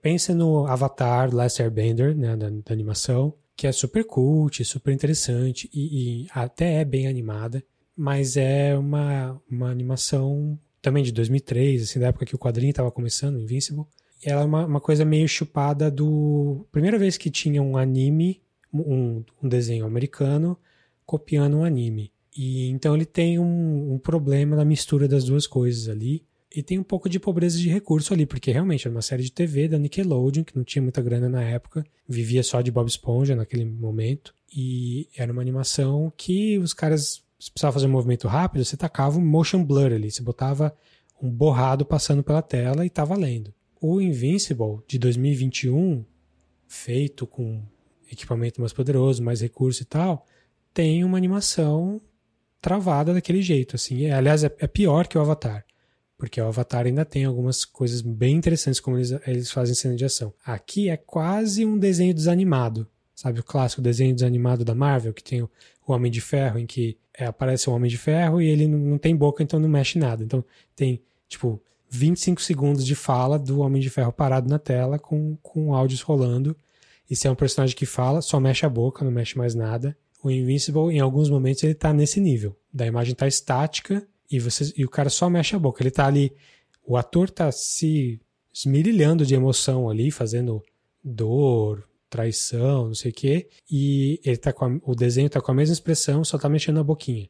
pense 0.00 0.34
no 0.34 0.66
Avatar 0.66 1.34
Last 1.34 1.62
Airbender, 1.62 2.16
né, 2.16 2.36
da, 2.36 2.48
da 2.48 2.72
animação, 2.72 3.32
que 3.56 3.66
é 3.66 3.72
super 3.72 4.04
cult, 4.04 4.64
super 4.64 4.92
interessante 4.92 5.70
e, 5.72 6.24
e 6.24 6.26
até 6.32 6.80
é 6.80 6.84
bem 6.84 7.06
animada, 7.06 7.62
mas 7.96 8.36
é 8.36 8.76
uma, 8.76 9.40
uma 9.50 9.70
animação 9.70 10.58
também 10.80 11.04
de 11.04 11.12
2003, 11.12 11.82
assim, 11.82 12.00
da 12.00 12.08
época 12.08 12.26
que 12.26 12.34
o 12.34 12.38
quadrinho 12.38 12.70
estava 12.70 12.90
começando, 12.90 13.40
Invincible. 13.40 13.84
E 14.24 14.28
ela 14.28 14.42
é 14.42 14.44
uma, 14.44 14.66
uma, 14.66 14.80
coisa 14.80 15.04
meio 15.04 15.28
chupada 15.28 15.90
do. 15.90 16.66
Primeira 16.70 16.98
vez 16.98 17.16
que 17.16 17.30
tinha 17.30 17.62
um 17.62 17.76
anime, 17.76 18.40
um, 18.72 19.24
um 19.42 19.48
desenho 19.48 19.84
americano, 19.84 20.56
copiando 21.04 21.58
um 21.58 21.64
anime. 21.64 22.12
E 22.36 22.68
então 22.68 22.94
ele 22.94 23.04
tem 23.04 23.38
um, 23.38 23.94
um, 23.94 23.98
problema 23.98 24.56
na 24.56 24.64
mistura 24.64 25.06
das 25.06 25.24
duas 25.24 25.46
coisas 25.46 25.88
ali. 25.88 26.24
E 26.54 26.62
tem 26.62 26.78
um 26.78 26.82
pouco 26.82 27.08
de 27.08 27.18
pobreza 27.18 27.58
de 27.58 27.68
recurso 27.68 28.12
ali, 28.12 28.26
porque 28.26 28.52
realmente 28.52 28.86
era 28.86 28.94
uma 28.94 29.02
série 29.02 29.22
de 29.22 29.32
TV 29.32 29.68
da 29.68 29.78
Nickelodeon, 29.78 30.44
que 30.44 30.54
não 30.54 30.62
tinha 30.62 30.82
muita 30.82 31.00
grana 31.00 31.28
na 31.28 31.42
época, 31.42 31.84
vivia 32.06 32.42
só 32.42 32.60
de 32.60 32.70
Bob 32.70 32.88
Esponja 32.88 33.34
naquele 33.34 33.64
momento. 33.64 34.34
E 34.54 35.08
era 35.16 35.32
uma 35.32 35.40
animação 35.40 36.12
que 36.14 36.58
os 36.58 36.74
caras 36.74 37.22
você 37.42 37.50
precisava 37.50 37.72
fazer 37.72 37.86
um 37.86 37.90
movimento 37.90 38.28
rápido, 38.28 38.64
você 38.64 38.76
tacava 38.76 39.18
um 39.18 39.24
motion 39.24 39.64
blur 39.64 39.92
ali, 39.92 40.12
você 40.12 40.22
botava 40.22 40.72
um 41.20 41.28
borrado 41.28 41.84
passando 41.84 42.22
pela 42.22 42.40
tela 42.40 42.86
e 42.86 42.90
tá 42.90 43.04
valendo. 43.04 43.52
O 43.80 44.00
Invincible 44.00 44.78
de 44.86 44.96
2021, 44.96 46.04
feito 46.68 47.26
com 47.26 47.60
equipamento 48.10 48.60
mais 48.60 48.72
poderoso, 48.72 49.24
mais 49.24 49.40
recurso 49.40 49.82
e 49.82 49.84
tal, 49.84 50.24
tem 50.72 51.02
uma 51.02 51.18
animação 51.18 52.00
travada 52.60 53.12
daquele 53.12 53.42
jeito, 53.42 53.74
assim. 53.74 54.04
É, 54.04 54.12
aliás, 54.12 54.44
é, 54.44 54.54
é, 54.60 54.68
pior 54.68 55.08
que 55.08 55.18
o 55.18 55.20
Avatar, 55.20 55.66
porque 56.16 56.40
o 56.40 56.46
Avatar 56.46 56.86
ainda 56.86 57.04
tem 57.04 57.24
algumas 57.24 57.64
coisas 57.64 58.02
bem 58.02 58.36
interessantes 58.36 58.78
como 58.78 58.98
eles, 58.98 59.10
eles 59.26 59.50
fazem 59.50 59.74
cena 59.74 59.96
de 59.96 60.04
ação. 60.04 60.32
Aqui 60.46 60.88
é 60.88 60.96
quase 60.96 61.66
um 61.66 61.76
desenho 61.76 62.14
desanimado, 62.14 62.86
Sabe 63.22 63.38
o 63.38 63.44
clássico 63.44 63.80
desenho 63.80 64.14
desanimado 64.14 64.64
da 64.64 64.74
Marvel, 64.74 65.14
que 65.14 65.22
tem 65.22 65.42
o, 65.42 65.50
o 65.86 65.92
Homem 65.92 66.10
de 66.10 66.20
Ferro, 66.20 66.58
em 66.58 66.66
que 66.66 66.96
é, 67.16 67.26
aparece 67.26 67.68
o 67.68 67.72
Homem 67.72 67.90
de 67.90 67.98
Ferro 67.98 68.40
e 68.40 68.48
ele 68.48 68.66
não, 68.66 68.98
tem 68.98 69.14
boca, 69.14 69.42
então 69.42 69.60
não 69.60 69.68
mexe 69.68 69.98
nada. 69.98 70.22
Então 70.22 70.44
tem, 70.74 71.00
tipo, 71.28 71.60
25 71.90 72.40
segundos 72.40 72.86
de 72.86 72.94
fala 72.94 73.38
do 73.38 73.60
Homem 73.60 73.82
de 73.82 73.90
Ferro 73.90 74.12
parado 74.12 74.48
na 74.48 74.58
tela 74.58 74.98
com, 74.98 75.36
com 75.42 75.74
áudios 75.74 76.00
rolando. 76.00 76.56
E 77.10 77.16
se 77.16 77.26
é 77.26 77.30
um 77.30 77.34
personagem 77.34 77.76
que 77.76 77.84
fala, 77.84 78.22
só 78.22 78.40
mexe 78.40 78.64
a 78.64 78.68
boca, 78.68 79.04
não 79.04 79.12
mexe 79.12 79.36
mais 79.36 79.54
nada. 79.54 79.96
O 80.22 80.30
Invincible, 80.30 80.94
em 80.94 81.00
alguns 81.00 81.28
momentos, 81.28 81.62
ele 81.62 81.74
tá 81.74 81.92
nesse 81.92 82.20
nível. 82.20 82.56
Da 82.72 82.86
imagem 82.86 83.14
tá 83.14 83.26
estática 83.26 84.06
e, 84.30 84.38
você, 84.38 84.72
e 84.76 84.84
o 84.84 84.88
cara 84.88 85.10
só 85.10 85.28
mexe 85.28 85.54
a 85.54 85.58
boca. 85.58 85.82
Ele 85.82 85.90
tá 85.90 86.06
ali. 86.06 86.32
O 86.86 86.96
ator 86.96 87.28
tá 87.28 87.50
se 87.52 88.20
esmirilhando 88.54 89.26
de 89.26 89.34
emoção 89.34 89.90
ali, 89.90 90.10
fazendo 90.10 90.62
dor, 91.02 91.86
traição, 92.12 92.88
não 92.88 92.94
sei 92.94 93.10
o 93.10 93.14
quê, 93.14 93.48
e 93.70 94.20
ele 94.22 94.36
tá 94.36 94.52
com 94.52 94.66
a, 94.66 94.80
o 94.84 94.94
desenho 94.94 95.30
tá 95.30 95.40
com 95.40 95.50
a 95.50 95.54
mesma 95.54 95.72
expressão, 95.72 96.22
só 96.22 96.36
tá 96.36 96.46
mexendo 96.46 96.78
a 96.78 96.84
boquinha. 96.84 97.26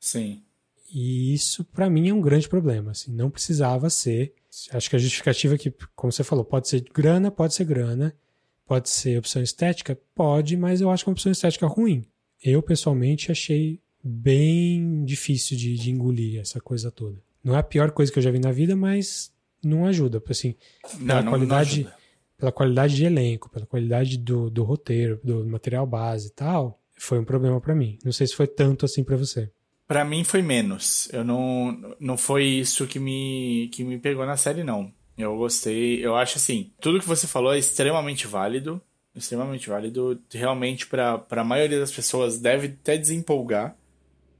Sim. 0.00 0.42
E 0.90 1.34
isso 1.34 1.62
para 1.62 1.90
mim 1.90 2.08
é 2.08 2.14
um 2.14 2.22
grande 2.22 2.48
problema, 2.48 2.92
assim, 2.92 3.12
não 3.12 3.30
precisava 3.30 3.90
ser. 3.90 4.32
Acho 4.70 4.88
que 4.88 4.96
a 4.96 4.98
justificativa 4.98 5.56
é 5.56 5.58
que, 5.58 5.70
como 5.94 6.10
você 6.10 6.24
falou, 6.24 6.44
pode 6.44 6.68
ser 6.68 6.80
grana, 6.92 7.30
pode 7.30 7.52
ser 7.52 7.64
grana, 7.64 8.16
pode 8.64 8.88
ser 8.88 9.18
opção 9.18 9.42
estética, 9.42 9.98
pode, 10.14 10.56
mas 10.56 10.80
eu 10.80 10.90
acho 10.90 11.04
que 11.04 11.10
é 11.10 11.10
uma 11.10 11.14
opção 11.14 11.30
estética 11.30 11.66
ruim. 11.66 12.06
Eu 12.42 12.62
pessoalmente 12.62 13.30
achei 13.30 13.80
bem 14.02 15.04
difícil 15.04 15.56
de, 15.56 15.76
de 15.76 15.90
engolir 15.90 16.40
essa 16.40 16.60
coisa 16.60 16.90
toda. 16.90 17.22
Não 17.42 17.54
é 17.54 17.58
a 17.58 17.62
pior 17.62 17.90
coisa 17.90 18.10
que 18.10 18.18
eu 18.18 18.22
já 18.22 18.30
vi 18.30 18.38
na 18.38 18.52
vida, 18.52 18.74
mas 18.74 19.32
não 19.62 19.84
ajuda, 19.84 20.22
assim, 20.30 20.54
não, 20.98 21.22
não, 21.22 21.30
qualidade 21.30 21.84
não 21.84 22.03
pela 22.38 22.52
qualidade 22.52 22.94
de 22.94 23.04
elenco, 23.04 23.50
pela 23.50 23.66
qualidade 23.66 24.18
do, 24.18 24.50
do 24.50 24.64
roteiro, 24.64 25.20
do 25.22 25.44
material 25.46 25.86
base 25.86 26.28
e 26.28 26.32
tal, 26.32 26.80
foi 26.96 27.18
um 27.18 27.24
problema 27.24 27.60
para 27.60 27.74
mim. 27.74 27.98
Não 28.04 28.12
sei 28.12 28.26
se 28.26 28.34
foi 28.34 28.46
tanto 28.46 28.84
assim 28.84 29.04
para 29.04 29.16
você. 29.16 29.50
Para 29.86 30.04
mim 30.04 30.24
foi 30.24 30.42
menos. 30.42 31.08
Eu 31.12 31.24
não 31.24 31.96
não 32.00 32.16
foi 32.16 32.44
isso 32.44 32.86
que 32.86 32.98
me 32.98 33.68
que 33.72 33.84
me 33.84 33.98
pegou 33.98 34.24
na 34.24 34.36
série 34.36 34.64
não. 34.64 34.92
Eu 35.16 35.36
gostei, 35.36 36.04
eu 36.04 36.16
acho 36.16 36.38
assim, 36.38 36.72
tudo 36.80 36.98
que 36.98 37.06
você 37.06 37.26
falou 37.26 37.54
é 37.54 37.58
extremamente 37.58 38.26
válido, 38.26 38.82
extremamente 39.14 39.68
válido, 39.68 40.20
realmente 40.32 40.88
para 40.88 41.24
a 41.30 41.44
maioria 41.44 41.78
das 41.78 41.92
pessoas 41.92 42.40
deve 42.40 42.66
até 42.66 42.96
desempolgar 42.98 43.76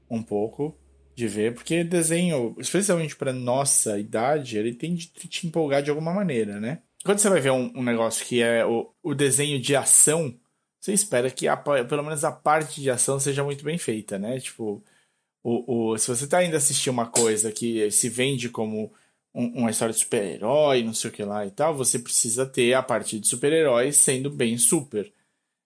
um 0.09 0.21
pouco 0.21 0.77
de 1.15 1.29
ver, 1.29 1.53
porque 1.53 1.81
desenho, 1.81 2.53
especialmente 2.59 3.15
para 3.15 3.31
nossa 3.31 3.97
idade, 3.97 4.57
ele 4.57 4.73
tem 4.73 4.93
de 4.93 5.07
te 5.07 5.47
empolgar 5.47 5.81
de 5.81 5.89
alguma 5.89 6.13
maneira, 6.13 6.59
né? 6.59 6.81
Quando 7.05 7.19
você 7.19 7.29
vai 7.29 7.39
ver 7.39 7.51
um, 7.51 7.71
um 7.75 7.83
negócio 7.83 8.25
que 8.25 8.41
é 8.41 8.65
o, 8.65 8.91
o, 9.03 9.13
desenho 9.13 9.61
de 9.61 9.75
ação, 9.75 10.35
você 10.81 10.91
espera 10.91 11.29
que 11.29 11.47
a, 11.47 11.55
pelo 11.55 12.03
menos 12.03 12.23
a 12.23 12.31
parte 12.31 12.81
de 12.81 12.89
ação 12.89 13.19
seja 13.19 13.43
muito 13.43 13.63
bem 13.63 13.77
feita, 13.77 14.17
né? 14.17 14.39
Tipo, 14.39 14.83
o, 15.43 15.91
o, 15.91 15.97
se 15.99 16.07
você 16.07 16.25
tá 16.25 16.43
indo 16.43 16.55
assistir 16.57 16.89
uma 16.89 17.05
coisa 17.05 17.51
que 17.51 17.91
se 17.91 18.09
vende 18.09 18.49
como 18.49 18.91
um, 19.35 19.59
uma 19.59 19.69
história 19.69 19.93
de 19.93 19.99
super-herói, 19.99 20.83
não 20.83 20.95
sei 20.95 21.11
o 21.11 21.13
que 21.13 21.23
lá 21.23 21.45
e 21.45 21.51
tal, 21.51 21.75
você 21.75 21.99
precisa 21.99 22.43
ter 22.43 22.73
a 22.73 22.81
parte 22.81 23.19
de 23.19 23.27
super-heróis 23.27 23.97
sendo 23.97 24.31
bem 24.31 24.57
super. 24.57 25.13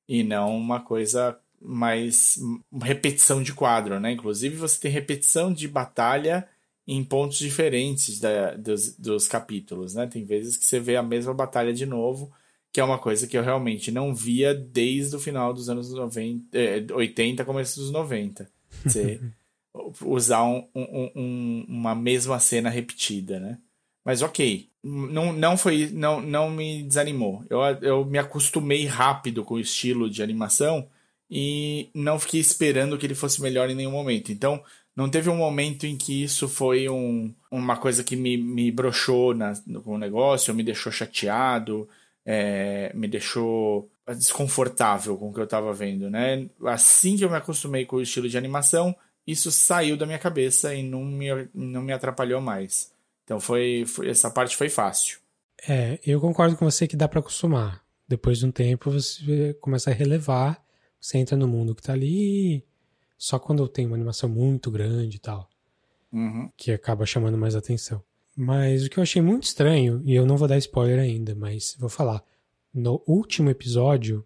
E 0.09 0.23
não 0.23 0.57
uma 0.57 0.81
coisa 0.81 1.39
mais. 1.61 2.37
repetição 2.81 3.41
de 3.41 3.53
quadro, 3.53 3.97
né? 3.99 4.11
Inclusive, 4.11 4.57
você 4.57 4.79
tem 4.81 4.91
repetição 4.91 5.53
de 5.53 5.67
batalha 5.69 6.49
em 6.91 7.03
pontos 7.03 7.37
diferentes 7.37 8.19
da, 8.19 8.55
dos, 8.55 8.97
dos 8.97 9.27
capítulos, 9.27 9.93
né? 9.93 10.07
Tem 10.07 10.25
vezes 10.25 10.57
que 10.57 10.65
você 10.65 10.79
vê 10.79 10.95
a 10.95 11.03
mesma 11.03 11.35
batalha 11.35 11.71
de 11.71 11.85
novo, 11.85 12.33
que 12.73 12.79
é 12.79 12.83
uma 12.83 12.97
coisa 12.97 13.27
que 13.27 13.37
eu 13.37 13.43
realmente 13.43 13.91
não 13.91 14.13
via 14.15 14.55
desde 14.55 15.15
o 15.15 15.19
final 15.19 15.53
dos 15.53 15.69
anos 15.69 15.93
90, 15.93 16.57
eh, 16.57 16.83
80, 16.91 17.45
começo 17.45 17.79
dos 17.79 17.91
90. 17.91 18.49
Você 18.83 19.21
usar 20.01 20.43
um, 20.43 20.67
um, 20.73 21.11
um, 21.15 21.65
uma 21.69 21.93
mesma 21.93 22.39
cena 22.39 22.71
repetida, 22.71 23.39
né? 23.39 23.59
Mas 24.03 24.23
ok, 24.23 24.67
não, 24.83 25.31
não 25.31 25.55
foi, 25.55 25.91
não, 25.93 26.19
não 26.19 26.49
me 26.49 26.81
desanimou. 26.81 27.45
Eu, 27.51 27.59
eu 27.83 28.03
me 28.03 28.17
acostumei 28.17 28.87
rápido 28.87 29.43
com 29.45 29.53
o 29.55 29.59
estilo 29.59 30.09
de 30.09 30.23
animação 30.23 30.89
e 31.29 31.89
não 31.93 32.17
fiquei 32.17 32.39
esperando 32.39 32.97
que 32.97 33.05
ele 33.05 33.13
fosse 33.13 33.39
melhor 33.43 33.69
em 33.69 33.75
nenhum 33.75 33.91
momento. 33.91 34.31
Então, 34.31 34.63
não 34.99 35.09
teve 35.09 35.29
um 35.29 35.37
momento 35.37 35.85
em 35.85 35.95
que 35.95 36.23
isso 36.23 36.49
foi 36.49 36.89
um, 36.89 37.33
uma 37.49 37.77
coisa 37.77 38.03
que 38.03 38.17
me, 38.17 38.35
me 38.35 38.69
broxou 38.69 39.33
na, 39.33 39.53
no 39.65 39.97
negócio, 39.97 40.53
me 40.53 40.61
deixou 40.61 40.91
chateado, 40.91 41.87
é, 42.25 42.91
me 42.93 43.07
deixou 43.07 43.89
desconfortável 44.05 45.15
com 45.17 45.29
o 45.29 45.33
que 45.33 45.39
eu 45.39 45.45
estava 45.45 45.71
vendo, 45.71 46.09
né? 46.09 46.49
Assim 46.65 47.15
que 47.15 47.23
eu 47.23 47.29
me 47.29 47.37
acostumei 47.37 47.85
com 47.85 47.95
o 47.95 48.01
estilo 48.01 48.27
de 48.27 48.37
animação, 48.37 48.93
isso 49.25 49.49
saiu 49.51 49.95
da 49.95 50.05
minha 50.05 50.19
cabeça 50.19 50.75
e 50.75 50.83
não 50.83 51.05
me, 51.05 51.29
não 51.53 51.81
me 51.81 51.93
atrapalhou 51.93 52.41
mais. 52.41 52.91
Então 53.23 53.39
foi, 53.39 53.85
foi 53.87 54.09
essa 54.09 54.29
parte 54.29 54.57
foi 54.57 54.67
fácil. 54.67 55.19
É, 55.65 55.97
eu 56.05 56.19
concordo 56.19 56.57
com 56.57 56.69
você 56.69 56.85
que 56.85 56.97
dá 56.97 57.07
para 57.07 57.21
acostumar. 57.21 57.81
Depois 58.05 58.39
de 58.39 58.45
um 58.45 58.51
tempo 58.51 58.91
você 58.91 59.53
começa 59.61 59.91
a 59.91 59.93
relevar, 59.93 60.61
você 60.99 61.17
entra 61.17 61.37
no 61.37 61.47
mundo 61.47 61.73
que 61.73 61.83
tá 61.83 61.93
ali 61.93 62.65
só 63.19 63.37
quando 63.37 63.67
tem 63.67 63.85
uma 63.85 63.97
animação 63.97 64.29
muito 64.29 64.71
grande 64.71 65.17
e 65.17 65.19
tal. 65.19 65.49
Uhum. 66.11 66.49
Que 66.55 66.71
acaba 66.71 67.05
chamando 67.05 67.37
mais 67.37 67.53
atenção. 67.53 68.01
Mas 68.35 68.85
o 68.85 68.89
que 68.89 68.97
eu 68.97 69.03
achei 69.03 69.21
muito 69.21 69.43
estranho, 69.43 70.01
e 70.05 70.15
eu 70.15 70.25
não 70.25 70.37
vou 70.37 70.47
dar 70.47 70.57
spoiler 70.57 70.97
ainda, 70.97 71.35
mas 71.35 71.75
vou 71.77 71.89
falar. 71.89 72.23
No 72.73 73.03
último 73.05 73.49
episódio, 73.49 74.25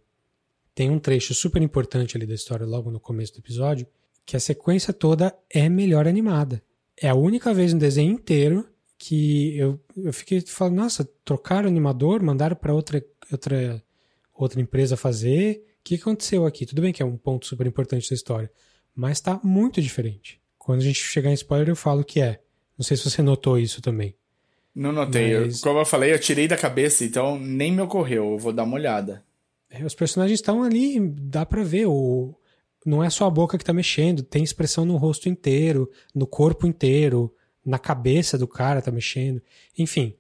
tem 0.75 0.91
um 0.91 0.99
trecho 0.99 1.33
super 1.33 1.59
importante 1.61 2.15
ali 2.15 2.27
da 2.27 2.35
história, 2.35 2.67
logo 2.67 2.91
no 2.91 2.99
começo 2.99 3.33
do 3.33 3.39
episódio, 3.39 3.87
que 4.23 4.37
a 4.37 4.39
sequência 4.39 4.93
toda 4.93 5.35
é 5.49 5.67
melhor 5.67 6.07
animada. 6.07 6.61
É 6.95 7.09
a 7.09 7.15
única 7.15 7.51
vez 7.51 7.73
no 7.73 7.79
desenho 7.79 8.13
inteiro 8.13 8.69
que 8.99 9.57
eu, 9.57 9.79
eu 9.97 10.13
fiquei 10.13 10.39
falando, 10.41 10.75
nossa, 10.75 11.09
trocaram 11.25 11.65
o 11.65 11.71
animador, 11.71 12.21
mandaram 12.21 12.55
para 12.55 12.73
outra, 12.73 13.03
outra, 13.31 13.83
outra 14.33 14.61
empresa 14.61 14.95
fazer. 14.95 15.65
O 15.79 15.83
que 15.83 15.95
aconteceu 15.95 16.45
aqui? 16.45 16.67
Tudo 16.67 16.83
bem 16.83 16.93
que 16.93 17.01
é 17.01 17.05
um 17.05 17.17
ponto 17.17 17.47
super 17.47 17.65
importante 17.65 18.07
da 18.07 18.13
história 18.13 18.51
mas 18.95 19.17
está 19.17 19.39
muito 19.43 19.81
diferente. 19.81 20.39
Quando 20.57 20.79
a 20.79 20.83
gente 20.83 20.99
chegar 20.99 21.29
em 21.29 21.33
spoiler, 21.33 21.69
eu 21.69 21.75
falo 21.75 22.03
que 22.03 22.21
é. 22.21 22.39
Não 22.77 22.83
sei 22.83 22.97
se 22.97 23.09
você 23.09 23.21
notou 23.21 23.59
isso 23.59 23.81
também. 23.81 24.15
Não 24.73 24.91
notei. 24.91 25.37
Mas... 25.37 25.57
Eu, 25.57 25.61
como 25.61 25.79
eu 25.79 25.85
falei, 25.85 26.13
eu 26.13 26.19
tirei 26.19 26.47
da 26.47 26.57
cabeça, 26.57 27.03
então 27.03 27.37
nem 27.37 27.71
me 27.71 27.81
ocorreu. 27.81 28.31
Eu 28.31 28.37
vou 28.37 28.53
dar 28.53 28.63
uma 28.63 28.75
olhada. 28.75 29.23
É, 29.69 29.83
os 29.83 29.95
personagens 29.95 30.39
estão 30.39 30.63
ali, 30.63 30.99
dá 30.99 31.45
pra 31.45 31.63
ver. 31.63 31.87
O... 31.87 32.33
Não 32.85 33.03
é 33.03 33.09
só 33.09 33.25
a 33.25 33.31
boca 33.31 33.57
que 33.57 33.63
tá 33.63 33.73
mexendo, 33.73 34.23
tem 34.23 34.43
expressão 34.43 34.85
no 34.85 34.97
rosto 34.97 35.29
inteiro, 35.29 35.89
no 36.13 36.27
corpo 36.27 36.67
inteiro, 36.67 37.33
na 37.65 37.79
cabeça 37.79 38.37
do 38.37 38.47
cara 38.47 38.81
tá 38.81 38.91
mexendo. 38.91 39.41
Enfim, 39.77 40.15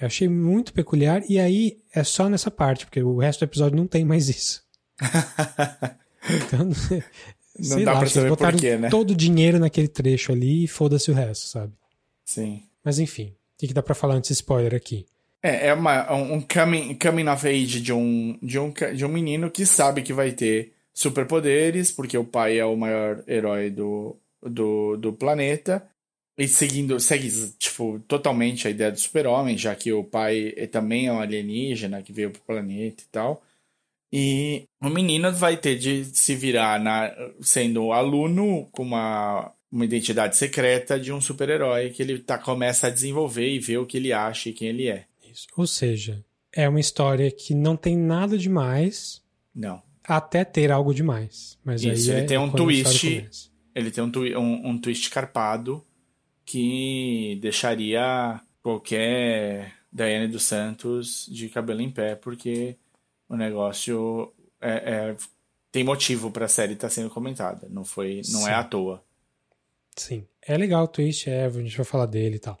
eu 0.00 0.06
achei 0.06 0.28
muito 0.28 0.72
peculiar. 0.72 1.22
E 1.28 1.38
aí 1.38 1.78
é 1.94 2.04
só 2.04 2.28
nessa 2.28 2.50
parte, 2.50 2.84
porque 2.84 3.02
o 3.02 3.18
resto 3.18 3.40
do 3.40 3.48
episódio 3.48 3.76
não 3.76 3.86
tem 3.86 4.04
mais 4.04 4.28
isso. 4.28 4.62
então, 6.28 6.70
não 7.58 7.76
Sei 7.76 7.84
dá 7.84 7.92
lá, 7.94 7.98
pra 8.00 8.08
saber 8.08 8.36
porquê, 8.36 8.76
né? 8.76 8.88
todo 8.90 9.10
o 9.12 9.14
dinheiro 9.14 9.58
naquele 9.58 9.88
trecho 9.88 10.32
ali 10.32 10.64
e 10.64 10.68
foda-se 10.68 11.10
o 11.10 11.14
resto, 11.14 11.46
sabe? 11.46 11.72
Sim. 12.24 12.62
Mas 12.84 12.98
enfim, 12.98 13.28
o 13.28 13.58
que, 13.58 13.68
que 13.68 13.74
dá 13.74 13.82
pra 13.82 13.94
falar 13.94 14.14
antes 14.14 14.30
spoiler 14.30 14.74
aqui? 14.74 15.06
É, 15.42 15.68
é 15.68 15.74
uma, 15.74 16.12
um 16.12 16.40
coming, 16.40 16.94
coming 16.94 17.28
of 17.28 17.46
age 17.46 17.80
de 17.80 17.92
um, 17.92 18.38
de, 18.42 18.58
um, 18.58 18.72
de 18.94 19.04
um 19.04 19.08
menino 19.08 19.50
que 19.50 19.64
sabe 19.64 20.02
que 20.02 20.12
vai 20.12 20.32
ter 20.32 20.72
superpoderes, 20.92 21.90
porque 21.90 22.16
o 22.16 22.24
pai 22.24 22.58
é 22.58 22.64
o 22.64 22.76
maior 22.76 23.22
herói 23.28 23.70
do, 23.70 24.16
do, 24.42 24.96
do 24.96 25.12
planeta. 25.12 25.86
E 26.38 26.46
seguindo, 26.46 26.98
segue, 27.00 27.30
tipo, 27.58 27.98
totalmente 28.06 28.66
a 28.66 28.70
ideia 28.70 28.92
do 28.92 28.98
super-homem, 29.00 29.56
já 29.56 29.74
que 29.74 29.92
o 29.92 30.04
pai 30.04 30.52
é, 30.56 30.66
também 30.66 31.06
é 31.06 31.12
um 31.12 31.20
alienígena 31.20 32.02
que 32.02 32.12
veio 32.12 32.30
pro 32.30 32.42
planeta 32.42 33.02
e 33.02 33.06
tal. 33.10 33.42
E 34.12 34.64
o 34.80 34.88
menino 34.88 35.32
vai 35.32 35.56
ter 35.56 35.76
de 35.76 36.04
se 36.04 36.34
virar 36.34 36.80
na, 36.80 37.12
sendo 37.40 37.92
aluno 37.92 38.68
com 38.70 38.82
uma, 38.82 39.52
uma 39.70 39.84
identidade 39.84 40.36
secreta 40.36 40.98
de 40.98 41.12
um 41.12 41.20
super-herói 41.20 41.90
que 41.90 42.02
ele 42.02 42.18
tá, 42.18 42.38
começa 42.38 42.86
a 42.86 42.90
desenvolver 42.90 43.48
e 43.48 43.58
ver 43.58 43.78
o 43.78 43.86
que 43.86 43.96
ele 43.96 44.12
acha 44.12 44.48
e 44.48 44.52
quem 44.52 44.68
ele 44.68 44.88
é. 44.88 45.06
Isso. 45.30 45.46
Ou 45.56 45.66
seja, 45.66 46.24
é 46.52 46.68
uma 46.68 46.80
história 46.80 47.30
que 47.30 47.54
não 47.54 47.76
tem 47.76 47.96
nada 47.96 48.38
demais. 48.38 49.22
Não. 49.54 49.82
Até 50.04 50.44
ter 50.44 50.70
algo 50.70 50.94
demais. 50.94 51.58
Mas 51.64 51.82
Isso, 51.82 52.10
aí 52.10 52.16
ele 52.16 52.24
é 52.24 52.28
tem 52.28 52.38
um 52.38 52.50
twist. 52.50 53.50
Ele 53.74 53.90
tem 53.90 54.04
um, 54.04 54.10
um, 54.38 54.70
um 54.70 54.78
twist 54.78 55.10
carpado 55.10 55.84
que 56.44 57.38
deixaria 57.42 58.40
qualquer 58.62 59.74
Daiane 59.92 60.28
dos 60.28 60.44
Santos 60.44 61.26
de 61.30 61.48
cabelo 61.48 61.80
em 61.80 61.90
pé, 61.90 62.14
porque 62.14 62.76
o 63.28 63.36
negócio 63.36 64.32
é, 64.60 64.70
é 64.70 65.16
tem 65.72 65.84
motivo 65.84 66.30
para 66.30 66.46
a 66.46 66.48
série 66.48 66.72
estar 66.72 66.88
tá 66.88 66.94
sendo 66.94 67.10
comentada. 67.10 67.66
Não 67.68 67.84
foi, 67.84 68.22
não 68.30 68.42
Sim. 68.42 68.48
é 68.48 68.54
à 68.54 68.64
toa. 68.64 69.02
Sim, 69.94 70.26
é 70.42 70.56
legal 70.56 70.84
o 70.84 70.88
twist, 70.88 71.28
é, 71.28 71.44
a 71.44 71.50
gente 71.50 71.76
vai 71.76 71.84
falar 71.84 72.06
dele 72.06 72.36
e 72.36 72.38
tal. 72.38 72.58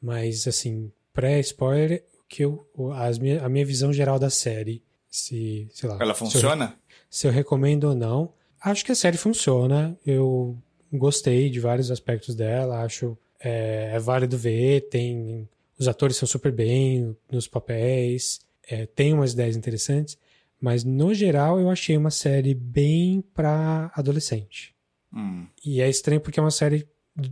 Mas 0.00 0.46
assim, 0.46 0.92
pré-spoiler, 1.12 2.04
que 2.28 2.44
eu, 2.44 2.66
as 2.94 3.18
minha, 3.18 3.44
a 3.44 3.48
minha 3.48 3.64
visão 3.64 3.92
geral 3.92 4.18
da 4.18 4.30
série 4.30 4.82
se, 5.08 5.68
sei 5.72 5.88
lá. 5.88 5.98
Ela 6.00 6.14
funciona? 6.14 6.66
Se 6.66 6.72
eu, 6.72 6.76
se 7.10 7.26
eu 7.28 7.32
recomendo 7.32 7.84
ou 7.84 7.94
não. 7.94 8.32
Acho 8.60 8.84
que 8.84 8.92
a 8.92 8.96
série 8.96 9.16
funciona. 9.16 9.96
Eu 10.04 10.56
gostei 10.92 11.48
de 11.48 11.60
vários 11.60 11.90
aspectos 11.90 12.34
dela. 12.34 12.82
Acho 12.82 13.16
é, 13.40 13.92
é 13.94 13.98
válido 13.98 14.36
ver. 14.36 14.88
Tem 14.88 15.48
os 15.78 15.88
atores 15.88 16.16
são 16.16 16.26
super 16.26 16.52
bem 16.52 17.16
nos 17.30 17.46
papéis. 17.46 18.40
É, 18.68 18.86
tem 18.86 19.12
umas 19.12 19.32
ideias 19.32 19.56
interessantes. 19.56 20.18
Mas 20.60 20.84
no 20.84 21.12
geral 21.12 21.60
eu 21.60 21.70
achei 21.70 21.96
uma 21.96 22.10
série 22.10 22.54
bem 22.54 23.22
para 23.34 23.90
adolescente. 23.94 24.74
Hum. 25.12 25.46
E 25.64 25.80
é 25.80 25.88
estranho 25.88 26.20
porque 26.20 26.40
é 26.40 26.42
uma 26.42 26.50
série 26.50 26.88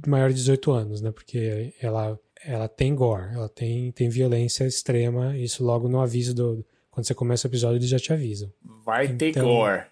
maior 0.07 0.29
de 0.29 0.37
18 0.37 0.73
anos, 0.73 1.01
né? 1.01 1.11
Porque 1.11 1.75
ela 1.81 2.19
ela 2.45 2.69
tem 2.69 2.95
gore, 2.95 3.35
ela 3.35 3.49
tem, 3.49 3.91
tem 3.93 4.09
violência 4.09 4.67
extrema, 4.67 5.37
isso 5.37 5.65
logo 5.65 5.89
no 5.89 6.01
aviso 6.01 6.35
do. 6.35 6.65
Quando 6.91 7.07
você 7.07 7.15
começa 7.15 7.49
o 7.49 7.51
episódio, 7.51 7.79
eles 7.79 7.89
já 7.89 7.99
te 7.99 8.13
avisam. 8.13 8.53
Vai 8.85 9.07
então, 9.07 9.17
ter 9.17 9.43
gore. 9.43 9.83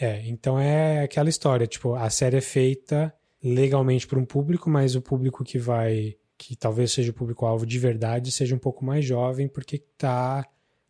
É, 0.00 0.26
então 0.26 0.58
é 0.58 1.02
aquela 1.02 1.28
história, 1.28 1.66
tipo, 1.66 1.94
a 1.94 2.08
série 2.08 2.36
é 2.36 2.40
feita 2.40 3.12
legalmente 3.42 4.06
para 4.06 4.18
um 4.18 4.24
público, 4.24 4.70
mas 4.70 4.94
o 4.94 5.02
público 5.02 5.44
que 5.44 5.58
vai. 5.58 6.16
que 6.38 6.54
talvez 6.54 6.92
seja 6.92 7.10
o 7.10 7.14
público-alvo 7.14 7.66
de 7.66 7.78
verdade, 7.78 8.30
seja 8.30 8.54
um 8.54 8.58
pouco 8.58 8.84
mais 8.84 9.04
jovem, 9.04 9.48
porque 9.48 9.78
tá, 9.98 10.46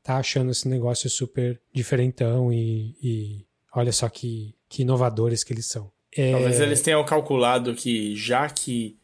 tá 0.08 0.16
achando 0.16 0.50
esse 0.50 0.66
negócio 0.66 1.10
super 1.10 1.60
diferentão 1.70 2.50
e, 2.50 2.96
e 3.02 3.46
olha 3.74 3.92
só 3.92 4.08
que, 4.08 4.54
que 4.66 4.80
inovadores 4.80 5.44
que 5.44 5.52
eles 5.52 5.66
são. 5.66 5.92
É... 6.16 6.32
Talvez 6.32 6.58
eles 6.60 6.80
tenham 6.80 7.04
calculado 7.04 7.74
que 7.74 8.16
já 8.16 8.48
que 8.48 8.96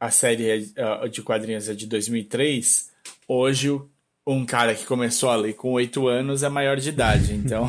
a 0.00 0.10
série 0.10 0.72
é, 0.74 1.08
de 1.08 1.20
quadrinhos 1.20 1.68
é 1.68 1.74
de 1.74 1.86
2003, 1.86 2.90
hoje 3.28 3.78
um 4.26 4.46
cara 4.46 4.74
que 4.74 4.86
começou 4.86 5.28
a 5.28 5.36
ler 5.36 5.52
com 5.52 5.72
8 5.72 6.08
anos 6.08 6.42
é 6.42 6.48
maior 6.48 6.78
de 6.78 6.88
idade, 6.88 7.34
então... 7.36 7.68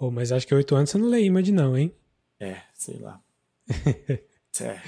oh, 0.00 0.10
mas 0.10 0.32
acho 0.32 0.46
que 0.46 0.54
8 0.54 0.74
anos 0.74 0.88
você 0.88 0.96
não 0.96 1.08
lê 1.08 1.20
Image 1.20 1.52
não, 1.52 1.76
hein? 1.76 1.92
É, 2.40 2.62
sei 2.72 2.96
lá. 2.98 3.20
é. 4.62 4.80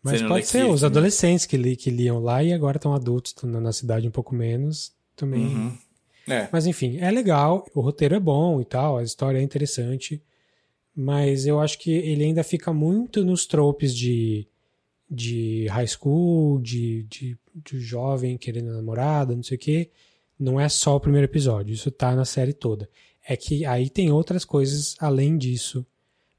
Mas 0.00 0.22
pode 0.22 0.46
ser, 0.46 0.64
os 0.66 0.84
adolescentes 0.84 1.44
que, 1.44 1.56
li, 1.56 1.74
que 1.74 1.90
liam 1.90 2.20
lá 2.20 2.40
e 2.40 2.52
agora 2.52 2.76
estão 2.76 2.94
adultos, 2.94 3.32
estão 3.32 3.50
na 3.50 3.72
cidade 3.72 4.06
um 4.06 4.12
pouco 4.12 4.32
menos, 4.32 4.94
também... 5.20 5.46
Uhum. 5.46 5.78
É. 6.28 6.48
Mas 6.52 6.66
enfim, 6.66 6.98
é 6.98 7.10
legal, 7.10 7.66
o 7.74 7.80
roteiro 7.80 8.14
é 8.14 8.20
bom 8.20 8.60
e 8.60 8.64
tal, 8.64 8.98
a 8.98 9.02
história 9.02 9.38
é 9.38 9.42
interessante, 9.42 10.22
mas 10.94 11.46
eu 11.46 11.58
acho 11.58 11.78
que 11.78 11.90
ele 11.90 12.24
ainda 12.24 12.44
fica 12.44 12.72
muito 12.72 13.24
nos 13.24 13.46
tropes 13.46 13.94
de 13.94 14.46
de 15.10 15.66
high 15.66 15.88
school, 15.88 16.60
de, 16.60 17.02
de, 17.04 17.36
de 17.52 17.80
jovem 17.80 18.38
querendo 18.38 18.72
namorada, 18.72 19.34
não 19.34 19.42
sei 19.42 19.56
o 19.56 19.60
quê. 19.60 19.90
Não 20.38 20.60
é 20.60 20.68
só 20.68 20.94
o 20.94 21.00
primeiro 21.00 21.26
episódio, 21.26 21.74
isso 21.74 21.90
tá 21.90 22.14
na 22.14 22.24
série 22.24 22.52
toda. 22.52 22.88
É 23.26 23.36
que 23.36 23.66
aí 23.66 23.90
tem 23.90 24.12
outras 24.12 24.44
coisas 24.44 24.94
além 25.00 25.36
disso, 25.36 25.84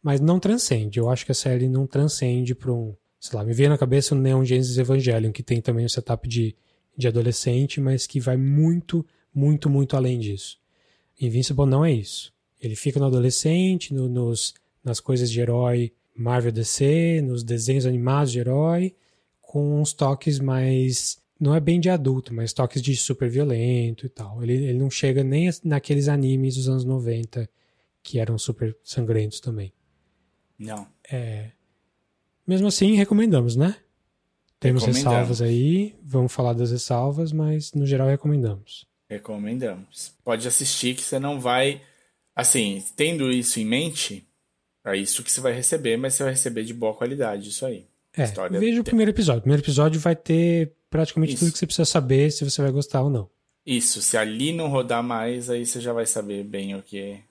mas 0.02 0.22
não 0.22 0.40
transcende. 0.40 1.00
Eu 1.00 1.10
acho 1.10 1.26
que 1.26 1.34
a 1.34 1.36
série 1.36 1.68
não 1.68 1.86
transcende 1.86 2.56
para 2.56 2.72
um. 2.72 2.96
Sei 3.20 3.38
lá, 3.38 3.44
me 3.44 3.54
veio 3.54 3.70
na 3.70 3.78
cabeça 3.78 4.16
o 4.16 4.18
Neon 4.18 4.46
Genesis 4.46 4.78
Evangelion, 4.78 5.34
que 5.34 5.44
tem 5.44 5.62
também 5.62 5.86
um 5.86 5.90
setup 5.90 6.28
de, 6.28 6.56
de 6.98 7.08
adolescente, 7.08 7.80
mas 7.80 8.06
que 8.06 8.20
vai 8.20 8.38
muito, 8.38 9.06
muito, 9.34 9.70
muito 9.70 9.96
além 9.96 10.20
disso. 10.20 10.60
Invincible 11.20 11.66
não 11.66 11.86
é 11.86 11.92
isso. 11.92 12.34
Ele 12.60 12.76
fica 12.76 13.00
no 13.00 13.06
adolescente, 13.06 13.94
no, 13.94 14.08
nos, 14.08 14.54
nas 14.84 15.00
coisas 15.00 15.30
de 15.32 15.40
herói 15.40 15.92
Marvel 16.16 16.52
DC, 16.52 17.22
nos 17.22 17.44
desenhos 17.44 17.86
animados 17.86 18.32
de 18.32 18.40
herói, 18.40 18.96
com 19.42 19.82
uns 19.82 19.94
toques 19.94 20.40
mais. 20.40 21.20
Não 21.40 21.56
é 21.56 21.60
bem 21.60 21.80
de 21.80 21.90
adulto, 21.90 22.34
mas 22.34 22.54
toques 22.54 22.82
de 22.82 22.96
super 22.96 23.30
violento 23.30 24.06
e 24.06 24.10
tal. 24.10 24.44
Ele, 24.44 24.54
ele 24.54 24.78
não 24.78 24.92
chega 24.92 25.24
nem 25.24 25.50
naqueles 25.64 26.08
animes 26.08 26.56
dos 26.56 26.70
anos 26.70 26.86
90 26.86 27.50
que 28.04 28.20
eram 28.20 28.38
super 28.38 28.78
sangrentos 28.84 29.40
também. 29.40 29.74
Não. 30.58 30.88
É. 31.12 31.52
Mesmo 32.46 32.68
assim, 32.68 32.96
recomendamos, 32.96 33.56
né? 33.56 33.76
Temos 34.62 34.86
ressalvas 34.86 35.42
aí, 35.42 35.96
vamos 36.04 36.32
falar 36.32 36.54
das 36.54 36.70
ressalvas, 36.70 37.32
mas 37.32 37.74
no 37.74 37.84
geral 37.84 38.08
recomendamos. 38.08 38.86
Recomendamos. 39.10 40.14
Pode 40.24 40.48
assistir 40.48 40.96
que 40.96 41.02
você 41.02 41.18
não 41.18 41.42
vai. 41.42 41.82
Assim, 42.36 42.84
tendo 42.96 43.32
isso 43.32 43.60
em 43.60 43.66
mente, 43.66 44.24
é 44.86 44.96
isso 44.96 45.24
que 45.24 45.32
você 45.32 45.42
vai 45.42 45.52
receber, 45.52 45.98
mas 45.98 46.14
você 46.14 46.24
vai 46.24 46.34
receber 46.34 46.64
de 46.64 46.76
boa 46.76 46.94
qualidade, 46.94 47.50
isso 47.50 47.66
aí. 47.66 47.88
É, 48.16 48.24
História 48.24 48.60
veja 48.60 48.74
tem... 48.74 48.82
o 48.82 48.84
primeiro 48.84 49.10
episódio. 49.10 49.40
O 49.40 49.42
primeiro 49.42 49.64
episódio 49.64 50.00
vai 50.00 50.16
ter 50.16 50.72
praticamente 50.92 51.34
isso. 51.34 51.44
tudo 51.44 51.54
que 51.54 51.58
você 51.58 51.66
precisa 51.66 51.86
saber 51.86 52.32
se 52.32 52.46
você 52.46 52.62
vai 52.62 52.72
gostar 52.72 53.02
ou 53.02 53.10
não. 53.10 53.28
Isso, 53.66 54.00
se 54.00 54.16
ali 54.16 54.54
não 54.54 54.68
rodar 54.68 55.02
mais, 55.02 55.50
aí 55.50 55.66
você 55.66 55.82
já 55.82 55.92
vai 55.92 56.06
saber 56.06 56.44
bem 56.44 56.76
o 56.76 56.84
que 56.84 57.00
é. 57.00 57.22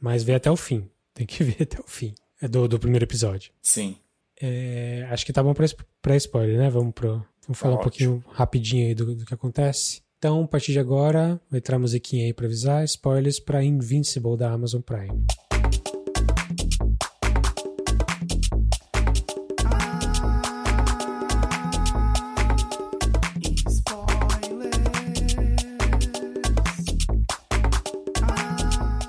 Mas 0.00 0.22
vê 0.22 0.34
até 0.34 0.48
o 0.48 0.56
fim. 0.56 0.88
Tem 1.12 1.26
que 1.26 1.42
ver 1.44 1.64
até 1.64 1.80
o 1.80 1.88
fim. 1.88 2.14
É 2.40 2.46
do, 2.46 2.68
do 2.68 2.78
primeiro 2.78 3.04
episódio. 3.04 3.50
Sim. 3.60 3.96
É, 4.42 5.06
acho 5.10 5.26
que 5.26 5.32
tá 5.32 5.42
bom 5.42 5.52
pra, 5.52 5.66
pra 6.00 6.16
spoiler, 6.16 6.56
né? 6.56 6.70
Vamos, 6.70 6.94
pro, 6.94 7.22
vamos 7.46 7.58
falar 7.58 7.74
tá 7.74 7.80
um 7.80 7.82
pouquinho 7.82 8.24
rapidinho 8.30 8.86
aí 8.86 8.94
do, 8.94 9.14
do 9.14 9.26
que 9.26 9.34
acontece. 9.34 10.02
Então, 10.18 10.44
a 10.44 10.48
partir 10.48 10.72
de 10.72 10.78
agora, 10.78 11.40
vai 11.50 11.58
entrar 11.58 11.76
a 11.76 11.78
musiquinha 11.78 12.24
aí 12.26 12.32
pra 12.32 12.46
avisar. 12.46 12.84
Spoilers 12.84 13.38
pra 13.38 13.62
Invincible 13.62 14.36
da 14.36 14.50
Amazon 14.50 14.80
Prime. 14.80 15.26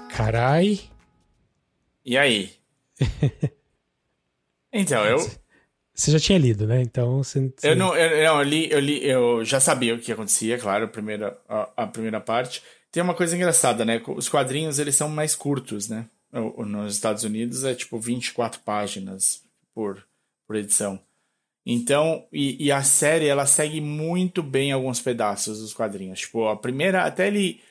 Carai. 0.09 0.79
E 2.05 2.17
aí? 2.17 2.51
então, 4.71 5.05
eu. 5.05 5.17
Você 5.93 6.11
já 6.11 6.19
tinha 6.19 6.39
lido, 6.39 6.65
né? 6.65 6.81
Então 6.81 7.23
você. 7.23 7.53
Eu 7.63 7.75
não, 7.75 7.95
eu, 7.95 8.23
não, 8.23 8.39
eu 8.39 8.43
li, 8.43 8.71
eu 8.71 8.79
li, 8.79 9.05
eu 9.05 9.45
já 9.45 9.59
sabia 9.59 9.93
o 9.93 9.99
que 9.99 10.11
acontecia, 10.11 10.57
claro, 10.57 10.85
a 10.85 10.87
primeira, 10.87 11.37
a, 11.47 11.69
a, 11.77 11.87
primeira 11.87 12.19
parte. 12.19 12.63
Tem 12.91 13.03
uma 13.03 13.13
coisa 13.13 13.35
engraçada, 13.35 13.83
né? 13.85 14.01
Os 14.07 14.29
quadrinhos 14.29 14.79
eles 14.79 14.95
são 14.95 15.09
mais 15.09 15.35
curtos, 15.35 15.89
né? 15.89 16.07
Nos 16.31 16.95
Estados 16.95 17.23
Unidos 17.23 17.63
é 17.65 17.75
tipo 17.75 17.99
24 17.99 18.61
páginas 18.61 19.43
por, 19.73 20.05
por 20.47 20.55
edição. 20.55 20.99
Então, 21.65 22.25
e, 22.31 22.65
e, 22.65 22.71
a 22.71 22.81
série 22.81 23.27
ela 23.27 23.45
segue 23.45 23.79
muito 23.79 24.41
bem 24.41 24.71
alguns 24.71 24.99
pedaços 24.99 25.59
dos 25.59 25.73
quadrinhos. 25.73 26.21
Tipo, 26.21 26.47
a 26.47 26.55
primeira, 26.55 27.03
até 27.03 27.27
ele 27.27 27.61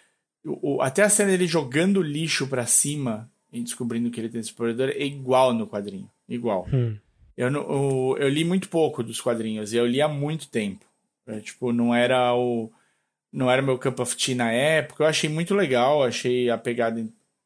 o, 0.44 0.80
até 0.80 1.02
a 1.02 1.08
cena 1.08 1.30
dele 1.30 1.46
jogando 1.46 2.02
lixo 2.02 2.46
para 2.46 2.66
cima 2.66 3.30
e 3.52 3.62
descobrindo 3.62 4.10
que 4.10 4.20
ele 4.20 4.28
tem 4.28 4.40
explorador 4.40 4.90
é 4.90 5.04
igual 5.04 5.52
no 5.52 5.66
quadrinho. 5.66 6.10
Igual. 6.28 6.66
Hum. 6.72 6.96
Eu, 7.36 7.48
eu, 7.50 8.16
eu, 8.18 8.28
li 8.28 8.44
muito 8.44 8.68
pouco 8.68 9.02
dos 9.02 9.20
quadrinhos 9.20 9.72
e 9.72 9.76
eu 9.76 9.86
li 9.86 10.00
há 10.00 10.08
muito 10.08 10.48
tempo. 10.48 10.84
Eu, 11.26 11.40
tipo, 11.40 11.72
não 11.72 11.94
era 11.94 12.34
o. 12.34 12.70
Não 13.32 13.50
era 13.50 13.62
meu 13.62 13.78
cup 13.78 14.00
of 14.00 14.16
tea 14.16 14.34
na 14.34 14.52
época. 14.52 15.04
Eu 15.04 15.08
achei 15.08 15.30
muito 15.30 15.54
legal, 15.54 16.02
achei 16.02 16.50
a 16.50 16.58
pegada 16.58 17.04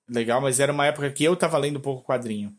legal, 0.09 0.41
mas 0.41 0.61
era 0.61 0.73
uma 0.73 0.87
época 0.87 1.11
que 1.11 1.25
eu 1.25 1.37
tava 1.37 1.59
lendo 1.59 1.81
pouco 1.81 2.05
quadrinho. 2.05 2.55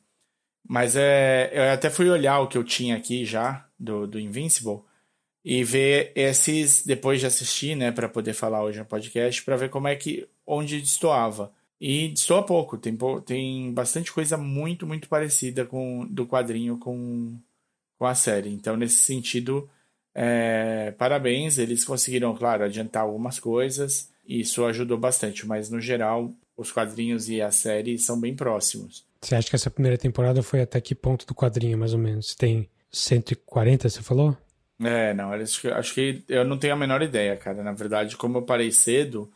Mas 0.68 0.96
é, 0.96 1.52
eu 1.54 1.74
até 1.74 1.90
fui 1.90 2.10
olhar 2.10 2.40
o 2.40 2.48
que 2.48 2.58
eu 2.58 2.64
tinha 2.64 2.96
aqui 2.96 3.26
já, 3.26 3.68
do, 3.80 4.08
do 4.08 4.20
Invincible 4.20 4.82
e 5.44 5.64
ver 5.64 6.12
esses 6.16 6.84
depois 6.84 7.20
de 7.20 7.28
assistir, 7.28 7.76
né, 7.76 7.92
para 7.92 8.10
poder 8.10 8.34
falar 8.34 8.64
hoje 8.64 8.80
no 8.80 8.86
podcast, 8.86 9.44
para 9.44 9.56
ver 9.56 9.70
como 9.70 9.88
é 9.88 9.96
que 9.96 10.28
onde 10.46 10.82
destoava. 10.82 11.52
E 11.80 12.10
destoa 12.10 12.46
pouco, 12.46 12.78
tem, 12.78 12.98
tem 13.26 13.74
bastante 13.74 14.12
coisa 14.12 14.38
muito, 14.38 14.88
muito 14.88 15.10
parecida 15.10 15.66
com 15.66 16.08
do 16.10 16.26
quadrinho 16.26 16.78
com, 16.78 17.38
com 17.98 18.06
a 18.06 18.16
série. 18.16 18.50
Então, 18.50 18.78
nesse 18.78 18.98
sentido, 18.98 19.70
é, 20.14 20.92
parabéns, 20.92 21.58
eles 21.58 21.84
conseguiram, 21.84 22.34
claro, 22.36 22.64
adiantar 22.64 23.04
algumas 23.04 23.40
coisas, 23.40 24.10
e 24.26 24.40
isso 24.40 24.66
ajudou 24.66 24.98
bastante, 24.98 25.46
mas 25.46 25.70
no 25.70 25.82
geral, 25.82 26.34
os 26.56 26.72
quadrinhos 26.72 27.28
e 27.28 27.42
a 27.42 27.52
série 27.52 27.98
são 27.98 28.20
bem 28.20 28.34
próximos. 28.34 29.06
Você 29.22 29.36
acha 29.36 29.50
que 29.50 29.56
essa 29.56 29.70
primeira 29.70 29.98
temporada 29.98 30.42
foi 30.42 30.62
até 30.62 30.80
que 30.80 30.96
ponto 30.96 31.26
do 31.26 31.36
quadrinho, 31.36 31.78
mais 31.78 31.94
ou 31.94 32.00
menos? 32.00 32.34
Tem 32.36 32.70
140, 32.92 33.90
você 33.90 34.02
falou? 34.02 34.38
É, 34.80 35.14
não, 35.14 35.32
acho 35.32 35.94
que 35.94 36.24
eu 36.28 36.46
não 36.46 36.58
tenho 36.58 36.74
a 36.74 36.78
menor 36.78 37.02
ideia, 37.02 37.36
cara. 37.36 37.64
Na 37.64 37.72
verdade, 37.72 38.16
como 38.18 38.38
eu 38.38 38.44
parei 38.44 38.72
cedo, 38.72 39.32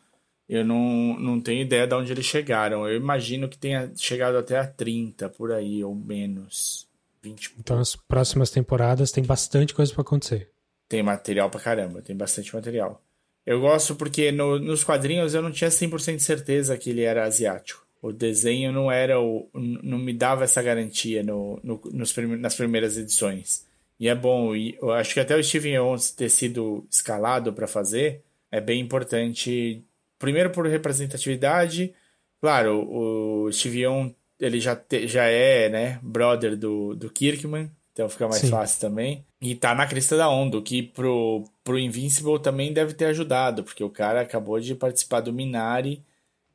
eu 0.50 0.64
não, 0.64 1.16
não 1.20 1.40
tenho 1.40 1.62
ideia 1.62 1.86
de 1.86 1.94
onde 1.94 2.10
eles 2.10 2.26
chegaram. 2.26 2.84
Eu 2.86 2.96
imagino 2.96 3.48
que 3.48 3.56
tenha 3.56 3.92
chegado 3.94 4.36
até 4.36 4.58
a 4.58 4.66
30, 4.66 5.28
por 5.28 5.52
aí, 5.52 5.84
ou 5.84 5.94
menos. 5.94 6.88
20. 7.22 7.54
Então, 7.60 7.78
as 7.78 7.94
próximas 7.94 8.50
temporadas 8.50 9.12
tem 9.12 9.22
bastante 9.22 9.72
coisa 9.72 9.92
para 9.92 10.02
acontecer. 10.02 10.50
Tem 10.88 11.04
material 11.04 11.48
pra 11.50 11.60
caramba, 11.60 12.02
tem 12.02 12.16
bastante 12.16 12.52
material. 12.52 13.00
Eu 13.46 13.60
gosto 13.60 13.94
porque 13.94 14.32
no, 14.32 14.58
nos 14.58 14.82
quadrinhos 14.82 15.34
eu 15.34 15.42
não 15.42 15.52
tinha 15.52 15.70
100% 15.70 16.16
de 16.16 16.22
certeza 16.22 16.76
que 16.76 16.90
ele 16.90 17.02
era 17.02 17.24
asiático. 17.24 17.86
O 18.02 18.10
desenho 18.10 18.72
não 18.72 18.90
era 18.90 19.20
o. 19.20 19.48
não 19.54 19.98
me 19.98 20.12
dava 20.12 20.42
essa 20.42 20.60
garantia 20.60 21.22
no, 21.22 21.60
no 21.62 21.80
nos, 21.92 22.16
nas 22.16 22.56
primeiras 22.56 22.96
edições. 22.98 23.64
E 24.00 24.08
é 24.08 24.14
bom, 24.16 24.56
e 24.56 24.76
eu 24.82 24.90
acho 24.90 25.14
que 25.14 25.20
até 25.20 25.36
o 25.36 25.44
Steven 25.44 25.74
Jones 25.74 26.10
ter 26.10 26.28
sido 26.28 26.84
escalado 26.90 27.52
para 27.52 27.68
fazer 27.68 28.22
é 28.50 28.60
bem 28.60 28.80
importante 28.80 29.84
primeiro 30.20 30.50
por 30.50 30.66
representatividade. 30.66 31.92
Claro, 32.40 32.86
o 32.88 33.50
Steve 33.52 33.82
Young, 33.82 34.14
ele 34.38 34.60
já, 34.60 34.76
te, 34.76 35.08
já 35.08 35.24
é, 35.24 35.68
né, 35.68 35.98
brother 36.00 36.56
do, 36.56 36.94
do 36.94 37.10
Kirkman, 37.10 37.70
então 37.92 38.08
fica 38.08 38.28
mais 38.28 38.42
Sim. 38.42 38.50
fácil 38.50 38.80
também. 38.80 39.24
E 39.40 39.54
tá 39.54 39.74
na 39.74 39.86
crista 39.86 40.16
da 40.16 40.30
onda, 40.30 40.58
o 40.58 40.62
que 40.62 40.82
pro, 40.82 41.44
pro 41.64 41.78
Invincible 41.78 42.38
também 42.38 42.72
deve 42.72 42.94
ter 42.94 43.06
ajudado, 43.06 43.64
porque 43.64 43.82
o 43.82 43.90
cara 43.90 44.20
acabou 44.20 44.60
de 44.60 44.74
participar 44.74 45.20
do 45.20 45.32
Minari, 45.32 46.04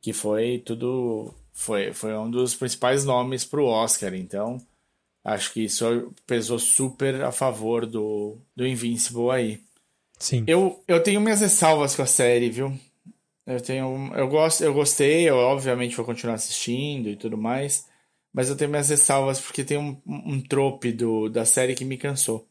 que 0.00 0.12
foi 0.12 0.62
tudo. 0.64 1.34
Foi, 1.52 1.92
foi 1.92 2.16
um 2.16 2.30
dos 2.30 2.54
principais 2.54 3.04
nomes 3.04 3.44
pro 3.44 3.64
Oscar, 3.64 4.14
então 4.14 4.60
acho 5.24 5.52
que 5.52 5.64
isso 5.64 6.12
pesou 6.26 6.58
super 6.58 7.22
a 7.22 7.32
favor 7.32 7.86
do, 7.86 8.36
do 8.54 8.66
Invincible 8.66 9.30
aí. 9.30 9.60
Sim. 10.18 10.44
Eu, 10.46 10.82
eu 10.86 11.02
tenho 11.02 11.20
minhas 11.20 11.40
ressalvas 11.40 11.96
com 11.96 12.02
a 12.02 12.06
série, 12.06 12.50
viu? 12.50 12.78
Eu 13.46 13.60
tenho. 13.60 14.12
Eu, 14.14 14.28
gosto, 14.28 14.64
eu 14.64 14.74
gostei, 14.74 15.28
eu 15.28 15.36
obviamente 15.36 15.96
vou 15.96 16.04
continuar 16.04 16.34
assistindo 16.34 17.08
e 17.08 17.16
tudo 17.16 17.38
mais. 17.38 17.86
Mas 18.32 18.50
eu 18.50 18.56
tenho 18.56 18.70
minhas 18.70 18.90
ressalvas 18.90 19.40
porque 19.40 19.64
tem 19.64 19.78
um, 19.78 19.96
um 20.04 20.40
trope 20.40 20.92
do, 20.92 21.28
da 21.28 21.46
série 21.46 21.74
que 21.74 21.84
me 21.84 21.96
cansou. 21.96 22.46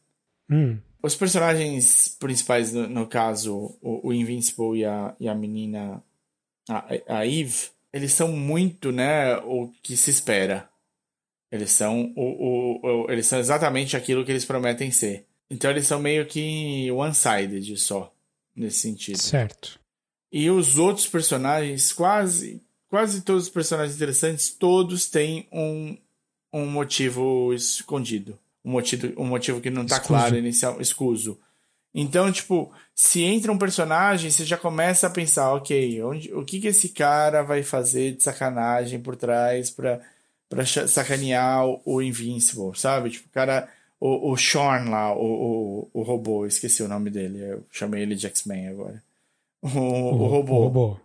Hum. 0.50 0.78
Os 1.02 1.14
personagens 1.14 2.08
principais, 2.18 2.72
no, 2.72 2.88
no 2.88 3.06
caso, 3.06 3.76
o, 3.80 4.08
o, 4.08 4.12
Invincible 4.12 4.80
e 4.80 4.84
a, 4.84 5.14
e 5.20 5.28
a 5.28 5.34
menina, 5.34 6.02
a, 6.68 7.18
a 7.18 7.26
Eve, 7.26 7.68
eles 7.92 8.12
são 8.12 8.32
muito, 8.32 8.90
né, 8.90 9.36
o 9.44 9.70
que 9.82 9.96
se 9.96 10.10
espera. 10.10 10.68
Eles 11.52 11.70
são, 11.70 12.12
o, 12.16 12.22
o, 12.22 13.04
o, 13.04 13.10
eles 13.10 13.26
são 13.26 13.38
exatamente 13.38 13.96
aquilo 13.96 14.24
que 14.24 14.32
eles 14.32 14.44
prometem 14.44 14.90
ser. 14.90 15.26
Então 15.48 15.70
eles 15.70 15.86
são 15.86 16.00
meio 16.00 16.26
que 16.26 16.90
one-sided 16.90 17.76
só, 17.76 18.12
nesse 18.56 18.80
sentido. 18.80 19.18
Certo. 19.18 19.78
E 20.36 20.50
os 20.50 20.76
outros 20.76 21.06
personagens, 21.06 21.94
quase, 21.94 22.60
quase 22.90 23.22
todos 23.22 23.44
os 23.44 23.48
personagens 23.48 23.96
interessantes, 23.96 24.50
todos 24.50 25.06
têm 25.06 25.48
um, 25.50 25.96
um 26.52 26.66
motivo 26.66 27.54
escondido. 27.54 28.38
Um 28.62 28.72
motivo, 28.72 29.18
um 29.18 29.24
motivo 29.24 29.62
que 29.62 29.70
não 29.70 29.84
está 29.84 29.98
claro 29.98 30.36
inicial, 30.36 30.78
escuso. 30.78 31.38
Então, 31.94 32.30
tipo, 32.30 32.70
se 32.94 33.22
entra 33.22 33.50
um 33.50 33.56
personagem, 33.56 34.30
você 34.30 34.44
já 34.44 34.58
começa 34.58 35.06
a 35.06 35.10
pensar, 35.10 35.54
ok, 35.54 36.02
onde, 36.02 36.30
o 36.34 36.44
que 36.44 36.60
que 36.60 36.66
esse 36.66 36.90
cara 36.90 37.42
vai 37.42 37.62
fazer 37.62 38.14
de 38.14 38.22
sacanagem 38.22 39.00
por 39.00 39.16
trás 39.16 39.70
pra, 39.70 40.02
pra 40.50 40.66
sacanear 40.66 41.64
o 41.82 42.02
Invincible, 42.02 42.78
sabe? 42.78 43.08
Tipo, 43.08 43.26
o 43.26 43.32
cara 43.32 43.70
o, 43.98 44.32
o 44.32 44.36
Sean 44.36 44.90
lá, 44.90 45.14
o, 45.14 45.88
o, 45.88 45.90
o 45.94 46.02
robô, 46.02 46.44
esqueci 46.44 46.82
o 46.82 46.88
nome 46.88 47.08
dele, 47.08 47.40
eu 47.40 47.64
chamei 47.70 48.02
ele 48.02 48.14
de 48.14 48.26
X-Men 48.26 48.68
agora. 48.68 49.05
O, 49.74 49.78
o, 49.78 50.22
o, 50.22 50.26
robô. 50.26 50.54
O 50.54 50.62
robô. 50.64 51.00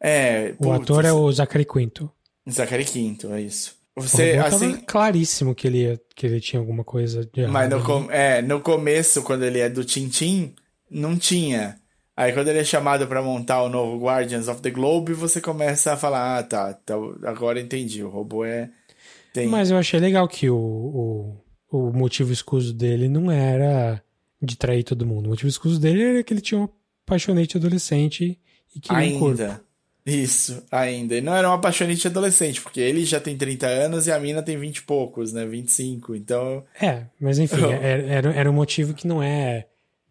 É. 0.00 0.54
O 0.58 0.64
putz, 0.64 0.82
ator 0.82 1.04
é 1.04 1.12
o 1.12 1.30
Zachary 1.32 1.64
Quinto. 1.64 2.10
Zachary 2.50 2.84
Quinto, 2.84 3.32
é 3.32 3.40
isso. 3.40 3.74
Você, 3.94 4.32
assim, 4.42 4.76
claríssimo 4.86 5.54
que 5.54 5.66
ele, 5.66 6.00
que 6.16 6.26
ele 6.26 6.40
tinha 6.40 6.58
alguma 6.58 6.82
coisa 6.82 7.28
de 7.30 7.46
Mas 7.46 7.68
no, 7.68 7.84
com, 7.84 8.10
é, 8.10 8.40
no 8.40 8.60
começo, 8.60 9.22
quando 9.22 9.44
ele 9.44 9.60
é 9.60 9.68
do 9.68 9.84
Tintin, 9.84 10.54
não 10.90 11.16
tinha. 11.16 11.78
Aí 12.16 12.32
quando 12.32 12.48
ele 12.48 12.60
é 12.60 12.64
chamado 12.64 13.06
para 13.06 13.22
montar 13.22 13.62
o 13.62 13.68
novo 13.68 14.02
Guardians 14.02 14.48
of 14.48 14.62
the 14.62 14.70
Globe, 14.70 15.12
você 15.12 15.40
começa 15.40 15.92
a 15.92 15.96
falar, 15.96 16.38
ah, 16.38 16.42
tá, 16.42 16.72
tá 16.72 16.94
agora 17.24 17.60
entendi, 17.60 18.02
o 18.02 18.08
robô 18.08 18.44
é... 18.44 18.70
Tem... 19.32 19.46
Mas 19.46 19.70
eu 19.70 19.78
achei 19.78 19.98
legal 19.98 20.26
que 20.28 20.48
o, 20.48 20.56
o, 21.70 21.78
o 21.78 21.92
motivo 21.92 22.32
escuso 22.32 22.72
dele 22.72 23.08
não 23.08 23.30
era 23.30 24.02
de 24.40 24.56
trair 24.56 24.84
todo 24.84 25.06
mundo. 25.06 25.26
O 25.26 25.30
motivo 25.30 25.48
escuso 25.48 25.80
dele 25.80 26.02
era 26.02 26.22
que 26.22 26.34
ele 26.34 26.40
tinha 26.40 26.60
um 26.60 26.68
apaixonante 27.06 27.56
adolescente 27.56 28.38
e 28.74 28.80
queria 28.80 28.98
ainda. 28.98 29.16
um 29.16 29.18
corpo. 29.18 29.72
Isso, 30.04 30.64
ainda. 30.70 31.16
E 31.16 31.20
não 31.20 31.34
era 31.34 31.48
um 31.48 31.52
apaixonante 31.52 32.06
adolescente, 32.08 32.60
porque 32.60 32.80
ele 32.80 33.04
já 33.04 33.20
tem 33.20 33.36
30 33.36 33.66
anos 33.66 34.06
e 34.06 34.12
a 34.12 34.18
mina 34.18 34.42
tem 34.42 34.58
20 34.58 34.78
e 34.78 34.82
poucos, 34.82 35.32
né? 35.32 35.46
25, 35.46 36.16
então... 36.16 36.64
É, 36.80 37.04
mas 37.20 37.38
enfim, 37.38 37.62
era, 37.80 38.32
era, 38.32 38.50
um 38.50 38.54
motivo 38.54 38.94
que 38.94 39.06
não 39.06 39.22
é 39.22 39.68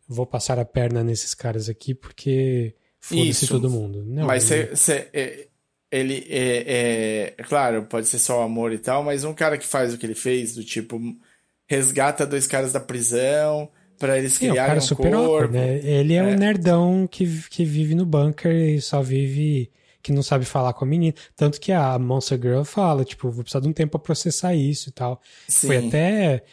vou 0.08 0.26
passar 0.26 0.60
a 0.60 0.66
perna 0.66 1.04
nesses 1.04 1.34
caras 1.34 1.68
aqui 1.68 1.94
porque 1.94 2.74
foda-se 3.00 3.48
todo 3.48 3.70
mundo. 3.70 4.04
Não, 4.06 4.26
mas 4.26 4.50
ele... 4.50 4.76
Cê, 4.78 5.10
é, 5.14 5.48
ele 5.92 6.26
é, 6.30 6.40
é, 6.40 7.34
é, 7.38 7.44
Claro, 7.44 7.84
pode 7.84 8.08
ser 8.08 8.20
só 8.20 8.42
amor 8.44 8.72
e 8.72 8.78
tal, 8.78 9.04
mas 9.04 9.26
um 9.26 9.34
cara 9.34 9.58
que 9.58 9.68
faz 9.68 9.94
o 9.94 9.98
que 9.98 10.06
ele 10.06 10.16
fez, 10.16 10.56
do 10.56 10.64
tipo 10.64 11.00
resgata 11.68 12.26
dois 12.26 12.48
caras 12.48 12.72
da 12.72 12.80
prisão 12.80 13.70
para 14.02 14.18
eles 14.18 14.36
criarem 14.36 14.60
é, 14.60 14.64
o 14.64 14.66
cara 14.66 14.80
um 14.80 14.82
super 14.82 15.12
corpo. 15.12 15.54
né? 15.54 15.80
Ele 15.84 16.16
é, 16.16 16.18
é, 16.18 16.24
um 16.24 16.36
nerdão 16.36 17.08
que, 17.08 17.26
que 17.50 17.64
vive 17.64 17.94
no 17.94 18.04
bunker 18.04 18.52
e 18.52 18.82
só 18.82 19.00
vive 19.00 19.72
que 20.02 20.12
não 20.12 20.24
sabe 20.24 20.44
falar 20.44 20.74
com 20.74 20.84
a 20.84 20.88
menina. 20.88 21.14
Tanto 21.36 21.62
que 21.62 21.72
a 21.72 22.00
Monster 22.00 22.40
Girl 22.42 22.64
fala, 22.64 23.06
tipo, 23.06 23.30
vou 23.30 23.44
precisar 23.44 23.60
de 23.60 23.68
um 23.68 23.74
tempo 23.74 23.92
para 23.92 24.00
processar 24.00 24.56
isso 24.56 24.90
e 24.90 24.92
tal. 24.92 25.22
Sim. 25.48 25.68
Foi 25.68 25.78
até 25.88 26.44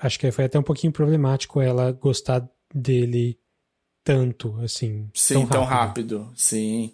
acho 0.00 0.20
que 0.20 0.30
foi 0.30 0.44
até 0.44 0.58
um 0.58 0.62
pouquinho 0.62 0.92
problemático 0.92 1.62
ela 1.62 1.90
gostar 1.90 2.46
dele 2.72 3.38
tanto, 4.04 4.54
assim. 4.62 5.08
Sim, 5.14 5.46
tão 5.46 5.64
rápido. 5.64 6.18
Tão 6.18 6.24
rápido. 6.24 6.32
Sim. 6.36 6.92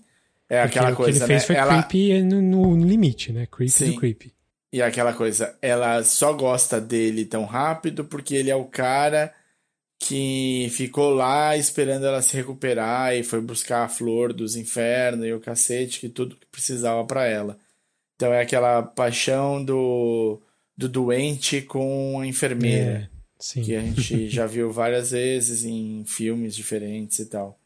É 0.48 0.62
Porque 0.62 0.78
aquela 0.78 0.94
coisa, 0.94 1.18
que 1.18 1.24
ele 1.24 1.26
fez 1.26 1.42
né? 1.42 1.46
foi 1.46 1.56
ela... 1.56 1.82
creepy 1.82 2.22
no, 2.22 2.76
no, 2.76 2.86
limite, 2.86 3.32
né? 3.32 3.46
Creepy 3.46 3.72
Sim. 3.72 3.90
do 3.90 3.98
creepy. 3.98 4.32
E 4.72 4.80
aquela 4.80 5.12
coisa, 5.12 5.56
ela 5.60 6.02
só 6.04 6.32
gosta 6.32 6.80
dele 6.80 7.24
tão 7.24 7.44
rápido 7.44 8.04
porque 8.04 8.34
ele 8.34 8.50
é 8.50 8.56
o 8.56 8.64
cara 8.64 9.32
que 10.06 10.68
ficou 10.70 11.14
lá 11.14 11.56
esperando 11.56 12.04
ela 12.04 12.20
se 12.20 12.36
recuperar 12.36 13.16
e 13.16 13.22
foi 13.22 13.40
buscar 13.40 13.84
a 13.84 13.88
flor 13.88 14.34
dos 14.34 14.54
infernos 14.54 15.26
e 15.26 15.32
o 15.32 15.40
cacete, 15.40 15.98
que 15.98 16.10
tudo 16.10 16.36
que 16.36 16.46
precisava 16.46 17.02
para 17.06 17.26
ela. 17.26 17.58
Então 18.14 18.30
é 18.30 18.42
aquela 18.42 18.82
paixão 18.82 19.64
do, 19.64 20.42
do 20.76 20.90
doente 20.90 21.62
com 21.62 22.20
a 22.20 22.26
enfermeira. 22.26 23.10
É, 23.40 23.60
que 23.62 23.74
a 23.74 23.80
gente 23.80 24.28
já 24.28 24.46
viu 24.46 24.70
várias 24.70 25.12
vezes 25.12 25.64
em 25.64 26.04
filmes 26.06 26.54
diferentes 26.54 27.18
e 27.18 27.26
tal. 27.26 27.58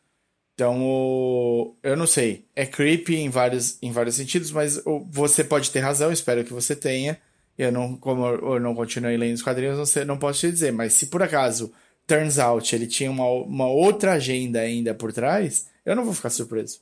Então, 0.55 0.81
o... 0.81 1.77
eu 1.83 1.97
não 1.97 2.07
sei. 2.07 2.45
É 2.55 2.65
creepy 2.65 3.17
em 3.17 3.31
vários, 3.31 3.79
em 3.83 3.91
vários 3.91 4.15
sentidos, 4.15 4.53
mas 4.53 4.81
você 5.11 5.43
pode 5.43 5.73
ter 5.73 5.81
razão, 5.81 6.13
espero 6.13 6.45
que 6.45 6.53
você 6.53 6.77
tenha. 6.77 7.19
Eu 7.57 7.73
não, 7.73 7.97
como 7.97 8.25
eu 8.27 8.61
não 8.61 8.77
continuei 8.77 9.17
lendo 9.17 9.35
os 9.35 9.43
quadrinhos, 9.43 9.77
não, 9.77 9.87
sei, 9.87 10.05
não 10.05 10.19
posso 10.19 10.41
te 10.41 10.53
dizer. 10.53 10.73
Mas 10.73 10.93
se 10.93 11.07
por 11.07 11.21
acaso, 11.21 11.73
turns 12.09 12.39
out, 12.39 12.75
ele 12.75 12.87
tinha 12.87 13.11
uma, 13.11 13.29
uma 13.29 13.69
outra 13.69 14.15
agenda 14.15 14.61
ainda 14.61 14.95
por 14.95 15.13
trás, 15.13 15.69
eu 15.85 15.95
não 15.95 16.05
vou 16.05 16.15
ficar 16.15 16.31
surpreso. 16.31 16.81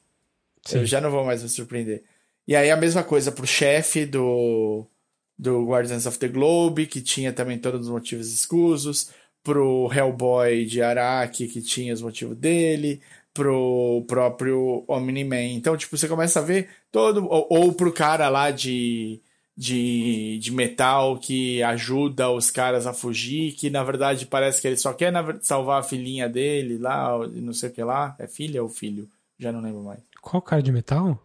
Sim. 0.65 0.78
Eu 0.78 0.86
já 0.86 1.01
não 1.01 1.11
vou 1.11 1.24
mais 1.24 1.43
me 1.43 1.48
surpreender. 1.48 2.03
E 2.47 2.55
aí 2.55 2.70
a 2.70 2.77
mesma 2.77 3.03
coisa 3.03 3.32
pro 3.32 3.47
chefe 3.47 4.07
do, 4.07 4.86
do 5.39 5.66
Guardians 5.66 6.07
of 6.07 6.19
the 6.19 6.28
Globe, 6.28 6.86
que 6.86 7.01
tinha 7.01 7.32
também 7.32 7.59
todos 7.59 7.86
os 7.86 7.93
motivos 7.93 8.32
escusos. 8.32 9.11
Pro 9.43 9.89
Hellboy 9.93 10.65
de 10.65 10.82
Araki, 10.82 11.47
que 11.47 11.62
tinha 11.62 11.94
os 11.94 12.03
motivos 12.03 12.36
dele 12.36 13.01
pro 13.32 14.05
próprio 14.09 14.85
Omni-Man. 14.89 15.53
Então, 15.53 15.77
tipo, 15.77 15.97
você 15.97 16.09
começa 16.09 16.40
a 16.40 16.43
ver 16.43 16.69
todo. 16.90 17.24
Ou, 17.28 17.47
ou 17.48 17.73
pro 17.73 17.93
cara 17.93 18.28
lá 18.28 18.51
de, 18.51 19.20
de, 19.57 20.39
de 20.39 20.53
metal 20.53 21.16
que 21.16 21.62
ajuda 21.62 22.31
os 22.31 22.51
caras 22.51 22.87
a 22.87 22.93
fugir, 22.93 23.53
que 23.53 23.70
na 23.70 23.83
verdade 23.83 24.27
parece 24.27 24.61
que 24.61 24.69
ele 24.69 24.77
só 24.77 24.93
quer 24.93 25.12
salvar 25.41 25.81
a 25.81 25.83
filhinha 25.83 26.28
dele 26.28 26.77
lá, 26.77 27.16
não 27.35 27.55
sei 27.55 27.70
o 27.70 27.73
que 27.73 27.83
lá. 27.83 28.15
É 28.19 28.27
filha 28.27 28.62
ou 28.62 28.69
filho? 28.69 29.09
Já 29.39 29.51
não 29.51 29.62
lembro 29.62 29.83
mais. 29.83 30.01
Qual 30.20 30.43
cara 30.43 30.62
de 30.62 30.73
metal? 30.73 31.23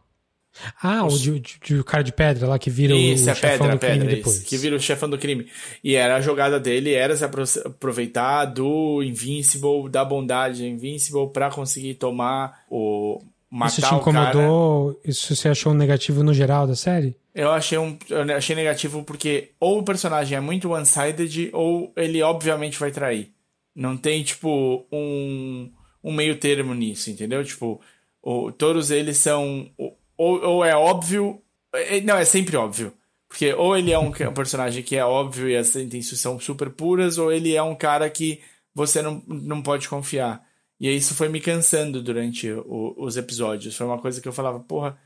Ah, 0.82 1.06
Os... 1.06 1.16
o 1.16 1.20
de, 1.20 1.40
de, 1.40 1.60
de, 1.60 1.84
cara 1.84 2.04
de 2.04 2.12
pedra 2.12 2.48
lá 2.48 2.60
que 2.60 2.70
vira 2.70 2.94
isso, 2.94 3.26
o 3.26 3.30
é 3.30 3.36
chefão 3.36 3.58
pedra, 3.58 3.74
do 3.74 3.80
crime 3.80 4.00
pedra, 4.00 4.16
depois. 4.16 4.36
Isso, 4.38 4.46
que 4.46 4.58
vira 4.58 4.76
o 4.76 4.80
chefão 4.80 5.10
do 5.10 5.18
crime. 5.18 5.48
E 5.84 5.96
era 5.96 6.16
a 6.18 6.22
jogada 6.22 6.60
dele, 6.60 6.94
era 6.94 7.16
se 7.16 7.24
aproveitar 7.26 8.46
do 8.46 9.02
Invincible, 9.02 9.90
da 9.90 10.04
bondade 10.04 10.66
Invincible 10.66 11.30
para 11.32 11.50
conseguir 11.50 11.96
tomar 11.96 12.64
o 12.70 13.22
matar 13.52 13.68
Isso 13.68 13.82
te 13.82 13.94
incomodou? 13.94 15.00
Isso 15.04 15.36
você 15.36 15.50
achou 15.50 15.74
negativo 15.74 16.24
no 16.24 16.34
geral 16.34 16.66
da 16.66 16.76
série? 16.76 17.16
Eu 17.36 17.52
achei 17.52 17.78
um 17.78 17.98
eu 18.10 18.36
achei 18.36 18.56
negativo 18.56 19.04
porque 19.04 19.52
ou 19.60 19.80
o 19.80 19.84
personagem 19.84 20.38
é 20.38 20.42
muito 20.42 20.72
one-sided 20.72 21.50
ou 21.54 21.92
ele 21.96 22.22
obviamente 22.24 22.80
vai 22.80 22.92
trair. 22.92 23.32
Não 23.76 23.98
tem 23.98 24.24
tipo 24.24 24.86
um 24.92 25.70
um 26.04 26.14
meio 26.14 26.38
termo 26.38 26.74
nisso, 26.74 27.12
entendeu? 27.12 27.44
Tipo, 27.44 27.80
o, 28.22 28.52
todos 28.52 28.90
eles 28.90 29.18
são 29.18 29.70
ou, 30.18 30.42
ou 30.44 30.66
é 30.66 30.76
óbvio. 30.76 31.42
É, 31.74 32.02
não, 32.02 32.18
é 32.18 32.26
sempre 32.26 32.56
óbvio. 32.58 32.94
Porque 33.28 33.54
ou 33.54 33.78
ele 33.78 33.92
é 33.92 34.00
um, 34.00 34.12
um 34.30 34.34
personagem 34.34 34.84
que 34.84 34.96
é 34.96 35.06
óbvio 35.06 35.50
e 35.50 35.56
as 35.56 35.76
intenções 35.76 36.20
são 36.20 36.40
super 36.40 36.70
puras, 36.70 37.18
ou 37.18 37.32
ele 37.32 37.56
é 37.56 37.64
um 37.64 37.76
cara 37.76 38.10
que 38.10 38.42
você 38.74 39.02
não, 39.02 39.24
não 39.28 39.62
pode 39.62 39.88
confiar. 39.90 40.42
E 40.82 40.94
isso 40.96 41.16
foi 41.16 41.30
me 41.30 41.40
cansando 41.40 42.02
durante 42.02 42.52
o, 42.52 42.96
os 42.98 43.16
episódios. 43.16 43.78
Foi 43.78 43.86
uma 43.88 44.00
coisa 44.02 44.20
que 44.20 44.28
eu 44.28 44.34
falava, 44.34 44.60
porra, 44.60 44.98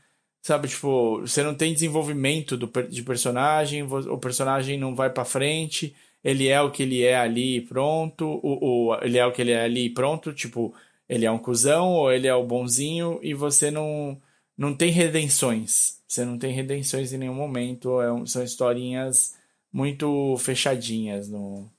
sabe, 0.42 0.68
tipo, 0.68 1.20
você 1.20 1.42
não 1.42 1.54
tem 1.54 1.74
desenvolvimento 1.74 2.56
do, 2.56 2.66
de 2.88 3.02
personagem, 3.02 3.82
o 3.82 4.18
personagem 4.18 4.78
não 4.78 4.94
vai 4.94 5.10
para 5.10 5.24
frente, 5.24 5.94
ele 6.24 6.48
é 6.48 6.60
o 6.62 6.70
que 6.70 6.82
ele 6.82 7.02
é 7.02 7.16
ali 7.16 7.60
pronto, 7.60 8.40
o, 8.42 8.96
ele 9.02 9.18
é 9.18 9.26
o 9.26 9.32
que 9.32 9.42
ele 9.42 9.52
é 9.52 9.62
ali 9.64 9.90
pronto, 9.90 10.32
tipo, 10.32 10.74
ele 11.08 11.26
é 11.26 11.30
um 11.30 11.38
cuzão 11.38 11.92
ou 11.92 12.10
ele 12.12 12.26
é 12.26 12.34
o 12.34 12.46
bonzinho 12.46 13.20
e 13.22 13.34
você 13.34 13.70
não 13.70 14.20
não 14.56 14.74
tem 14.74 14.90
redenções. 14.90 16.02
Você 16.08 16.24
não 16.24 16.38
tem 16.38 16.52
redenções 16.52 17.12
em 17.12 17.18
nenhum 17.18 17.34
momento. 17.34 18.00
É 18.00 18.12
um, 18.12 18.26
são 18.26 18.42
historinhas 18.42 19.36
muito 19.72 20.36
fechadinhas 20.38 21.28
no. 21.28 21.70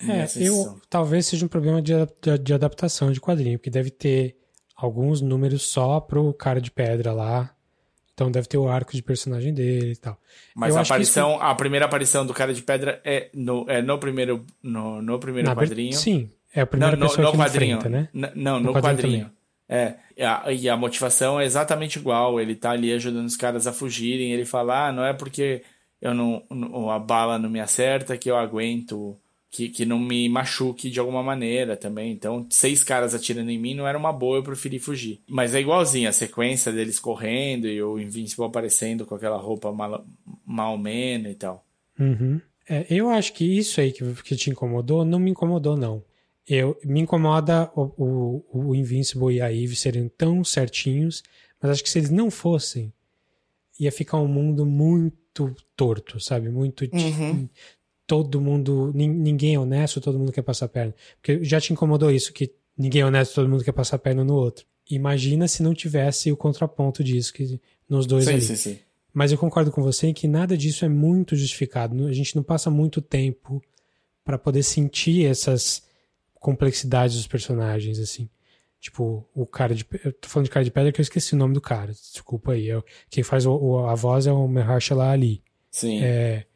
É, 0.00 0.26
eu 0.36 0.80
talvez 0.88 1.26
seja 1.26 1.44
um 1.44 1.48
problema 1.48 1.82
de, 1.82 1.92
de, 2.20 2.38
de, 2.38 2.54
adaptação 2.54 3.10
de 3.10 3.20
quadrinho, 3.20 3.58
porque 3.58 3.70
deve 3.70 3.90
ter 3.90 4.36
alguns 4.76 5.20
números 5.20 5.62
só 5.62 6.00
pro 6.00 6.32
cara 6.32 6.60
de 6.60 6.70
pedra 6.70 7.12
lá. 7.12 7.54
Então 8.14 8.30
deve 8.30 8.48
ter 8.48 8.58
o 8.58 8.68
arco 8.68 8.92
de 8.92 9.02
personagem 9.02 9.54
dele 9.54 9.92
e 9.92 9.96
tal. 9.96 10.18
Mas 10.54 10.74
eu 10.74 10.80
a 10.80 10.82
aparição, 10.82 11.34
isso... 11.34 11.42
a 11.42 11.54
primeira 11.54 11.86
aparição 11.86 12.26
do 12.26 12.34
cara 12.34 12.52
de 12.52 12.62
pedra 12.62 13.00
é 13.04 13.30
no, 13.32 13.64
é 13.68 13.80
no 13.80 13.96
primeiro, 13.98 14.44
no, 14.62 15.00
no 15.00 15.18
primeiro 15.20 15.54
quadrinho. 15.54 15.92
Sim, 15.92 16.28
é 16.52 16.62
a 16.62 16.66
primeira 16.66 16.96
não, 16.96 17.06
pessoa 17.06 17.24
no, 17.24 17.32
no 17.32 17.38
que 17.38 17.44
quadrinho. 17.44 17.76
enfrenta, 17.76 17.88
né? 17.88 18.08
não, 18.34 18.58
no, 18.58 18.72
no 18.72 18.72
quadrinho. 18.72 19.26
quadrinho. 19.26 19.38
É, 19.68 19.94
e 20.16 20.22
a, 20.22 20.44
e 20.50 20.68
a, 20.68 20.76
motivação 20.76 21.38
é 21.38 21.44
exatamente 21.44 21.98
igual. 21.98 22.40
Ele 22.40 22.54
tá 22.54 22.70
ali 22.70 22.92
ajudando 22.92 23.26
os 23.26 23.36
caras 23.36 23.66
a 23.66 23.72
fugirem. 23.72 24.32
Ele 24.32 24.44
fala: 24.44 24.88
ah, 24.88 24.92
não 24.92 25.04
é 25.04 25.12
porque 25.12 25.62
eu 26.00 26.14
não, 26.14 26.42
a 26.90 26.98
bala 26.98 27.38
não 27.38 27.50
me 27.50 27.60
acerta 27.60 28.16
que 28.16 28.30
eu 28.30 28.36
aguento, 28.36 29.16
que, 29.50 29.68
que 29.68 29.84
não 29.84 29.98
me 29.98 30.28
machuque 30.28 30.90
de 30.90 31.00
alguma 31.00 31.22
maneira 31.22 31.76
também. 31.76 32.12
Então, 32.12 32.46
seis 32.50 32.84
caras 32.84 33.14
atirando 33.14 33.50
em 33.50 33.58
mim 33.58 33.74
não 33.74 33.86
era 33.86 33.98
uma 33.98 34.12
boa, 34.12 34.38
eu 34.38 34.42
preferi 34.42 34.78
fugir. 34.78 35.20
Mas 35.26 35.54
é 35.54 35.60
igualzinho 35.60 36.08
a 36.08 36.12
sequência 36.12 36.72
deles 36.72 36.98
correndo 36.98 37.66
e 37.66 37.82
o 37.82 37.98
Invincible 37.98 38.44
aparecendo 38.44 39.06
com 39.06 39.14
aquela 39.14 39.38
roupa 39.38 39.72
mal, 39.72 40.04
mal 40.44 40.78
e 40.86 41.34
tal. 41.34 41.64
Uhum. 41.98 42.40
É, 42.68 42.86
eu 42.90 43.08
acho 43.08 43.32
que 43.32 43.44
isso 43.44 43.80
aí 43.80 43.92
que, 43.92 44.04
que 44.22 44.36
te 44.36 44.50
incomodou 44.50 45.04
não 45.04 45.18
me 45.18 45.30
incomodou, 45.30 45.76
não. 45.76 46.04
Eu, 46.46 46.78
me 46.84 47.00
incomoda 47.00 47.70
o, 47.74 47.92
o, 47.96 48.44
o 48.68 48.74
Invincible 48.74 49.34
e 49.34 49.40
a 49.40 49.52
Eve 49.52 49.76
serem 49.76 50.08
tão 50.08 50.42
certinhos, 50.44 51.22
mas 51.60 51.72
acho 51.72 51.82
que 51.82 51.90
se 51.90 51.98
eles 51.98 52.10
não 52.10 52.30
fossem, 52.30 52.92
ia 53.78 53.92
ficar 53.92 54.18
um 54.18 54.28
mundo 54.28 54.64
muito 54.64 55.54
torto, 55.76 56.18
sabe? 56.20 56.48
Muito. 56.48 56.88
Uhum. 56.92 57.48
Todo 58.08 58.40
mundo. 58.40 58.90
Ninguém 58.92 59.54
é 59.54 59.58
honesto, 59.60 60.00
todo 60.00 60.18
mundo 60.18 60.32
quer 60.32 60.42
passar 60.42 60.66
a 60.66 60.68
perna. 60.68 60.94
Porque 61.20 61.44
já 61.44 61.60
te 61.60 61.72
incomodou 61.72 62.10
isso, 62.10 62.32
que 62.32 62.52
ninguém 62.76 63.02
é 63.02 63.06
honesto, 63.06 63.36
todo 63.36 63.48
mundo 63.48 63.62
quer 63.62 63.72
passar 63.72 63.94
a 63.94 64.00
perna 64.00 64.24
no 64.24 64.34
outro. 64.34 64.66
Imagina 64.90 65.46
se 65.46 65.62
não 65.62 65.74
tivesse 65.74 66.32
o 66.32 66.36
contraponto 66.36 67.04
disso 67.04 67.32
que 67.32 67.60
nos 67.88 68.06
dois 68.06 68.24
sim, 68.24 68.32
ali. 68.32 68.40
Sim, 68.40 68.56
sim. 68.56 68.78
Mas 69.12 69.30
eu 69.30 69.38
concordo 69.38 69.70
com 69.70 69.82
você 69.82 70.08
em 70.08 70.14
que 70.14 70.26
nada 70.26 70.56
disso 70.56 70.84
é 70.84 70.88
muito 70.88 71.36
justificado. 71.36 72.06
A 72.06 72.12
gente 72.12 72.34
não 72.34 72.42
passa 72.42 72.70
muito 72.70 73.00
tempo 73.00 73.62
para 74.24 74.38
poder 74.38 74.62
sentir 74.62 75.26
essas 75.26 75.86
complexidade 76.34 77.16
dos 77.16 77.26
personagens, 77.26 77.98
assim. 77.98 78.28
Tipo, 78.80 79.28
o 79.34 79.44
cara 79.44 79.74
de. 79.74 79.84
Eu 80.04 80.12
tô 80.12 80.28
falando 80.28 80.46
de 80.46 80.50
cara 80.50 80.64
de 80.64 80.70
pedra 80.70 80.92
que 80.92 81.00
eu 81.00 81.02
esqueci 81.02 81.34
o 81.34 81.38
nome 81.38 81.52
do 81.52 81.60
cara. 81.60 81.92
Desculpa 81.92 82.52
aí. 82.52 82.68
Eu, 82.68 82.84
quem 83.10 83.24
faz 83.24 83.44
o, 83.44 83.52
o, 83.52 83.86
a 83.86 83.94
voz 83.94 84.26
é 84.26 84.32
o 84.32 84.46
Mahershala 84.46 85.10
Ali. 85.10 85.42
Sim. 85.70 86.00
É, 86.02 86.46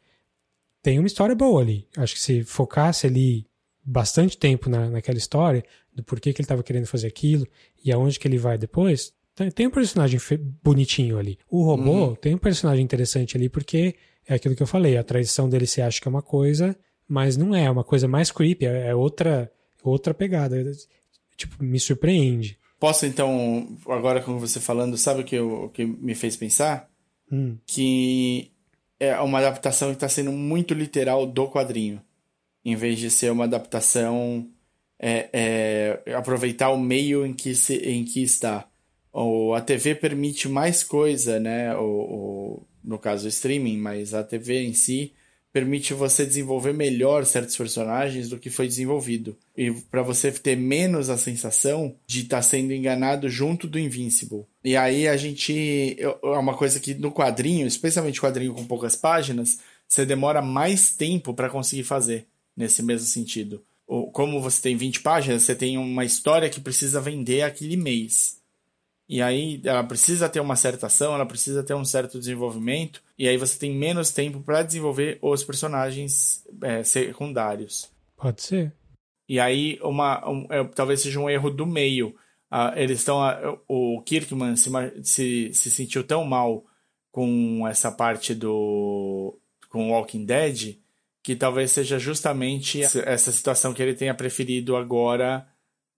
tem 0.83 0.99
uma 0.99 1.07
história 1.07 1.33
boa 1.33 1.61
ali. 1.61 1.87
Acho 1.97 2.13
que 2.13 2.21
se 2.21 2.43
focasse 2.43 3.07
ali 3.07 3.47
bastante 3.83 4.37
tempo 4.37 4.69
na, 4.69 4.89
naquela 4.89 5.17
história, 5.17 5.63
do 5.95 6.03
porquê 6.03 6.33
que 6.33 6.41
ele 6.41 6.45
estava 6.45 6.61
querendo 6.61 6.85
fazer 6.85 7.07
aquilo 7.07 7.47
e 7.83 7.91
aonde 7.91 8.19
que 8.19 8.27
ele 8.27 8.37
vai 8.37 8.57
depois, 8.57 9.13
tem, 9.55 9.67
um 9.67 9.71
personagem 9.71 10.19
bonitinho 10.61 11.17
ali. 11.17 11.39
O 11.49 11.63
robô 11.63 12.09
uhum. 12.09 12.15
tem 12.15 12.35
um 12.35 12.37
personagem 12.37 12.83
interessante 12.83 13.35
ali 13.35 13.49
porque 13.49 13.95
é 14.27 14.35
aquilo 14.35 14.55
que 14.55 14.61
eu 14.61 14.67
falei. 14.67 14.97
A 14.97 15.03
traição 15.03 15.49
dele 15.49 15.65
se 15.65 15.81
acha 15.81 15.99
que 15.99 16.07
é 16.07 16.11
uma 16.11 16.21
coisa, 16.21 16.77
mas 17.07 17.35
não 17.35 17.55
é. 17.55 17.63
É 17.63 17.71
uma 17.71 17.83
coisa 17.83 18.07
mais 18.07 18.31
creepy. 18.31 18.65
É, 18.65 18.89
é 18.89 18.95
outra 18.95 19.51
outra 19.81 20.13
pegada. 20.13 20.63
Tipo, 21.35 21.63
me 21.63 21.79
surpreende. 21.79 22.57
Posso 22.79 23.05
então, 23.05 23.77
agora 23.87 24.21
com 24.21 24.37
você 24.37 24.59
falando, 24.59 24.97
sabe 24.97 25.21
o 25.21 25.23
que, 25.23 25.35
eu, 25.35 25.63
o 25.63 25.69
que 25.69 25.85
me 25.85 26.13
fez 26.13 26.35
pensar? 26.35 26.89
Hum. 27.31 27.57
Que 27.65 28.52
é 29.07 29.19
uma 29.21 29.39
adaptação 29.39 29.89
que 29.89 29.95
está 29.95 30.09
sendo 30.09 30.31
muito 30.31 30.73
literal 30.73 31.25
do 31.25 31.47
quadrinho, 31.47 32.01
em 32.63 32.75
vez 32.75 32.99
de 32.99 33.09
ser 33.09 33.31
uma 33.31 33.45
adaptação 33.45 34.47
é, 34.99 35.29
é, 36.05 36.13
aproveitar 36.13 36.69
o 36.69 36.79
meio 36.79 37.25
em 37.25 37.33
que, 37.33 37.53
se, 37.55 37.75
em 37.77 38.05
que 38.05 38.23
está. 38.23 38.67
Ou 39.11 39.53
a 39.53 39.61
TV 39.61 39.95
permite 39.95 40.47
mais 40.47 40.83
coisa, 40.83 41.39
né? 41.39 41.75
Ou, 41.75 42.11
ou, 42.11 42.67
no 42.83 42.97
caso 42.97 43.25
o 43.25 43.29
streaming, 43.29 43.77
mas 43.77 44.13
a 44.13 44.23
TV 44.23 44.63
em 44.63 44.73
si 44.73 45.13
permite 45.53 45.93
você 45.93 46.25
desenvolver 46.25 46.73
melhor 46.73 47.23
certos 47.25 47.55
personagens 47.55 48.27
do 48.27 48.39
que 48.39 48.49
foi 48.49 48.67
desenvolvido. 48.67 49.37
E 49.55 49.71
para 49.71 50.01
você 50.01 50.31
ter 50.31 50.57
menos 50.57 51.11
a 51.11 51.17
sensação 51.17 51.95
de 52.07 52.21
estar 52.21 52.37
tá 52.37 52.41
sendo 52.41 52.73
enganado 52.73 53.29
junto 53.29 53.67
do 53.67 53.77
Invincible. 53.77 54.45
E 54.63 54.75
aí 54.75 55.07
a 55.07 55.15
gente. 55.15 55.95
É 56.01 56.27
uma 56.37 56.57
coisa 56.57 56.79
que 56.79 56.95
no 56.95 57.11
quadrinho, 57.11 57.67
especialmente 57.67 58.19
quadrinho 58.19 58.53
com 58.53 58.65
poucas 58.65 58.95
páginas, 58.95 59.59
você 59.87 60.05
demora 60.05 60.41
mais 60.41 60.89
tempo 60.89 61.35
para 61.35 61.51
conseguir 61.51 61.83
fazer, 61.83 62.25
nesse 62.57 62.81
mesmo 62.81 63.07
sentido. 63.07 63.63
Como 64.11 64.41
você 64.41 64.59
tem 64.59 64.75
20 64.75 65.01
páginas, 65.01 65.43
você 65.43 65.53
tem 65.53 65.77
uma 65.77 66.03
história 66.03 66.49
que 66.49 66.59
precisa 66.59 66.99
vender 66.99 67.43
aquele 67.43 67.77
mês. 67.77 68.41
E 69.07 69.21
aí 69.21 69.61
ela 69.65 69.83
precisa 69.83 70.29
ter 70.29 70.39
uma 70.39 70.55
certa 70.55 70.87
ação, 70.87 71.13
ela 71.13 71.25
precisa 71.25 71.63
ter 71.63 71.73
um 71.73 71.83
certo 71.83 72.17
desenvolvimento, 72.17 73.03
e 73.17 73.27
aí 73.27 73.37
você 73.37 73.59
tem 73.59 73.75
menos 73.75 74.11
tempo 74.11 74.41
para 74.41 74.63
desenvolver 74.63 75.19
os 75.21 75.43
personagens 75.43 76.43
é, 76.61 76.83
secundários. 76.83 77.91
Pode 78.15 78.41
ser. 78.41 78.73
E 79.27 79.39
aí 79.39 79.79
uma, 79.81 80.27
um, 80.29 80.47
é, 80.49 80.63
talvez 80.63 81.01
seja 81.01 81.19
um 81.19 81.29
erro 81.29 81.49
do 81.49 81.65
meio. 81.65 82.15
Ah, 82.49 82.73
eles 82.75 82.99
estão. 82.99 83.19
o 83.67 84.01
Kirkman 84.03 84.55
se, 84.55 84.69
se, 85.03 85.53
se 85.53 85.71
sentiu 85.71 86.03
tão 86.03 86.23
mal 86.23 86.63
com 87.11 87.67
essa 87.67 87.91
parte 87.91 88.33
do. 88.33 89.37
com 89.69 89.91
Walking 89.91 90.25
Dead 90.25 90.77
que 91.23 91.35
talvez 91.37 91.71
seja 91.71 91.97
justamente 91.97 92.83
essa 92.83 93.31
situação 93.31 93.73
que 93.73 93.81
ele 93.81 93.93
tenha 93.93 94.13
preferido 94.13 94.75
agora 94.75 95.47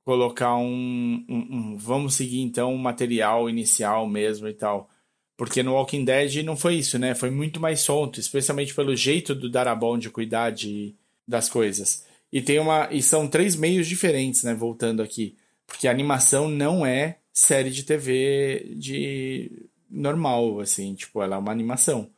colocar 0.05 0.55
um, 0.55 1.25
um, 1.27 1.35
um, 1.37 1.77
vamos 1.77 2.13
seguir 2.13 2.41
então 2.41 2.71
um 2.71 2.77
material 2.77 3.49
inicial 3.49 4.07
mesmo 4.07 4.47
e 4.47 4.53
tal. 4.53 4.89
Porque 5.35 5.63
no 5.63 5.73
Walking 5.73 6.05
Dead 6.05 6.43
não 6.45 6.55
foi 6.55 6.75
isso, 6.75 6.97
né? 6.97 7.13
Foi 7.13 7.29
muito 7.29 7.59
mais 7.59 7.81
solto, 7.81 8.19
especialmente 8.19 8.73
pelo 8.73 8.95
jeito 8.95 9.35
do 9.35 9.49
Darabont 9.49 9.99
de 9.99 10.09
cuidar 10.09 10.51
de, 10.51 10.95
das 11.27 11.49
coisas. 11.49 12.05
E 12.31 12.41
tem 12.41 12.59
uma 12.59 12.87
e 12.91 13.01
são 13.01 13.27
três 13.27 13.55
meios 13.55 13.87
diferentes, 13.87 14.43
né, 14.43 14.53
voltando 14.53 15.01
aqui, 15.01 15.35
porque 15.65 15.87
a 15.87 15.91
animação 15.91 16.47
não 16.47 16.85
é 16.85 17.17
série 17.33 17.69
de 17.69 17.83
TV 17.83 18.73
de 18.77 19.67
normal, 19.89 20.59
assim, 20.59 20.93
tipo, 20.95 21.21
ela 21.21 21.35
é 21.35 21.39
uma 21.39 21.51
animação. 21.51 22.09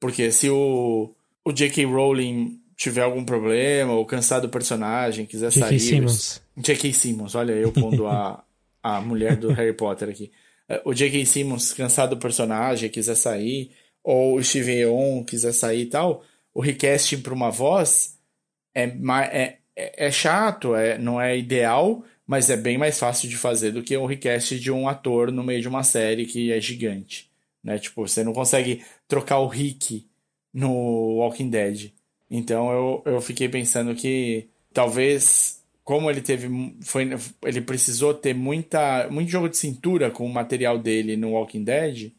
Porque 0.00 0.32
se 0.32 0.48
o 0.50 1.14
o 1.44 1.52
J.K. 1.52 1.84
Rowling 1.84 2.60
tiver 2.76 3.02
algum 3.02 3.24
problema 3.24 3.92
ou 3.92 4.04
cansar 4.04 4.40
do 4.40 4.48
personagem, 4.48 5.26
quiser 5.26 5.52
sair. 5.52 5.78
Simmons. 5.78 6.45
J.K. 6.56 6.92
Simmons, 6.92 7.34
olha 7.34 7.52
eu 7.52 7.72
pondo 7.72 8.06
a, 8.06 8.44
a 8.82 9.00
mulher 9.00 9.36
do 9.36 9.48
Harry 9.52 9.72
Potter 9.72 10.08
aqui. 10.08 10.32
É, 10.68 10.80
o 10.84 10.94
J.K. 10.94 11.24
Simmons 11.26 11.72
cansar 11.72 12.08
do 12.08 12.16
personagem, 12.16 12.88
quiser 12.88 13.14
sair, 13.14 13.72
ou 14.02 14.36
o 14.36 14.42
Steven 14.42 14.76
Yeun 14.76 15.24
quiser 15.24 15.52
sair 15.52 15.82
e 15.82 15.86
tal, 15.86 16.24
o 16.54 16.60
recasting 16.60 17.20
para 17.20 17.34
uma 17.34 17.50
voz 17.50 18.16
é, 18.74 18.84
é, 18.84 19.58
é, 19.74 20.06
é 20.06 20.10
chato, 20.10 20.74
é, 20.74 20.96
não 20.96 21.20
é 21.20 21.36
ideal, 21.36 22.04
mas 22.26 22.48
é 22.48 22.56
bem 22.56 22.78
mais 22.78 22.98
fácil 22.98 23.28
de 23.28 23.36
fazer 23.36 23.72
do 23.72 23.82
que 23.82 23.96
o 23.96 24.06
recast 24.06 24.58
de 24.58 24.70
um 24.70 24.88
ator 24.88 25.30
no 25.30 25.44
meio 25.44 25.60
de 25.60 25.68
uma 25.68 25.82
série 25.82 26.24
que 26.24 26.52
é 26.52 26.60
gigante. 26.60 27.30
Né? 27.62 27.78
Tipo, 27.78 28.06
você 28.06 28.22
não 28.24 28.32
consegue 28.32 28.84
trocar 29.08 29.38
o 29.40 29.48
Rick 29.48 30.06
no 30.52 31.16
Walking 31.16 31.50
Dead. 31.50 31.90
Então 32.30 32.70
eu, 32.70 33.02
eu 33.14 33.20
fiquei 33.20 33.48
pensando 33.48 33.94
que 33.94 34.48
talvez 34.72 35.55
como 35.86 36.10
ele 36.10 36.20
teve 36.20 36.48
foi 36.80 37.08
ele 37.44 37.60
precisou 37.60 38.12
ter 38.12 38.34
muita 38.34 39.08
muito 39.08 39.30
jogo 39.30 39.48
de 39.48 39.56
cintura 39.56 40.10
com 40.10 40.26
o 40.26 40.32
material 40.32 40.76
dele 40.80 41.16
no 41.16 41.30
Walking 41.30 41.62
Dead, 41.62 42.12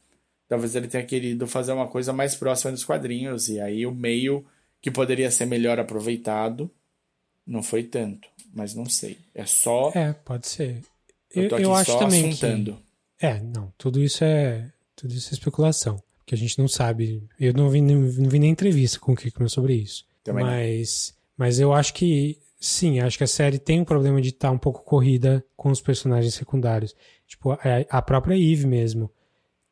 talvez 0.48 0.73
ele 0.73 0.88
tenha 0.88 1.03
querido 1.03 1.45
fazer 1.45 1.73
uma 1.73 1.85
coisa 1.85 2.14
mais 2.14 2.34
próxima 2.34 2.72
dos 2.72 2.85
quadrinhos 2.85 3.49
e 3.49 3.60
aí 3.60 3.85
o 3.85 3.94
meio 3.94 4.45
que 4.81 4.89
poderia 4.89 5.30
ser 5.30 5.45
melhor 5.45 5.81
aproveitado 5.81 6.72
não 7.45 7.61
foi 7.61 7.84
tanto, 7.84 8.30
mas 8.53 8.73
não 8.73 8.85
sei. 8.85 9.18
É 9.35 9.45
só 9.45 9.91
É, 9.94 10.14
pode 10.14 10.48
ser. 10.48 10.81
Eu, 11.35 11.49
eu, 11.49 11.60
eu 11.60 11.76
acho 11.76 11.99
também 11.99 12.30
assuntando. 12.30 12.80
que 13.19 13.26
É, 13.26 13.41
não, 13.41 13.73
tudo 13.77 14.02
isso 14.02 14.23
é 14.23 14.72
tudo 14.95 15.14
isso 15.14 15.30
é 15.30 15.34
especulação 15.34 16.02
que 16.26 16.34
a 16.34 16.38
gente 16.38 16.57
não 16.57 16.69
sabe. 16.69 17.22
Eu 17.38 17.53
não 17.53 17.69
vi, 17.69 17.81
não, 17.81 18.07
vi 18.07 18.39
nem 18.39 18.49
entrevista 18.49 18.98
com 18.98 19.11
o 19.11 19.15
Kickman 19.15 19.49
sobre 19.49 19.73
isso. 19.76 20.06
Também 20.23 20.45
mas, 20.45 21.14
não. 21.14 21.45
mas 21.45 21.60
eu 21.60 21.73
acho 21.73 21.94
que 21.94 22.38
sim, 22.60 23.00
acho 23.00 23.18
que 23.18 23.24
a 23.24 23.28
série 23.28 23.60
tem 23.60 23.82
um 23.82 23.86
problema 23.86 24.22
de 24.22 24.30
estar 24.30 24.50
tá 24.50 24.54
um 24.54 24.58
pouco 24.58 24.84
corrida 24.84 25.46
com 25.56 25.70
os 25.70 25.82
personagens 25.82 26.34
secundários. 26.34 26.96
Tipo, 27.26 27.52
a, 27.52 27.60
a 27.90 28.02
própria 28.02 28.36
Eve 28.36 28.66
mesmo. 28.68 29.12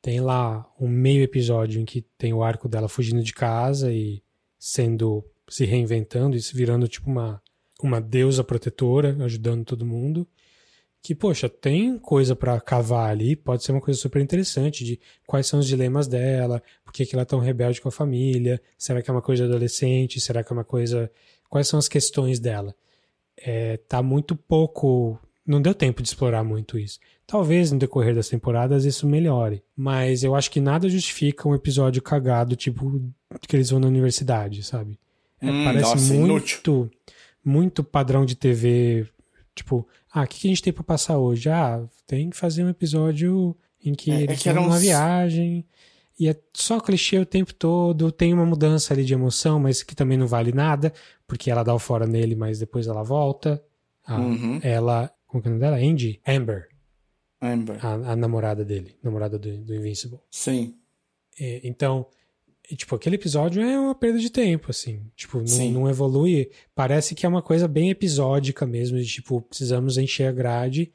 Tem 0.01 0.21
lá 0.21 0.71
um 0.79 0.87
meio 0.87 1.23
episódio 1.23 1.81
em 1.81 1.85
que 1.85 2.01
tem 2.17 2.31
o 2.31 2.43
arco 2.43 2.69
dela 2.69 2.87
fugindo 2.87 3.23
de 3.23 3.33
casa 3.33 3.91
e 3.91 4.21
sendo 4.59 5.25
se 5.49 5.65
reinventando 5.65 6.35
e 6.35 6.41
se 6.41 6.55
virando 6.55 6.87
tipo 6.87 7.09
uma 7.09 7.41
uma 7.81 7.99
deusa 7.99 8.43
protetora, 8.43 9.15
ajudando 9.23 9.65
todo 9.65 9.85
mundo, 9.85 10.27
que, 11.01 11.13
poxa, 11.13 11.47
tem 11.47 11.99
coisa 11.99 12.35
para 12.35 12.59
cavar 12.59 13.11
ali, 13.11 13.35
pode 13.35 13.63
ser 13.63 13.71
uma 13.71 13.81
coisa 13.81 13.99
super 13.99 14.21
interessante 14.21 14.83
de 14.83 14.99
quais 15.27 15.45
são 15.45 15.59
os 15.59 15.67
dilemas 15.67 16.07
dela, 16.07 16.63
por 16.83 16.91
que, 16.91 17.05
que 17.05 17.13
ela 17.13 17.21
é 17.21 17.25
tão 17.25 17.39
rebelde 17.39 17.79
com 17.79 17.89
a 17.89 17.91
família, 17.91 18.59
será 18.77 19.01
que 19.01 19.09
é 19.09 19.13
uma 19.13 19.21
coisa 19.21 19.45
adolescente, 19.45 20.19
será 20.19 20.43
que 20.43 20.51
é 20.51 20.55
uma 20.55 20.63
coisa. 20.63 21.11
Quais 21.49 21.67
são 21.67 21.77
as 21.79 21.87
questões 21.87 22.39
dela? 22.39 22.73
É, 23.37 23.77
tá 23.77 24.01
muito 24.01 24.35
pouco. 24.35 25.19
Não 25.45 25.61
deu 25.61 25.73
tempo 25.75 26.01
de 26.01 26.07
explorar 26.07 26.43
muito 26.43 26.77
isso. 26.79 26.99
Talvez 27.27 27.71
no 27.71 27.77
decorrer 27.79 28.15
das 28.15 28.29
temporadas 28.29 28.85
isso 28.85 29.07
melhore, 29.07 29.63
mas 29.75 30.23
eu 30.23 30.35
acho 30.35 30.49
que 30.51 30.59
nada 30.59 30.87
justifica 30.89 31.47
um 31.47 31.55
episódio 31.55 32.01
cagado, 32.01 32.55
tipo 32.55 33.01
que 33.47 33.55
eles 33.55 33.69
vão 33.69 33.79
na 33.79 33.87
universidade, 33.87 34.63
sabe? 34.63 34.97
É, 35.41 35.49
Hum, 35.49 35.63
parece 35.63 35.89
nossa, 35.89 36.13
muito, 36.13 36.25
inútil. 36.31 36.91
muito 37.43 37.83
padrão 37.83 38.25
de 38.25 38.35
TV. 38.35 39.07
Tipo, 39.53 39.87
ah, 40.11 40.23
o 40.23 40.27
que, 40.27 40.39
que 40.39 40.47
a 40.47 40.49
gente 40.49 40.61
tem 40.63 40.73
pra 40.73 40.83
passar 40.83 41.17
hoje? 41.17 41.49
Ah, 41.49 41.83
tem 42.07 42.29
que 42.29 42.37
fazer 42.37 42.63
um 42.63 42.69
episódio 42.69 43.55
em 43.83 43.93
que 43.93 44.11
É, 44.11 44.15
é 44.15 44.21
eles 44.23 44.41
que 44.41 44.51
vão 44.51 44.67
uns- 44.67 44.81
viagem. 44.81 45.65
E 46.19 46.29
é 46.29 46.35
só 46.53 46.79
clichê 46.79 47.17
o 47.19 47.25
tempo 47.25 47.53
todo, 47.53 48.09
tem 48.11 48.33
uma 48.33 48.45
mudança 48.45 48.93
ali 48.93 49.03
de 49.03 49.13
emoção, 49.13 49.59
mas 49.59 49.83
que 49.83 49.93
também 49.93 50.17
não 50.17 50.27
vale 50.27 50.53
nada, 50.53 50.93
porque 51.27 51.49
ela 51.49 51.63
dá 51.63 51.73
o 51.73 51.79
fora 51.79 52.05
nele, 52.05 52.35
mas 52.35 52.59
depois 52.59 52.87
ela 52.87 53.03
volta. 53.03 53.63
Ah, 54.05 54.19
Uhum. 54.19 54.59
Ela. 54.63 55.11
Como 55.27 55.41
que 55.41 55.47
é 55.47 55.51
o 55.51 55.53
nome 55.55 55.63
dela? 55.65 55.77
Andy? 55.77 56.21
Amber, 56.27 56.69
Amber. 57.41 57.85
a, 57.85 57.93
a 58.11 58.15
namorada 58.15 58.63
dele, 58.63 58.95
namorada 59.03 59.37
do, 59.37 59.57
do 59.57 59.75
Invincible. 59.75 60.19
Sim. 60.31 60.75
É, 61.39 61.61
então, 61.63 62.05
e, 62.69 62.75
tipo, 62.75 62.95
aquele 62.95 63.15
episódio 63.15 63.61
é 63.61 63.79
uma 63.79 63.93
perda 63.93 64.19
de 64.19 64.29
tempo, 64.29 64.71
assim. 64.71 65.01
Tipo, 65.15 65.41
não, 65.41 65.71
não 65.71 65.89
evolui. 65.89 66.49
Parece 66.73 67.13
que 67.13 67.25
é 67.25 67.29
uma 67.29 67.41
coisa 67.41 67.67
bem 67.67 67.89
episódica 67.89 68.65
mesmo, 68.65 68.97
de 68.97 69.05
tipo, 69.05 69.41
precisamos 69.41 69.97
encher 69.97 70.27
a 70.27 70.31
grade 70.31 70.91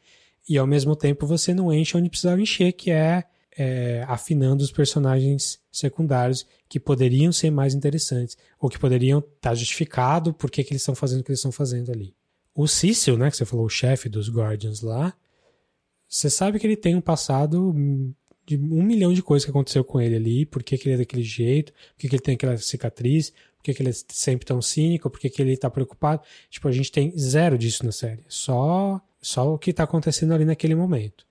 e 0.49 0.57
ao 0.57 0.67
mesmo 0.67 0.97
tempo 0.97 1.27
você 1.27 1.53
não 1.53 1.73
enche 1.73 1.97
onde 1.97 2.09
precisava 2.09 2.41
encher, 2.41 2.73
que 2.73 2.91
é, 2.91 3.25
é, 3.57 4.05
afinando 4.07 4.63
os 4.63 4.71
personagens 4.71 5.61
secundários 5.71 6.47
que 6.69 6.79
poderiam 6.79 7.33
ser 7.33 7.51
mais 7.51 7.75
interessantes 7.75 8.37
ou 8.59 8.69
que 8.69 8.79
poderiam 8.79 9.19
estar 9.19 9.55
justificado 9.55 10.33
por 10.33 10.51
que, 10.51 10.61
eles 10.63 10.83
estão 10.83 10.95
fazendo 10.95 11.21
o 11.21 11.25
que 11.25 11.31
eles 11.31 11.41
estão 11.41 11.53
fazendo 11.53 11.91
ali. 11.91 12.15
O 12.55 12.67
Cecil, 12.67 13.17
né, 13.17 13.31
que 13.31 13.37
você 13.37 13.45
falou, 13.45 13.67
o 13.67 13.71
chefe 13.71 14.09
dos 14.09 14.29
Guardians 14.29 14.81
lá, 14.81 15.15
você 16.09 16.29
sabe 16.29 16.59
que 16.59 16.67
ele 16.67 16.77
tem 16.77 16.95
um 16.95 17.01
passado 17.01 17.73
de 18.47 18.57
um 18.57 18.83
milhão 18.83 19.13
de 19.13 19.23
coisas 19.23 19.45
que 19.45 19.51
aconteceu 19.51 19.85
com 19.85 20.01
ele 20.01 20.17
ali, 20.17 20.47
por 20.47 20.63
que, 20.63 20.75
ele 20.75 20.95
é 20.95 20.99
daquele 20.99 21.23
jeito, 21.23 21.73
por 21.73 22.01
que, 22.01 22.07
ele 22.09 22.21
tem 22.21 22.35
aquela 22.35 22.57
cicatriz, 22.57 23.31
por 23.57 23.63
que, 23.63 23.81
ele 23.81 23.91
é 23.91 23.93
sempre 24.09 24.45
tão 24.45 24.61
cínico, 24.61 25.09
por 25.09 25.21
que, 25.21 25.31
ele 25.41 25.57
tá 25.57 25.71
preocupado. 25.71 26.23
Tipo, 26.49 26.67
a 26.67 26.73
gente 26.73 26.91
tem 26.91 27.17
zero 27.17 27.57
disso 27.57 27.85
na 27.85 27.93
série. 27.93 28.25
Só, 28.29 29.01
só 29.23 29.55
o 29.55 29.59
que 29.59 29.73
tá 29.73 29.85
acontecendo 29.85 30.35
ali 30.35 30.45
naquele 30.45 30.75
momento. 30.75 31.30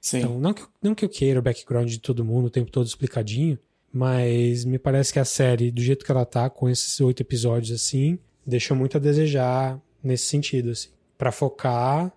Sim. 0.00 0.18
Então, 0.18 0.40
não 0.40 0.54
que, 0.54 0.62
não 0.82 0.94
que 0.94 1.04
eu 1.04 1.08
queira 1.08 1.40
o 1.40 1.42
background 1.42 1.88
de 1.88 1.98
todo 1.98 2.24
mundo 2.24 2.46
o 2.46 2.50
tempo 2.50 2.70
todo 2.70 2.86
explicadinho, 2.86 3.58
mas 3.92 4.64
me 4.64 4.78
parece 4.78 5.12
que 5.12 5.18
a 5.18 5.24
série, 5.24 5.70
do 5.70 5.82
jeito 5.82 6.04
que 6.04 6.10
ela 6.10 6.24
tá, 6.24 6.48
com 6.48 6.68
esses 6.68 7.00
oito 7.00 7.20
episódios 7.20 7.72
assim, 7.72 8.18
deixou 8.46 8.76
muito 8.76 8.96
a 8.96 9.00
desejar 9.00 9.80
nesse 10.02 10.26
sentido, 10.26 10.70
assim. 10.70 10.88
Pra 11.18 11.30
focar 11.30 12.12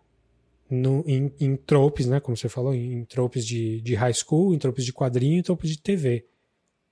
no, 0.70 1.04
em, 1.06 1.34
em 1.40 1.56
tropes, 1.56 2.08
né? 2.08 2.20
Como 2.20 2.38
você 2.38 2.48
falou, 2.48 2.74
em, 2.74 2.94
em 2.94 3.06
tropes 3.06 3.46
de, 3.46 3.82
de 3.82 3.96
high 3.96 4.14
school, 4.14 4.54
em 4.54 4.60
tropes 4.60 4.86
de 4.86 4.94
quadrinho, 4.94 5.40
em 5.40 5.44
tropes 5.44 5.70
de 5.70 5.80
TV. 5.80 6.26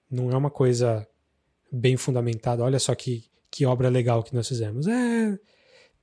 Não 0.10 0.30
é 0.30 0.36
uma 0.36 0.50
coisa 0.50 1.08
bem 1.72 1.96
fundamentada. 1.96 2.64
Olha 2.64 2.80
só 2.80 2.94
que, 2.94 3.24
que 3.50 3.66
obra 3.66 3.88
legal 3.88 4.24
que 4.24 4.36
nós 4.36 4.48
fizemos. 4.48 4.88
É, 4.88 5.40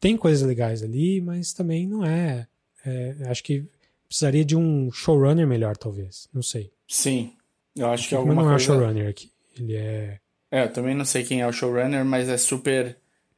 tem 0.01 0.17
coisas 0.17 0.47
legais 0.47 0.83
ali, 0.83 1.21
mas 1.21 1.53
também 1.53 1.87
não 1.87 2.05
é. 2.05 2.47
é 2.85 3.17
acho 3.27 3.45
que 3.45 3.67
precisaria 4.09 4.45
de 4.45 4.57
um 4.57 4.91
showrunner 4.91 5.47
melhor, 5.47 5.77
talvez. 5.77 6.29
Não 6.33 6.43
sei. 6.43 6.73
Sim. 6.89 7.33
Eu 7.77 7.89
acho 7.89 8.09
que 8.09 8.15
alguma 8.15 8.35
não 8.37 8.43
é 8.43 8.47
o 8.47 8.51
coisa... 8.57 8.65
showrunner 8.65 9.09
aqui. 9.09 9.31
Ele 9.59 9.77
é. 9.77 10.19
É, 10.51 10.65
eu 10.65 10.73
também 10.73 10.95
não 10.95 11.05
sei 11.05 11.23
quem 11.25 11.43
é 11.43 11.47
o 11.47 11.53
showrunner, 11.53 12.05
mas 12.05 12.29
é 12.29 12.37
super. 12.37 12.97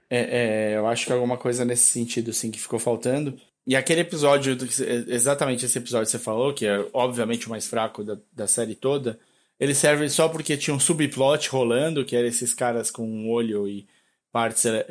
é- 0.09 0.73
é, 0.73 0.77
eu 0.77 0.87
acho 0.87 1.07
que 1.07 1.13
é 1.13 1.15
alguma 1.15 1.37
coisa 1.37 1.65
nesse 1.65 1.85
sentido, 1.91 2.31
assim, 2.31 2.51
que 2.51 2.61
ficou 2.61 2.79
faltando. 2.79 3.39
E 3.67 3.77
aquele 3.77 4.01
episódio, 4.01 4.57
você- 4.57 5.05
exatamente 5.09 5.65
esse 5.67 5.79
episódio 5.79 6.07
que 6.07 6.13
você 6.13 6.19
falou, 6.19 6.55
que 6.55 6.67
é 6.67 6.85
obviamente 6.93 7.47
o 7.47 7.51
mais 7.51 7.67
fraco 7.67 8.03
da, 8.03 8.19
da 8.33 8.47
série 8.47 8.75
toda, 8.75 9.19
ele 9.59 9.75
serve 9.75 10.09
só 10.09 10.29
porque 10.29 10.57
tinha 10.57 10.75
um 10.75 10.81
subplot 10.81 11.49
rolando, 11.51 12.05
que 12.05 12.17
era 12.17 12.27
esses 12.27 12.55
caras 12.55 12.91
com 12.91 13.05
um 13.07 13.29
olho 13.31 13.69
e 13.69 13.87
partes 14.33 14.65
é, 14.67 14.85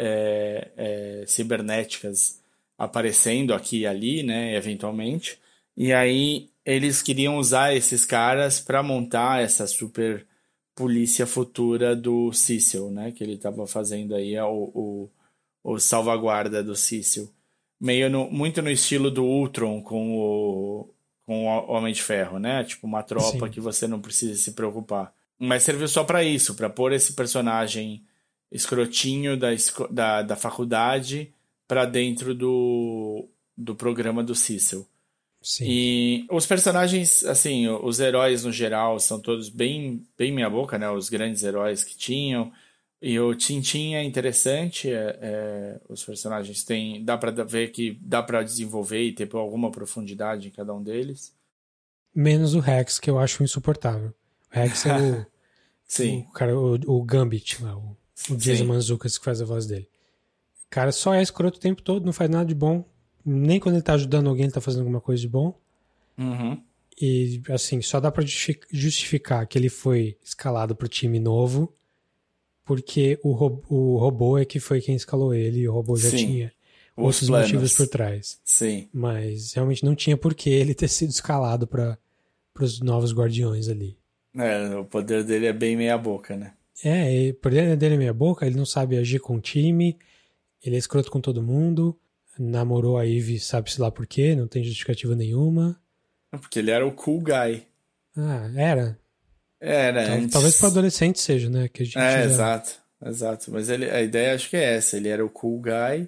é, 0.78 1.24
cibernéticas 1.26 2.40
aparecendo 2.78 3.54
aqui 3.54 3.80
e 3.80 3.88
ali, 3.88 4.24
né, 4.24 4.56
eventualmente. 4.56 5.40
E 5.80 5.94
aí 5.94 6.50
eles 6.66 7.02
queriam 7.02 7.38
usar 7.38 7.74
esses 7.74 8.04
caras 8.04 8.60
para 8.60 8.84
montar 8.84 9.42
essa 9.42 9.66
super 9.66 10.28
polícia 10.76 11.26
futura 11.26 11.96
do 11.96 12.34
Cecil, 12.34 12.92
né? 12.92 13.14
Que 13.14 13.24
ele 13.24 13.36
estava 13.36 13.66
fazendo 13.66 14.14
aí 14.14 14.36
é 14.36 14.44
o, 14.44 14.72
o, 14.76 15.10
o 15.64 15.80
salvaguarda 15.80 16.62
do 16.62 16.76
Cecil. 16.76 17.34
Meio 17.80 18.10
no, 18.10 18.30
muito 18.30 18.62
no 18.62 18.70
estilo 18.70 19.10
do 19.10 19.24
Ultron 19.24 19.82
com 19.82 20.18
o, 20.18 20.94
com 21.26 21.48
o 21.48 21.72
Homem 21.72 21.94
de 21.94 22.04
Ferro, 22.04 22.40
né? 22.40 22.62
Tipo 22.66 22.86
uma 22.86 23.02
tropa 23.02 23.48
Sim. 23.48 23.50
que 23.50 23.62
você 23.62 23.88
não 23.88 24.02
precisa 24.02 24.38
se 24.38 24.52
preocupar. 24.52 25.14
Mas 25.40 25.64
serviu 25.64 25.88
só 25.88 26.04
para 26.04 26.26
isso, 26.26 26.56
para 26.56 26.70
pôr 26.70 26.92
esse 26.92 27.14
personagem 27.14 28.04
escrotinho 28.52 29.38
da, 29.38 29.48
da, 29.90 30.22
da 30.24 30.36
faculdade 30.36 31.34
para 31.66 31.86
dentro 31.86 32.36
do, 32.36 33.30
do 33.58 33.74
programa 33.76 34.22
do 34.22 34.36
Cecil. 34.36 34.86
Sim. 35.42 35.66
E 35.68 36.28
os 36.30 36.46
personagens, 36.46 37.24
assim, 37.24 37.68
os 37.68 38.00
heróis 38.00 38.44
no 38.44 38.52
geral 38.52 39.00
são 39.00 39.20
todos 39.20 39.50
bem, 39.50 40.06
bem 40.18 40.32
meia 40.32 40.50
boca, 40.50 40.78
né? 40.78 40.90
Os 40.90 41.10
grandes 41.10 41.44
heróis 41.44 41.84
que 41.84 41.98
tinham. 41.98 42.52
E 43.02 43.18
o 43.18 43.34
Tintin 43.34 43.94
é 43.94 44.04
interessante, 44.04 44.92
é, 44.92 45.18
é, 45.22 45.82
os 45.88 46.04
personagens 46.04 46.66
têm, 46.66 47.04
dá 47.04 47.18
pra 47.18 47.32
ver 47.32 47.72
que 47.72 47.98
dá 48.02 48.22
pra 48.22 48.44
desenvolver 48.44 49.02
e 49.02 49.14
ter 49.14 49.30
alguma 49.34 49.72
profundidade 49.72 50.50
em 50.50 50.52
cada 50.52 50.74
um 50.74 50.84
deles. 50.84 51.34
Menos 52.14 52.56
o 52.56 52.60
Rex, 52.60 53.00
que 53.00 53.10
eu 53.10 53.18
acho 53.18 53.42
insuportável. 53.42 54.10
O 54.10 54.14
Rex 54.50 54.86
é 54.86 54.98
o, 54.98 55.26
Sim, 55.88 56.26
o 56.30 56.34
cara, 56.34 56.60
o, 56.60 56.74
o 56.74 57.04
Gambit, 57.04 57.64
lá, 57.64 57.78
o, 57.78 57.96
o 58.30 58.36
Jason. 58.36 58.66
Manzucas 58.66 59.18
que 59.18 59.24
faz 59.24 59.42
a 59.42 59.46
voz 59.46 59.66
dele. 59.66 59.88
O 60.66 60.70
cara 60.70 60.92
só 60.92 61.14
é 61.14 61.22
escroto 61.22 61.58
o 61.58 61.62
tempo 61.62 61.82
todo, 61.82 62.06
não 62.06 62.12
faz 62.12 62.30
nada 62.30 62.46
de 62.46 62.54
bom. 62.54 62.84
Nem 63.26 63.60
quando 63.60 63.76
ele 63.76 63.84
tá 63.84 63.94
ajudando 63.94 64.28
alguém, 64.30 64.46
ele 64.46 64.54
tá 64.54 64.62
fazendo 64.62 64.82
alguma 64.82 65.02
coisa 65.02 65.22
de 65.22 65.28
bom. 65.28 65.54
Uhum. 66.18 66.62
E, 67.02 67.42
assim, 67.50 67.82
só 67.82 68.00
dá 68.00 68.12
pra 68.12 68.24
justifi- 68.24 68.60
justificar 68.72 69.46
que 69.48 69.58
ele 69.58 69.70
foi 69.70 70.18
escalado 70.24 70.76
pro 70.76 70.88
time 70.88 71.20
novo 71.20 71.74
porque 72.66 73.20
o, 73.24 73.32
ro- 73.32 73.64
o 73.68 73.98
robô 73.98 74.38
é 74.38 74.46
que 74.46 74.60
foi 74.60 74.82
quem 74.82 74.96
escalou 74.96 75.34
ele 75.34 75.60
e 75.60 75.68
o 75.70 75.74
robô 75.74 75.96
já 75.98 76.10
Sim. 76.10 76.18
tinha 76.18 76.54
Os 76.96 77.04
outros 77.06 77.28
planos. 77.28 77.48
motivos 77.52 77.76
por 77.78 77.88
trás. 77.88 78.40
Sim, 78.44 78.88
Mas 78.94 79.54
realmente 79.54 79.84
não 79.84 79.96
tinha 79.96 80.16
por 80.18 80.36
que 80.36 80.50
ele 80.50 80.74
ter 80.76 80.88
sido 80.88 81.10
escalado 81.10 81.66
para 81.66 81.98
os 82.60 82.80
novos 82.80 83.14
guardiões 83.14 83.68
ali. 83.70 83.98
é, 84.36 84.76
o 84.76 84.86
poder 84.86 85.24
dele 85.24 85.48
é 85.48 85.54
bem 85.54 85.76
meia 85.76 85.98
boca, 85.98 86.36
né? 86.36 86.54
É, 86.84 87.14
e 87.28 87.34
por 87.34 87.52
dentro 87.52 87.76
dele 87.76 87.96
é 87.96 87.98
meia 87.98 88.14
boca, 88.14 88.46
ele 88.46 88.56
não 88.56 88.66
sabe 88.66 88.98
agir 88.98 89.20
com 89.20 89.36
o 89.36 89.42
time, 89.42 89.98
ele 90.64 90.76
é 90.76 90.80
escroto 90.80 91.10
com 91.12 91.20
todo 91.20 91.42
mundo, 91.42 91.98
namorou 92.40 92.98
a 92.98 93.06
Eve, 93.06 93.40
sabe-se 93.40 93.80
lá 93.82 93.92
por 93.92 94.08
quê, 94.08 94.36
não 94.36 94.48
tem 94.48 94.64
justificativa 94.64 95.16
nenhuma. 95.16 95.80
Porque 96.32 96.60
ele 96.60 96.72
era 96.72 96.86
o 96.88 96.92
cool 96.92 97.22
guy. 97.22 97.64
Ah, 98.18 98.50
era. 98.56 98.98
Era 99.60 100.06
Tal- 100.06 100.16
antes. 100.18 100.32
Talvez 100.32 100.58
para 100.58 100.68
adolescente 100.70 101.20
seja, 101.20 101.50
né? 101.50 101.68
Que 101.68 101.84
a 101.84 101.86
gente 101.86 101.98
É, 101.98 102.12
já- 102.12 102.24
exato, 102.26 102.72
exato. 103.06 103.52
Mas 103.52 103.70
ele, 103.70 103.90
a 103.90 104.02
ideia 104.02 104.34
acho 104.34 104.50
que 104.50 104.56
é 104.58 104.76
essa. 104.76 104.96
Ele 104.98 105.10
era 105.10 105.26
o 105.26 105.30
cool 105.30 105.60
guy 105.62 106.08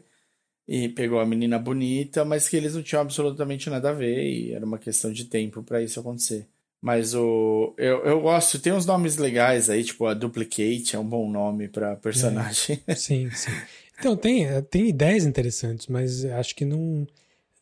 e 0.68 0.88
pegou 0.90 1.20
a 1.20 1.26
menina 1.26 1.60
bonita, 1.60 2.24
mas 2.24 2.48
que 2.48 2.56
eles 2.56 2.76
não 2.76 2.82
tinham 2.84 3.02
absolutamente 3.02 3.70
nada 3.70 3.90
a 3.90 3.94
ver 3.94 4.24
e 4.24 4.54
era 4.54 4.66
uma 4.66 4.78
questão 4.78 5.12
de 5.12 5.26
tempo 5.26 5.62
pra 5.64 5.82
isso 5.82 6.00
acontecer. 6.00 6.48
Mas 6.82 7.14
o 7.14 7.76
eu, 7.78 8.04
eu 8.06 8.22
gosto, 8.22 8.58
tem 8.58 8.74
uns 8.74 8.86
nomes 8.86 9.18
legais 9.18 9.70
aí, 9.70 9.84
tipo 9.84 10.06
a 10.08 10.14
Duplicate 10.14 10.96
é 10.96 11.00
um 11.00 11.06
bom 11.08 11.30
nome 11.30 11.68
pra 11.68 11.96
personagem. 11.96 12.80
Sim, 12.96 13.30
sim. 13.32 13.52
Então, 14.02 14.18
tem, 14.18 14.46
eh, 14.46 14.62
tem 14.62 14.90
ideias 14.90 15.26
interessantes, 15.26 15.88
mas 15.88 16.26
acho 16.26 16.56
que 16.56 16.66
não, 16.66 17.08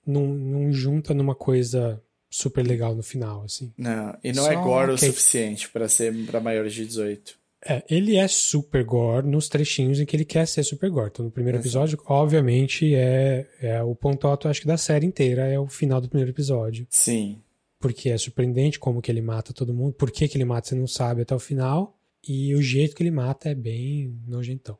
não, 0.05 0.27
não 0.27 0.71
junta 0.73 1.13
numa 1.13 1.35
coisa 1.35 2.01
super 2.29 2.65
legal 2.65 2.95
no 2.95 3.03
final, 3.03 3.43
assim. 3.43 3.73
Não, 3.77 4.17
e 4.23 4.31
não 4.31 4.43
Só 4.43 4.51
é 4.51 4.55
gore 4.55 4.91
o 4.91 4.95
ok. 4.95 5.07
suficiente 5.09 5.69
pra 5.69 5.87
ser 5.87 6.13
pra 6.25 6.39
maiores 6.39 6.73
de 6.73 6.85
18. 6.85 7.37
É, 7.65 7.83
ele 7.89 8.15
é 8.15 8.27
super 8.27 8.85
gore 8.85 9.27
nos 9.27 9.49
trechinhos 9.49 9.99
em 9.99 10.05
que 10.05 10.15
ele 10.15 10.23
quer 10.23 10.47
ser 10.47 10.63
super 10.63 10.89
gore. 10.89 11.09
Então, 11.11 11.25
no 11.25 11.31
primeiro 11.31 11.57
Exato. 11.57 11.67
episódio, 11.67 12.01
obviamente, 12.05 12.95
é, 12.95 13.47
é 13.61 13.83
o 13.83 13.93
ponto 13.93 14.27
alto, 14.27 14.47
acho 14.47 14.61
que 14.61 14.67
da 14.67 14.77
série 14.77 15.05
inteira, 15.05 15.45
é 15.45 15.59
o 15.59 15.67
final 15.67 15.99
do 15.99 16.07
primeiro 16.07 16.31
episódio. 16.31 16.87
Sim, 16.89 17.41
Porque 17.77 18.09
é 18.09 18.17
surpreendente 18.17 18.79
como 18.79 19.01
que 19.01 19.11
ele 19.11 19.21
mata 19.21 19.53
todo 19.53 19.73
mundo, 19.73 19.93
por 19.93 20.09
que 20.09 20.27
que 20.27 20.37
ele 20.37 20.45
mata 20.45 20.69
você 20.69 20.75
não 20.75 20.87
sabe 20.87 21.21
até 21.23 21.35
o 21.35 21.39
final, 21.39 21.97
e 22.25 22.55
o 22.55 22.61
jeito 22.61 22.95
que 22.95 23.03
ele 23.03 23.11
mata 23.11 23.49
é 23.49 23.55
bem 23.55 24.17
nojentão. 24.25 24.77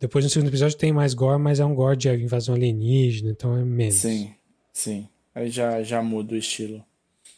Depois 0.00 0.24
no 0.24 0.30
segundo 0.30 0.48
episódio 0.48 0.76
tem 0.76 0.92
mais 0.92 1.14
gore, 1.14 1.40
mas 1.40 1.60
é 1.60 1.64
um 1.64 1.74
gore 1.74 1.96
de 1.96 2.08
invasão 2.10 2.54
alienígena, 2.54 3.30
então 3.30 3.56
é 3.56 3.64
menos. 3.64 3.94
sim, 3.94 4.34
sim. 4.72 5.08
Aí 5.34 5.50
já, 5.50 5.82
já 5.82 6.02
muda 6.02 6.34
o 6.34 6.38
estilo. 6.38 6.84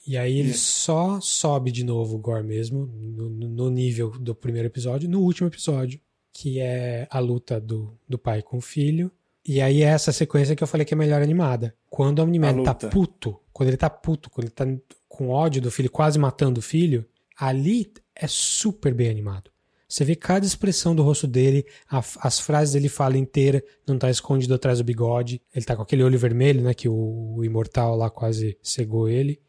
E 0.07 0.17
aí 0.17 0.39
ele 0.39 0.55
só 0.55 1.21
sobe 1.21 1.73
de 1.73 1.83
novo 1.83 2.15
o 2.15 2.19
gore 2.19 2.45
mesmo, 2.45 2.87
no, 2.87 3.29
no, 3.29 3.71
nível 3.71 4.11
do 4.11 4.35
primeiro 4.35 4.69
episódio, 4.69 5.09
no 5.09 5.21
último 5.21 5.49
episódio, 5.49 6.01
que 6.33 6.61
é 6.61 7.09
a 7.11 7.19
luta 7.19 7.61
do, 7.61 7.99
do 8.09 8.17
pai 8.17 8.41
com 8.41 8.59
o 8.59 8.61
filho. 8.61 9.11
E 9.45 9.61
aí 9.61 9.83
é 9.83 9.87
essa 9.87 10.13
sequência 10.13 10.55
que 10.55 10.63
eu 10.63 10.67
falei 10.67 10.85
que 10.85 10.95
é 10.95 10.97
melhor 10.97 11.23
animada. 11.23 11.75
Quando 11.91 12.21
o 12.21 12.23
Omni-Man 12.23 12.63
tá 12.63 12.75
puto, 12.75 13.41
quando 13.53 13.69
ele 13.69 13.77
tá 13.77 13.91
puto, 13.91 14.31
quando 14.31 14.45
ele 14.45 14.55
tá 14.55 14.67
com 15.09 15.29
ódio 15.31 15.61
do 15.61 15.71
filho, 15.71 15.91
quase 15.91 16.19
matando 16.19 16.61
o 16.61 16.63
filho, 16.63 17.05
ali 17.37 17.93
é 18.15 18.29
super 18.29 18.95
bem 18.95 19.09
animado. 19.09 19.51
Você 19.89 20.05
vê 20.05 20.17
cada 20.17 20.45
expressão 20.45 20.95
do 20.95 21.03
rosto 21.03 21.27
dele, 21.27 21.65
a, 21.89 22.03
as 22.21 22.41
frases 22.41 22.75
ele 22.75 22.89
fala 22.89 23.17
inteira, 23.17 23.63
não 23.87 23.99
tá 23.99 24.11
escondido 24.11 24.55
atrás 24.55 24.79
do 24.79 24.85
bigode. 24.85 25.41
Ele 25.55 25.65
tá 25.65 25.77
com 25.77 25.83
aquele 25.83 26.03
olho 26.03 26.19
vermelho, 26.19 26.63
né? 26.63 26.75
Que 26.75 26.89
o, 26.89 27.35
o 27.37 27.45
imortal 27.45 27.97
lá 27.97 28.11
quase 28.11 28.59
cegou 28.63 29.09
ele. 29.09 29.41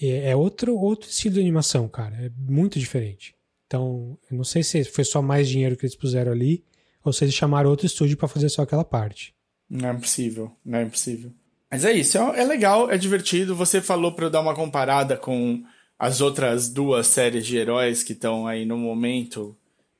E, 0.00 0.10
é 0.10 0.36
outro, 0.36 0.76
outro 0.76 1.08
estilo 1.08 1.34
de 1.34 1.40
animação, 1.40 1.88
cara. 1.88 2.14
É 2.16 2.30
muito 2.36 2.78
diferente. 2.78 3.34
Então, 3.66 4.18
eu 4.30 4.36
não 4.36 4.44
sei 4.44 4.62
se 4.62 4.84
foi 4.84 5.04
só 5.04 5.22
mais 5.22 5.48
dinheiro 5.48 5.76
que 5.76 5.84
eles 5.84 5.96
puseram 5.96 6.30
ali, 6.30 6.64
ou 7.02 7.12
se 7.12 7.24
eles 7.24 7.34
chamaram 7.34 7.70
outro 7.70 7.86
estúdio 7.86 8.16
para 8.16 8.28
fazer 8.28 8.48
só 8.48 8.62
aquela 8.62 8.84
parte. 8.84 9.34
Não 9.68 9.88
é 9.88 9.94
possível, 9.94 10.52
não 10.64 10.78
é 10.78 10.84
possível. 10.84 11.32
Mas 11.70 11.84
é 11.84 11.92
isso, 11.92 12.16
é, 12.16 12.40
é 12.40 12.44
legal, 12.44 12.90
é 12.90 12.96
divertido. 12.96 13.56
Você 13.56 13.80
falou 13.80 14.12
para 14.12 14.26
eu 14.26 14.30
dar 14.30 14.40
uma 14.40 14.54
comparada 14.54 15.16
com 15.16 15.64
as 15.98 16.20
outras 16.20 16.68
duas 16.68 17.06
séries 17.06 17.46
de 17.46 17.56
heróis 17.56 18.02
que 18.02 18.12
estão 18.12 18.46
aí 18.46 18.64
no 18.64 18.76
momento 18.76 19.56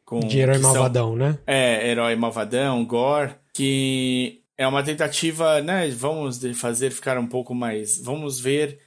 com, 0.06 0.20
de 0.20 0.38
herói 0.38 0.58
malvadão, 0.58 1.08
são, 1.08 1.16
né? 1.16 1.38
É, 1.46 1.90
herói 1.90 2.14
malvadão, 2.14 2.82
gore, 2.86 3.34
que 3.52 4.40
é 4.56 4.66
uma 4.66 4.82
tentativa, 4.82 5.60
né? 5.60 5.88
Vamos 5.90 6.40
fazer 6.54 6.92
ficar 6.92 7.18
um 7.18 7.26
pouco 7.26 7.54
mais. 7.54 8.00
Vamos 8.00 8.38
ver 8.38 8.78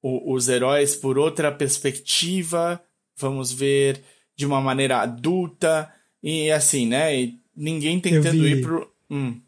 o, 0.00 0.32
os 0.32 0.48
heróis 0.48 0.94
por 0.94 1.18
outra 1.18 1.50
perspectiva, 1.50 2.80
vamos 3.16 3.52
ver 3.52 4.00
de 4.36 4.46
uma 4.46 4.60
maneira 4.60 4.98
adulta, 4.98 5.92
e 6.22 6.48
assim, 6.52 6.86
né? 6.86 7.20
E 7.20 7.40
ninguém 7.54 7.98
tentando 7.98 8.40
vi, 8.40 8.52
ir 8.52 8.62
pro. 8.62 8.88
Hum. 9.10 9.40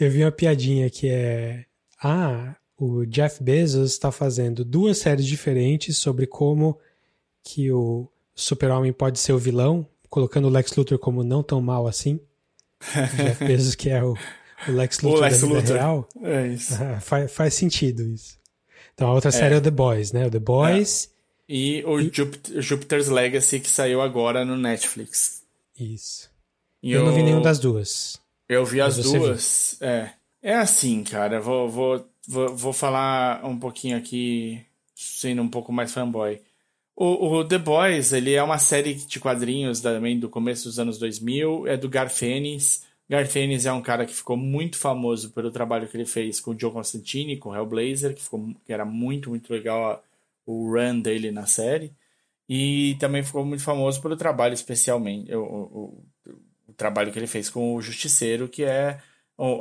Eu 0.00 0.10
vi 0.10 0.24
uma 0.24 0.32
piadinha 0.32 0.90
que 0.90 1.08
é. 1.08 1.64
Ah, 2.02 2.56
o 2.76 3.06
Jeff 3.06 3.40
Bezos 3.40 3.92
está 3.92 4.10
fazendo 4.10 4.64
duas 4.64 4.98
séries 4.98 5.26
diferentes 5.26 5.96
sobre 5.96 6.26
como 6.26 6.76
que 7.44 7.70
o 7.70 8.10
Super-Homem 8.34 8.92
pode 8.92 9.20
ser 9.20 9.32
o 9.32 9.38
vilão 9.38 9.86
colocando 10.12 10.46
o 10.46 10.50
Lex 10.50 10.76
Luthor 10.76 10.98
como 10.98 11.24
não 11.24 11.42
tão 11.42 11.62
mal 11.62 11.86
assim. 11.86 12.20
Jeff 13.16 13.42
Bezos, 13.46 13.74
que 13.74 13.88
é 13.88 14.04
o, 14.04 14.14
o 14.68 14.72
Lex 14.72 15.00
Luthor 15.00 15.18
o 15.18 15.22
Lex 15.22 15.40
da 15.40 15.46
vida 15.46 15.58
Luthor. 15.58 15.76
real. 15.76 16.08
É 16.22 16.46
isso. 16.48 16.74
faz, 17.00 17.32
faz 17.32 17.54
sentido 17.54 18.02
isso. 18.02 18.38
Então 18.92 19.08
a 19.08 19.14
outra 19.14 19.30
é. 19.30 19.32
série 19.32 19.54
é 19.54 19.58
o 19.58 19.60
The 19.62 19.70
Boys, 19.70 20.12
né? 20.12 20.26
O 20.26 20.30
The 20.30 20.38
Boys. 20.38 21.06
É. 21.48 21.54
E 21.54 21.84
o 21.86 21.98
e... 21.98 22.12
Jupiter's 22.60 23.08
Legacy, 23.08 23.58
que 23.58 23.70
saiu 23.70 24.02
agora 24.02 24.44
no 24.44 24.54
Netflix. 24.54 25.44
Isso. 25.80 26.30
E 26.82 26.92
eu, 26.92 27.06
não 27.06 27.14
vi 27.14 27.22
nenhuma 27.22 27.42
das 27.42 27.58
duas. 27.58 28.20
Eu 28.46 28.66
vi 28.66 28.82
as 28.82 28.98
duas. 28.98 29.78
Viu. 29.80 29.88
É. 29.88 30.12
É 30.42 30.54
assim, 30.56 31.04
cara. 31.04 31.40
Vou, 31.40 31.70
vou, 31.70 32.06
vou, 32.28 32.54
vou 32.54 32.72
falar 32.74 33.42
um 33.46 33.58
pouquinho 33.58 33.96
aqui, 33.96 34.62
sendo 34.94 35.40
um 35.40 35.48
pouco 35.48 35.72
mais 35.72 35.90
fanboy. 35.90 36.38
O, 36.94 37.38
o, 37.38 37.44
The 37.44 37.58
Boys, 37.58 38.12
ele 38.12 38.34
é 38.34 38.42
uma 38.42 38.58
série 38.58 38.94
de 38.94 39.18
quadrinhos 39.18 39.80
também 39.80 40.18
do 40.18 40.28
começo 40.28 40.64
dos 40.64 40.78
anos 40.78 40.98
2000, 40.98 41.66
é 41.66 41.76
do. 41.76 41.88
Garth 41.88 42.22
Ennis 43.36 43.66
é 43.66 43.72
um 43.72 43.82
cara 43.82 44.06
que 44.06 44.14
ficou 44.14 44.36
muito 44.36 44.78
famoso 44.78 45.30
pelo 45.32 45.50
trabalho 45.50 45.86
que 45.88 45.96
ele 45.96 46.06
fez 46.06 46.40
com 46.40 46.52
o 46.52 46.58
Joe 46.58 46.72
Constantine, 46.72 47.36
com 47.36 47.50
o 47.50 47.54
Hellblazer, 47.54 48.14
que, 48.14 48.22
ficou, 48.22 48.54
que 48.64 48.72
era 48.72 48.84
muito, 48.84 49.30
muito 49.30 49.52
legal 49.52 50.02
o 50.46 50.72
run 50.72 51.00
dele 51.00 51.30
na 51.30 51.46
série. 51.46 51.92
E 52.48 52.96
também 53.00 53.22
ficou 53.22 53.44
muito 53.44 53.62
famoso 53.62 54.00
pelo 54.00 54.16
trabalho, 54.16 54.54
especialmente, 54.54 55.34
o, 55.34 55.42
o, 55.42 56.04
o 56.68 56.72
trabalho 56.74 57.12
que 57.12 57.18
ele 57.18 57.26
fez 57.26 57.50
com 57.50 57.74
o 57.74 57.82
Justiceiro, 57.82 58.48
que 58.48 58.64
é 58.64 58.98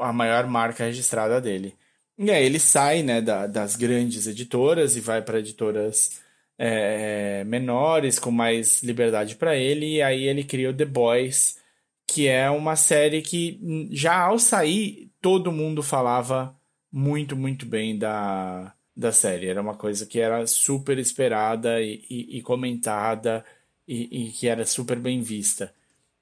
a 0.01 0.13
maior 0.13 0.47
marca 0.47 0.85
registrada 0.85 1.41
dele. 1.41 1.75
E 2.17 2.29
aí 2.29 2.45
ele 2.45 2.59
sai 2.59 3.03
né, 3.03 3.21
da, 3.21 3.47
das 3.47 3.75
grandes 3.75 4.27
editoras 4.27 4.95
e 4.95 5.01
vai 5.01 5.21
para 5.21 5.39
editoras 5.39 6.21
é, 6.63 7.43
menores, 7.43 8.19
com 8.19 8.29
mais 8.29 8.83
liberdade 8.83 9.35
para 9.35 9.55
ele, 9.55 9.95
e 9.95 10.01
aí 10.03 10.25
ele 10.27 10.43
cria 10.43 10.69
o 10.69 10.73
The 10.73 10.85
Boys, 10.85 11.57
que 12.05 12.27
é 12.27 12.47
uma 12.51 12.75
série 12.75 13.23
que 13.23 13.59
hum, 13.63 13.89
já 13.91 14.15
ao 14.19 14.38
sair 14.38 15.11
todo 15.19 15.51
mundo 15.51 15.81
falava 15.81 16.55
muito, 16.91 17.35
muito 17.35 17.65
bem 17.65 17.97
da, 17.97 18.75
da 18.95 19.11
série. 19.11 19.47
Era 19.47 19.59
uma 19.59 19.73
coisa 19.73 20.05
que 20.05 20.19
era 20.19 20.45
super 20.45 20.99
esperada 20.99 21.81
e, 21.81 22.05
e, 22.07 22.38
e 22.38 22.41
comentada 22.43 23.43
e, 23.88 24.27
e, 24.27 24.31
que 24.31 24.47
era 24.47 24.63
super 24.63 24.99
bem 24.99 25.19
vista. 25.19 25.73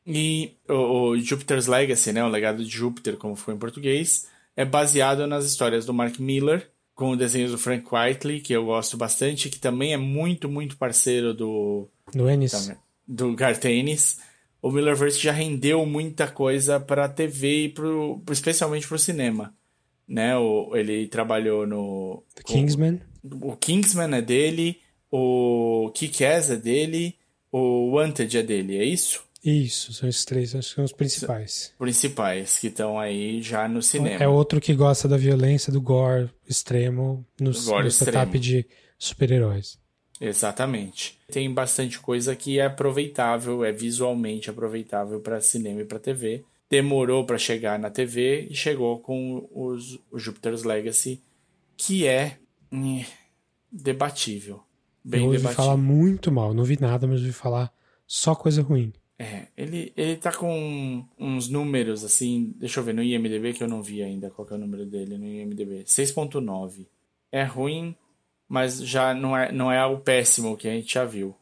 E 0.08 0.54
o, 0.70 1.10
o, 1.10 1.20
Jupiter's 1.20 1.68
Legacy, 1.68 2.14
né, 2.14 2.24
o 2.24 2.30
legado 2.30 2.64
de 2.64 2.70
Júpiter, 2.70 3.18
como 3.18 3.36
foi 3.36 3.56
em 3.56 3.60
português, 3.60 4.30
é 4.56 4.64
baseado 4.64 5.28
nas 5.28 5.44
histórias 5.46 5.86
do 5.86 5.94
Mark 5.94 6.18
Miller, 6.18 6.70
com 7.00 7.16
desenhos 7.16 7.52
do 7.52 7.58
Frank 7.58 7.88
Whiteley, 7.90 8.42
que 8.42 8.52
eu 8.52 8.66
gosto 8.66 8.98
bastante, 8.98 9.50
que 9.50 9.58
também 9.58 9.94
é 9.94 9.98
muito, 9.98 10.50
muito 10.50 10.76
parceiro 10.76 11.34
do. 11.34 11.88
Do 12.14 12.30
Ennis. 12.30 12.74
Do 13.08 13.34
Garth 13.34 13.64
Ennis. 13.64 14.20
O 14.62 14.70
Millerverse 14.70 15.18
já 15.18 15.32
rendeu 15.32 15.86
muita 15.86 16.28
coisa 16.28 16.78
para 16.78 17.06
a 17.06 17.10
TV 17.10 17.64
e 17.64 17.70
pro, 17.70 18.22
especialmente 18.30 18.86
para 18.86 18.96
o 18.98 19.00
cinema. 19.00 19.56
Né? 20.06 20.36
O, 20.38 20.76
ele 20.76 21.08
trabalhou 21.08 21.66
no. 21.66 22.22
The 22.36 22.44
Kingsman. 22.44 23.00
O, 23.24 23.54
o 23.54 23.56
Kingsman 23.56 24.14
é 24.18 24.22
dele, 24.22 24.82
o 25.10 25.92
Kick-Ass 25.96 26.50
é 26.50 26.58
dele, 26.58 27.16
o 27.50 27.92
Wanted 27.92 28.38
é 28.38 28.44
dele, 28.44 28.78
é 28.78 28.84
isso? 28.84 29.24
Isso, 29.44 29.94
são 29.94 30.10
esses 30.10 30.26
três, 30.26 30.54
acho 30.54 30.70
que 30.70 30.76
são 30.76 30.84
os 30.84 30.92
principais. 30.92 31.74
Principais, 31.78 32.58
que 32.60 32.68
estão 32.68 33.00
aí 33.00 33.42
já 33.42 33.68
no 33.70 33.82
cinema. 33.82 34.22
É 34.22 34.28
outro 34.28 34.60
que 34.60 34.74
gosta 34.74 35.08
da 35.08 35.16
violência, 35.16 35.72
do 35.72 35.82
gore 35.82 36.30
extremo, 36.48 37.26
no, 37.40 37.52
gore 37.64 37.86
no 37.86 37.92
setup 37.92 38.38
de 38.38 38.66
super-heróis. 38.98 39.80
Exatamente. 40.20 41.18
Tem 41.32 41.52
bastante 41.54 42.00
coisa 42.00 42.36
que 42.36 42.60
é 42.60 42.66
aproveitável, 42.66 43.64
é 43.64 43.72
visualmente 43.72 44.50
aproveitável 44.50 45.22
para 45.22 45.40
cinema 45.40 45.82
e 45.82 45.86
para 45.86 46.00
TV. 46.00 46.44
Demorou 46.70 47.26
para 47.26 47.38
chegar 47.38 47.80
na 47.80 47.90
TV 47.90 48.48
e 48.50 48.56
chegou 48.56 49.00
com 49.00 49.48
os, 49.54 49.98
o 50.12 50.20
Jupiter's 50.20 50.64
Legacy, 50.64 51.24
que 51.78 52.06
é 52.06 52.38
eh, 52.72 53.06
debatível. 53.72 54.62
Bem 55.04 55.22
Eu 55.22 55.28
ouvi 55.28 55.38
debatível. 55.38 55.64
falar 55.64 55.78
muito 55.78 56.30
mal, 56.30 56.54
não 56.54 56.66
vi 56.66 56.78
nada, 56.80 57.08
mas 57.08 57.22
ouvi 57.22 57.32
falar 57.32 57.72
só 58.06 58.36
coisa 58.36 58.62
ruim. 58.62 58.92
É, 59.22 59.48
ele, 59.58 59.92
ele 59.98 60.16
tá 60.16 60.32
com 60.32 61.06
uns 61.20 61.50
números 61.50 62.06
assim, 62.06 62.54
deixa 62.56 62.80
eu 62.80 62.84
ver, 62.86 62.94
no 62.94 63.04
IMDB 63.04 63.52
que 63.52 63.62
eu 63.62 63.68
não 63.68 63.84
vi 63.84 64.02
ainda 64.02 64.30
qual 64.30 64.48
é 64.50 64.54
o 64.54 64.58
número 64.58 64.86
dele 64.86 65.18
no 65.18 65.26
IMDB. 65.26 65.84
6.9. 65.84 66.88
É 67.30 67.44
ruim, 67.44 67.94
mas 68.48 68.82
já 68.82 69.14
não 69.14 69.36
é, 69.36 69.52
não 69.52 69.70
é 69.70 69.86
o 69.86 70.00
péssimo 70.00 70.56
que 70.56 70.70
a 70.70 70.72
gente 70.72 70.94
já 70.94 71.04
viu. 71.04 71.36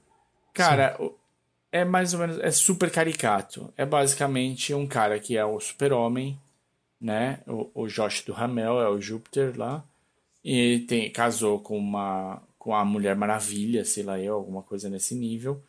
Cara, 0.56 0.98
Sim. 0.98 1.12
é 1.72 1.86
mais 1.86 2.16
ou 2.16 2.20
menos, 2.20 2.40
é 2.40 2.50
super 2.50 2.90
caricato. 2.90 3.72
É 3.78 3.86
basicamente 3.86 4.74
um 4.74 4.88
cara 4.88 5.20
que 5.20 5.38
é 5.38 5.46
o 5.46 5.60
super-homem, 5.60 6.36
né? 7.00 7.42
O, 7.46 7.84
o 7.84 7.88
Josh 7.88 8.24
do 8.24 8.34
Ramel 8.34 8.82
é 8.82 8.90
o 8.90 9.00
Júpiter 9.00 9.56
lá. 9.56 9.86
E 10.44 10.80
tem, 10.88 11.12
casou 11.12 11.60
com 11.60 11.78
uma 11.78 12.42
com 12.58 12.76
a 12.76 12.84
Mulher 12.84 13.16
Maravilha, 13.16 13.86
sei 13.86 14.04
lá 14.04 14.20
eu, 14.20 14.34
alguma 14.34 14.64
coisa 14.64 14.90
nesse 14.90 15.14
nível 15.16 15.62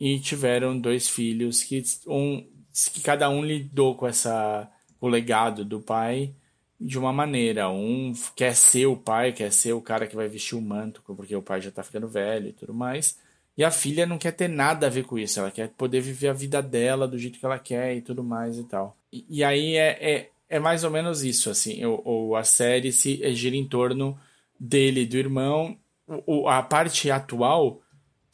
e 0.00 0.18
tiveram 0.18 0.80
dois 0.80 1.08
filhos 1.08 1.62
que 1.62 1.82
um 2.06 2.46
que 2.92 3.02
cada 3.02 3.28
um 3.28 3.44
lidou 3.44 3.94
com 3.94 4.06
essa 4.06 4.70
o 5.00 5.08
legado 5.08 5.64
do 5.64 5.80
pai 5.80 6.34
de 6.80 6.98
uma 6.98 7.12
maneira. 7.12 7.68
Um 7.68 8.14
quer 8.34 8.56
ser 8.56 8.86
o 8.86 8.96
pai, 8.96 9.32
quer 9.32 9.52
ser 9.52 9.74
o 9.74 9.82
cara 9.82 10.06
que 10.06 10.16
vai 10.16 10.28
vestir 10.28 10.56
o 10.56 10.62
manto, 10.62 11.02
porque 11.04 11.36
o 11.36 11.42
pai 11.42 11.60
já 11.60 11.70
tá 11.70 11.82
ficando 11.82 12.08
velho 12.08 12.48
e 12.48 12.52
tudo 12.52 12.72
mais. 12.72 13.18
E 13.56 13.64
a 13.64 13.70
filha 13.70 14.06
não 14.06 14.16
quer 14.16 14.32
ter 14.32 14.48
nada 14.48 14.86
a 14.86 14.90
ver 14.90 15.04
com 15.04 15.18
isso, 15.18 15.38
ela 15.38 15.50
quer 15.50 15.68
poder 15.68 16.00
viver 16.00 16.28
a 16.28 16.32
vida 16.32 16.62
dela 16.62 17.06
do 17.06 17.18
jeito 17.18 17.38
que 17.38 17.44
ela 17.44 17.58
quer 17.58 17.94
e 17.94 18.00
tudo 18.00 18.24
mais 18.24 18.56
e 18.56 18.64
tal. 18.64 18.96
E, 19.12 19.26
e 19.28 19.44
aí 19.44 19.76
é, 19.76 19.98
é, 20.00 20.30
é, 20.48 20.58
mais 20.58 20.84
ou 20.84 20.90
menos 20.90 21.22
isso, 21.22 21.50
assim, 21.50 21.84
o, 21.84 22.34
a 22.36 22.44
série 22.44 22.92
se 22.92 23.34
gira 23.34 23.56
em 23.56 23.68
torno 23.68 24.18
dele 24.58 25.04
do 25.04 25.18
irmão. 25.18 25.76
O, 26.06 26.48
a 26.48 26.62
parte 26.62 27.10
atual 27.10 27.82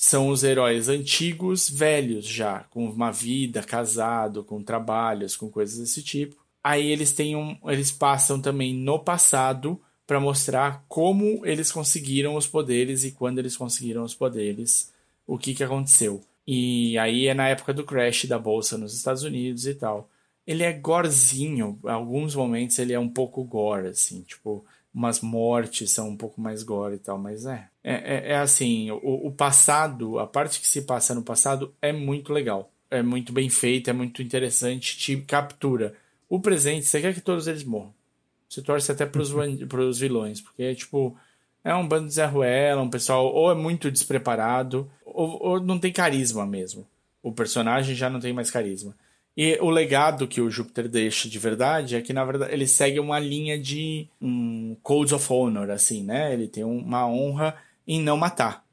são 0.07 0.28
os 0.28 0.45
heróis 0.45 0.89
antigos, 0.89 1.69
velhos 1.69 2.24
já, 2.24 2.61
com 2.70 2.89
uma 2.89 3.11
vida, 3.11 3.61
casado, 3.61 4.45
com 4.45 4.62
trabalhos, 4.62 5.37
com 5.37 5.51
coisas 5.51 5.81
desse 5.81 6.01
tipo. 6.01 6.37
Aí 6.62 6.93
eles 6.93 7.11
têm 7.11 7.35
um, 7.35 7.59
eles 7.65 7.91
passam 7.91 8.41
também 8.41 8.73
no 8.73 9.01
passado 9.01 9.81
para 10.07 10.20
mostrar 10.20 10.85
como 10.87 11.45
eles 11.45 11.73
conseguiram 11.73 12.37
os 12.37 12.47
poderes 12.47 13.03
e 13.03 13.11
quando 13.11 13.41
eles 13.41 13.57
conseguiram 13.57 14.05
os 14.05 14.15
poderes, 14.15 14.93
o 15.27 15.37
que 15.37 15.53
que 15.53 15.65
aconteceu. 15.65 16.23
E 16.47 16.97
aí 16.99 17.27
é 17.27 17.35
na 17.35 17.49
época 17.49 17.74
do 17.74 17.83
crash 17.83 18.27
da 18.27 18.39
bolsa 18.39 18.78
nos 18.78 18.95
Estados 18.95 19.24
Unidos 19.24 19.66
e 19.66 19.74
tal. 19.74 20.09
Ele 20.47 20.62
é 20.62 20.73
gorzinho, 20.73 21.81
em 21.85 21.91
alguns 21.91 22.37
momentos 22.37 22.78
ele 22.78 22.93
é 22.93 22.99
um 23.01 23.09
pouco 23.09 23.43
gore 23.43 23.89
assim, 23.89 24.23
tipo, 24.23 24.65
umas 24.97 25.20
mortes 25.20 25.90
são 25.90 26.09
um 26.09 26.16
pouco 26.16 26.40
mais 26.40 26.62
gore 26.62 26.94
e 26.94 26.98
tal, 26.98 27.18
mas 27.18 27.44
é. 27.44 27.68
É, 27.85 27.93
é, 27.93 28.32
é 28.32 28.36
assim, 28.36 28.90
o, 28.90 29.27
o, 29.27 29.31
passado, 29.31 30.18
a 30.18 30.27
parte 30.27 30.59
que 30.59 30.66
se 30.66 30.81
passa 30.81 31.14
no 31.14 31.23
passado 31.23 31.74
é 31.82 31.93
muito 31.93 32.32
legal. 32.32 32.73
É 32.90 33.02
muito 33.02 33.31
bem 33.31 33.51
feita, 33.51 33.90
é 33.90 33.93
muito 33.93 34.23
interessante, 34.23 34.97
te 34.97 35.18
captura. 35.18 35.94
O 36.31 36.40
presente, 36.40 36.86
você 36.86 37.02
quer 37.02 37.12
que 37.12 37.20
todos 37.20 37.47
eles 37.47 37.62
morram. 37.62 37.93
Você 38.48 38.62
torce 38.62 38.90
até 38.90 39.05
pros, 39.05 39.35
pros 39.68 39.98
vilões, 39.98 40.40
porque, 40.40 40.74
tipo, 40.74 41.14
é 41.62 41.74
um 41.74 41.86
bando 41.86 42.09
de 42.09 42.14
Zé 42.14 42.24
Ruela, 42.24 42.81
um 42.81 42.89
pessoal 42.89 43.27
ou 43.27 43.51
é 43.51 43.55
muito 43.55 43.90
despreparado, 43.90 44.90
ou, 45.05 45.43
ou 45.43 45.60
não 45.60 45.78
tem 45.78 45.93
carisma 45.93 46.47
mesmo. 46.47 46.86
O 47.23 47.32
personagem 47.32 47.94
já 47.94 48.09
não 48.09 48.18
tem 48.18 48.32
mais 48.32 48.51
carisma. 48.51 48.97
E 49.36 49.58
o 49.60 49.68
legado 49.68 50.26
que 50.26 50.40
o 50.40 50.50
Júpiter 50.50 50.88
deixa 50.88 51.28
de 51.28 51.38
verdade 51.38 51.94
é 51.94 52.00
que, 52.00 52.12
na 52.12 52.24
verdade, 52.24 52.54
ele 52.54 52.66
segue 52.66 52.98
uma 52.98 53.18
linha 53.18 53.58
de 53.58 54.08
um 54.20 54.74
Codes 54.82 55.12
of 55.12 55.30
Honor, 55.30 55.70
assim, 55.70 56.02
né? 56.02 56.32
Ele 56.32 56.48
tem 56.48 56.64
uma 56.64 57.06
honra 57.06 57.54
em 57.86 58.00
não 58.00 58.16
matar. 58.16 58.64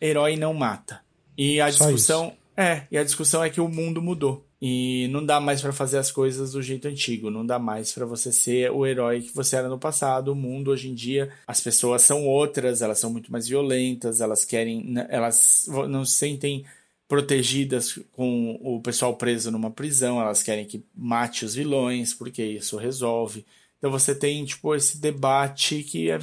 Herói 0.00 0.36
não 0.36 0.54
mata. 0.54 1.00
E 1.36 1.60
a 1.60 1.70
Só 1.70 1.84
discussão. 1.84 2.28
Isso. 2.28 2.36
É, 2.56 2.86
e 2.90 2.96
a 2.96 3.04
discussão 3.04 3.44
é 3.44 3.50
que 3.50 3.60
o 3.60 3.68
mundo 3.68 4.00
mudou. 4.00 4.44
E 4.60 5.06
não 5.12 5.24
dá 5.24 5.38
mais 5.38 5.60
para 5.60 5.72
fazer 5.72 5.98
as 5.98 6.10
coisas 6.10 6.52
do 6.52 6.60
jeito 6.60 6.88
antigo, 6.88 7.30
não 7.30 7.46
dá 7.46 7.60
mais 7.60 7.92
para 7.92 8.04
você 8.04 8.32
ser 8.32 8.72
o 8.72 8.84
herói 8.84 9.20
que 9.20 9.32
você 9.32 9.54
era 9.54 9.68
no 9.68 9.78
passado. 9.78 10.32
O 10.32 10.34
mundo 10.34 10.72
hoje 10.72 10.88
em 10.88 10.94
dia, 10.94 11.30
as 11.46 11.60
pessoas 11.60 12.02
são 12.02 12.26
outras, 12.26 12.82
elas 12.82 12.98
são 12.98 13.10
muito 13.10 13.30
mais 13.30 13.46
violentas, 13.46 14.20
elas 14.20 14.44
querem, 14.44 14.94
elas 15.08 15.66
não 15.88 16.04
se 16.04 16.14
sentem 16.14 16.64
protegidas 17.08 17.98
com 18.12 18.60
o 18.62 18.82
pessoal 18.82 19.16
preso 19.16 19.50
numa 19.50 19.70
prisão, 19.70 20.20
elas 20.20 20.42
querem 20.42 20.66
que 20.66 20.84
mate 20.94 21.46
os 21.46 21.54
vilões, 21.54 22.12
porque 22.12 22.44
isso 22.44 22.76
resolve. 22.76 23.46
Então 23.78 23.90
você 23.90 24.14
tem, 24.14 24.44
tipo, 24.44 24.74
esse 24.74 24.98
debate 25.00 25.82
que 25.82 26.10
é, 26.10 26.18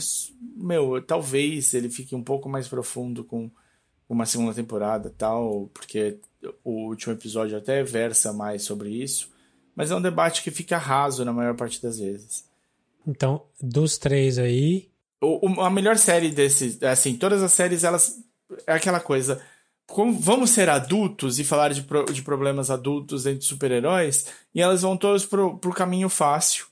meu, 0.55 1.01
talvez 1.01 1.73
ele 1.73 1.89
fique 1.89 2.13
um 2.13 2.21
pouco 2.21 2.47
mais 2.47 2.67
profundo 2.67 3.23
com 3.23 3.49
uma 4.07 4.27
segunda 4.27 4.53
temporada 4.53 5.11
tal, 5.17 5.71
porque 5.73 6.17
o 6.63 6.89
último 6.89 7.13
episódio 7.13 7.57
até 7.57 7.81
versa 7.81 8.31
mais 8.31 8.61
sobre 8.61 8.89
isso, 8.89 9.31
mas 9.75 9.89
é 9.89 9.95
um 9.95 10.01
debate 10.01 10.43
que 10.43 10.51
fica 10.51 10.77
raso 10.77 11.25
na 11.25 11.33
maior 11.33 11.55
parte 11.55 11.81
das 11.81 11.97
vezes. 11.97 12.45
Então, 13.07 13.41
dos 13.59 13.97
três 13.97 14.37
aí... 14.37 14.87
O, 15.19 15.49
o, 15.49 15.61
a 15.61 15.69
melhor 15.71 15.97
série 15.97 16.29
desse, 16.29 16.77
assim, 16.85 17.15
todas 17.15 17.41
as 17.41 17.53
séries, 17.53 17.83
elas, 17.83 18.19
é 18.67 18.73
aquela 18.73 18.99
coisa 18.99 19.41
como 19.87 20.13
vamos 20.13 20.49
ser 20.49 20.69
adultos 20.69 21.39
e 21.39 21.43
falar 21.43 21.71
de, 21.71 21.83
pro, 21.83 22.05
de 22.05 22.21
problemas 22.21 22.69
adultos 22.69 23.23
dentro 23.23 23.39
de 23.39 23.45
super-heróis, 23.45 24.27
e 24.53 24.61
elas 24.61 24.81
vão 24.81 24.97
todas 24.97 25.25
pro, 25.25 25.57
pro 25.57 25.73
caminho 25.73 26.09
fácil, 26.09 26.65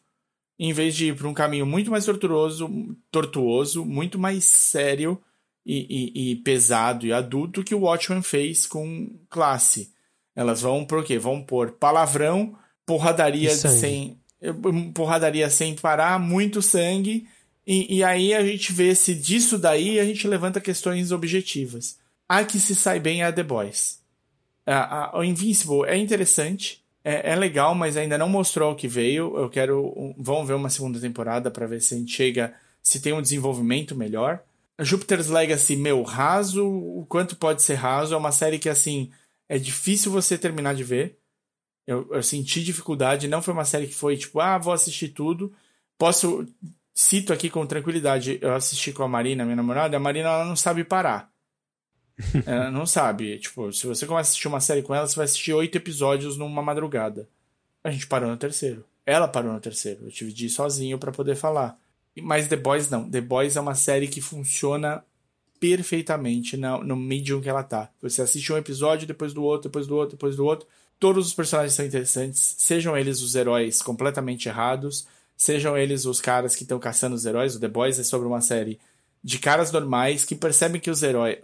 em 0.57 0.73
vez 0.73 0.95
de 0.95 1.07
ir 1.07 1.15
para 1.15 1.27
um 1.27 1.33
caminho 1.33 1.65
muito 1.65 1.91
mais 1.91 2.05
tortuoso, 2.05 2.69
tortuoso, 3.11 3.85
muito 3.85 4.17
mais 4.17 4.45
sério 4.45 5.21
e, 5.65 6.11
e, 6.15 6.31
e, 6.31 6.35
pesado 6.37 7.05
e 7.05 7.13
adulto 7.13 7.63
que 7.63 7.75
o 7.75 7.81
Watchmen 7.81 8.21
fez 8.21 8.65
com 8.65 9.09
classe. 9.29 9.91
Elas 10.35 10.61
vão 10.61 10.85
por 10.85 11.03
quê? 11.03 11.17
Vão 11.17 11.41
por 11.41 11.71
palavrão, 11.71 12.57
porradaria 12.85 13.55
sem 13.55 14.17
porradaria 14.93 15.49
sem 15.49 15.73
parar, 15.73 16.19
muito 16.19 16.61
sangue, 16.61 17.25
e, 17.65 17.97
e 17.97 18.03
aí 18.03 18.33
a 18.33 18.45
gente 18.45 18.73
vê 18.73 18.93
se 18.93 19.15
disso 19.15 19.57
daí 19.57 19.99
a 19.99 20.05
gente 20.05 20.27
levanta 20.27 20.59
questões 20.59 21.13
objetivas. 21.13 21.97
A 22.27 22.43
que 22.43 22.59
se 22.59 22.75
sai 22.75 22.99
bem 22.99 23.21
é 23.21 23.25
a 23.25 23.33
The 23.33 23.43
Boys. 23.43 24.01
A, 24.65 25.19
a, 25.19 25.25
Invincible 25.25 25.85
é 25.85 25.97
interessante, 25.97 26.83
é, 27.03 27.31
é, 27.31 27.35
legal, 27.35 27.75
mas 27.75 27.97
ainda 27.97 28.17
não 28.17 28.29
mostrou 28.29 28.71
o 28.71 28.75
que 28.75 28.87
veio. 28.87 29.37
Eu 29.37 29.49
quero. 29.49 29.87
Um, 29.97 30.15
vamos 30.17 30.47
ver 30.47 30.53
uma 30.53 30.69
segunda 30.69 30.99
temporada 30.99 31.51
para 31.51 31.67
ver 31.67 31.81
se 31.81 31.93
a 31.93 31.97
gente 31.97 32.13
chega. 32.13 32.53
Se 32.81 33.01
tem 33.01 33.13
um 33.13 33.21
desenvolvimento 33.21 33.95
melhor. 33.95 34.41
Jupiter's 34.79 35.29
Legacy, 35.29 35.75
meu, 35.75 36.01
raso, 36.01 36.65
o 36.65 37.05
quanto 37.07 37.35
pode 37.35 37.61
ser 37.61 37.75
raso. 37.75 38.13
É 38.13 38.17
uma 38.17 38.31
série 38.31 38.59
que, 38.59 38.69
assim, 38.69 39.11
é 39.47 39.57
difícil 39.57 40.11
você 40.11 40.37
terminar 40.37 40.75
de 40.75 40.83
ver. 40.83 41.19
Eu, 41.85 42.07
eu 42.11 42.23
senti 42.23 42.63
dificuldade. 42.63 43.27
Não 43.27 43.41
foi 43.41 43.53
uma 43.53 43.65
série 43.65 43.87
que 43.87 43.93
foi 43.95 44.17
tipo, 44.17 44.39
ah, 44.39 44.57
vou 44.57 44.73
assistir 44.73 45.09
tudo. 45.09 45.53
Posso. 45.97 46.47
Cito 46.93 47.33
aqui 47.33 47.49
com 47.49 47.65
tranquilidade. 47.65 48.39
Eu 48.41 48.53
assisti 48.53 48.93
com 48.93 49.03
a 49.03 49.07
Marina, 49.07 49.43
minha 49.43 49.55
namorada. 49.55 49.97
A 49.97 49.99
Marina, 49.99 50.29
ela 50.29 50.45
não 50.45 50.55
sabe 50.55 50.83
parar. 50.83 51.32
Ela 52.45 52.71
não 52.71 52.85
sabe. 52.85 53.39
Tipo, 53.39 53.71
se 53.71 53.87
você 53.87 54.05
começa 54.05 54.29
a 54.29 54.31
assistir 54.31 54.47
uma 54.47 54.59
série 54.59 54.81
com 54.81 54.93
ela, 54.93 55.07
você 55.07 55.15
vai 55.15 55.25
assistir 55.25 55.53
oito 55.53 55.75
episódios 55.75 56.37
numa 56.37 56.61
madrugada. 56.61 57.27
A 57.83 57.91
gente 57.91 58.07
parou 58.07 58.29
no 58.29 58.37
terceiro. 58.37 58.85
Ela 59.05 59.27
parou 59.27 59.51
no 59.51 59.59
terceiro. 59.59 60.05
Eu 60.05 60.11
tive 60.11 60.31
de 60.31 60.45
ir 60.45 60.49
sozinho 60.49 60.97
para 60.97 61.11
poder 61.11 61.35
falar. 61.35 61.77
Mas 62.21 62.47
The 62.47 62.55
Boys 62.55 62.89
não. 62.89 63.09
The 63.09 63.21
Boys 63.21 63.55
é 63.55 63.61
uma 63.61 63.75
série 63.75 64.07
que 64.07 64.21
funciona 64.21 65.03
perfeitamente 65.59 66.57
no, 66.57 66.83
no 66.83 66.95
medium 66.95 67.41
que 67.41 67.49
ela 67.49 67.63
tá. 67.63 67.89
Você 68.01 68.21
assiste 68.21 68.51
um 68.51 68.57
episódio, 68.57 69.07
depois 69.07 69.33
do 69.33 69.43
outro, 69.43 69.69
depois 69.69 69.87
do 69.87 69.95
outro, 69.95 70.15
depois 70.15 70.35
do 70.35 70.45
outro. 70.45 70.67
Todos 70.99 71.27
os 71.27 71.33
personagens 71.33 71.73
são 71.73 71.85
interessantes. 71.85 72.55
Sejam 72.59 72.97
eles 72.97 73.21
os 73.21 73.35
heróis 73.35 73.81
completamente 73.81 74.47
errados, 74.47 75.07
sejam 75.35 75.77
eles 75.77 76.05
os 76.05 76.21
caras 76.21 76.55
que 76.55 76.63
estão 76.63 76.79
caçando 76.79 77.15
os 77.15 77.25
heróis. 77.25 77.55
O 77.55 77.59
The 77.59 77.67
Boys 77.67 77.99
é 77.99 78.03
sobre 78.03 78.27
uma 78.27 78.41
série 78.41 78.79
de 79.23 79.39
caras 79.39 79.71
normais 79.71 80.25
que 80.25 80.35
percebem 80.35 80.81
que 80.81 80.91
os 80.91 81.01
heróis. 81.01 81.37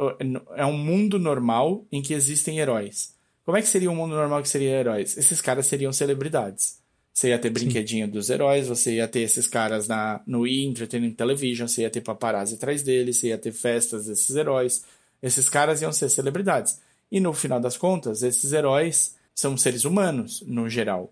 É 0.56 0.66
um 0.66 0.78
mundo 0.78 1.18
normal 1.18 1.86
em 1.92 2.02
que 2.02 2.14
existem 2.14 2.60
heróis. 2.60 3.16
Como 3.46 3.58
é 3.58 3.62
que 3.62 3.68
seria 3.68 3.90
um 3.90 3.96
mundo 3.96 4.16
normal 4.16 4.42
que 4.42 4.50
seria 4.50 4.72
heróis? 4.72 5.18
Esses 5.18 5.42
caras 5.42 5.66
seriam 5.66 5.94
celebridades. 5.94 6.80
Você 7.14 7.30
ia 7.30 7.40
ter 7.40 7.50
brinquedinho 7.50 8.06
Sim. 8.06 8.12
dos 8.12 8.30
heróis, 8.30 8.68
você 8.68 8.96
ia 8.96 9.08
ter 9.08 9.22
esses 9.22 9.48
caras 9.48 9.88
na, 9.88 10.22
no 10.26 10.46
E! 10.46 10.66
Entertainment 10.66 11.14
Television, 11.14 11.68
você 11.68 11.82
ia 11.82 11.90
ter 11.90 12.02
paparazzi 12.02 12.56
atrás 12.56 12.84
deles, 12.84 13.18
você 13.18 13.28
ia 13.28 13.38
ter 13.38 13.52
festas 13.52 14.06
desses 14.06 14.36
heróis. 14.36 14.84
Esses 15.22 15.50
caras 15.50 15.82
iam 15.82 15.92
ser 15.92 16.10
celebridades. 16.10 16.80
E 17.12 17.20
no 17.20 17.34
final 17.34 17.60
das 17.60 17.76
contas, 17.76 18.24
esses 18.24 18.54
heróis 18.54 19.16
são 19.34 19.58
seres 19.58 19.84
humanos, 19.84 20.44
no 20.46 20.70
geral. 20.70 21.12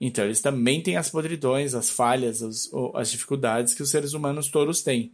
Então 0.00 0.24
eles 0.24 0.40
também 0.40 0.82
têm 0.82 0.96
as 0.96 1.10
podridões, 1.10 1.74
as 1.74 1.90
falhas, 1.90 2.42
as, 2.42 2.70
as 2.94 3.10
dificuldades 3.10 3.74
que 3.74 3.82
os 3.82 3.90
seres 3.90 4.12
humanos 4.12 4.48
todos 4.48 4.82
têm. 4.82 5.12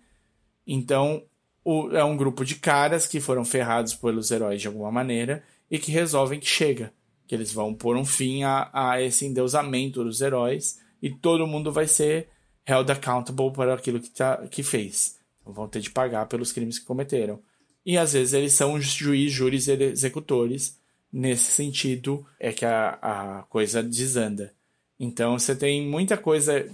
Então, 0.66 1.22
o, 1.64 1.90
é 1.90 2.04
um 2.04 2.16
grupo 2.16 2.44
de 2.44 2.56
caras 2.56 3.06
que 3.06 3.20
foram 3.20 3.44
ferrados 3.44 3.94
pelos 3.94 4.30
heróis 4.30 4.60
de 4.60 4.68
alguma 4.68 4.90
maneira 4.90 5.42
e 5.70 5.78
que 5.78 5.90
resolvem 5.90 6.40
que 6.40 6.46
chega. 6.46 6.92
Que 7.26 7.34
eles 7.34 7.52
vão 7.52 7.74
pôr 7.74 7.96
um 7.96 8.04
fim 8.04 8.42
a, 8.42 8.70
a 8.72 9.00
esse 9.00 9.24
endeusamento 9.26 10.04
dos 10.04 10.20
heróis 10.20 10.80
e 11.00 11.10
todo 11.10 11.46
mundo 11.46 11.72
vai 11.72 11.86
ser 11.86 12.28
held 12.66 12.90
accountable 12.90 13.52
por 13.52 13.68
aquilo 13.68 14.00
que, 14.00 14.10
tá, 14.10 14.46
que 14.48 14.62
fez. 14.62 15.18
Então, 15.40 15.52
vão 15.52 15.68
ter 15.68 15.80
de 15.80 15.90
pagar 15.90 16.26
pelos 16.26 16.52
crimes 16.52 16.78
que 16.78 16.84
cometeram. 16.84 17.40
E 17.84 17.98
às 17.98 18.14
vezes 18.14 18.32
eles 18.32 18.52
são 18.54 18.80
juiz, 18.80 19.30
júris 19.30 19.68
e 19.68 19.72
executores. 19.72 20.78
Nesse 21.12 21.52
sentido 21.52 22.26
é 22.40 22.52
que 22.52 22.64
a, 22.64 22.98
a 23.00 23.42
coisa 23.44 23.82
desanda. 23.82 24.52
Então 24.98 25.38
você 25.38 25.54
tem 25.54 25.86
muita 25.86 26.16
coisa. 26.16 26.66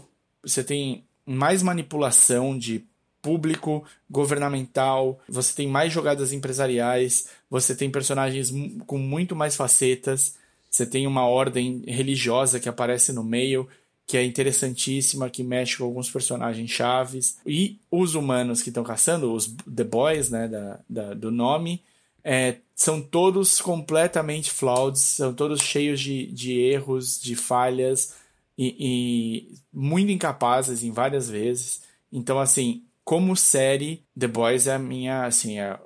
Você 0.43 0.63
tem 0.63 1.05
mais 1.27 1.63
manipulação 1.63 2.57
de 2.57 2.87
público, 3.23 3.85
governamental, 4.11 5.21
você 5.29 5.55
tem 5.55 5.67
mais 5.67 5.93
jogadas 5.93 6.33
empresariais, 6.33 7.29
você 7.49 7.75
tem 7.75 7.91
personagens 7.91 8.53
com 8.87 8.99
muito 8.99 9.37
mais 9.37 9.57
facetas, 9.57 10.37
você 10.71 10.87
tem 10.87 11.07
uma 11.07 11.27
ordem 11.27 11.83
religiosa 11.87 12.61
que 12.61 12.69
aparece 12.69 13.13
no 13.13 13.25
meio, 13.25 13.69
que 14.07 14.17
é 14.17 14.25
interessantíssima, 14.25 15.31
que 15.31 15.43
mexe 15.43 15.77
com 15.77 15.85
alguns 15.85 16.11
personagens 16.11 16.71
chaves. 16.71 17.39
E 17.47 17.79
os 17.91 18.15
humanos 18.15 18.63
que 18.63 18.71
estão 18.71 18.83
caçando, 18.83 19.33
os 19.33 19.47
The 19.47 19.85
Boys, 19.85 20.31
né, 20.31 20.49
da, 20.49 20.81
da 20.89 21.15
do 21.15 21.31
nome, 21.31 21.83
é, 22.23 22.57
são 22.75 23.01
todos 23.01 23.61
completamente 23.61 24.51
flawed, 24.51 24.99
são 24.99 25.33
todos 25.33 25.61
cheios 25.61 26.01
de, 26.01 26.27
de 26.27 26.59
erros, 26.59 27.21
de 27.21 27.35
falhas 27.35 28.15
e, 28.57 28.77
e 28.79 29.55
muito 29.73 30.11
incapazes 30.11 30.83
em 30.83 30.91
várias 30.91 31.29
vezes. 31.29 31.83
Então, 32.13 32.39
assim, 32.39 32.83
como 33.11 33.35
série, 33.35 34.05
The 34.17 34.29
Boys 34.29 34.69
é 34.69 34.75
a 34.75 34.79
minha, 34.79 35.25
assim, 35.25 35.59
é, 35.59 35.77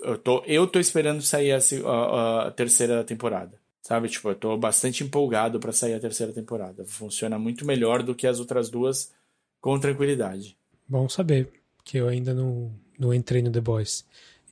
eu, 0.00 0.18
tô, 0.18 0.42
eu 0.44 0.66
tô 0.66 0.78
esperando 0.78 1.22
sair 1.22 1.50
a, 1.52 1.58
a, 1.88 2.48
a, 2.48 2.50
terceira 2.50 3.02
temporada. 3.02 3.58
Sabe? 3.80 4.10
Tipo, 4.10 4.28
eu 4.28 4.34
tô 4.34 4.54
bastante 4.54 5.02
empolgado 5.02 5.58
para 5.58 5.72
sair 5.72 5.94
a 5.94 5.98
terceira 5.98 6.34
temporada. 6.34 6.84
Funciona 6.84 7.38
muito 7.38 7.64
melhor 7.64 8.02
do 8.02 8.14
que 8.14 8.26
as 8.26 8.38
outras 8.38 8.68
duas, 8.68 9.10
com 9.62 9.80
tranquilidade. 9.80 10.58
Bom 10.86 11.08
saber, 11.08 11.48
que 11.82 11.96
eu 11.96 12.06
ainda 12.06 12.34
não, 12.34 12.70
não 12.98 13.14
entrei 13.14 13.40
no 13.40 13.50
The 13.50 13.62
Boys. 13.62 14.04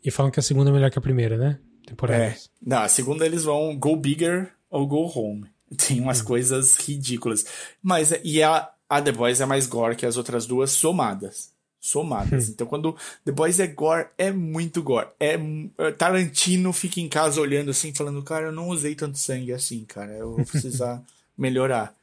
E 0.02 0.10
falam 0.10 0.32
que 0.32 0.40
a 0.40 0.42
segunda 0.42 0.70
é 0.70 0.72
melhor 0.72 0.90
que 0.90 0.98
a 0.98 1.02
primeira, 1.02 1.36
né? 1.36 1.58
Temporada. 1.86 2.24
É. 2.24 2.36
Não, 2.64 2.78
a 2.78 2.88
segunda 2.88 3.26
eles 3.26 3.44
vão 3.44 3.76
go 3.76 3.94
bigger 3.94 4.54
ou 4.70 4.86
go 4.86 5.02
home. 5.14 5.44
Tem 5.86 6.00
umas 6.00 6.22
hum. 6.22 6.24
coisas 6.24 6.76
ridículas. 6.76 7.44
Mas, 7.82 8.10
e 8.24 8.42
a, 8.42 8.70
a 8.88 9.02
The 9.02 9.12
Boys 9.12 9.42
é 9.42 9.44
mais 9.44 9.66
gore 9.66 9.96
que 9.96 10.06
as 10.06 10.16
outras 10.16 10.46
duas 10.46 10.70
somadas 10.70 11.52
somadas. 11.86 12.48
Hum. 12.48 12.52
Então, 12.52 12.66
quando 12.66 12.96
The 13.24 13.32
Boys 13.32 13.60
é 13.60 13.66
gore, 13.66 14.06
é 14.16 14.30
muito 14.32 14.82
gore. 14.82 15.08
É, 15.20 15.38
é, 15.78 15.90
Tarantino 15.92 16.72
fica 16.72 16.98
em 17.00 17.08
casa 17.08 17.40
olhando 17.40 17.70
assim, 17.70 17.92
falando, 17.92 18.22
cara, 18.22 18.46
eu 18.46 18.52
não 18.52 18.68
usei 18.68 18.94
tanto 18.94 19.18
sangue 19.18 19.52
assim, 19.52 19.84
cara. 19.84 20.12
Eu 20.12 20.36
vou 20.36 20.44
precisar 20.46 21.02
melhorar. 21.36 21.94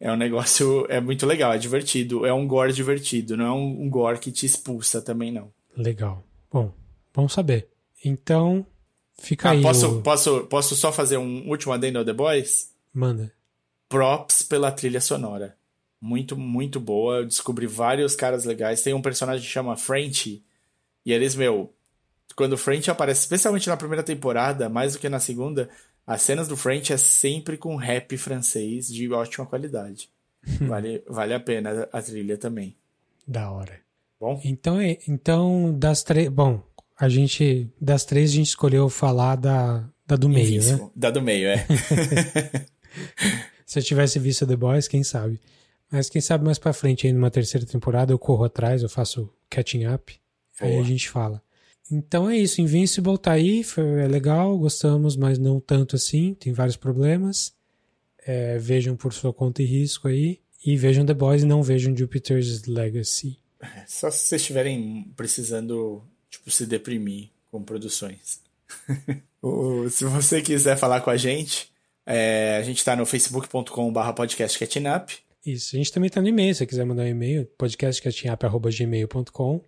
É 0.00 0.10
um 0.10 0.16
negócio, 0.16 0.86
é 0.88 1.00
muito 1.00 1.26
legal, 1.26 1.52
é 1.52 1.58
divertido. 1.58 2.24
É 2.24 2.32
um 2.32 2.46
gore 2.46 2.72
divertido, 2.72 3.36
não 3.36 3.44
é 3.44 3.50
um, 3.52 3.82
um 3.82 3.90
gore 3.90 4.18
que 4.18 4.32
te 4.32 4.46
expulsa 4.46 5.02
também, 5.02 5.30
não. 5.30 5.52
Legal. 5.76 6.24
Bom, 6.50 6.72
bom 7.12 7.28
saber. 7.28 7.68
Então, 8.04 8.64
fica 9.20 9.48
Ah, 9.48 9.52
aí. 9.52 9.60
posso, 9.62 9.98
o- 9.98 10.02
posso, 10.02 10.40
posso 10.46 10.74
só 10.76 10.90
fazer 10.92 11.18
um 11.18 11.48
último 11.48 11.72
adendo 11.72 11.98
ao 11.98 12.04
The 12.04 12.12
Boys? 12.12 12.70
Manda. 12.94 13.32
Props 13.88 14.42
pela 14.42 14.70
trilha 14.70 15.00
sonora. 15.00 15.56
Muito, 16.00 16.36
muito 16.36 16.78
boa. 16.78 17.18
Eu 17.18 17.26
descobri 17.26 17.66
vários 17.66 18.14
caras 18.14 18.44
legais. 18.44 18.82
Tem 18.82 18.94
um 18.94 19.02
personagem 19.02 19.44
que 19.44 19.50
chama 19.52 19.76
French. 19.76 20.42
E 21.04 21.12
eles, 21.12 21.34
meu, 21.34 21.72
quando 22.36 22.52
o 22.52 22.58
French 22.58 22.90
aparece, 22.90 23.22
especialmente 23.22 23.68
na 23.68 23.76
primeira 23.76 24.02
temporada, 24.02 24.68
mais 24.68 24.92
do 24.92 24.98
que 24.98 25.08
na 25.08 25.18
segunda, 25.20 25.68
as 26.06 26.22
cenas 26.22 26.46
do 26.46 26.56
French 26.56 26.92
é 26.92 26.96
sempre 26.96 27.56
com 27.56 27.74
rap 27.76 28.16
francês 28.16 28.86
de 28.88 29.10
ótima 29.12 29.44
qualidade. 29.46 30.08
Vale, 30.60 31.02
vale 31.08 31.34
a 31.34 31.40
pena 31.40 31.88
a 31.92 32.00
trilha 32.00 32.38
também. 32.38 32.76
Da 33.26 33.50
hora. 33.50 33.80
Bom, 34.20 34.40
Então, 34.44 34.80
é- 34.80 34.98
então 35.08 35.76
das 35.76 36.02
três. 36.02 36.28
Bom, 36.28 36.62
a 36.98 37.08
gente. 37.08 37.68
Das 37.80 38.04
três, 38.04 38.30
a 38.30 38.34
gente 38.34 38.46
escolheu 38.48 38.88
falar 38.88 39.36
da, 39.36 39.84
da 40.06 40.16
do 40.16 40.28
meio, 40.28 40.62
né? 40.62 40.90
Da 40.94 41.10
do 41.10 41.20
meio, 41.20 41.48
é. 41.48 41.66
Se 43.66 43.78
eu 43.78 43.82
tivesse 43.82 44.18
visto 44.18 44.46
The 44.46 44.56
Boys, 44.56 44.88
quem 44.88 45.02
sabe? 45.02 45.40
Mas 45.90 46.10
quem 46.10 46.20
sabe 46.20 46.44
mais 46.44 46.58
pra 46.58 46.72
frente, 46.72 47.06
aí 47.06 47.12
numa 47.12 47.30
terceira 47.30 47.66
temporada, 47.66 48.12
eu 48.12 48.18
corro 48.18 48.44
atrás, 48.44 48.82
eu 48.82 48.88
faço 48.88 49.30
catching 49.48 49.86
up. 49.86 50.14
Aí 50.60 50.72
Boa. 50.72 50.82
a 50.82 50.84
gente 50.84 51.08
fala. 51.08 51.42
Então 51.90 52.28
é 52.28 52.36
isso, 52.36 52.60
Invincible 52.60 53.16
tá 53.16 53.32
aí, 53.32 53.64
foi, 53.64 54.02
é 54.02 54.06
legal, 54.06 54.58
gostamos, 54.58 55.16
mas 55.16 55.38
não 55.38 55.58
tanto 55.58 55.96
assim, 55.96 56.34
tem 56.34 56.52
vários 56.52 56.76
problemas. 56.76 57.54
É, 58.26 58.58
vejam 58.58 58.94
por 58.94 59.14
sua 59.14 59.32
conta 59.32 59.62
e 59.62 59.66
risco 59.66 60.06
aí. 60.06 60.40
E 60.64 60.76
vejam 60.76 61.06
The 61.06 61.14
Boys 61.14 61.42
e 61.42 61.46
não 61.46 61.62
vejam 61.62 61.96
Jupiter's 61.96 62.64
Legacy. 62.66 63.38
Só 63.86 64.10
se 64.10 64.18
vocês 64.18 64.42
estiverem 64.42 65.10
precisando, 65.16 66.02
tipo, 66.28 66.50
se 66.50 66.66
deprimir 66.66 67.30
com 67.50 67.62
produções. 67.62 68.40
Se 69.90 70.04
você 70.04 70.42
quiser 70.42 70.76
falar 70.76 71.00
com 71.00 71.10
a 71.10 71.16
gente, 71.16 71.70
é, 72.04 72.56
a 72.58 72.62
gente 72.62 72.84
tá 72.84 72.96
no 72.96 73.06
facebook.com.br 73.06 74.12
podcastcatchingup. 74.14 75.12
Isso, 75.52 75.74
a 75.74 75.78
gente 75.78 75.90
também 75.90 76.10
tá 76.10 76.20
no 76.20 76.28
e-mail, 76.28 76.54
se 76.54 76.58
você 76.58 76.66
quiser 76.66 76.84
mandar 76.84 77.04
um 77.04 77.06
e-mail, 77.06 77.46
podcastcatchingup.gmail.com. 77.56 79.64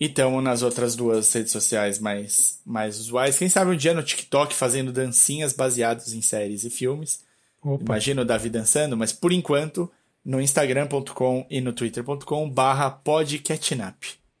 E 0.00 0.06
estamos 0.06 0.42
nas 0.42 0.62
outras 0.62 0.96
duas 0.96 1.32
redes 1.32 1.52
sociais 1.52 2.00
mais, 2.00 2.60
mais 2.66 2.98
usuais. 2.98 3.38
Quem 3.38 3.48
sabe 3.48 3.70
um 3.70 3.76
dia 3.76 3.94
no 3.94 4.02
TikTok 4.02 4.52
fazendo 4.52 4.92
dancinhas 4.92 5.52
baseadas 5.52 6.12
em 6.12 6.20
séries 6.20 6.64
e 6.64 6.70
filmes. 6.70 7.24
Opa, 7.62 7.84
Imagina 7.84 8.22
o 8.22 8.24
Davi 8.24 8.50
dançando, 8.50 8.96
mas 8.96 9.12
por 9.12 9.30
enquanto 9.30 9.88
no 10.24 10.40
instagram.com 10.40 11.46
e 11.48 11.60
no 11.60 11.72
twitter.com 11.72 12.50
barra 12.50 13.00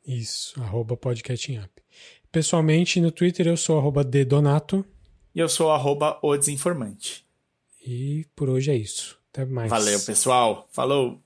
isso, 0.04 0.60
arroba 0.60 0.96
podcastingup. 0.96 1.70
Pessoalmente, 2.32 3.00
no 3.00 3.12
Twitter 3.12 3.46
eu 3.46 3.56
sou 3.56 3.78
arroba 3.78 4.02
ddonato. 4.02 4.84
E 5.32 5.38
eu 5.38 5.48
sou 5.48 5.70
arroba 5.70 6.18
o 6.20 6.36
desinformante. 6.36 7.24
E 7.86 8.26
por 8.34 8.50
hoje 8.50 8.72
é 8.72 8.76
isso. 8.76 9.22
Até 9.34 9.44
mais. 9.44 9.68
Valeu, 9.68 9.98
pessoal. 10.00 10.68
Falou! 10.70 11.23